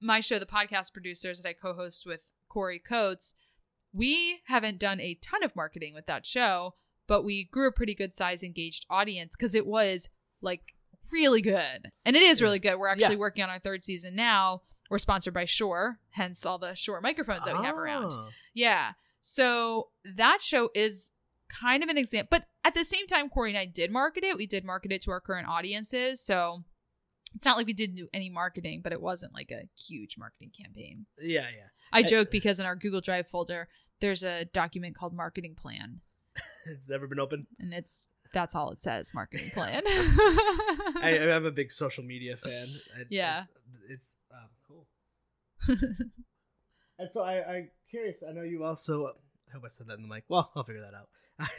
my 0.00 0.20
show, 0.20 0.38
the 0.38 0.46
podcast 0.46 0.92
producers 0.92 1.40
that 1.40 1.48
I 1.48 1.52
co-host 1.52 2.04
with 2.06 2.32
Corey 2.48 2.78
Coates, 2.78 3.34
we 3.92 4.40
haven't 4.46 4.78
done 4.78 5.00
a 5.00 5.14
ton 5.14 5.42
of 5.42 5.54
marketing 5.56 5.94
with 5.94 6.06
that 6.06 6.24
show, 6.26 6.74
but 7.06 7.22
we 7.24 7.44
grew 7.44 7.68
a 7.68 7.72
pretty 7.72 7.94
good 7.94 8.14
size 8.14 8.42
engaged 8.42 8.86
audience 8.90 9.34
because 9.36 9.54
it 9.54 9.66
was 9.66 10.08
like 10.40 10.74
really 11.12 11.40
good. 11.42 11.90
And 12.04 12.16
it 12.16 12.22
is 12.22 12.40
really 12.42 12.58
good. 12.58 12.78
We're 12.78 12.88
actually 12.88 13.14
Yeah. 13.16 13.20
working 13.20 13.42
on 13.44 13.50
our 13.50 13.58
third 13.58 13.84
season 13.84 14.14
now. 14.14 14.62
We're 14.90 14.98
sponsored 14.98 15.34
by 15.34 15.46
Shure, 15.46 16.00
hence 16.10 16.44
all 16.44 16.58
the 16.58 16.74
Shure 16.74 17.00
microphones 17.00 17.44
that 17.44 17.56
we 17.58 17.64
have 17.64 17.76
around. 17.76 18.12
Oh. 18.12 18.28
Yeah. 18.54 18.92
So 19.20 19.90
that 20.04 20.42
show 20.42 20.70
is 20.74 21.10
kind 21.60 21.82
of 21.82 21.88
an 21.88 21.98
example. 21.98 22.28
But 22.30 22.46
at 22.64 22.74
the 22.74 22.84
same 22.84 23.06
time, 23.06 23.28
Corey 23.28 23.50
and 23.50 23.58
I 23.58 23.66
did 23.66 23.90
market 23.90 24.24
it. 24.24 24.36
We 24.36 24.46
did 24.46 24.64
market 24.64 24.92
it 24.92 25.02
to 25.02 25.10
our 25.10 25.20
current 25.20 25.48
audiences. 25.48 26.20
So 26.20 26.64
It's 27.34 27.44
not 27.46 27.56
like 27.56 27.66
we 27.66 27.72
didn't 27.72 27.96
do 27.96 28.08
any 28.12 28.28
marketing, 28.30 28.80
but 28.84 28.92
it 28.92 29.00
wasn't 29.00 29.32
like 29.34 29.50
a 29.50 29.62
huge 29.78 30.16
marketing 30.18 30.50
campaign. 30.58 31.06
Yeah, 31.18 31.46
yeah. 31.56 31.68
I 31.92 31.98
I- 32.00 32.02
joke 32.02 32.30
because 32.30 32.60
in 32.60 32.66
our 32.66 32.76
Google 32.76 33.00
Drive 33.00 33.28
folder, 33.28 33.68
there's 34.00 34.22
a 34.24 34.44
document 34.46 34.96
called 34.96 35.14
marketing 35.14 35.54
plan, 35.54 36.00
It's 36.66 36.88
never 36.88 37.06
been 37.06 37.20
open. 37.20 37.46
and 37.58 37.72
it's 37.74 38.08
that's 38.34 38.54
all 38.54 38.70
it 38.70 38.80
says, 38.80 39.12
marketing 39.14 39.50
plan. 39.54 39.82
I, 39.86 41.18
I'm 41.34 41.44
a 41.44 41.50
big 41.50 41.70
social 41.70 42.02
media 42.04 42.36
fan. 42.36 42.66
and 42.96 43.06
Yeah. 43.10 43.44
it's, 43.44 43.90
it's 43.90 44.16
um, 44.32 44.48
cool. 44.66 44.86
And 46.98 47.10
so 47.10 47.22
I, 47.22 47.56
I'm 47.56 47.70
curious. 47.90 48.22
I 48.26 48.32
know 48.32 48.42
you 48.42 48.64
also. 48.64 49.16
I 49.52 49.56
hope 49.56 49.64
I 49.66 49.68
said 49.68 49.88
that 49.88 49.96
in 49.96 50.02
the 50.02 50.08
mic. 50.08 50.24
Well, 50.28 50.50
I'll 50.56 50.64
figure 50.64 50.80
that 50.80 50.94
out. 50.94 51.08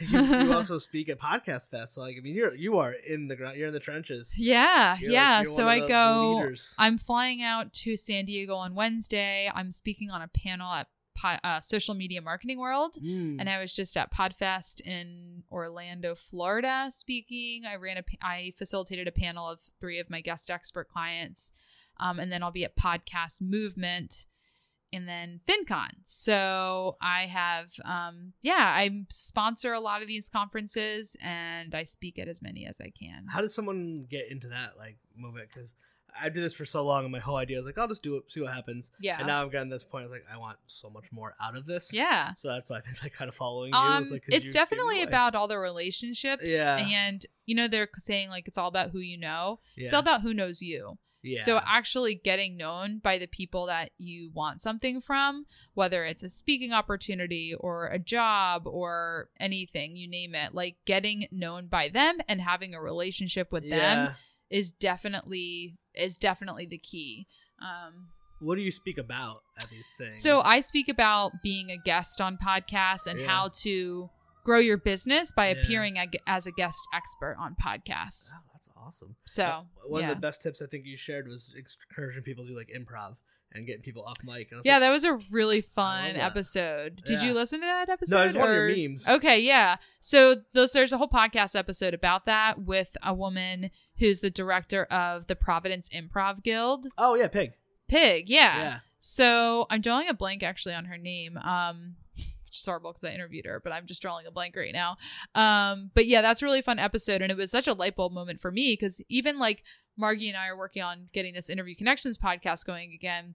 you, 0.00 0.46
you 0.46 0.52
also 0.56 0.78
speak 0.78 1.08
at 1.08 1.20
Podcast 1.20 1.70
Fest. 1.70 1.94
So 1.94 2.00
like, 2.00 2.16
I 2.18 2.20
mean, 2.20 2.34
you're 2.34 2.54
you 2.54 2.78
are 2.78 2.92
in 2.92 3.28
the 3.28 3.36
ground. 3.36 3.56
You're 3.56 3.68
in 3.68 3.74
the 3.74 3.80
trenches. 3.80 4.34
yeah, 4.36 4.96
You're 5.00 5.10
yeah. 5.12 5.42
you're 5.42 5.52
so 5.52 5.66
I 5.66 5.76
of 5.76 5.80
the- 5.82 5.86
the 5.86 5.92
go. 5.92 6.36
leaders. 6.38 6.74
I'm 6.78 6.98
flying 6.98 7.42
out 7.42 7.72
to 7.74 7.96
San 7.96 8.24
Diego 8.24 8.54
on 8.54 8.74
Wednesday. 8.74 9.50
I'm 9.54 9.70
speaking 9.70 10.10
on 10.10 10.22
a 10.22 10.28
panel 10.28 10.72
at 10.72 10.88
po- 11.16 11.38
uh, 11.44 11.60
Social 11.60 11.94
Media 11.94 12.20
Marketing 12.22 12.58
World. 12.58 12.96
Mm. 13.04 13.36
and 13.38 13.48
I 13.48 13.60
was 13.60 13.74
just 13.74 13.96
at 13.96 14.12
Podfest 14.12 14.80
in 14.80 15.44
Orlando, 15.52 16.14
Florida, 16.14 16.88
speaking. 16.90 17.64
I 17.64 17.76
ran 17.76 17.98
a, 17.98 18.02
I 18.22 18.54
facilitated 18.58 19.06
a 19.06 19.12
panel 19.12 19.48
of 19.48 19.60
three 19.80 19.98
of 20.00 20.10
my 20.10 20.20
guest 20.20 20.50
expert 20.50 20.88
clients, 20.88 21.52
um, 22.00 22.18
and 22.18 22.32
then 22.32 22.42
I'll 22.42 22.50
be 22.50 22.64
at 22.64 22.76
Podcast 22.76 23.40
Movement, 23.42 24.26
and 24.94 25.08
then 25.08 25.40
FinCon. 25.46 25.90
So 26.04 26.96
I 27.02 27.22
have, 27.26 27.72
um, 27.84 28.32
yeah, 28.42 28.54
I 28.74 29.04
sponsor 29.10 29.72
a 29.72 29.80
lot 29.80 30.02
of 30.02 30.08
these 30.08 30.28
conferences, 30.28 31.16
and 31.22 31.74
I 31.74 31.84
speak 31.84 32.18
at 32.18 32.28
as 32.28 32.40
many 32.40 32.66
as 32.66 32.80
I 32.80 32.90
can. 32.98 33.26
How 33.28 33.40
does 33.40 33.54
someone 33.54 34.06
get 34.08 34.30
into 34.30 34.48
that 34.48 34.78
like 34.78 34.96
movement? 35.16 35.48
Because 35.52 35.74
I 36.18 36.28
did 36.28 36.44
this 36.44 36.54
for 36.54 36.64
so 36.64 36.84
long, 36.84 37.02
and 37.04 37.10
my 37.10 37.18
whole 37.18 37.36
idea 37.36 37.56
was 37.56 37.66
like, 37.66 37.76
I'll 37.76 37.88
just 37.88 38.04
do 38.04 38.16
it, 38.16 38.30
see 38.30 38.40
what 38.40 38.52
happens. 38.54 38.92
Yeah, 39.00 39.18
And 39.18 39.26
now 39.26 39.42
I've 39.42 39.50
gotten 39.50 39.68
to 39.68 39.74
this 39.74 39.82
point. 39.82 40.02
I 40.02 40.04
was 40.04 40.12
like, 40.12 40.24
I 40.32 40.36
want 40.38 40.58
so 40.66 40.88
much 40.90 41.10
more 41.10 41.34
out 41.42 41.56
of 41.56 41.66
this. 41.66 41.92
yeah. 41.92 42.32
So 42.34 42.48
that's 42.48 42.70
why 42.70 42.76
I've 42.76 42.84
been 42.84 42.94
like 43.02 43.14
kind 43.14 43.28
of 43.28 43.34
following 43.34 43.72
you. 43.72 43.78
Um, 43.78 44.00
It's, 44.02 44.12
like, 44.12 44.24
it's 44.28 44.52
definitely 44.52 45.02
about 45.02 45.34
all 45.34 45.48
the 45.48 45.58
relationships, 45.58 46.44
Yeah. 46.48 46.76
and 46.76 47.26
you 47.46 47.54
know 47.56 47.66
they're 47.68 47.88
saying 47.98 48.28
like 48.30 48.46
it's 48.48 48.56
all 48.56 48.68
about 48.68 48.90
who 48.90 49.00
you 49.00 49.18
know. 49.18 49.58
Yeah. 49.76 49.86
It's 49.86 49.92
all 49.94 50.00
about 50.00 50.22
who 50.22 50.32
knows 50.32 50.62
you. 50.62 50.98
Yeah. 51.24 51.42
So 51.42 51.58
actually 51.66 52.14
getting 52.14 52.56
known 52.56 52.98
by 52.98 53.18
the 53.18 53.26
people 53.26 53.66
that 53.66 53.90
you 53.98 54.30
want 54.34 54.60
something 54.60 55.00
from, 55.00 55.46
whether 55.74 56.04
it's 56.04 56.22
a 56.22 56.28
speaking 56.28 56.72
opportunity 56.72 57.54
or 57.58 57.86
a 57.88 57.98
job 57.98 58.66
or 58.66 59.30
anything, 59.40 59.96
you 59.96 60.06
name 60.08 60.34
it, 60.34 60.54
like 60.54 60.76
getting 60.84 61.26
known 61.32 61.66
by 61.66 61.88
them 61.88 62.18
and 62.28 62.40
having 62.40 62.74
a 62.74 62.80
relationship 62.80 63.50
with 63.50 63.68
them 63.68 64.14
is 64.50 64.70
definitely 64.70 65.78
is 65.94 66.18
definitely 66.18 66.66
the 66.66 66.78
key. 66.78 67.26
Um 67.60 68.08
What 68.40 68.56
do 68.56 68.62
you 68.62 68.70
speak 68.72 68.98
about 68.98 69.40
at 69.58 69.68
these 69.70 69.88
things? 69.98 70.20
so 70.22 70.40
I 70.40 70.60
speak 70.60 70.88
about 70.88 71.32
being 71.42 71.70
a 71.70 71.78
guest 71.78 72.20
on 72.20 72.36
podcasts 72.36 73.06
and 73.06 73.18
Yeah. 73.18 73.26
how 73.26 73.48
to 73.62 74.10
grow 74.44 74.58
your 74.58 74.76
business 74.76 75.32
by 75.32 75.48
Yeah. 75.50 75.60
appearing 75.62 75.98
as 76.26 76.46
a 76.46 76.52
guest 76.52 76.78
expert 76.94 77.36
on 77.40 77.56
podcasts. 77.56 78.30
Wow, 78.32 78.40
that's 78.52 78.68
awesome. 78.76 79.16
So, 79.26 79.44
Uh, 79.44 79.62
one 79.88 80.02
yeah. 80.02 80.10
of 80.10 80.16
the 80.16 80.20
best 80.20 80.42
tips 80.42 80.62
I 80.62 80.66
think 80.66 80.84
you 80.86 80.96
shared 80.96 81.26
was 81.26 81.54
encouraging 81.90 82.22
people 82.22 82.44
to 82.44 82.50
do 82.50 82.56
like 82.56 82.68
improv 82.68 83.16
and 83.52 83.66
getting 83.66 83.82
people 83.82 84.02
off 84.04 84.16
mic. 84.24 84.50
And 84.52 84.60
Yeah, 84.64 84.74
like, 84.74 84.80
that 84.80 84.90
was 84.90 85.04
a 85.04 85.14
really 85.30 85.60
fun 85.60 86.16
episode. 86.16 87.02
Did 87.04 87.20
Yeah. 87.22 87.28
you 87.28 87.34
listen 87.34 87.60
to 87.60 87.66
that 87.66 87.88
episode? 87.88 88.16
no, 88.16 88.22
it 88.22 88.26
was 88.26 88.36
one 88.36 88.48
of 88.50 88.54
your 88.54 88.76
memes. 88.76 89.08
Okay, 89.08 89.38
yeah. 89.40 89.76
So 90.00 90.42
those, 90.54 90.72
there's 90.72 90.92
a 90.92 90.98
whole 90.98 91.08
podcast 91.08 91.56
episode 91.56 91.94
about 91.94 92.26
that 92.26 92.60
with 92.62 92.96
a 93.02 93.14
woman 93.14 93.70
who's 93.98 94.20
the 94.20 94.30
director 94.30 94.84
of 94.86 95.26
the 95.28 95.36
Providence 95.36 95.88
Improv 95.90 96.42
Guild. 96.42 96.88
Oh 96.98 97.14
yeah, 97.14 97.28
pig. 97.28 97.52
Pig, 97.88 98.28
yeah. 98.28 98.60
Yeah. 98.62 98.78
So 98.98 99.66
I'm 99.70 99.80
drawing 99.82 100.08
a 100.08 100.14
blank 100.14 100.42
actually 100.42 100.74
on 100.74 100.86
her 100.86 100.98
name. 100.98 101.36
Um 101.38 101.96
is 102.54 102.66
because 102.66 103.04
I 103.04 103.10
interviewed 103.14 103.46
her, 103.46 103.60
but 103.62 103.72
I'm 103.72 103.86
just 103.86 104.02
drawing 104.02 104.26
a 104.26 104.30
blank 104.30 104.56
right 104.56 104.72
now. 104.72 104.96
Um, 105.34 105.90
but 105.94 106.06
yeah, 106.06 106.22
that's 106.22 106.42
a 106.42 106.44
really 106.44 106.62
fun 106.62 106.78
episode, 106.78 107.22
and 107.22 107.30
it 107.30 107.36
was 107.36 107.50
such 107.50 107.68
a 107.68 107.74
light 107.74 107.96
bulb 107.96 108.12
moment 108.12 108.40
for 108.40 108.50
me 108.50 108.72
because 108.72 109.02
even 109.08 109.38
like 109.38 109.62
Margie 109.96 110.28
and 110.28 110.36
I 110.36 110.48
are 110.48 110.58
working 110.58 110.82
on 110.82 111.08
getting 111.12 111.34
this 111.34 111.50
interview 111.50 111.74
connections 111.74 112.18
podcast 112.18 112.64
going 112.64 112.92
again. 112.92 113.34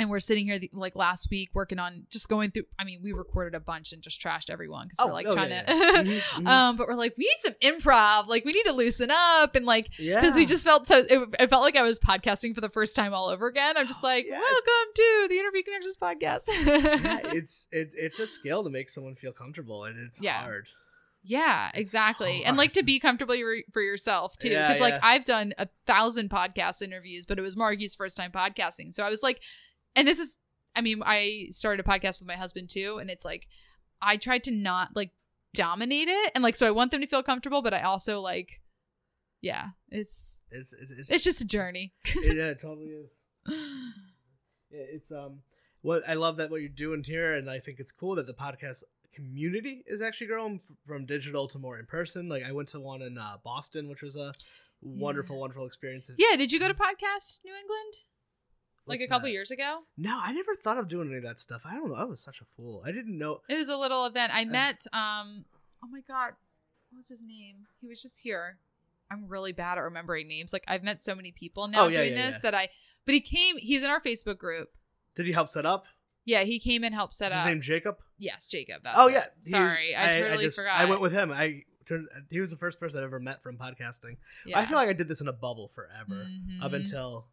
And 0.00 0.08
we're 0.08 0.18
sitting 0.20 0.46
here 0.46 0.58
the, 0.58 0.70
like 0.72 0.96
last 0.96 1.28
week 1.30 1.50
working 1.52 1.78
on 1.78 2.06
just 2.10 2.28
going 2.28 2.50
through. 2.52 2.62
I 2.78 2.84
mean, 2.84 3.00
we 3.02 3.12
recorded 3.12 3.54
a 3.54 3.60
bunch 3.60 3.92
and 3.92 4.00
just 4.02 4.18
trashed 4.20 4.48
everyone 4.48 4.88
because 4.88 4.98
Oh, 5.00 5.08
we're 5.08 5.12
like 5.12 5.26
oh, 5.26 5.34
trying 5.34 5.50
yeah, 5.50 5.62
to. 5.64 5.74
yeah. 5.74 6.00
Mhm, 6.00 6.20
mhm. 6.42 6.46
um, 6.48 6.76
but 6.78 6.88
we're 6.88 6.94
like, 6.94 7.14
we 7.18 7.24
need 7.24 7.40
some 7.40 7.52
improv. 7.62 8.26
Like, 8.26 8.46
we 8.46 8.52
need 8.52 8.62
to 8.64 8.72
loosen 8.72 9.10
up 9.12 9.54
and 9.54 9.66
like 9.66 9.90
yeah. 9.98 10.18
because 10.20 10.36
we 10.36 10.46
just 10.46 10.64
felt 10.64 10.86
so 10.88 10.98
it, 10.98 11.28
it 11.38 11.50
felt 11.50 11.62
like 11.62 11.76
i 11.76 11.82
was 11.82 11.98
podcasting 11.98 12.54
for 12.54 12.60
the 12.62 12.68
first 12.70 12.96
time 12.96 13.12
all 13.12 13.28
over 13.28 13.46
again 13.46 13.76
i'm 13.76 13.86
just 13.86 14.02
like 14.02 14.24
Yes. 14.26 14.40
welcome 14.40 14.92
to 14.94 15.26
the 15.28 15.38
interview 15.38 15.62
connections 15.62 15.96
podcast 16.00 16.46
yeah, 16.48 17.20
it's 17.36 17.66
it, 17.70 17.90
it's 17.94 18.18
a 18.20 18.26
skill 18.26 18.64
to 18.64 18.70
make 18.70 18.88
someone 18.88 19.14
feel 19.16 19.32
comfortable, 19.32 19.84
and 19.84 19.98
it's 19.98 20.20
Yeah. 20.20 20.40
hard. 20.42 20.68
yeah 21.24 21.68
It's 21.70 21.80
exactly 21.80 22.40
so 22.40 22.46
and 22.48 22.56
like 22.56 22.72
to 22.74 22.82
be 22.82 22.98
comfortable 22.98 23.34
for 23.72 23.82
yourself 23.82 24.36
too 24.38 24.48
Yeah, 24.48 24.68
because 24.68 24.80
like 24.80 24.94
i've 25.02 25.24
done 25.26 25.52
a 25.58 25.68
thousand 25.86 26.30
podcast 26.30 26.80
interviews 26.82 27.26
but 27.26 27.38
it 27.38 27.42
was 27.42 27.56
margie's 27.56 27.94
first 27.94 28.16
time 28.16 28.30
podcasting 28.32 28.94
so 28.94 29.04
i 29.04 29.10
was 29.10 29.22
like 29.22 29.40
and 29.96 30.06
this 30.06 30.18
is 30.18 30.36
i 30.74 30.80
mean 30.80 31.02
i 31.04 31.46
started 31.50 31.84
a 31.84 31.88
podcast 31.88 32.20
with 32.20 32.28
my 32.28 32.36
husband 32.36 32.68
too 32.70 32.98
and 33.00 33.10
it's 33.10 33.24
like 33.24 33.46
i 34.00 34.16
tried 34.16 34.44
to 34.44 34.50
not 34.50 34.88
like 34.94 35.10
dominate 35.54 36.08
it 36.08 36.32
and 36.34 36.42
like 36.42 36.54
so 36.54 36.66
i 36.66 36.70
want 36.70 36.90
them 36.90 37.00
to 37.00 37.06
feel 37.06 37.22
comfortable 37.22 37.62
but 37.62 37.74
i 37.74 37.80
also 37.82 38.20
like 38.20 38.60
yeah 39.40 39.68
it's 39.88 40.38
It's 40.50 40.72
it's, 40.72 40.90
it's, 40.90 41.10
it's 41.10 41.24
just 41.24 41.40
a 41.40 41.46
journey 41.46 41.92
it, 42.04 42.36
yeah, 42.36 42.44
it 42.50 42.60
totally 42.60 42.86
is. 42.86 43.12
Yeah, 44.70 44.84
it's 44.92 45.10
um 45.10 45.40
what 45.82 46.08
I 46.08 46.14
love 46.14 46.36
that 46.36 46.50
what 46.50 46.60
you're 46.60 46.68
doing 46.68 47.02
here, 47.02 47.34
and 47.34 47.48
I 47.50 47.58
think 47.58 47.80
it's 47.80 47.90
cool 47.90 48.14
that 48.16 48.26
the 48.26 48.34
podcast 48.34 48.82
community 49.14 49.82
is 49.86 50.00
actually 50.00 50.26
growing 50.28 50.60
from 50.86 51.06
digital 51.06 51.48
to 51.48 51.58
more 51.58 51.78
in 51.78 51.86
person. 51.86 52.28
Like 52.28 52.44
I 52.44 52.52
went 52.52 52.68
to 52.68 52.80
one 52.80 53.02
in 53.02 53.18
uh, 53.18 53.38
Boston, 53.42 53.88
which 53.88 54.02
was 54.02 54.14
a 54.14 54.32
wonderful, 54.82 55.40
wonderful 55.40 55.66
experience. 55.66 56.10
Yeah, 56.18 56.36
did 56.36 56.52
you 56.52 56.60
go 56.60 56.68
to 56.68 56.74
Podcast 56.74 57.40
New 57.44 57.54
England 57.54 57.94
like 58.90 59.00
a 59.00 59.06
couple 59.08 59.26
that? 59.28 59.32
years 59.32 59.50
ago? 59.50 59.80
No, 59.96 60.18
I 60.22 60.32
never 60.32 60.54
thought 60.54 60.78
of 60.78 60.88
doing 60.88 61.08
any 61.08 61.16
of 61.18 61.24
that 61.24 61.40
stuff. 61.40 61.62
I 61.64 61.74
don't 61.74 61.88
know. 61.88 61.94
I 61.96 62.04
was 62.04 62.20
such 62.20 62.40
a 62.40 62.44
fool. 62.44 62.82
I 62.84 62.92
didn't 62.92 63.16
know. 63.18 63.40
It 63.48 63.56
was 63.56 63.68
a 63.68 63.76
little 63.76 64.04
event. 64.06 64.32
I 64.34 64.44
met 64.44 64.86
um 64.92 65.44
oh 65.82 65.88
my 65.90 66.00
god, 66.06 66.32
what 66.90 66.98
was 66.98 67.08
his 67.08 67.22
name? 67.22 67.66
He 67.80 67.86
was 67.88 68.02
just 68.02 68.20
here. 68.22 68.58
I'm 69.12 69.26
really 69.28 69.52
bad 69.52 69.76
at 69.78 69.80
remembering 69.82 70.28
names. 70.28 70.52
Like 70.52 70.64
I've 70.68 70.82
met 70.84 71.00
so 71.00 71.14
many 71.14 71.32
people 71.32 71.66
now 71.68 71.84
Oh, 71.84 71.88
yeah, 71.88 72.02
doing 72.04 72.12
yeah, 72.18 72.26
this 72.26 72.34
yeah. 72.36 72.50
that 72.50 72.54
I 72.54 72.68
but 73.06 73.14
he 73.14 73.20
came 73.20 73.56
he's 73.58 73.82
in 73.82 73.90
our 73.90 74.00
Facebook 74.00 74.38
group. 74.38 74.68
Did 75.16 75.26
he 75.26 75.32
help 75.32 75.48
set 75.48 75.66
up? 75.66 75.86
Yeah, 76.24 76.42
he 76.42 76.60
came 76.60 76.84
and 76.84 76.94
helped 76.94 77.14
set 77.14 77.28
Is 77.32 77.34
his 77.38 77.40
up. 77.42 77.48
name 77.48 77.60
Jacob? 77.60 77.96
yes, 78.18 78.46
Jacob. 78.46 78.82
oh 78.94 79.08
yeah. 79.08 79.24
Sorry, 79.40 79.96
I, 79.96 80.20
totally 80.20 80.44
just- 80.44 80.56
forgot. 80.56 80.78
I 80.78 80.84
went 80.84 81.00
with 81.00 81.12
him. 81.12 81.32
I 81.32 81.62
turned. 81.86 82.08
He 82.30 82.38
was 82.38 82.50
the 82.50 82.56
first 82.58 82.78
person 82.78 83.00
I 83.00 83.04
ever 83.04 83.18
met 83.18 83.42
from 83.42 83.56
podcasting. 83.56 84.18
I 84.54 84.64
feel 84.66 84.76
like 84.76 84.88
I 84.88 84.92
did 84.92 85.08
this 85.08 85.20
in 85.20 85.26
a 85.28 85.32
bubble 85.32 85.68
forever. 85.68 86.26
up 86.62 86.70
Mhm. 86.70 86.74
until 86.76 87.26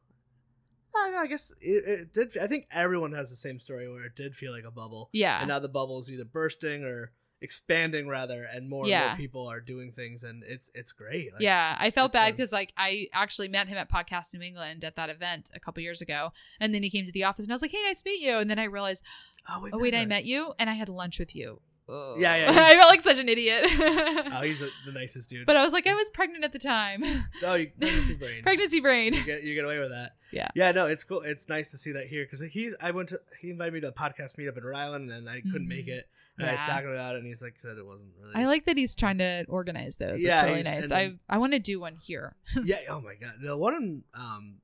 I, 0.98 1.28
guess 1.28 1.52
it, 1.62 1.88
it 1.88 2.14
did. 2.14 2.38
I 2.38 2.48
think 2.48 2.68
everyone 2.72 3.12
has 3.14 3.30
the 3.30 3.36
same 3.36 3.60
story 3.60 3.88
where 3.90 4.06
it 4.06 4.16
did 4.16 4.36
feel 4.36 4.52
like 4.52 4.66
a 4.66 4.72
bubble, 4.72 5.10
Yeah. 5.14 5.40
and 5.40 5.48
now 5.48 5.60
the 5.60 5.70
bubble 5.70 6.00
is 6.00 6.12
either 6.12 6.26
bursting 6.26 6.84
or 6.84 7.12
expanding 7.40 8.08
rather, 8.08 8.44
and 8.44 8.68
more 8.68 8.84
and 8.84 8.90
more 9.10 9.18
people 9.18 9.48
are 9.48 9.60
doing 9.62 9.92
things, 9.92 10.24
and 10.24 10.44
it's 10.44 10.72
it's 10.74 10.92
great. 10.92 11.32
Like, 11.34 11.42
yeah, 11.42 11.76
I 11.80 11.92
felt 11.92 12.12
bad 12.12 12.36
because 12.36 12.52
like 12.52 12.74
I 12.78 13.08
actually 13.14 13.48
met 13.48 13.68
him 13.68 13.78
at 13.78 13.92
Podcast 13.92 14.34
New 14.34 14.42
England 14.42 14.84
at 14.84 14.96
that 14.96 15.10
event 15.10 15.52
a 15.54 15.60
couple 15.60 15.84
years 15.84 16.02
ago, 16.02 16.32
and 16.60 16.74
then 16.74 16.82
he 16.84 16.90
came 16.90 17.06
to 17.06 17.12
the 17.12 17.24
office 17.26 17.46
and 17.46 17.52
I 17.52 17.56
was 17.56 17.62
like, 17.62 17.72
"Hey, 17.72 17.84
nice 17.86 18.02
to 18.02 18.10
meet 18.10 18.22
you," 18.22 18.38
and 18.38 18.50
then 18.50 18.60
I 18.60 18.64
realized 18.64 19.04
Oh 19.50 19.62
wait, 19.62 19.74
oh 19.74 19.78
wait, 19.80 19.94
I 19.96 20.06
met 20.06 20.26
you 20.26 20.54
and 20.60 20.70
I 20.70 20.74
had 20.74 20.90
lunch 20.90 21.20
with 21.20 21.36
you. 21.36 21.62
Yeah, 21.90 22.36
yeah, 22.36 22.50
I 22.52 22.76
felt 22.76 22.90
like 22.90 23.02
such 23.02 23.18
an 23.20 23.30
idiot. 23.30 23.66
Oh, 23.70 24.42
he's 24.44 24.62
a, 24.62 24.70
the 24.86 24.92
nicest 24.92 25.30
dude. 25.30 25.46
but 25.46 25.56
I 25.56 25.64
was 25.64 25.72
like, 25.74 25.88
I 25.88 25.94
was 25.94 26.10
pregnant 26.10 26.44
at 26.44 26.52
the 26.52 26.60
time. 26.60 27.04
oh, 27.44 27.56
you, 27.56 27.72
pregnancy 27.80 28.16
brain. 28.16 28.44
Pregnancy 28.44 28.80
brain. 28.82 29.14
You 29.14 29.24
get 29.24 29.44
you 29.44 29.56
get 29.56 29.64
away 29.66 29.80
with 29.80 29.92
that. 29.92 30.16
Yeah. 30.32 30.50
Yeah. 30.56 30.72
No, 30.74 30.86
it's 30.88 31.04
cool. 31.04 31.22
It's 31.22 31.48
nice 31.48 31.72
to 31.72 31.78
see 31.78 31.94
that 31.94 32.08
here 32.08 32.24
because 32.26 32.42
he's. 32.52 32.76
I 32.82 32.92
went 32.92 33.10
to. 33.10 33.20
He 33.40 33.50
invited 33.52 33.74
me 33.74 33.80
to 33.82 33.88
a 33.88 33.92
podcast 33.94 34.36
meetup 34.38 34.58
in 34.58 34.64
Rhode 34.64 34.76
Island, 34.78 35.12
and 35.12 35.30
I 35.30 35.42
couldn't 35.42 35.68
make 35.68 35.86
Mhm. 35.88 36.00
it. 36.00 36.10
And 36.40 36.48
I 36.48 36.52
was 36.52 36.62
talking 36.62 36.92
about 36.92 37.16
it, 37.16 37.20
and 37.20 37.28
he's 37.28 37.42
like 37.42 37.60
said 37.60 37.78
it 37.78 37.86
wasn't 37.86 38.12
really. 38.22 38.36
I 38.36 38.46
like 38.46 38.66
that 38.66 38.78
he's 38.78 38.94
trying 38.96 39.18
to 39.20 39.46
organize 39.50 39.98
those. 39.98 40.22
Yeah, 40.22 40.42
it's 40.44 40.50
really 40.52 40.64
nice. 40.64 40.90
then- 40.90 41.20
I 41.30 41.36
I 41.36 41.38
want 41.40 41.54
to 41.54 41.60
do 41.60 41.80
one 41.80 41.96
here. 41.96 42.36
yeah. 42.64 42.80
Oh 42.90 43.02
my 43.02 43.16
god. 43.16 43.36
The 43.42 43.58
one 43.58 43.74
in 43.76 44.04
um, 44.14 44.56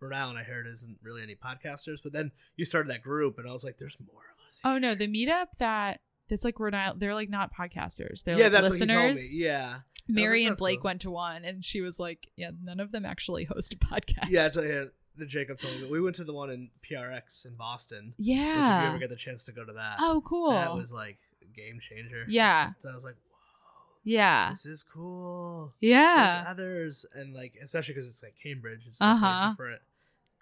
Rhode 0.00 0.12
Island 0.12 0.38
I 0.38 0.42
heard 0.42 0.66
isn't 0.66 0.98
really 1.02 1.22
any 1.22 1.34
podcasters, 1.36 2.02
but 2.02 2.12
then 2.12 2.32
you 2.56 2.64
started 2.66 2.90
that 2.90 3.02
group, 3.02 3.38
and 3.38 3.48
I 3.48 3.52
was 3.52 3.64
like, 3.64 3.78
"There's 3.78 3.96
more 4.00 4.20
of 4.36 4.46
us." 4.48 4.60
Oh 4.64 4.76
no, 4.78 4.94
the 4.94 5.08
meetup 5.08 5.46
that 5.58 6.00
that's 6.32 6.44
like 6.44 6.58
we're 6.58 6.70
not. 6.70 6.98
They're 6.98 7.14
like 7.14 7.28
not 7.28 7.54
podcasters. 7.54 8.24
They're 8.24 8.36
yeah, 8.38 8.44
like 8.44 8.52
that's 8.52 8.70
listeners. 8.70 8.88
what 8.88 9.00
he 9.02 9.06
told 9.06 9.16
me. 9.16 9.30
Yeah. 9.34 9.76
Mary 10.08 10.42
like, 10.44 10.48
and 10.48 10.56
Blake 10.56 10.78
cool." 10.80 10.84
went 10.88 11.00
to 11.02 11.10
one, 11.10 11.44
and 11.44 11.62
she 11.62 11.82
was 11.82 12.00
like, 12.00 12.28
"Yeah, 12.36 12.50
none 12.64 12.80
of 12.80 12.90
them 12.90 13.04
actually 13.04 13.44
host 13.44 13.74
a 13.74 13.76
podcast." 13.76 14.30
Yeah, 14.30 14.48
so 14.48 14.62
yeah, 14.62 14.84
the 15.16 15.26
Jacob 15.26 15.58
told 15.58 15.74
me. 15.74 15.82
But 15.82 15.90
we 15.90 16.00
went 16.00 16.16
to 16.16 16.24
the 16.24 16.32
one 16.32 16.48
in 16.50 16.70
PRX 16.90 17.44
in 17.46 17.54
Boston. 17.56 18.14
Which 18.16 18.26
if 18.28 18.34
you 18.36 18.88
ever 18.88 18.98
get 18.98 19.10
the 19.10 19.16
chance 19.16 19.44
to 19.44 19.52
go 19.52 19.64
to 19.64 19.74
that, 19.74 19.96
Oh, 20.00 20.22
cool. 20.26 20.50
that 20.52 20.74
was 20.74 20.90
like 20.92 21.18
a 21.42 21.46
game 21.56 21.78
changer. 21.80 22.24
yeah, 22.28 22.70
So 22.80 22.88
I 22.90 22.94
was 22.94 23.04
like, 23.04 23.14
whoa. 23.14 24.00
Yeah. 24.04 24.50
this 24.50 24.64
is 24.66 24.82
cool. 24.82 25.74
Yeah. 25.80 26.36
There's 26.42 26.50
others, 26.50 27.06
and 27.14 27.34
like 27.34 27.54
especially 27.62 27.94
because 27.94 28.08
it's 28.08 28.22
like 28.22 28.34
Cambridge, 28.42 28.84
it's 28.88 29.00
Uh-huh. 29.00 29.24
uh 29.26 29.50
different 29.50 29.82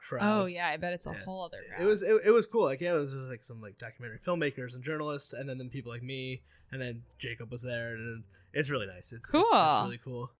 crowd. 0.01 0.43
Oh 0.43 0.47
yeah, 0.47 0.69
I 0.69 0.77
bet 0.77 0.93
it's 0.93 1.07
a 1.07 1.11
Yeah. 1.11 1.25
whole 1.25 1.45
other. 1.45 1.59
It 1.79 1.85
was 1.85 2.03
it, 2.03 2.21
it 2.25 2.31
was 2.31 2.47
cool. 2.47 2.65
Like 2.65 2.81
yeah, 2.81 2.95
it 2.95 2.99
was, 2.99 3.13
it 3.13 3.17
was 3.17 3.29
like 3.29 3.45
some 3.45 3.61
like 3.61 3.79
documentary 3.79 4.19
filmmakers 4.19 4.75
and 4.75 4.83
journalists, 4.83 5.33
and 5.33 5.49
then 5.49 5.59
then 5.59 5.69
people 5.69 5.93
like 5.93 6.03
me, 6.03 6.43
and 6.73 6.81
then 6.81 7.03
Jacob 7.19 7.51
was 7.51 7.63
there, 7.63 7.95
and 7.95 8.25
it's 8.53 8.71
really 8.71 8.87
nice. 8.87 9.13
It's 9.13 9.29
it's- 9.29 9.29
It's, 9.29 9.31
Cool. 9.53 9.83
really 9.85 9.99
cool. 9.99 10.31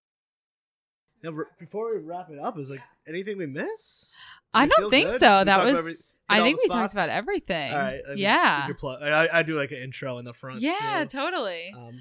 Now, 1.23 1.33
r- 1.37 1.47
before 1.59 1.93
we 1.93 2.01
wrap 2.01 2.29
it 2.31 2.39
up, 2.39 2.57
is 2.57 2.69
like 2.69 2.81
anything 3.07 3.37
we 3.37 3.45
miss? 3.45 4.15
I 4.53 4.65
we 4.65 4.69
don't 4.69 4.89
think 4.89 5.09
good? 5.11 5.19
so. 5.19 5.39
Did 5.39 5.47
That 5.49 5.63
was. 5.63 5.77
every- 5.77 5.93
I 6.29 6.41
think 6.41 6.61
we 6.63 6.69
talked 6.69 6.93
about 6.93 7.09
everything. 7.09 7.71
All 7.73 7.77
right. 7.77 8.01
I 8.05 8.09
mean, 8.09 8.17
yeah. 8.19 8.67
Plug? 8.77 9.01
I, 9.03 9.39
I 9.39 9.43
do 9.43 9.55
like 9.55 9.71
an 9.71 9.77
intro 9.77 10.17
in 10.17 10.25
the 10.25 10.33
front. 10.33 10.61
Yeah. 10.61 11.05
too. 11.07 11.17
Totally. 11.19 11.73
Um, 11.77 11.99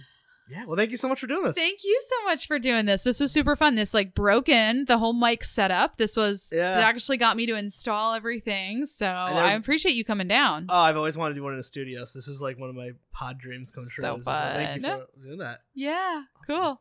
yeah. 0.50 0.64
Well, 0.66 0.76
thank 0.76 0.90
you 0.90 0.96
so 0.96 1.08
much 1.08 1.20
for 1.20 1.26
doing 1.26 1.42
this. 1.44 1.56
Thank 1.56 1.84
you 1.84 2.00
so 2.08 2.24
much 2.24 2.46
for 2.46 2.58
doing 2.58 2.86
this. 2.86 3.04
This 3.04 3.20
was 3.20 3.32
super 3.32 3.54
fun. 3.56 3.74
This 3.76 3.94
like 3.94 4.14
broke 4.14 4.48
in 4.48 4.84
the 4.86 4.98
whole 4.98 5.12
mic 5.12 5.44
setup. 5.44 5.96
This 5.96 6.16
was 6.16 6.50
Yeah. 6.52 6.78
it 6.78 6.82
actually 6.82 7.16
got 7.18 7.36
me 7.36 7.46
to 7.46 7.54
install 7.56 8.14
everything. 8.14 8.86
So 8.86 9.06
know- 9.06 9.10
I 9.12 9.52
appreciate 9.54 9.94
you 9.94 10.04
coming 10.04 10.28
down. 10.28 10.66
Oh, 10.68 10.76
I've 10.78 10.96
always 10.96 11.16
wanted 11.16 11.34
to 11.34 11.40
do 11.40 11.44
one 11.44 11.52
in 11.54 11.58
a 11.58 11.62
studio, 11.62 12.04
so 12.04 12.18
this 12.18 12.28
is 12.28 12.40
like 12.42 12.58
one 12.58 12.68
of 12.70 12.76
my 12.76 12.90
pod 13.12 13.38
dreams 13.38 13.70
come 13.70 13.84
true. 13.90 14.02
So 14.02 14.16
This 14.16 14.26
is- 14.26 14.32
thank 14.32 14.82
you 14.82 14.88
for 14.88 15.06
doing 15.24 15.38
that. 15.38 15.60
yeah. 15.74 16.22
Awesome. 16.42 16.56
Cool. 16.56 16.80